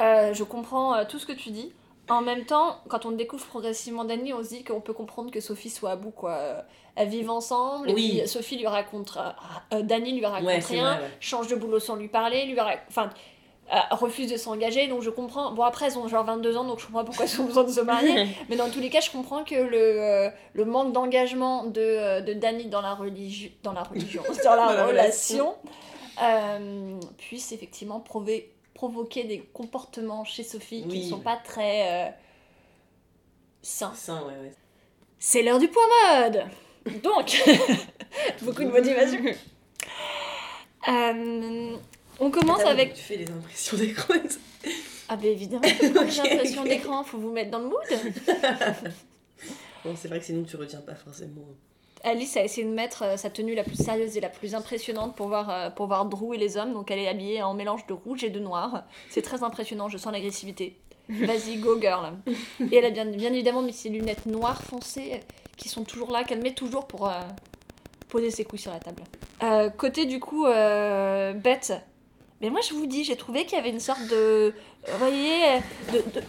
je 0.00 0.42
comprends 0.42 1.04
tout 1.04 1.18
ce 1.18 1.26
que 1.26 1.32
tu 1.32 1.50
dis. 1.50 1.72
En 2.08 2.22
même 2.22 2.44
temps, 2.46 2.78
quand 2.88 3.04
on 3.04 3.10
découvre 3.10 3.44
progressivement 3.46 4.04
Dany, 4.04 4.32
on 4.32 4.42
se 4.42 4.48
dit 4.50 4.64
qu'on 4.64 4.80
peut 4.80 4.92
comprendre 4.94 5.30
que 5.30 5.40
Sophie 5.40 5.70
soit 5.70 5.90
à 5.90 5.96
bout, 5.96 6.12
quoi. 6.12 6.64
Elles 6.96 7.08
vivent 7.08 7.30
ensemble, 7.30 7.90
Oui. 7.90 8.16
et 8.16 8.20
puis 8.22 8.28
Sophie 8.28 8.56
lui 8.56 8.66
raconte. 8.66 9.16
euh, 9.18 9.30
euh, 9.76 9.82
Dany 9.82 10.12
lui 10.12 10.24
raconte 10.26 10.46
Ouais, 10.46 10.58
rien, 10.58 10.94
vrai, 10.94 11.02
ouais. 11.04 11.10
change 11.20 11.46
de 11.48 11.54
boulot 11.54 11.78
sans 11.78 11.94
lui 11.96 12.08
parler, 12.08 12.46
lui 12.46 12.58
enfin, 12.88 13.10
euh, 13.72 13.76
refuse 13.90 14.30
de 14.30 14.36
s'engager, 14.36 14.88
donc 14.88 15.02
je 15.02 15.10
comprends. 15.10 15.52
Bon, 15.52 15.62
après, 15.64 15.86
elles 15.86 15.98
ont 15.98 16.08
genre 16.08 16.24
22 16.24 16.56
ans, 16.56 16.64
donc 16.64 16.78
je 16.80 16.86
comprends 16.86 17.04
pourquoi 17.04 17.26
elles 17.26 17.40
ont 17.40 17.44
besoin 17.44 17.64
de 17.64 17.70
se 17.70 17.80
marier. 17.80 18.26
Mais 18.48 18.56
dans 18.56 18.70
tous 18.70 18.80
les 18.80 18.88
cas, 18.88 19.00
je 19.00 19.10
comprends 19.10 19.44
que 19.44 19.54
le, 19.56 19.76
euh, 19.78 20.30
le 20.54 20.64
manque 20.64 20.92
d'engagement 20.92 21.64
de, 21.64 21.80
euh, 21.82 22.20
de 22.22 22.32
Dany 22.32 22.66
dans 22.66 22.80
la, 22.80 22.94
religion 22.94 23.50
dans 23.62 23.72
la 23.72 23.82
religion, 23.82 24.22
dans 24.44 24.54
la 24.54 24.66
Dans 24.68 24.72
la 24.72 24.86
relation, 24.86 25.54
euh, 26.22 26.98
puisse 27.18 27.52
effectivement 27.52 28.00
provoquer 28.74 29.24
des 29.24 29.40
comportements 29.52 30.24
chez 30.24 30.44
Sophie 30.44 30.86
qui 30.88 31.04
ne 31.04 31.10
sont 31.10 31.20
pas 31.20 31.36
très 31.36 32.16
sains. 33.60 33.92
Ça, 33.94 34.14
ouais, 34.14 34.32
ouais. 34.42 34.52
C'est 35.18 35.42
l'heure 35.42 35.58
du 35.58 35.68
point 35.68 35.82
mode 36.22 36.44
Donc, 37.02 37.42
beaucoup 38.42 38.62
de 38.62 38.68
motivation. 38.68 39.20
Euh, 40.88 41.76
on 42.20 42.30
commence 42.30 42.60
Attends, 42.60 42.70
avec... 42.70 42.94
Tu 42.94 43.02
fais 43.02 43.16
les 43.16 43.30
impressions 43.30 43.76
d'écran. 43.76 44.14
Ah 45.08 45.16
bah 45.16 45.26
évidemment, 45.26 45.62
quand 45.62 45.86
Ok, 46.02 46.10
j'ai 46.10 46.22
l'impression 46.22 46.62
ok. 46.62 46.68
d'écran, 46.68 47.04
faut 47.04 47.18
vous 47.18 47.32
mettre 47.32 47.50
dans 47.50 47.60
le 47.60 47.66
mood. 47.66 47.76
Bon, 49.84 49.94
c'est 49.94 50.08
vrai 50.08 50.18
que 50.18 50.24
sinon 50.24 50.42
tu 50.42 50.56
retiens 50.56 50.80
pas 50.80 50.96
forcément. 50.96 51.46
Alice 52.02 52.36
a 52.36 52.42
essayé 52.42 52.66
de 52.66 52.72
mettre 52.72 53.04
euh, 53.04 53.16
sa 53.16 53.30
tenue 53.30 53.54
la 53.54 53.62
plus 53.62 53.76
sérieuse 53.76 54.16
et 54.16 54.20
la 54.20 54.28
plus 54.28 54.56
impressionnante 54.56 55.14
pour 55.14 55.28
voir, 55.28 55.48
euh, 55.48 55.70
pour 55.70 55.86
voir 55.86 56.06
Drew 56.06 56.34
et 56.34 56.38
les 56.38 56.56
hommes. 56.56 56.72
Donc 56.72 56.90
elle 56.90 56.98
est 56.98 57.06
habillée 57.06 57.40
en 57.42 57.54
mélange 57.54 57.86
de 57.86 57.92
rouge 57.92 58.24
et 58.24 58.30
de 58.30 58.40
noir. 58.40 58.84
C'est 59.08 59.22
très 59.22 59.44
impressionnant, 59.44 59.88
je 59.88 59.96
sens 59.96 60.12
l'agressivité. 60.12 60.76
Vas-y, 61.08 61.56
go 61.58 61.80
girl. 61.80 62.14
Et 62.70 62.76
elle 62.76 62.84
a 62.84 62.90
bien, 62.90 63.04
bien 63.06 63.32
évidemment 63.32 63.62
mis 63.62 63.72
ses 63.72 63.88
lunettes 63.88 64.26
noires 64.26 64.62
foncées 64.62 65.20
qui 65.56 65.68
sont 65.68 65.84
toujours 65.84 66.10
là, 66.10 66.24
qu'elle 66.24 66.42
met 66.42 66.52
toujours 66.52 66.86
pour 66.86 67.08
euh, 67.08 67.12
poser 68.08 68.30
ses 68.30 68.44
couilles 68.44 68.58
sur 68.58 68.72
la 68.72 68.80
table. 68.80 69.02
Euh, 69.42 69.70
côté 69.70 70.06
du 70.06 70.20
coup, 70.20 70.46
euh, 70.46 71.32
Beth. 71.32 71.72
Mais 72.40 72.50
moi 72.50 72.60
je 72.68 72.74
vous 72.74 72.86
dis, 72.86 73.04
j'ai 73.04 73.16
trouvé 73.16 73.44
qu'il 73.46 73.56
y 73.56 73.60
avait 73.60 73.70
une 73.70 73.80
sorte 73.80 74.06
de. 74.08 74.52
Vous 74.88 74.98
voyez, 74.98 75.60
de, 75.92 75.98
de, 76.20 76.24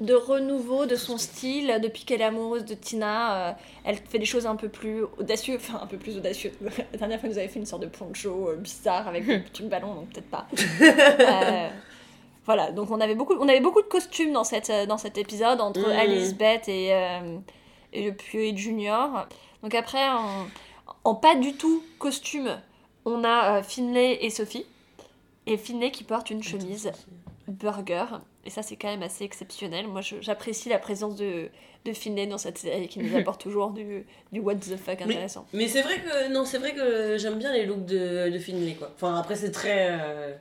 de 0.00 0.14
renouveau 0.14 0.86
de 0.86 0.96
son 0.96 1.18
style 1.18 1.78
depuis 1.82 2.04
qu'elle 2.04 2.22
est 2.22 2.24
amoureuse 2.24 2.64
de 2.64 2.74
Tina. 2.74 3.50
euh, 3.50 3.52
elle 3.84 3.96
fait 3.96 4.18
des 4.18 4.24
choses 4.24 4.46
un 4.46 4.56
peu 4.56 4.68
plus 4.70 5.02
audacieuses, 5.18 5.58
enfin 5.60 5.80
un 5.82 5.86
peu 5.86 5.98
plus 5.98 6.16
audacieuses. 6.16 6.54
La 6.92 6.98
dernière 6.98 7.20
fois, 7.20 7.28
nous 7.28 7.36
avait 7.36 7.48
fait 7.48 7.58
une 7.58 7.66
sorte 7.66 7.82
de 7.82 7.88
poncho 7.88 8.48
euh, 8.48 8.56
bizarre 8.56 9.06
avec 9.08 9.26
des 9.26 9.40
petits 9.40 9.64
ballons, 9.64 9.94
donc 9.94 10.08
peut-être 10.10 10.30
pas. 10.30 10.46
Euh, 10.80 11.68
voilà, 12.52 12.72
donc 12.72 12.90
on 12.90 13.00
avait 13.00 13.14
beaucoup, 13.14 13.34
on 13.38 13.48
avait 13.48 13.60
beaucoup 13.60 13.80
de 13.80 13.86
costumes 13.86 14.32
dans, 14.32 14.42
cette, 14.42 14.70
euh, 14.70 14.84
dans 14.86 14.98
cet 14.98 15.18
épisode 15.18 15.60
entre 15.60 15.80
Mhm. 15.80 15.98
Alice, 15.98 16.34
Beth 16.34 16.68
et, 16.68 16.92
euh, 16.92 17.38
et 17.92 18.04
le 18.06 18.12
Pieux 18.12 18.56
Junior. 18.56 19.28
Donc 19.62 19.72
après, 19.76 20.08
en, 20.08 20.46
en 21.04 21.14
pas 21.14 21.36
du 21.36 21.52
tout 21.54 21.80
costume, 22.00 22.60
on 23.04 23.22
a 23.22 23.58
euh, 23.58 23.62
Finlay 23.62 24.18
et 24.24 24.30
Sophie. 24.30 24.66
Et 25.46 25.56
Finlay 25.56 25.92
qui 25.92 26.02
porte 26.02 26.30
une 26.30 26.42
chemise 26.42 26.90
burger. 27.46 28.06
Et 28.44 28.50
ça, 28.50 28.62
c'est 28.62 28.74
quand 28.76 28.88
même 28.88 29.02
assez 29.04 29.22
exceptionnel. 29.24 29.86
Moi, 29.86 30.00
j'apprécie 30.20 30.68
la 30.68 30.78
présence 30.78 31.14
de, 31.16 31.50
de 31.84 31.92
Finlay 31.92 32.26
dans 32.26 32.38
cette 32.38 32.58
série 32.58 32.88
qui 32.88 32.98
nous 32.98 33.16
apporte 33.20 33.40
toujours 33.40 33.70
du, 33.70 34.04
du 34.32 34.40
what 34.40 34.56
the 34.56 34.76
fuck 34.76 35.02
intéressant. 35.02 35.46
Mais 35.52 35.68
c'est 35.68 35.82
vrai 35.82 36.00
que 36.00 36.32
non, 36.32 36.44
c'est 36.44 36.58
vrai 36.58 36.74
que 36.74 37.16
j'aime 37.16 37.38
bien 37.38 37.52
les 37.52 37.64
looks 37.64 37.84
de, 37.86 38.28
de 38.28 38.38
Finlay 38.38 38.74
quoi. 38.74 38.90
Enfin 38.96 39.14
après 39.16 39.36
c'est 39.36 39.50
très, 39.52 39.88
euh, 39.90 40.34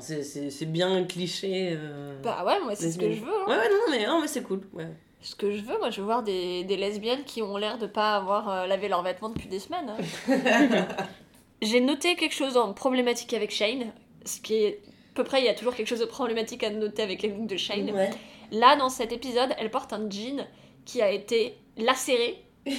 c'est- 0.00 0.22
c'est 0.22 0.50
c'est 0.50 0.66
bien 0.66 1.04
cliché. 1.04 1.70
euh, 1.76 2.20
Bah 2.22 2.44
ouais, 2.44 2.60
moi, 2.60 2.74
c'est 2.74 2.90
ce 2.92 2.98
que 2.98 3.12
je 3.12 3.20
veux. 3.20 3.28
hein. 3.28 3.44
Ouais 3.48 3.56
ouais 3.56 3.68
non 3.68 3.90
mais 3.90 4.06
non 4.06 4.20
mais 4.20 4.26
c'est 4.28 4.42
cool. 4.42 4.60
Ouais. 4.72 4.88
Ce 5.22 5.34
que 5.34 5.50
je 5.52 5.62
veux, 5.62 5.78
moi, 5.78 5.88
je 5.90 6.00
veux 6.00 6.04
voir 6.06 6.22
des, 6.22 6.64
des 6.64 6.76
lesbiennes 6.76 7.24
qui 7.24 7.40
ont 7.40 7.56
l'air 7.56 7.78
de 7.78 7.86
pas 7.86 8.14
avoir 8.16 8.48
euh, 8.50 8.66
lavé 8.66 8.88
leurs 8.88 9.02
vêtements 9.02 9.30
depuis 9.30 9.48
des 9.48 9.58
semaines. 9.58 9.88
hein. 10.28 10.86
J'ai 11.62 11.80
noté 11.80 12.14
quelque 12.16 12.34
chose 12.34 12.56
en 12.58 12.74
problématique 12.74 13.32
avec 13.32 13.50
Shane, 13.50 13.92
ce 14.26 14.38
qui 14.40 14.54
est 14.54 14.80
à 14.84 15.14
peu 15.14 15.24
près, 15.24 15.40
il 15.40 15.44
y 15.46 15.48
a 15.48 15.54
toujours 15.54 15.74
quelque 15.74 15.86
chose 15.86 16.00
de 16.00 16.04
problématique 16.04 16.62
à 16.62 16.68
noter 16.70 17.02
avec 17.02 17.22
les 17.22 17.28
looks 17.30 17.46
de 17.46 17.56
Shane. 17.56 17.90
Ouais. 17.92 18.10
Là, 18.50 18.76
dans 18.76 18.90
cet 18.90 19.12
épisode, 19.12 19.54
elle 19.58 19.70
porte 19.70 19.92
un 19.94 20.10
jean 20.10 20.46
qui 20.84 21.00
a 21.00 21.10
été 21.10 21.56
lacéré. 21.76 22.42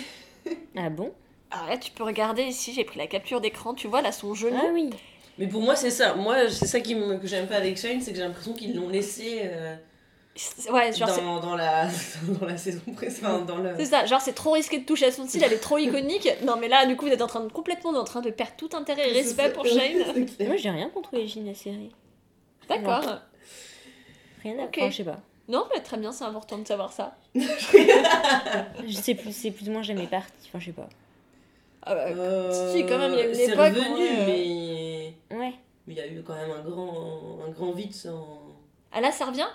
Ah 0.78 0.90
bon? 0.92 1.12
Alors 1.50 1.68
là, 1.70 1.78
tu 1.80 1.90
peux 1.92 2.04
regarder 2.04 2.44
ici, 2.44 2.72
j'ai 2.74 2.84
pris 2.84 3.00
la 3.00 3.08
capture 3.08 3.42
d'écran, 3.42 3.74
tu 3.74 3.88
vois 3.88 4.02
là 4.04 4.12
son 4.12 4.36
genou. 4.36 4.60
Ah 4.62 4.68
oui. 4.72 4.92
Mais 5.38 5.48
pour 5.48 5.62
moi 5.62 5.76
c'est 5.76 5.90
ça. 5.92 6.14
Moi 6.16 6.50
c'est 6.50 6.68
ça 6.68 6.80
qui 6.80 6.96
me, 6.96 7.18
que 7.18 7.28
j'aime 7.28 7.48
pas 7.48 7.56
avec 7.58 7.78
Shane, 7.78 8.02
c'est 8.02 8.12
que 8.12 8.18
j'ai 8.18 8.24
l'impression 8.24 8.54
qu'ils 8.54 8.76
l'ont 8.76 8.90
laissé 8.90 9.42
euh, 9.44 9.76
Ouais, 10.70 10.92
genre 10.94 11.10
c'est- 11.10 11.22
dans, 11.22 11.40
dans 11.40 11.56
la 11.56 11.88
dans 12.40 12.46
la 12.46 12.58
saison 12.58 12.82
précédente, 12.96 13.46
dans 13.46 13.58
le. 13.58 13.72
c'est 13.78 13.86
ça, 13.86 14.06
genre 14.06 14.20
c'est 14.22 14.34
trop 14.34 14.52
risqué 14.52 14.80
de 14.80 14.86
toucher 14.86 15.06
à 15.08 15.12
son 15.12 15.26
style, 15.28 15.44
elle 15.44 15.54
est 15.54 15.58
trop 15.60 15.78
iconique. 15.78 16.28
Non 16.46 16.56
mais 16.58 16.68
là, 16.68 16.86
du 16.86 16.96
coup, 16.98 17.06
vous 17.06 17.12
êtes 17.14 17.22
en 17.22 17.28
train 17.28 17.42
de 17.42 17.52
complètement 17.52 17.92
en 17.92 18.04
train 18.04 18.22
de 18.22 18.30
perdre 18.32 18.54
tout 18.58 18.70
intérêt 18.74 19.10
et 19.10 19.14
respect 19.14 19.50
pour 19.52 19.66
Shane. 19.66 19.98
Moi 20.48 20.56
j'ai 20.58 20.70
rien 20.70 20.90
contre 20.90 21.10
les 21.16 21.28
jeans 21.28 21.44
de 21.44 21.50
la 21.50 21.56
série. 21.56 21.92
D'accord. 22.70 23.04
Rien 24.44 24.60
à 24.60 24.64
Ok. 24.64 24.78
enfin, 24.80 24.90
je 24.90 24.96
sais 24.98 25.04
pas. 25.04 25.20
Non, 25.48 25.66
mais 25.74 25.82
très 25.82 25.98
bien, 25.98 26.12
c'est 26.12 26.24
important 26.24 26.58
de 26.58 26.68
savoir 26.68 26.92
ça. 26.92 27.16
Je 27.36 28.94
sais 28.94 29.14
plus, 29.16 29.32
c'est 29.36 29.52
plus 29.52 29.70
ou 29.70 29.72
moins 29.72 29.84
jamais 29.84 30.08
parti. 30.08 30.32
Enfin, 30.48 30.60
je 30.60 30.66
sais 30.66 30.72
pas. 30.72 30.90
Ah 31.84 31.94
bah, 31.96 32.06
Euh, 32.08 32.74
Si, 32.74 32.84
quand 32.86 32.98
même, 32.98 33.14
il 33.14 33.20
y 33.20 33.22
a 33.22 33.26
une 33.26 33.54
où, 33.60 33.62
euh, 33.62 34.26
mais 34.26 34.44
Ouais. 35.32 35.54
mais 35.88 35.94
il 35.94 35.98
y 35.98 36.02
a 36.02 36.08
eu 36.08 36.22
quand 36.24 36.36
même 36.36 36.52
un 36.52 36.62
grand 36.62 37.40
un 37.46 37.50
grand 37.52 37.72
vide 37.72 37.94
sans. 37.94 38.38
Ah 38.92 39.02
là, 39.02 39.12
ça 39.12 39.26
revient? 39.26 39.48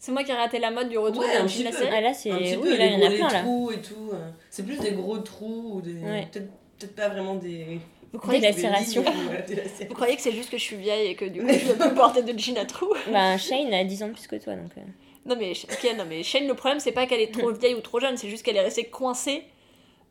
C'est 0.00 0.12
moi 0.12 0.22
qui 0.24 0.30
ai 0.30 0.34
raté 0.34 0.58
la 0.60 0.70
mode 0.70 0.88
du 0.88 0.96
retour 0.98 1.20
Ouais, 1.22 1.36
de 1.38 1.42
un 1.42 1.46
petit 1.46 1.64
peu. 1.64 1.70
Ah 1.92 2.00
là 2.00 2.14
c'est. 2.14 2.30
un 2.30 2.38
petit 2.38 2.56
Oui, 2.56 2.68
peu 2.70 2.76
là 2.76 2.86
il 2.86 2.98
y 3.00 3.04
en 3.04 3.06
a 3.08 3.10
plein 3.14 3.28
là. 3.32 3.40
trous 3.42 3.70
et 3.72 3.80
tout. 3.80 4.10
euh. 4.12 4.30
C'est 4.50 4.64
plus 4.64 4.78
des 4.78 4.92
gros 4.92 5.18
trous 5.18 5.72
ou 5.74 5.80
des 5.80 5.94
Ouais. 5.94 6.28
peut-être 6.30 6.48
peut-être 6.78 6.94
pas 6.94 7.08
vraiment 7.08 7.34
des 7.34 7.80
Vous 8.12 8.18
croyez, 8.20 8.40
Des 8.40 8.52
que... 8.52 9.86
vous 9.88 9.94
croyez 9.94 10.14
que 10.16 10.22
c'est 10.22 10.30
juste 10.32 10.50
que 10.50 10.56
je 10.58 10.62
suis 10.62 10.76
vieille 10.76 11.08
et 11.10 11.14
que 11.16 11.24
du 11.24 11.40
coup 11.42 11.48
je 11.52 11.72
peux 11.72 11.94
porter 11.94 12.22
de 12.22 12.38
jean 12.38 12.56
à 12.58 12.64
trous? 12.64 12.94
Bah 13.12 13.36
Shane 13.36 13.72
a 13.74 13.82
10 13.84 14.02
ans 14.04 14.08
de 14.08 14.12
plus 14.12 14.26
que 14.28 14.36
toi 14.36 14.54
donc. 14.54 14.70
euh. 14.78 14.80
Non 15.26 15.34
mais, 15.36 15.50
ok, 15.52 15.94
non 15.98 16.04
mais 16.08 16.22
Shane, 16.22 16.46
le 16.46 16.54
problème 16.54 16.78
c'est 16.80 16.92
pas 16.92 17.06
qu'elle 17.06 17.20
est 17.20 17.34
trop 17.36 17.50
vieille 17.52 17.74
ou 17.74 17.80
trop 17.80 17.98
jeune, 18.00 18.16
c'est 18.16 18.28
juste 18.28 18.44
qu'elle 18.44 18.56
est 18.56 18.62
restée 18.62 18.84
coincée 18.84 19.42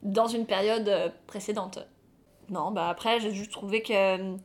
dans 0.03 0.28
une 0.28 0.45
période 0.45 0.88
euh, 0.89 1.09
précédente. 1.28 1.80
Non, 2.49 2.72
bah 2.72 2.88
après, 2.89 3.20
j'ai 3.20 3.34
juste 3.34 3.51
trouvé 3.51 3.82
que 3.82 3.93
euh, 3.93 4.36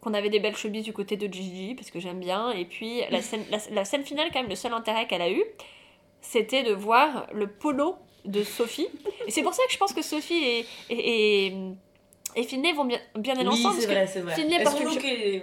qu'on 0.00 0.14
avait 0.14 0.30
des 0.30 0.40
belles 0.40 0.56
chevilles 0.56 0.82
du 0.82 0.92
côté 0.92 1.16
de 1.16 1.32
Gigi, 1.32 1.74
parce 1.74 1.90
que 1.90 2.00
j'aime 2.00 2.20
bien. 2.20 2.50
Et 2.52 2.64
puis, 2.64 3.02
la 3.10 3.20
scène, 3.22 3.44
la, 3.50 3.58
la 3.70 3.84
scène 3.84 4.02
finale, 4.04 4.28
quand 4.32 4.40
même, 4.40 4.48
le 4.48 4.56
seul 4.56 4.72
intérêt 4.72 5.06
qu'elle 5.06 5.22
a 5.22 5.30
eu, 5.30 5.42
c'était 6.20 6.62
de 6.62 6.72
voir 6.72 7.26
le 7.32 7.46
polo 7.46 7.96
de 8.24 8.42
Sophie. 8.42 8.88
Et 9.26 9.30
c'est 9.30 9.42
pour 9.42 9.54
ça 9.54 9.62
que 9.66 9.72
je 9.72 9.78
pense 9.78 9.92
que 9.92 10.02
Sophie 10.02 10.34
et, 10.44 10.66
et, 10.90 11.46
et, 11.46 11.56
et 12.36 12.42
Finlay 12.44 12.72
vont 12.72 12.84
bien, 12.84 12.98
bien 13.16 13.34
aller 13.34 13.48
Oui, 13.48 13.54
ensemble. 13.64 13.80
c'est 13.80 13.86
vrai, 13.86 14.06
c'est 14.06 14.20
vrai. 14.20 14.34
Finlay 14.34 14.58
ouais, 14.58 15.42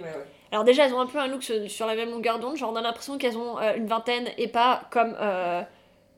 alors 0.52 0.64
déjà, 0.64 0.86
elles 0.86 0.94
ont 0.94 1.00
un 1.00 1.06
peu 1.06 1.18
un 1.18 1.26
look 1.26 1.42
sur, 1.42 1.68
sur 1.70 1.86
la 1.86 1.94
même 1.96 2.10
longueur 2.10 2.38
d'onde. 2.38 2.56
Genre, 2.56 2.70
on 2.72 2.76
a 2.76 2.80
l'impression 2.80 3.18
qu'elles 3.18 3.36
ont 3.36 3.58
euh, 3.58 3.74
une 3.76 3.86
vingtaine 3.86 4.28
et 4.38 4.48
pas 4.48 4.82
comme, 4.90 5.16
euh, 5.20 5.62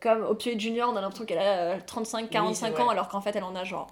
comme 0.01 0.23
Opioid 0.23 0.61
Junior, 0.61 0.91
on 0.93 0.97
a 0.97 1.01
l'impression 1.01 1.25
qu'elle 1.25 1.39
a 1.39 1.79
35-45 1.79 2.55
c'est 2.55 2.81
ans 2.81 2.89
alors 2.89 3.09
qu'en 3.09 3.21
fait, 3.21 3.35
elle 3.35 3.45
en 3.45 3.55
a 3.57 3.65
genre 3.65 3.89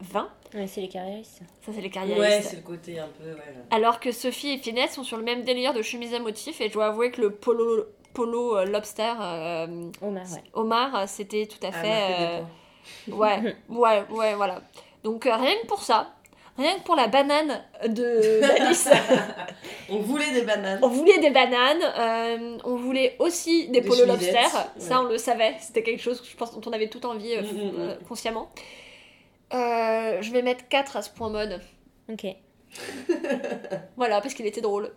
20. 0.00 0.28
Ouais, 0.54 0.66
c'est 0.66 0.80
les 0.80 0.88
carriéristes. 0.88 1.40
Ça, 1.64 1.72
c'est 1.72 1.80
les 1.80 1.82
Ouais, 1.82 1.90
carriéristes. 1.90 2.48
c'est 2.50 2.56
le 2.56 2.62
côté 2.62 2.98
un 2.98 3.08
peu. 3.18 3.30
Ouais. 3.32 3.54
alors 3.70 4.00
que 4.00 4.12
Sophie 4.12 4.52
et 4.52 4.58
Finesse 4.58 4.92
sont 4.94 5.04
sur 5.04 5.16
le 5.18 5.22
même 5.24 5.42
délire 5.44 5.74
de 5.74 5.82
chemise 5.82 6.14
à 6.14 6.18
motifs 6.20 6.60
et 6.60 6.68
je 6.68 6.72
dois 6.72 6.86
avouer 6.86 7.10
que 7.10 7.20
le 7.20 7.30
polo, 7.32 7.84
polo 8.14 8.56
euh, 8.56 8.64
lobster 8.64 9.12
euh, 9.20 9.90
Omar, 10.00 10.24
ouais. 10.32 10.42
Omar, 10.54 10.96
euh, 10.96 11.04
c'était 11.06 11.46
tout 11.46 11.64
à 11.66 11.70
Ah, 11.70 11.72
fait... 11.72 12.14
euh, 12.20 12.40
ouais, 13.12 13.56
ouais, 13.68 14.02
ouais, 14.10 14.34
voilà. 14.34 14.62
Donc 15.04 15.26
euh, 15.26 15.36
rien 15.36 15.54
que 15.62 15.66
pour 15.66 15.82
ça, 15.82 16.08
rien 16.56 16.76
que 16.78 16.82
pour 16.82 16.96
la 16.96 17.08
banane 17.08 17.62
de 17.86 18.40
d'Alice. 18.58 18.88
On 19.90 19.98
voulait 20.00 20.32
des 20.32 20.42
bananes. 20.42 20.80
On 20.82 20.88
voulait 20.88 21.18
des 21.18 21.30
bananes, 21.30 21.82
euh, 21.98 22.58
on 22.64 22.76
voulait 22.76 23.16
aussi 23.18 23.68
des, 23.68 23.80
Des 23.80 23.86
polos 23.88 24.06
lobster, 24.06 24.32
ça 24.78 25.00
ouais. 25.00 25.06
on 25.06 25.08
le 25.08 25.18
savait, 25.18 25.54
c'était 25.60 25.82
quelque 25.82 26.02
chose 26.02 26.22
je 26.28 26.36
pense 26.36 26.54
dont 26.58 26.70
on 26.70 26.72
avait 26.74 26.88
tout 26.88 27.04
envie 27.06 27.34
euh, 27.34 27.42
Mm, 27.42 27.46
mm, 27.46 27.70
mm. 27.72 27.80
euh, 27.80 27.94
consciemment. 28.08 28.50
Euh, 29.54 30.20
je 30.20 30.30
vais 30.32 30.42
mettre 30.42 30.68
4 30.68 30.96
à 30.96 31.02
ce 31.02 31.10
point 31.10 31.30
mode, 31.30 31.60
Ok. 32.10 32.26
voilà, 33.96 34.20
parce 34.20 34.34
qu'il 34.34 34.46
était 34.46 34.60
drôle. 34.60 34.92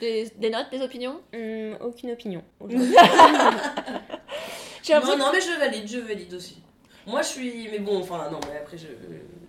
Des, 0.00 0.30
des 0.36 0.50
notes, 0.50 0.70
des 0.70 0.80
opinions? 0.82 1.20
Hum, 1.34 1.76
aucune 1.80 2.10
opinion. 2.12 2.42
aujourd'hui. 2.60 2.94
J'ai 4.82 4.94
Non, 4.94 5.00
l'impression 5.00 5.18
non, 5.18 5.32
mais 5.32 5.40
je 5.40 5.58
valide, 5.58 5.88
je 5.88 5.98
valide 5.98 6.34
aussi. 6.34 6.58
Moi, 7.06 7.22
je 7.22 7.28
suis. 7.28 7.68
Mais 7.70 7.78
bon, 7.78 8.00
enfin, 8.00 8.28
non, 8.30 8.40
mais 8.48 8.58
après, 8.58 8.76
je, 8.78 8.86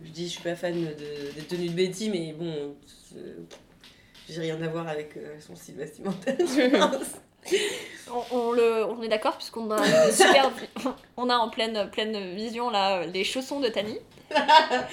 je 0.04 0.10
dis, 0.12 0.26
je 0.28 0.32
suis 0.34 0.42
pas 0.44 0.56
fan 0.56 0.74
de, 0.74 1.32
des 1.36 1.42
tenues 1.48 1.70
de 1.70 1.74
Betty, 1.74 2.10
mais 2.10 2.34
bon. 2.34 2.76
J'ai 4.30 4.42
rien 4.42 4.62
à 4.62 4.68
voir 4.68 4.88
avec 4.88 5.18
euh, 5.18 5.40
son 5.40 5.56
style 5.56 5.76
vestimentaire. 5.76 6.36
je 6.40 6.70
pense. 6.78 7.20
on, 8.12 8.24
on 8.38 8.52
le, 8.54 8.86
on 8.86 9.02
est 9.02 9.10
d'accord 9.10 9.36
puisqu'on 9.38 9.70
a 9.70 9.78
une 9.86 10.12
super, 10.12 10.50
on 11.18 11.30
a 11.30 11.36
en 11.36 11.50
pleine, 11.50 11.90
pleine 11.92 12.34
vision 12.34 12.70
là 12.70 13.06
les 13.06 13.24
chaussons 13.26 13.60
de 13.60 13.68
Tani. 13.68 13.98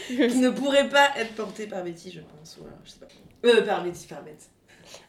Qui 0.08 0.36
ne 0.38 0.50
pourrait 0.50 0.88
pas 0.88 1.10
être 1.16 1.34
porté 1.34 1.66
par 1.66 1.82
Betty, 1.84 2.10
je 2.12 2.20
pense. 2.20 2.58
Ou 2.60 2.64
alors, 2.66 2.78
je 2.84 2.90
sais 2.90 2.98
pas. 2.98 3.06
Euh, 3.48 3.62
par 3.64 3.82
Betty, 3.82 4.06
par 4.06 4.22
Bette. 4.22 4.48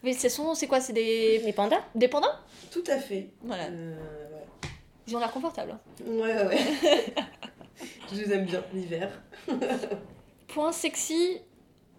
Mais 0.04 0.14
ce 0.14 0.30
sont, 0.30 0.54
c'est 0.56 0.68
quoi? 0.68 0.80
C'est 0.80 0.94
des, 0.94 1.54
pandas? 1.56 1.82
Des 1.96 2.08
pandas? 2.08 2.40
Tout 2.72 2.84
à 2.88 2.98
fait. 2.98 3.30
Voilà, 3.44 3.64
Euh, 3.66 3.96
ils 5.08 5.16
ont 5.16 5.20
l'air 5.20 5.32
confortables. 5.32 5.78
ouais, 6.06 6.34
ouais, 6.36 6.46
ouais. 6.48 6.60
je 8.14 8.22
les 8.22 8.32
aime 8.34 8.46
bien, 8.46 8.64
l'hiver. 8.74 9.10
Point 10.48 10.72
sexy, 10.72 11.40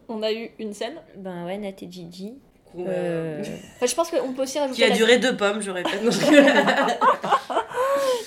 on 0.08 0.22
a 0.22 0.32
eu 0.32 0.50
une 0.58 0.72
scène. 0.74 0.96
Ben 1.16 1.44
ouais, 1.44 1.58
Nat 1.58 1.70
et 1.82 1.90
Gigi. 1.90 2.34
Ouais. 2.74 2.84
Euh, 2.88 3.42
Enfin, 3.76 3.86
je 3.86 3.94
pense 3.94 4.10
qu'on 4.10 4.32
peut 4.32 4.42
aussi 4.42 4.58
rajouter. 4.58 4.76
Qui 4.78 4.84
a 4.84 4.88
la- 4.88 4.96
duré 4.96 5.18
deux 5.18 5.36
pommes, 5.36 5.60
je 5.60 5.70
répète. 5.70 6.00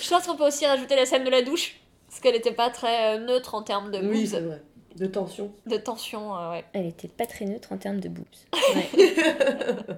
Je 0.02 0.10
pense 0.10 0.28
qu'on 0.28 0.36
peut 0.36 0.46
aussi 0.48 0.66
rajouter 0.68 0.96
la 0.96 1.06
scène 1.06 1.24
de 1.24 1.30
la 1.30 1.42
douche. 1.42 1.76
Parce 2.16 2.22
qu'elle 2.22 2.36
était 2.38 2.54
pas 2.54 2.70
très 2.70 3.18
euh, 3.18 3.20
neutre 3.20 3.56
en 3.56 3.62
termes 3.62 3.92
de 3.92 3.98
oui, 4.00 4.22
boobs, 4.22 4.26
c'est 4.26 4.40
vrai. 4.40 4.62
De 4.96 5.06
tension. 5.06 5.52
de 5.66 5.76
tension. 5.76 6.34
euh, 6.38 6.52
ouais. 6.52 6.64
Elle 6.72 6.86
était 6.86 7.10
pas 7.10 7.26
très 7.26 7.44
neutre 7.44 7.74
en 7.74 7.78
termes 7.78 8.00
de 8.00 8.08
boobs. 8.08 8.26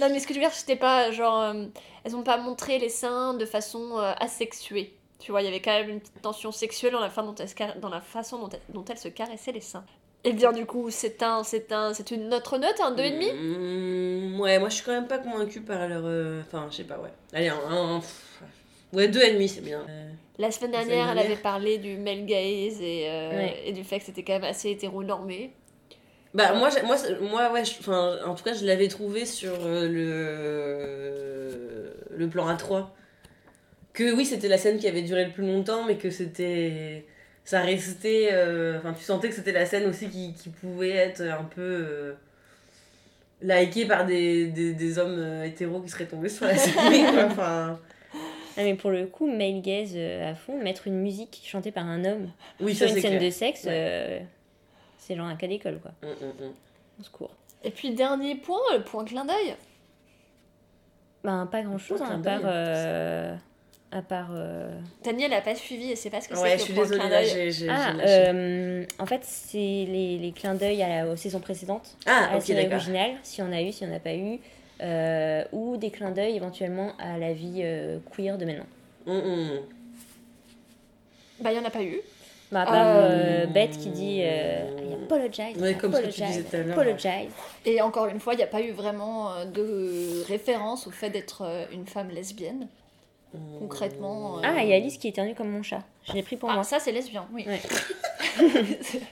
Non, 0.00 0.08
mais 0.10 0.20
ce 0.20 0.26
que 0.26 0.32
je 0.32 0.38
veux 0.38 0.44
dire, 0.44 0.54
c'était 0.54 0.76
pas 0.76 1.10
genre. 1.10 1.38
euh, 1.40 1.66
elles 2.04 2.16
ont 2.16 2.22
pas 2.22 2.38
montré 2.38 2.78
les 2.78 2.88
seins 2.88 3.34
de 3.34 3.44
façon 3.44 3.98
euh, 3.98 4.12
asexuée. 4.20 4.94
Tu 5.18 5.32
vois, 5.32 5.42
il 5.42 5.44
y 5.44 5.48
avait 5.48 5.60
quand 5.60 5.72
même 5.72 5.88
une 5.90 6.00
petite 6.00 6.22
tension 6.22 6.50
sexuelle 6.52 6.92
dans 6.92 7.00
la, 7.00 7.10
fin 7.10 7.22
dont 7.24 7.34
elle 7.34 7.48
se 7.48 7.54
car- 7.54 7.76
dans 7.78 7.88
la 7.90 8.00
façon 8.00 8.38
dont 8.38 8.48
elle, 8.48 8.60
dont 8.72 8.84
elle 8.88 8.96
se 8.98 9.08
caressait 9.08 9.52
les 9.52 9.60
seins. 9.60 9.84
Et 10.24 10.32
bien, 10.32 10.52
du 10.52 10.64
coup, 10.66 10.88
c'est 10.90 11.22
un, 11.22 11.42
c'est 11.44 11.72
un, 11.72 11.92
c'est 11.92 12.10
une 12.12 12.28
notre 12.28 12.56
note, 12.58 12.80
un 12.80 12.94
2,5 12.94 13.34
Mmh, 13.34 14.40
Ouais, 14.40 14.58
moi 14.58 14.68
je 14.68 14.76
suis 14.76 14.84
quand 14.84 14.92
même 14.92 15.08
pas 15.08 15.18
convaincue 15.18 15.60
par 15.60 15.88
leur. 15.88 16.02
euh, 16.04 16.40
Enfin, 16.46 16.68
je 16.70 16.76
sais 16.76 16.84
pas, 16.84 16.98
ouais. 16.98 17.12
Allez, 17.32 17.48
un. 17.48 17.58
un- 17.68 18.00
pff, 18.00 18.42
ouais, 18.92 19.08
deux 19.08 19.22
et 19.22 19.32
demi, 19.32 19.48
c'est 19.48 19.60
bien. 19.62 19.84
Euh, 20.38 20.42
La 20.42 20.50
semaine 20.50 20.70
dernière, 20.72 21.10
elle 21.10 21.18
avait 21.18 21.36
parlé 21.36 21.78
du 21.78 21.96
male 21.96 22.24
gaze 22.26 22.80
et, 22.80 23.06
euh, 23.08 23.30
Ouais. 23.36 23.62
et 23.66 23.72
du 23.72 23.84
fait 23.84 23.98
que 23.98 24.04
c'était 24.06 24.22
quand 24.22 24.34
même 24.34 24.44
assez 24.44 24.70
hétéronormé. 24.70 25.52
Bah, 26.34 26.54
moi, 26.54 26.68
j'ai- 26.70 26.82
moi, 26.82 26.96
c'est- 26.96 27.18
moi 27.20 27.50
ouais, 27.52 27.62
enfin, 27.80 28.18
en 28.26 28.34
tout 28.34 28.44
cas, 28.44 28.54
je 28.54 28.64
l'avais 28.64 28.88
trouvé 28.88 29.24
sur 29.24 29.54
euh, 29.64 29.88
le. 29.88 31.92
le 32.16 32.28
plan 32.28 32.46
A3. 32.48 32.86
Que 33.92 34.14
oui, 34.14 34.24
c'était 34.24 34.48
la 34.48 34.58
scène 34.58 34.78
qui 34.78 34.86
avait 34.86 35.02
duré 35.02 35.24
le 35.24 35.32
plus 35.32 35.46
longtemps, 35.46 35.84
mais 35.84 35.96
que 35.96 36.10
c'était. 36.10 37.04
Ça 37.44 37.60
restait. 37.62 38.28
euh, 38.32 38.78
Enfin, 38.78 38.92
tu 38.92 39.02
sentais 39.04 39.28
que 39.30 39.34
c'était 39.34 39.52
la 39.52 39.66
scène 39.66 39.88
aussi 39.88 40.08
qui, 40.08 40.34
qui 40.34 40.50
pouvait 40.50 40.90
être 40.90 41.22
un 41.22 41.44
peu. 41.44 41.62
euh, 41.62 42.12
likée 43.40 43.86
par 43.86 44.04
des, 44.04 44.46
des, 44.48 44.72
des 44.72 44.98
hommes 44.98 45.16
euh, 45.18 45.44
hétéros 45.44 45.80
qui 45.80 45.88
seraient 45.88 46.06
tombés 46.06 46.28
sur 46.28 46.46
la 46.46 46.56
série. 46.58 47.04
Enfin. 47.26 47.78
Ah, 48.58 48.64
mais 48.64 48.74
pour 48.74 48.90
le 48.90 49.06
coup, 49.06 49.26
male 49.30 49.62
gaze 49.62 49.92
euh, 49.94 50.30
à 50.32 50.34
fond, 50.34 50.60
mettre 50.60 50.88
une 50.88 51.00
musique 51.00 51.40
chantée 51.44 51.70
par 51.70 51.86
un 51.86 52.04
homme 52.04 52.30
Oui, 52.60 52.74
sur 52.74 52.88
ça 52.88 52.94
une 52.94 53.00
scène 53.00 53.16
clair. 53.18 53.22
de 53.22 53.30
sexe, 53.30 53.64
Ouais. 53.64 53.70
euh, 53.72 54.18
c'est 54.98 55.14
genre 55.14 55.26
un 55.26 55.36
cas 55.36 55.46
d'école, 55.46 55.78
quoi. 55.80 55.92
Hum, 56.02 56.10
hum, 56.20 56.32
hum. 56.46 56.52
On 56.98 57.02
secours. 57.04 57.30
Et 57.62 57.70
puis, 57.70 57.90
dernier 57.92 58.34
point, 58.34 58.58
le 58.76 58.82
point 58.82 59.04
clin 59.04 59.24
d'œil. 59.24 59.54
Ben, 61.24 61.46
pas 61.46 61.62
grand 61.62 61.78
chose, 61.78 62.00
Pas 62.00 62.06
hein, 62.06 62.20
à 62.20 62.24
part. 62.24 62.40
euh, 62.44 63.34
à 63.92 64.02
part. 64.02 64.28
euh, 64.32 64.70
Tania, 65.02 65.26
elle 65.26 65.32
a 65.34 65.40
pas 65.40 65.54
suivi 65.54 65.90
et 65.92 65.96
c'est 65.96 66.10
pas 66.10 66.20
ce 66.20 66.28
que 66.28 66.34
Ouais, 66.34 66.52
je 66.52 66.58
c'est 66.58 66.64
suis 66.64 66.74
que 66.74 66.80
le 66.80 66.86
point 66.86 66.96
désolée, 66.98 67.08
clin 67.08 67.08
là, 67.10 67.22
d'œil. 67.34 67.52
j'ai 67.52 67.68
Ah, 67.68 67.92
euh, 68.00 68.84
en 68.98 69.06
fait, 69.06 69.20
c'est 69.24 69.56
les, 69.58 70.18
les 70.18 70.32
clins 70.32 70.54
d'œil 70.54 70.82
à 70.82 70.88
la, 71.04 71.12
aux 71.12 71.16
saisons 71.16 71.40
précédentes, 71.40 71.96
Ah, 72.06 72.30
à 72.32 72.36
ok, 72.38 72.48
d'accord. 72.52 72.80
si 73.22 73.40
on 73.42 73.52
a 73.52 73.62
eu, 73.62 73.72
si 73.72 73.84
on 73.84 73.88
n'a 73.88 74.00
pas 74.00 74.14
eu, 74.14 74.38
euh, 74.80 75.44
ou 75.52 75.76
des 75.76 75.90
clins 75.90 76.10
d'œil 76.10 76.36
éventuellement 76.36 76.92
à 76.98 77.18
la 77.18 77.32
vie 77.32 77.60
euh, 77.62 77.98
queer 78.14 78.38
de 78.38 78.44
maintenant. 78.44 78.66
Hum, 79.06 79.16
hum. 79.24 79.50
Bah, 81.40 81.52
il 81.52 81.56
y 81.56 81.60
en 81.60 81.64
a 81.64 81.70
pas 81.70 81.82
eu. 81.82 82.00
Bah, 82.50 82.62
à 82.62 82.64
part 82.64 82.74
Euh, 82.96 83.44
euh, 83.44 83.46
Beth 83.46 83.76
qui 83.78 83.90
dit 83.90 84.20
euh, 84.22 84.64
I 84.90 84.94
apologize, 85.04 85.60
Ouais, 85.60 85.74
comme 85.74 85.92
ce 85.92 86.00
que 86.00 86.06
tu 86.06 86.22
apologize, 86.22 86.36
disais 86.38 86.42
tout 86.44 86.56
à 86.56 86.58
l'heure. 86.60 86.78
apologize. 86.78 87.30
Et 87.66 87.80
encore 87.82 88.06
une 88.06 88.20
fois, 88.20 88.32
il 88.34 88.38
n'y 88.38 88.42
a 88.42 88.46
pas 88.48 88.62
eu 88.62 88.70
vraiment 88.72 89.44
de 89.44 90.24
référence 90.26 90.86
au 90.86 90.90
fait 90.90 91.10
d'être 91.10 91.42
une 91.72 91.86
femme 91.86 92.08
lesbienne. 92.10 92.66
Concrètement. 93.58 94.38
euh, 94.38 94.42
Ah, 94.42 94.62
il 94.62 94.68
y 94.70 94.72
a 94.72 94.76
Alice 94.76 94.96
qui 94.96 95.08
éternue 95.08 95.34
comme 95.34 95.50
mon 95.50 95.62
chat. 95.62 95.82
Je 96.08 96.14
l'ai 96.14 96.22
pris 96.22 96.36
pour 96.36 96.48
Ah, 96.50 96.54
moi. 96.54 96.64
ça 96.64 96.78
c'est 96.80 96.92
lesbien, 96.92 97.26
oui. 97.34 97.46
Ouais. 97.46 97.60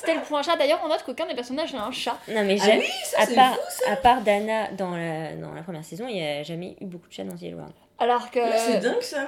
C'était 0.00 0.14
le 0.14 0.22
point 0.22 0.42
chat. 0.42 0.56
D'ailleurs, 0.56 0.80
on 0.84 0.88
note 0.88 1.02
qu'aucun 1.04 1.26
des 1.26 1.34
personnages 1.34 1.72
n'a 1.74 1.84
un 1.84 1.92
chat. 1.92 2.18
Non, 2.28 2.44
mais 2.44 2.56
Ah 2.60 2.64
j'ai- 2.64 2.78
oui, 2.78 2.86
ça 3.04 3.20
à, 3.22 3.26
c'est 3.26 3.34
part, 3.34 3.54
fou, 3.54 3.82
à 3.90 3.96
part 3.96 4.20
Dana 4.22 4.70
dans 4.72 4.96
la, 4.96 5.34
dans 5.36 5.52
la 5.52 5.62
première 5.62 5.84
saison, 5.84 6.06
il 6.08 6.14
n'y 6.14 6.26
a 6.26 6.42
jamais 6.42 6.76
eu 6.80 6.84
beaucoup 6.86 7.08
de 7.08 7.12
chats 7.12 7.24
dans 7.24 7.36
The 7.36 7.52
World. 7.54 7.72
Alors 7.98 8.30
que. 8.30 8.38
Ouais, 8.38 8.56
C'est 8.58 8.78
dingue 8.80 9.02
ça. 9.02 9.26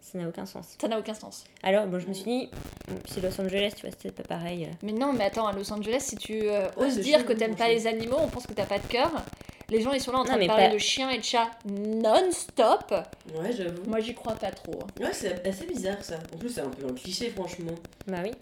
Ça 0.00 0.18
n'a 0.18 0.28
aucun 0.28 0.44
sens. 0.46 0.76
Ça 0.80 0.86
n'a 0.86 0.98
aucun 0.98 1.14
sens. 1.14 1.44
Alors, 1.62 1.86
bon, 1.86 1.98
je 1.98 2.06
me 2.06 2.12
suis 2.12 2.24
dit, 2.24 2.50
c'est 3.08 3.20
Los 3.22 3.40
Angeles, 3.40 3.72
tu 3.74 3.86
vois, 3.86 3.90
c'était 3.90 4.12
pas 4.12 4.22
pareil. 4.22 4.68
Mais 4.82 4.92
non, 4.92 5.12
mais 5.14 5.24
attends, 5.24 5.46
à 5.46 5.52
Los 5.52 5.72
Angeles, 5.72 6.00
si 6.00 6.16
tu 6.16 6.42
euh, 6.44 6.66
Ouais, 6.76 6.86
oses 6.86 6.94
c'est 6.96 7.00
dire 7.00 7.24
que 7.24 7.32
t'aimes 7.32 7.56
pas 7.56 7.68
les 7.68 7.86
animaux, 7.86 8.18
on 8.20 8.28
pense 8.28 8.46
que 8.46 8.52
t'as 8.52 8.66
pas 8.66 8.78
de 8.78 8.86
cœur. 8.86 9.10
Les 9.70 9.80
gens, 9.80 9.92
ils 9.92 10.00
sont 10.00 10.12
là 10.12 10.18
en 10.18 10.24
train 10.24 10.36
Non, 10.36 10.42
de 10.42 10.46
parler 10.46 10.66
pas- 10.68 10.74
de 10.74 10.78
chiens 10.78 11.08
et 11.08 11.16
de 11.18 11.24
chats 11.24 11.48
non-stop. 11.64 12.92
Ouais, 13.34 13.50
j'avoue. 13.56 13.82
Moi, 13.86 14.00
j'y 14.00 14.14
crois 14.14 14.34
pas 14.34 14.50
trop. 14.50 14.78
Ouais, 15.00 15.12
c'est 15.12 15.46
assez 15.46 15.66
bizarre 15.66 16.02
ça. 16.02 16.16
En 16.34 16.36
plus, 16.38 16.50
c'est 16.50 16.60
un 16.60 16.68
peu 16.68 16.86
un 16.86 16.92
cliché, 16.92 17.30
franchement. 17.30 17.72
Bah 18.06 18.18
oui. 18.22 18.32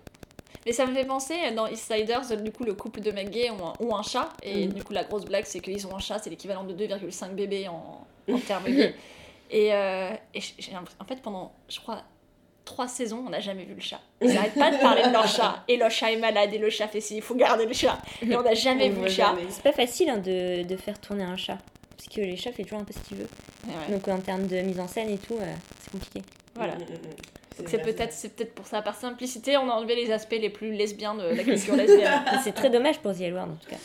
Mais 0.66 0.72
ça 0.72 0.86
me 0.86 0.94
fait 0.94 1.04
penser, 1.04 1.34
euh, 1.46 1.54
dans 1.54 1.66
Eastsiders, 1.66 2.36
du 2.40 2.52
coup, 2.52 2.64
le 2.64 2.74
couple 2.74 3.00
de 3.00 3.10
mecs 3.10 3.30
gays 3.30 3.50
ont 3.50 3.66
un, 3.68 3.72
ont 3.80 3.96
un 3.96 4.02
chat. 4.02 4.28
Et 4.42 4.66
Mhm. 4.66 4.72
du 4.74 4.84
coup, 4.84 4.92
la 4.92 5.04
grosse 5.04 5.24
blague, 5.24 5.44
c'est 5.44 5.60
qu'ils 5.60 5.86
ont 5.86 5.94
un 5.96 5.98
chat, 5.98 6.18
c'est 6.22 6.30
l'équivalent 6.30 6.64
de 6.64 6.72
2,5 6.74 7.34
bébés 7.34 7.68
en, 7.68 8.06
en 8.32 8.38
termes 8.38 8.64
gays. 8.66 8.94
Et, 9.50 9.74
euh, 9.74 10.10
et 10.34 10.40
en 11.00 11.04
fait, 11.04 11.20
pendant, 11.20 11.52
je 11.68 11.78
crois, 11.80 12.02
trois 12.64 12.86
saisons, 12.88 13.24
on 13.26 13.30
n'a 13.30 13.40
jamais 13.40 13.64
vu 13.64 13.74
le 13.74 13.80
chat. 13.80 14.00
Ils 14.20 14.32
n'arrêtent 14.32 14.54
pas 14.54 14.70
de 14.70 14.76
parler 14.78 15.02
de 15.02 15.10
leur 15.12 15.26
chat. 15.26 15.64
Et 15.68 15.76
le 15.76 15.88
chat 15.90 16.12
est 16.12 16.16
malade, 16.16 16.54
et 16.54 16.58
le 16.58 16.70
chat 16.70 16.86
fait 16.88 17.00
ci, 17.00 17.16
il 17.16 17.22
faut 17.22 17.34
garder 17.34 17.66
le 17.66 17.74
chat. 17.74 17.98
Et 18.22 18.36
on 18.36 18.42
n'a 18.42 18.54
jamais 18.54 18.88
On 18.90 18.94
vu 18.94 19.02
le 19.02 19.08
chat. 19.10 19.34
C'est 19.50 19.62
pas 19.64 19.72
facile 19.72 20.08
hein, 20.10 20.18
de, 20.18 20.62
de 20.62 20.76
faire 20.76 20.98
tourner 21.00 21.24
un 21.24 21.36
chat. 21.36 21.58
Parce 21.96 22.08
que 22.08 22.20
les 22.20 22.36
chats 22.36 22.52
fait 22.52 22.62
toujours 22.62 22.78
un 22.80 22.84
peu 22.84 22.92
ce 22.92 23.00
qu'il 23.00 23.16
veut. 23.18 23.28
Ouais, 23.66 23.74
ouais. 23.88 23.94
Donc 23.94 24.08
en 24.08 24.20
termes 24.20 24.46
de 24.46 24.56
mise 24.60 24.80
en 24.80 24.88
scène 24.88 25.08
et 25.10 25.18
tout, 25.18 25.34
euh, 25.40 25.52
c'est 25.80 25.90
compliqué. 25.90 26.22
Voilà. 26.54 26.74
Mm, 26.76 26.78
mm, 26.78 26.82
mm. 26.84 27.41
Donc 27.58 27.68
c'est 27.68 27.78
peut-être 27.82 28.12
c'est 28.12 28.34
peut-être 28.34 28.54
pour 28.54 28.66
ça, 28.66 28.82
par 28.82 28.94
simplicité, 28.96 29.56
on 29.56 29.68
a 29.70 29.72
enlevé 29.72 29.94
les 29.96 30.10
aspects 30.12 30.36
les 30.40 30.50
plus 30.50 30.72
lesbiens 30.72 31.14
de 31.14 31.24
la 31.24 31.44
culture 31.44 31.76
lesbienne. 31.76 32.22
C'est 32.44 32.52
très 32.52 32.70
dommage 32.70 32.98
pour 32.98 33.12
The 33.12 33.22
en 33.36 33.46
tout 33.62 33.68
cas. 33.70 33.76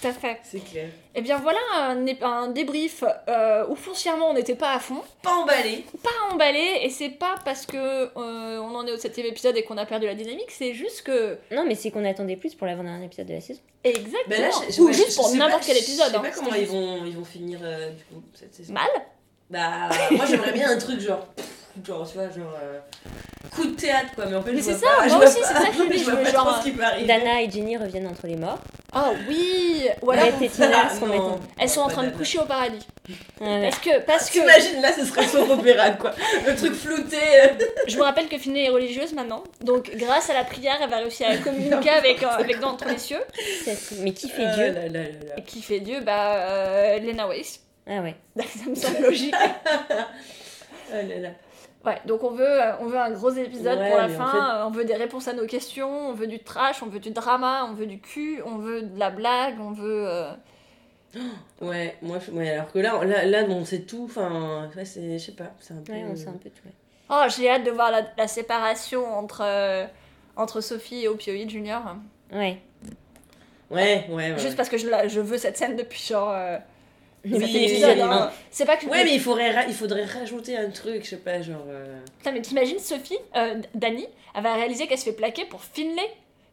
Tout 0.00 0.08
à 0.08 0.12
fait. 0.12 0.38
C'est 0.42 0.60
clair. 0.62 0.88
Et 1.14 1.22
bien 1.22 1.38
voilà 1.38 1.58
un, 1.74 2.04
un 2.22 2.48
débrief 2.48 3.02
euh, 3.26 3.64
où 3.68 3.74
foncièrement 3.74 4.28
on 4.30 4.34
n'était 4.34 4.54
pas 4.54 4.72
à 4.74 4.78
fond, 4.78 5.00
Pas 5.22 5.32
emballé. 5.32 5.84
pas 6.02 6.10
emballé, 6.34 6.80
et 6.82 6.90
c'est 6.90 7.08
pas 7.08 7.36
parce 7.44 7.64
que 7.64 7.76
euh, 7.78 8.10
on 8.60 8.74
en 8.74 8.86
est 8.86 8.92
au 8.92 8.98
septième 8.98 9.26
épisode 9.26 9.56
et 9.56 9.62
qu'on 9.62 9.78
a 9.78 9.86
perdu 9.86 10.04
la 10.04 10.14
dynamique, 10.14 10.50
c'est 10.50 10.74
juste 10.74 11.02
que 11.02 11.38
Non, 11.52 11.64
mais 11.66 11.74
c'est 11.74 11.90
qu'on 11.90 12.04
attendait 12.04 12.36
plus 12.36 12.54
pour 12.54 12.66
l'avant-dernier 12.66 13.06
épisode 13.06 13.26
de 13.28 13.32
la 13.34 13.40
saison. 13.40 13.60
exactement, 13.82 14.20
Ben 14.28 14.42
là, 14.42 14.50
je- 14.68 14.80
ou 14.82 14.86
ouais, 14.88 14.92
juste 14.92 15.12
je 15.12 15.16
pour 15.16 15.34
n'importe 15.34 15.64
quel 15.64 15.78
épisode. 15.78 16.06
Je 16.08 16.10
sais 16.12 16.16
hein, 16.18 16.20
pas 16.20 16.30
comment 16.32 16.54
ils 16.54 16.66
vont, 16.66 17.04
ils 17.06 17.16
vont 17.16 17.24
finir 17.24 17.60
euh, 17.62 17.90
du 17.90 18.04
coup 18.04 18.22
cette 18.34 18.54
saison. 18.54 18.74
Mal. 18.74 18.88
Bah, 19.48 19.88
moi 20.10 20.26
j'aimerais 20.26 20.52
bien 20.52 20.70
un 20.70 20.78
truc 20.78 21.00
genre. 21.00 21.26
Pff, 21.74 21.86
Genre, 21.86 22.08
tu 22.10 22.16
vois, 22.18 22.28
genre. 22.28 22.54
euh, 22.62 22.78
coup 23.54 23.66
de 23.66 23.74
théâtre 23.76 24.08
quoi, 24.14 24.26
mais 24.26 24.36
en 24.36 24.42
fait, 24.42 24.52
Mais 24.52 24.62
c'est 24.62 24.74
ça, 24.74 24.86
pas- 24.98 25.06
moi 25.06 25.18
je 25.20 25.26
aussi, 25.26 25.38
c'est 25.44 25.54
ça 25.54 25.66
que 25.66 25.72
je 25.76 25.82
me 25.84 25.90
dis, 25.92 25.98
je 25.98 26.04
vois 26.04 26.12
je 26.14 26.18
veux 26.18 26.24
pas 26.24 26.30
genre, 26.30 26.46
trop 26.48 26.58
ce 26.60 26.64
qui 26.64 26.72
peut 26.72 26.82
arriver. 26.82 27.06
Dana 27.06 27.42
et 27.42 27.50
Jenny 27.50 27.76
reviennent 27.76 28.06
entre 28.08 28.26
les 28.26 28.36
morts. 28.36 28.58
Oh 28.96 29.12
oui 29.28 29.88
Ou 30.02 30.10
alors 30.12 30.24
Beth 30.26 30.42
et 30.42 30.48
Tina 30.48 30.88
sont 30.88 31.06
non. 31.06 31.12
maintenant. 31.12 31.40
elles 31.58 31.68
sont 31.68 31.80
en 31.80 31.88
train 31.88 32.02
de 32.02 32.06
Dana. 32.08 32.18
coucher 32.18 32.38
au 32.38 32.44
paradis. 32.44 32.86
Ah. 33.40 33.58
Parce 33.62 33.78
que, 33.80 33.98
parce 34.02 34.30
que 34.30 34.38
T'imagines 34.38 34.80
là, 34.80 34.92
ce 34.96 35.04
serait 35.04 35.26
son 35.26 35.50
opéra 35.50 35.90
quoi. 35.90 36.12
Le 36.46 36.54
truc 36.54 36.74
flouté. 36.74 37.16
je 37.88 37.96
vous 37.96 38.02
rappelle 38.04 38.28
que 38.28 38.38
Finney 38.38 38.66
est 38.66 38.70
religieuse 38.70 39.12
maintenant, 39.12 39.42
donc 39.62 39.90
grâce 39.96 40.30
à 40.30 40.34
la 40.34 40.44
prière, 40.44 40.76
elle 40.80 40.90
va 40.90 40.98
réussir 40.98 41.28
à 41.28 41.36
communiquer 41.38 41.90
avec, 41.90 42.22
euh, 42.22 42.28
avec 42.28 42.60
d'entre 42.60 42.86
les 42.88 42.98
cieux. 42.98 43.20
Mais 43.98 44.12
qui 44.12 44.28
fait 44.28 44.44
Ah 44.46 44.54
Dieu 44.54 44.66
là 44.66 44.72
là 44.72 44.88
là 44.88 45.00
là. 45.02 45.34
Et 45.38 45.42
qui 45.42 45.60
fait 45.60 45.80
Dieu 45.80 46.00
Bah, 46.00 46.34
euh, 46.36 46.98
Lena 47.00 47.26
Wace. 47.26 47.60
Ah 47.88 48.00
ouais. 48.00 48.14
Ça 48.38 48.70
me 48.70 48.74
semble 48.76 49.02
logique. 49.02 49.34
Ah 50.92 51.02
là 51.02 51.18
là. 51.18 51.28
Ouais, 51.84 52.00
donc 52.06 52.22
on 52.24 52.30
veut, 52.30 52.44
euh, 52.62 52.72
on 52.80 52.86
veut 52.86 52.98
un 52.98 53.10
gros 53.10 53.30
épisode 53.30 53.78
Ouais, 53.78 53.88
pour 53.90 53.98
la 53.98 54.04
en 54.06 54.08
fin, 54.08 54.26
fait- 54.30 54.38
euh, 54.38 54.66
on 54.66 54.70
veut 54.70 54.84
des 54.84 54.94
réponses 54.94 55.28
à 55.28 55.34
nos 55.34 55.46
questions, 55.46 56.08
on 56.08 56.12
veut 56.14 56.26
du 56.26 56.38
trash, 56.38 56.82
on 56.82 56.86
veut 56.86 56.98
du 56.98 57.10
drama, 57.10 57.66
on 57.70 57.74
veut 57.74 57.86
du 57.86 58.00
cul, 58.00 58.40
on 58.46 58.56
veut 58.56 58.82
de 58.82 58.98
la 58.98 59.10
blague, 59.10 59.56
on 59.60 59.72
veut... 59.72 60.06
euh, 60.08 60.30
Ouais, 61.60 61.96
moi, 62.02 62.18
je- 62.24 62.30
ouais, 62.32 62.50
alors 62.50 62.72
que 62.72 62.78
là, 62.78 63.04
là, 63.04 63.24
là 63.26 63.44
bon, 63.44 63.64
c'est 63.64 63.80
tout. 63.86 64.04
Enfin, 64.06 64.70
ouais, 64.76 64.84
c'est, 64.84 65.18
je 65.18 65.24
sais 65.26 65.32
pas, 65.32 65.52
c'est 65.60 65.74
un 65.74 65.82
peu. 65.84 65.92
Ouais, 65.92 66.04
on 66.10 66.16
sait 66.16 66.28
un 66.28 66.32
peu 66.32 66.48
tout. 66.50 66.66
ouais. 66.66 66.72
Oh, 67.10 67.22
j'ai 67.28 67.50
hâte 67.50 67.64
de 67.64 67.70
voir 67.70 67.90
la, 67.90 68.02
la 68.16 68.26
séparation 68.28 69.04
entre, 69.16 69.42
euh, 69.44 69.84
entre 70.36 70.60
Sophie 70.62 71.04
et 71.04 71.08
Opioid 71.08 71.48
Junior. 71.50 71.82
Ouais. 72.32 72.58
Ouais, 73.70 74.06
ouais, 74.08 74.32
ouais. 74.32 74.38
Juste 74.38 74.56
parce 74.56 74.68
que 74.68 74.78
je, 74.78 74.88
la- 74.88 75.06
je 75.08 75.20
veux 75.20 75.36
cette 75.38 75.56
scène 75.56 75.76
depuis 75.76 76.02
genre... 76.02 76.30
euh, 76.32 76.56
Oui, 77.24 77.82
hein. 78.00 78.30
C'est 78.50 78.64
pas 78.66 78.76
que... 78.76 78.86
Ouais, 78.86 79.04
mais 79.04 79.14
il 79.14 79.20
faudrait, 79.20 79.50
ra- 79.50 79.64
il 79.66 79.74
faudrait 79.74 80.04
rajouter 80.04 80.56
un 80.56 80.70
truc, 80.70 81.04
je 81.04 81.10
sais 81.10 81.16
pas, 81.16 81.40
genre. 81.40 81.64
euh, 81.68 81.98
Putain, 82.18 82.32
mais 82.32 82.42
t'imagines 82.42 82.78
Sophie, 82.78 83.18
euh, 83.36 83.54
Dani, 83.74 84.06
elle 84.36 84.42
va 84.42 84.54
réaliser 84.54 84.86
qu'elle 84.86 84.98
se 84.98 85.04
fait 85.04 85.12
plaquer 85.12 85.44
pour 85.46 85.62
Finlay 85.62 86.02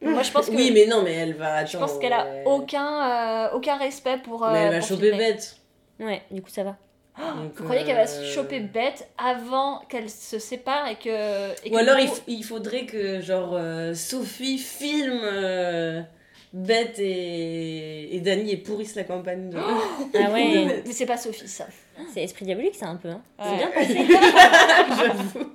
Moi, 0.01 0.23
je 0.23 0.31
pense 0.31 0.47
que... 0.49 0.55
Oui, 0.55 0.71
mais 0.73 0.85
non, 0.85 1.01
mais 1.03 1.13
elle 1.13 1.33
va. 1.33 1.65
Je 1.65 1.75
attends, 1.77 1.87
pense 1.87 1.99
qu'elle 1.99 2.13
a 2.13 2.25
ouais. 2.25 2.43
aucun, 2.45 3.47
euh, 3.49 3.55
aucun 3.55 3.77
respect 3.77 4.17
pour. 4.23 4.45
euh, 4.45 4.51
Mais 4.53 4.59
elle 4.59 4.71
va 4.71 4.81
choper 4.81 5.11
bête. 5.11 5.57
Ouais, 5.99 6.21
du 6.31 6.41
coup 6.41 6.49
ça 6.49 6.63
va. 6.63 6.75
Donc, 7.19 7.53
Vous 7.57 7.63
croyez 7.65 7.83
qu'elle 7.83 7.97
va 7.97 8.07
se 8.07 8.23
choper 8.23 8.61
bête 8.61 9.07
avant 9.17 9.79
qu'elle 9.89 10.09
se 10.09 10.39
sépare 10.39 10.87
et 10.87 10.95
que. 10.95 11.51
et 11.65 11.69
que 11.69 11.75
Ou 11.75 11.77
alors 11.77 11.99
il, 11.99 12.09
il 12.27 12.43
faudrait 12.43 12.85
que 12.85 13.19
genre 13.21 13.51
euh, 13.53 13.93
Sophie 13.93 14.57
filme 14.57 15.19
euh, 15.21 16.01
Bette 16.53 16.99
et, 16.99 18.15
et 18.15 18.19
Dany 18.19 18.51
et 18.51 18.57
pourrissent 18.57 18.95
la 18.95 19.03
campagne. 19.05 19.49
de- 19.49 19.57
Ah 20.15 20.31
ouais. 20.31 20.65
Mais 20.65 20.83
mais 20.85 20.91
c'est 20.91 21.05
pas 21.05 21.17
Sophie 21.17 21.47
ça. 21.47 21.65
C'est 22.13 22.23
esprit 22.23 22.45
diabolique 22.45 22.75
ça 22.75 22.87
un 22.87 22.97
peu. 22.97 23.09
Hein. 23.09 23.21
Ouais. 23.39 23.45
C'est 23.49 23.55
bien 23.57 23.71
passé. 23.73 24.07
J'avoue. 24.97 25.51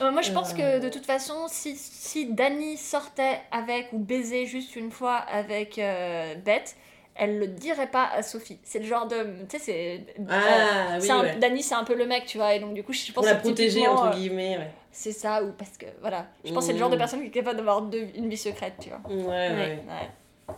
Euh, 0.00 0.10
moi 0.10 0.22
je 0.22 0.32
pense 0.32 0.52
Euh. 0.54 0.78
que 0.78 0.84
de 0.84 0.88
toute 0.88 1.06
façon, 1.06 1.46
si, 1.48 1.76
si 1.76 2.26
Dani 2.26 2.76
sortait 2.76 3.40
avec 3.52 3.92
ou 3.92 3.98
baisait 3.98 4.44
juste 4.46 4.76
une 4.76 4.90
fois 4.90 5.14
avec 5.16 5.78
euh, 5.78 6.34
Bette, 6.36 6.76
elle 7.16 7.38
le 7.38 7.46
dirait 7.46 7.86
pas 7.90 8.06
à 8.12 8.22
Sophie. 8.22 8.58
C'est 8.64 8.80
le 8.80 8.86
genre 8.86 9.06
de. 9.06 9.16
Tu 9.48 9.58
sais, 9.58 9.64
c'est. 9.64 10.00
Ah 10.28 10.96
oui, 10.96 11.00
c'est 11.00 11.10
un- 11.12 11.20
ouais. 11.22 11.36
Dani 11.36 11.62
c'est 11.62 11.74
un 11.76 11.84
peu 11.84 11.94
le 11.94 12.06
mec, 12.06 12.26
tu 12.26 12.38
vois, 12.38 12.54
et 12.54 12.60
donc 12.60 12.74
du 12.74 12.82
coup 12.82 12.92
je 12.92 13.04
pense 13.12 13.14
Pour 13.14 13.24
la 13.24 13.36
protéger, 13.36 13.86
entre 13.86 14.06
euh, 14.08 14.10
guillemets, 14.16 14.58
ouais. 14.58 14.70
C'est 14.96 15.10
ça, 15.12 15.42
ou 15.42 15.50
parce 15.58 15.76
que 15.76 15.86
voilà. 16.00 16.26
Je 16.44 16.52
pense 16.52 16.60
que 16.62 16.66
c'est 16.68 16.72
le 16.72 16.78
genre 16.78 16.88
de 16.88 16.94
Mm. 16.94 16.98
personne 16.98 17.20
qui 17.20 17.26
est 17.26 17.30
capable 17.30 17.56
d'avoir 17.56 17.82
deux- 17.82 18.06
une 18.16 18.28
vie 18.28 18.36
secrète, 18.36 18.74
tu 18.80 18.90
vois. 18.90 19.00
Ouais, 19.12 19.26
ouais. 19.50 19.78
Ouais. 19.88 20.54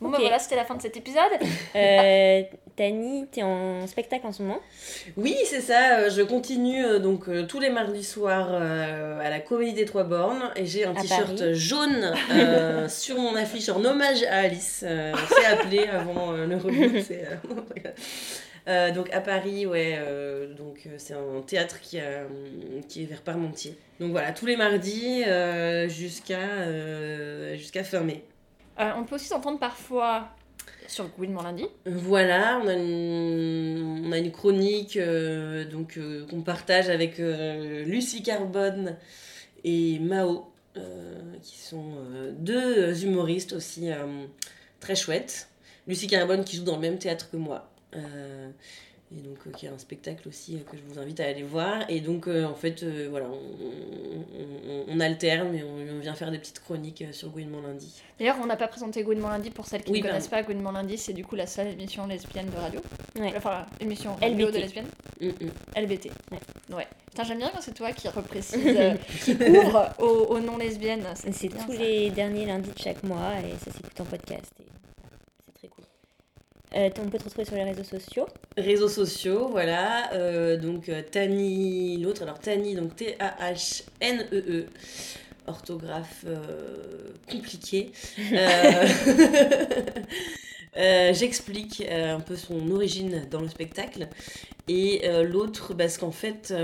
Bon, 0.00 0.08
bah 0.08 0.16
voilà, 0.18 0.38
c'était 0.38 0.56
la 0.56 0.64
fin 0.64 0.74
de 0.74 0.82
cet 0.82 0.96
épisode. 0.96 1.22
Euh, 1.76 2.42
Tani, 2.74 3.26
t'es 3.30 3.42
en 3.42 3.86
spectacle 3.86 4.26
en 4.26 4.32
ce 4.32 4.42
moment? 4.42 4.58
Oui, 5.16 5.36
c'est 5.44 5.60
ça. 5.60 5.98
euh, 5.98 6.10
Je 6.10 6.22
continue 6.22 6.82
euh, 6.84 6.98
donc 6.98 7.28
euh, 7.28 7.44
tous 7.46 7.60
les 7.60 7.68
mardis 7.70 8.02
soirs 8.02 8.48
euh, 8.50 9.20
à 9.20 9.28
la 9.30 9.38
Comédie 9.40 9.74
des 9.74 9.84
Trois 9.84 10.04
Bornes 10.04 10.50
et 10.56 10.64
j'ai 10.66 10.84
un 10.86 10.96
À 10.96 11.00
t-shirt 11.02 11.36
Paris. 11.38 11.54
jaune 11.54 12.12
euh, 12.32 12.88
sur 12.88 13.18
mon 13.18 13.36
affiche 13.36 13.68
en 13.68 13.84
hommage 13.84 14.22
à 14.24 14.38
Alice. 14.38 14.82
Euh, 14.86 15.12
on 15.14 15.34
s'est 15.34 15.46
appelé 15.46 15.86
avant 15.86 16.32
euh, 16.32 16.46
le 16.46 16.56
reboot. 16.56 17.04
euh, 18.68 18.92
donc 18.92 19.12
à 19.12 19.20
Paris, 19.20 19.66
ouais. 19.66 19.96
euh, 19.98 20.54
donc 20.54 20.82
euh, 20.86 20.94
c'est 20.98 21.14
un 21.14 21.42
théâtre 21.46 21.80
qui, 21.80 21.98
a, 21.98 22.24
qui 22.88 23.02
est 23.02 23.06
vers 23.06 23.22
Parmentier. 23.22 23.76
Donc 23.98 24.12
voilà, 24.12 24.32
tous 24.32 24.46
les 24.46 24.56
mardis 24.56 25.24
euh, 25.24 25.88
jusqu'à 25.88 27.56
jusqu'à 27.56 27.84
fin 27.84 28.00
mai. 28.00 28.24
On 28.78 29.04
peut 29.04 29.16
aussi 29.16 29.26
s'entendre 29.26 29.58
parfois 29.58 30.28
sur 30.86 31.06
Gouinement 31.08 31.42
lundi. 31.42 31.66
Voilà, 31.86 32.60
on 32.64 32.68
a 32.68 32.72
une, 32.74 34.04
on 34.06 34.12
a 34.12 34.18
une 34.18 34.32
chronique 34.32 34.98
donc 35.70 35.98
qu'on 36.30 36.40
partage 36.42 36.88
avec 36.88 37.18
Lucie 37.18 38.22
Carbone 38.22 38.96
et 39.64 39.98
Mao, 39.98 40.50
qui 41.42 41.58
sont 41.58 41.92
deux 42.32 43.04
humoristes 43.04 43.52
aussi 43.52 43.90
très 44.80 44.94
chouettes. 44.96 45.48
Lucie 45.86 46.06
Carbone 46.06 46.44
qui 46.44 46.56
joue 46.56 46.64
dans 46.64 46.76
le 46.76 46.82
même 46.82 46.98
théâtre 46.98 47.30
que 47.30 47.36
moi. 47.36 47.69
Euh, 47.96 48.50
et 49.12 49.20
donc 49.22 49.38
euh, 49.46 49.50
qui 49.50 49.66
a 49.66 49.72
un 49.72 49.78
spectacle 49.78 50.28
aussi 50.28 50.54
euh, 50.54 50.58
que 50.70 50.76
je 50.76 50.82
vous 50.84 51.00
invite 51.00 51.18
à 51.20 51.26
aller 51.26 51.42
voir. 51.42 51.82
Et 51.88 52.00
donc 52.00 52.28
euh, 52.28 52.44
en 52.44 52.54
fait, 52.54 52.82
euh, 52.84 53.08
voilà, 53.10 53.26
on, 53.26 53.32
on, 53.34 54.70
on- 54.70 54.84
on 54.92 55.00
alterne 55.00 55.54
et 55.54 55.62
on, 55.64 55.96
on 55.96 55.98
vient 56.00 56.14
faire 56.14 56.30
des 56.30 56.38
petites 56.38 56.60
chroniques 56.60 57.02
euh, 57.02 57.12
sur 57.12 57.28
Gouinement 57.30 57.60
lundi. 57.60 58.02
D'ailleurs, 58.18 58.36
on 58.42 58.46
n'a 58.46 58.56
pas 58.56 58.68
présenté 58.68 59.02
Gouinement 59.02 59.28
lundi 59.28 59.50
pour 59.50 59.66
celles 59.66 59.82
qui 59.82 59.92
Oui, 59.92 60.00
ne 60.00 60.06
connaissent 60.06 60.28
pas. 60.28 60.42
Gouinement 60.42 60.70
lundi, 60.72 60.96
c'est 60.96 61.12
du 61.12 61.24
coup 61.24 61.34
la 61.36 61.46
seule 61.46 61.68
émission 61.68 62.06
lesbienne 62.06 62.46
de 62.50 62.56
radio. 62.56 62.80
Ouais. 63.18 63.32
Enfin, 63.36 63.66
émission 63.80 64.14
radio 64.20 64.46
LBT. 64.46 64.54
de 64.54 64.58
lesbienne. 64.60 64.86
Mm, 65.20 65.26
mm. 65.28 65.80
LBT. 65.82 66.06
Ouais. 66.72 66.86
Putain, 67.10 67.24
j'aime 67.24 67.38
bien 67.38 67.50
quand 67.52 67.60
c'est 67.60 67.74
toi 67.74 67.90
qui 67.92 68.08
reprécise, 68.08 68.58
euh, 68.64 68.94
qui 69.24 69.32
ouvre 69.32 69.92
au, 69.98 70.34
au 70.34 70.40
non 70.40 70.56
lesbienne. 70.56 71.02
C'est 71.14 71.48
tous 71.48 71.58
ça. 71.72 71.78
les 71.78 72.10
derniers 72.10 72.46
lundis 72.46 72.70
de 72.70 72.78
chaque 72.78 73.02
mois 73.02 73.32
et 73.40 73.56
ça 73.64 73.72
s'écoute 73.72 74.00
en 74.00 74.04
podcast. 74.04 74.52
et. 74.60 74.64
Euh, 76.76 76.88
on 77.00 77.08
peut 77.10 77.18
te 77.18 77.24
retrouver 77.24 77.44
sur 77.44 77.56
les 77.56 77.64
réseaux 77.64 77.84
sociaux. 77.84 78.26
Réseaux 78.56 78.88
sociaux, 78.88 79.48
voilà. 79.50 80.12
euh, 80.14 80.56
donc 80.56 80.88
euh, 80.88 81.02
Tani, 81.02 81.96
l'autre, 81.98 82.22
alors 82.22 82.38
Tani, 82.38 82.74
donc 82.74 82.94
T-A-H-N-E-E. 82.96 84.66
Orthographe 85.46 86.24
euh, 86.26 87.12
compliquée. 87.28 87.90
J'explique 90.76 91.82
un 91.90 92.20
peu 92.20 92.36
son 92.36 92.70
origine 92.70 93.26
dans 93.30 93.40
le 93.40 93.48
spectacle. 93.48 94.08
Et 94.68 95.02
l'autre, 95.24 95.74
parce 95.74 95.98
qu'en 95.98 96.12
fait, 96.12 96.54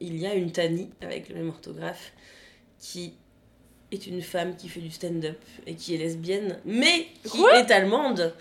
il 0.00 0.16
y 0.16 0.26
a 0.26 0.34
une 0.34 0.52
Tani 0.52 0.90
avec 1.02 1.28
le 1.28 1.34
même 1.34 1.48
orthographe 1.48 2.12
qui 2.78 3.14
est 3.90 4.06
une 4.06 4.20
femme 4.22 4.54
qui 4.56 4.68
fait 4.68 4.80
du 4.80 4.90
stand-up 4.90 5.38
et 5.66 5.74
qui 5.74 5.94
est 5.94 5.98
lesbienne, 5.98 6.58
mais 6.64 7.06
qui 7.24 7.38
Quoi 7.38 7.58
est 7.60 7.70
allemande. 7.70 8.34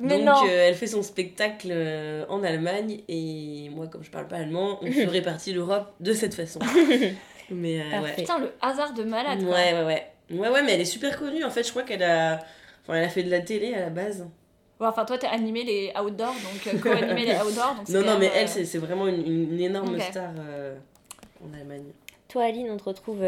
Mais 0.00 0.24
Donc 0.24 0.48
euh, 0.48 0.68
elle 0.68 0.74
fait 0.74 0.86
son 0.86 1.02
spectacle 1.02 1.68
euh, 1.70 2.24
en 2.28 2.42
Allemagne 2.42 3.00
et 3.08 3.70
moi 3.74 3.86
comme 3.86 4.02
je 4.02 4.10
parle 4.10 4.28
pas 4.28 4.36
allemand, 4.36 4.78
on 4.82 4.90
ferait 4.90 5.22
partie 5.22 5.50
de 5.50 5.56
l'Europe 5.56 5.92
de 6.00 6.12
cette 6.12 6.34
façon. 6.34 6.58
mais 7.50 7.80
euh, 7.80 8.00
ouais. 8.02 8.14
Putain, 8.16 8.38
le 8.38 8.52
hasard 8.60 8.94
de 8.94 9.04
malade. 9.04 9.40
Ouais, 9.42 9.46
quoi. 9.46 9.56
ouais, 9.56 9.84
ouais. 9.84 10.06
Ouais, 10.30 10.48
ouais, 10.48 10.62
mais 10.62 10.72
elle 10.72 10.80
est 10.80 10.86
super 10.86 11.18
connue. 11.18 11.44
En 11.44 11.50
fait, 11.50 11.62
je 11.64 11.70
crois 11.70 11.82
qu'elle 11.82 12.02
a... 12.02 12.36
Enfin, 12.82 12.94
elle 12.98 13.04
a 13.04 13.08
fait 13.08 13.22
de 13.22 13.30
la 13.30 13.40
télé 13.40 13.74
à 13.74 13.80
la 13.80 13.90
base. 13.90 14.26
Ouais, 14.80 14.86
enfin, 14.88 15.04
toi, 15.04 15.16
t'as 15.18 15.28
animé 15.30 15.62
les 15.64 15.92
outdoors, 16.00 16.34
donc 16.34 16.66
euh, 16.66 16.78
co-animé 16.82 17.26
les 17.26 17.36
outdoors. 17.36 17.76
Donc 17.76 17.88
Non, 17.88 18.00
non, 18.00 18.18
mais 18.18 18.26
même, 18.26 18.32
elle, 18.34 18.44
euh, 18.44 18.50
c'est 18.50 18.64
c'est 18.64 18.78
vraiment 18.78 19.06
une, 19.06 19.52
une 19.52 19.60
énorme 19.60 19.98
star 20.00 20.30
euh, 20.38 20.76
en 21.42 21.52
Allemagne. 21.56 21.84
Toi, 22.28 22.44
Aline, 22.44 22.70
on 22.70 22.76
te 22.76 22.84
retrouve. 22.84 23.22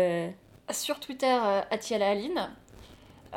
Sur 0.70 1.00
Twitter, 1.00 1.26
euh, 1.26 1.62
Atiala 1.70 2.10
Aline. 2.10 2.50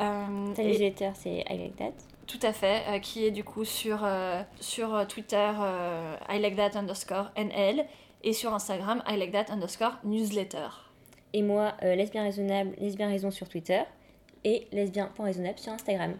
Euh, 0.00 0.54
et- 0.58 0.64
newsletter, 0.64 1.10
c'est 1.14 1.44
I 1.48 1.58
Like 1.58 1.76
That. 1.76 1.92
Tout 2.26 2.38
à 2.42 2.52
fait, 2.52 2.82
euh, 2.88 2.98
qui 3.00 3.24
est 3.26 3.30
du 3.32 3.42
coup 3.42 3.64
sur, 3.64 4.04
euh, 4.04 4.42
sur 4.60 5.06
Twitter 5.08 5.50
euh, 5.60 6.14
I 6.28 6.38
like 6.38 6.54
that 6.56 6.78
underscore 6.78 7.30
NL 7.36 7.84
et 8.22 8.32
sur 8.32 8.54
Instagram 8.54 9.02
I 9.08 9.16
like 9.16 9.32
that 9.32 9.52
underscore 9.52 9.98
newsletter. 10.04 10.68
Et 11.32 11.42
moi, 11.42 11.72
lesbien 11.82 12.22
raisonnable, 12.24 12.74
lesbien 12.78 13.08
raison 13.08 13.30
sur 13.30 13.48
Twitter 13.48 13.82
et 14.44 14.66
lesbien.raisonnable 14.72 15.58
sur 15.58 15.72
Instagram. 15.72 16.14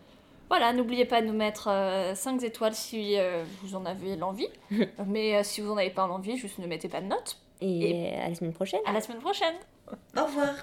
Voilà, 0.48 0.72
n'oubliez 0.72 1.04
pas 1.04 1.20
de 1.20 1.26
nous 1.26 1.32
mettre 1.32 1.68
5 2.14 2.42
étoiles 2.44 2.74
si 2.74 3.16
vous 3.62 3.74
en 3.74 3.86
avez 3.86 4.14
l'envie. 4.16 4.48
Mais 5.06 5.42
si 5.42 5.60
vous 5.60 5.72
en 5.72 5.76
avez 5.76 5.90
pas 5.90 6.06
l'envie, 6.06 6.36
juste 6.36 6.58
ne 6.58 6.66
mettez 6.68 6.88
pas 6.88 7.00
de 7.00 7.06
notes. 7.06 7.38
Et, 7.60 8.14
à 8.16 8.28
la 8.28 8.34
semaine 8.34 8.52
prochaine. 8.52 8.80
À 8.86 8.92
la 8.92 9.00
semaine 9.00 9.20
prochaine 9.20 9.54
au 10.16 10.24
revoir. 10.24 10.54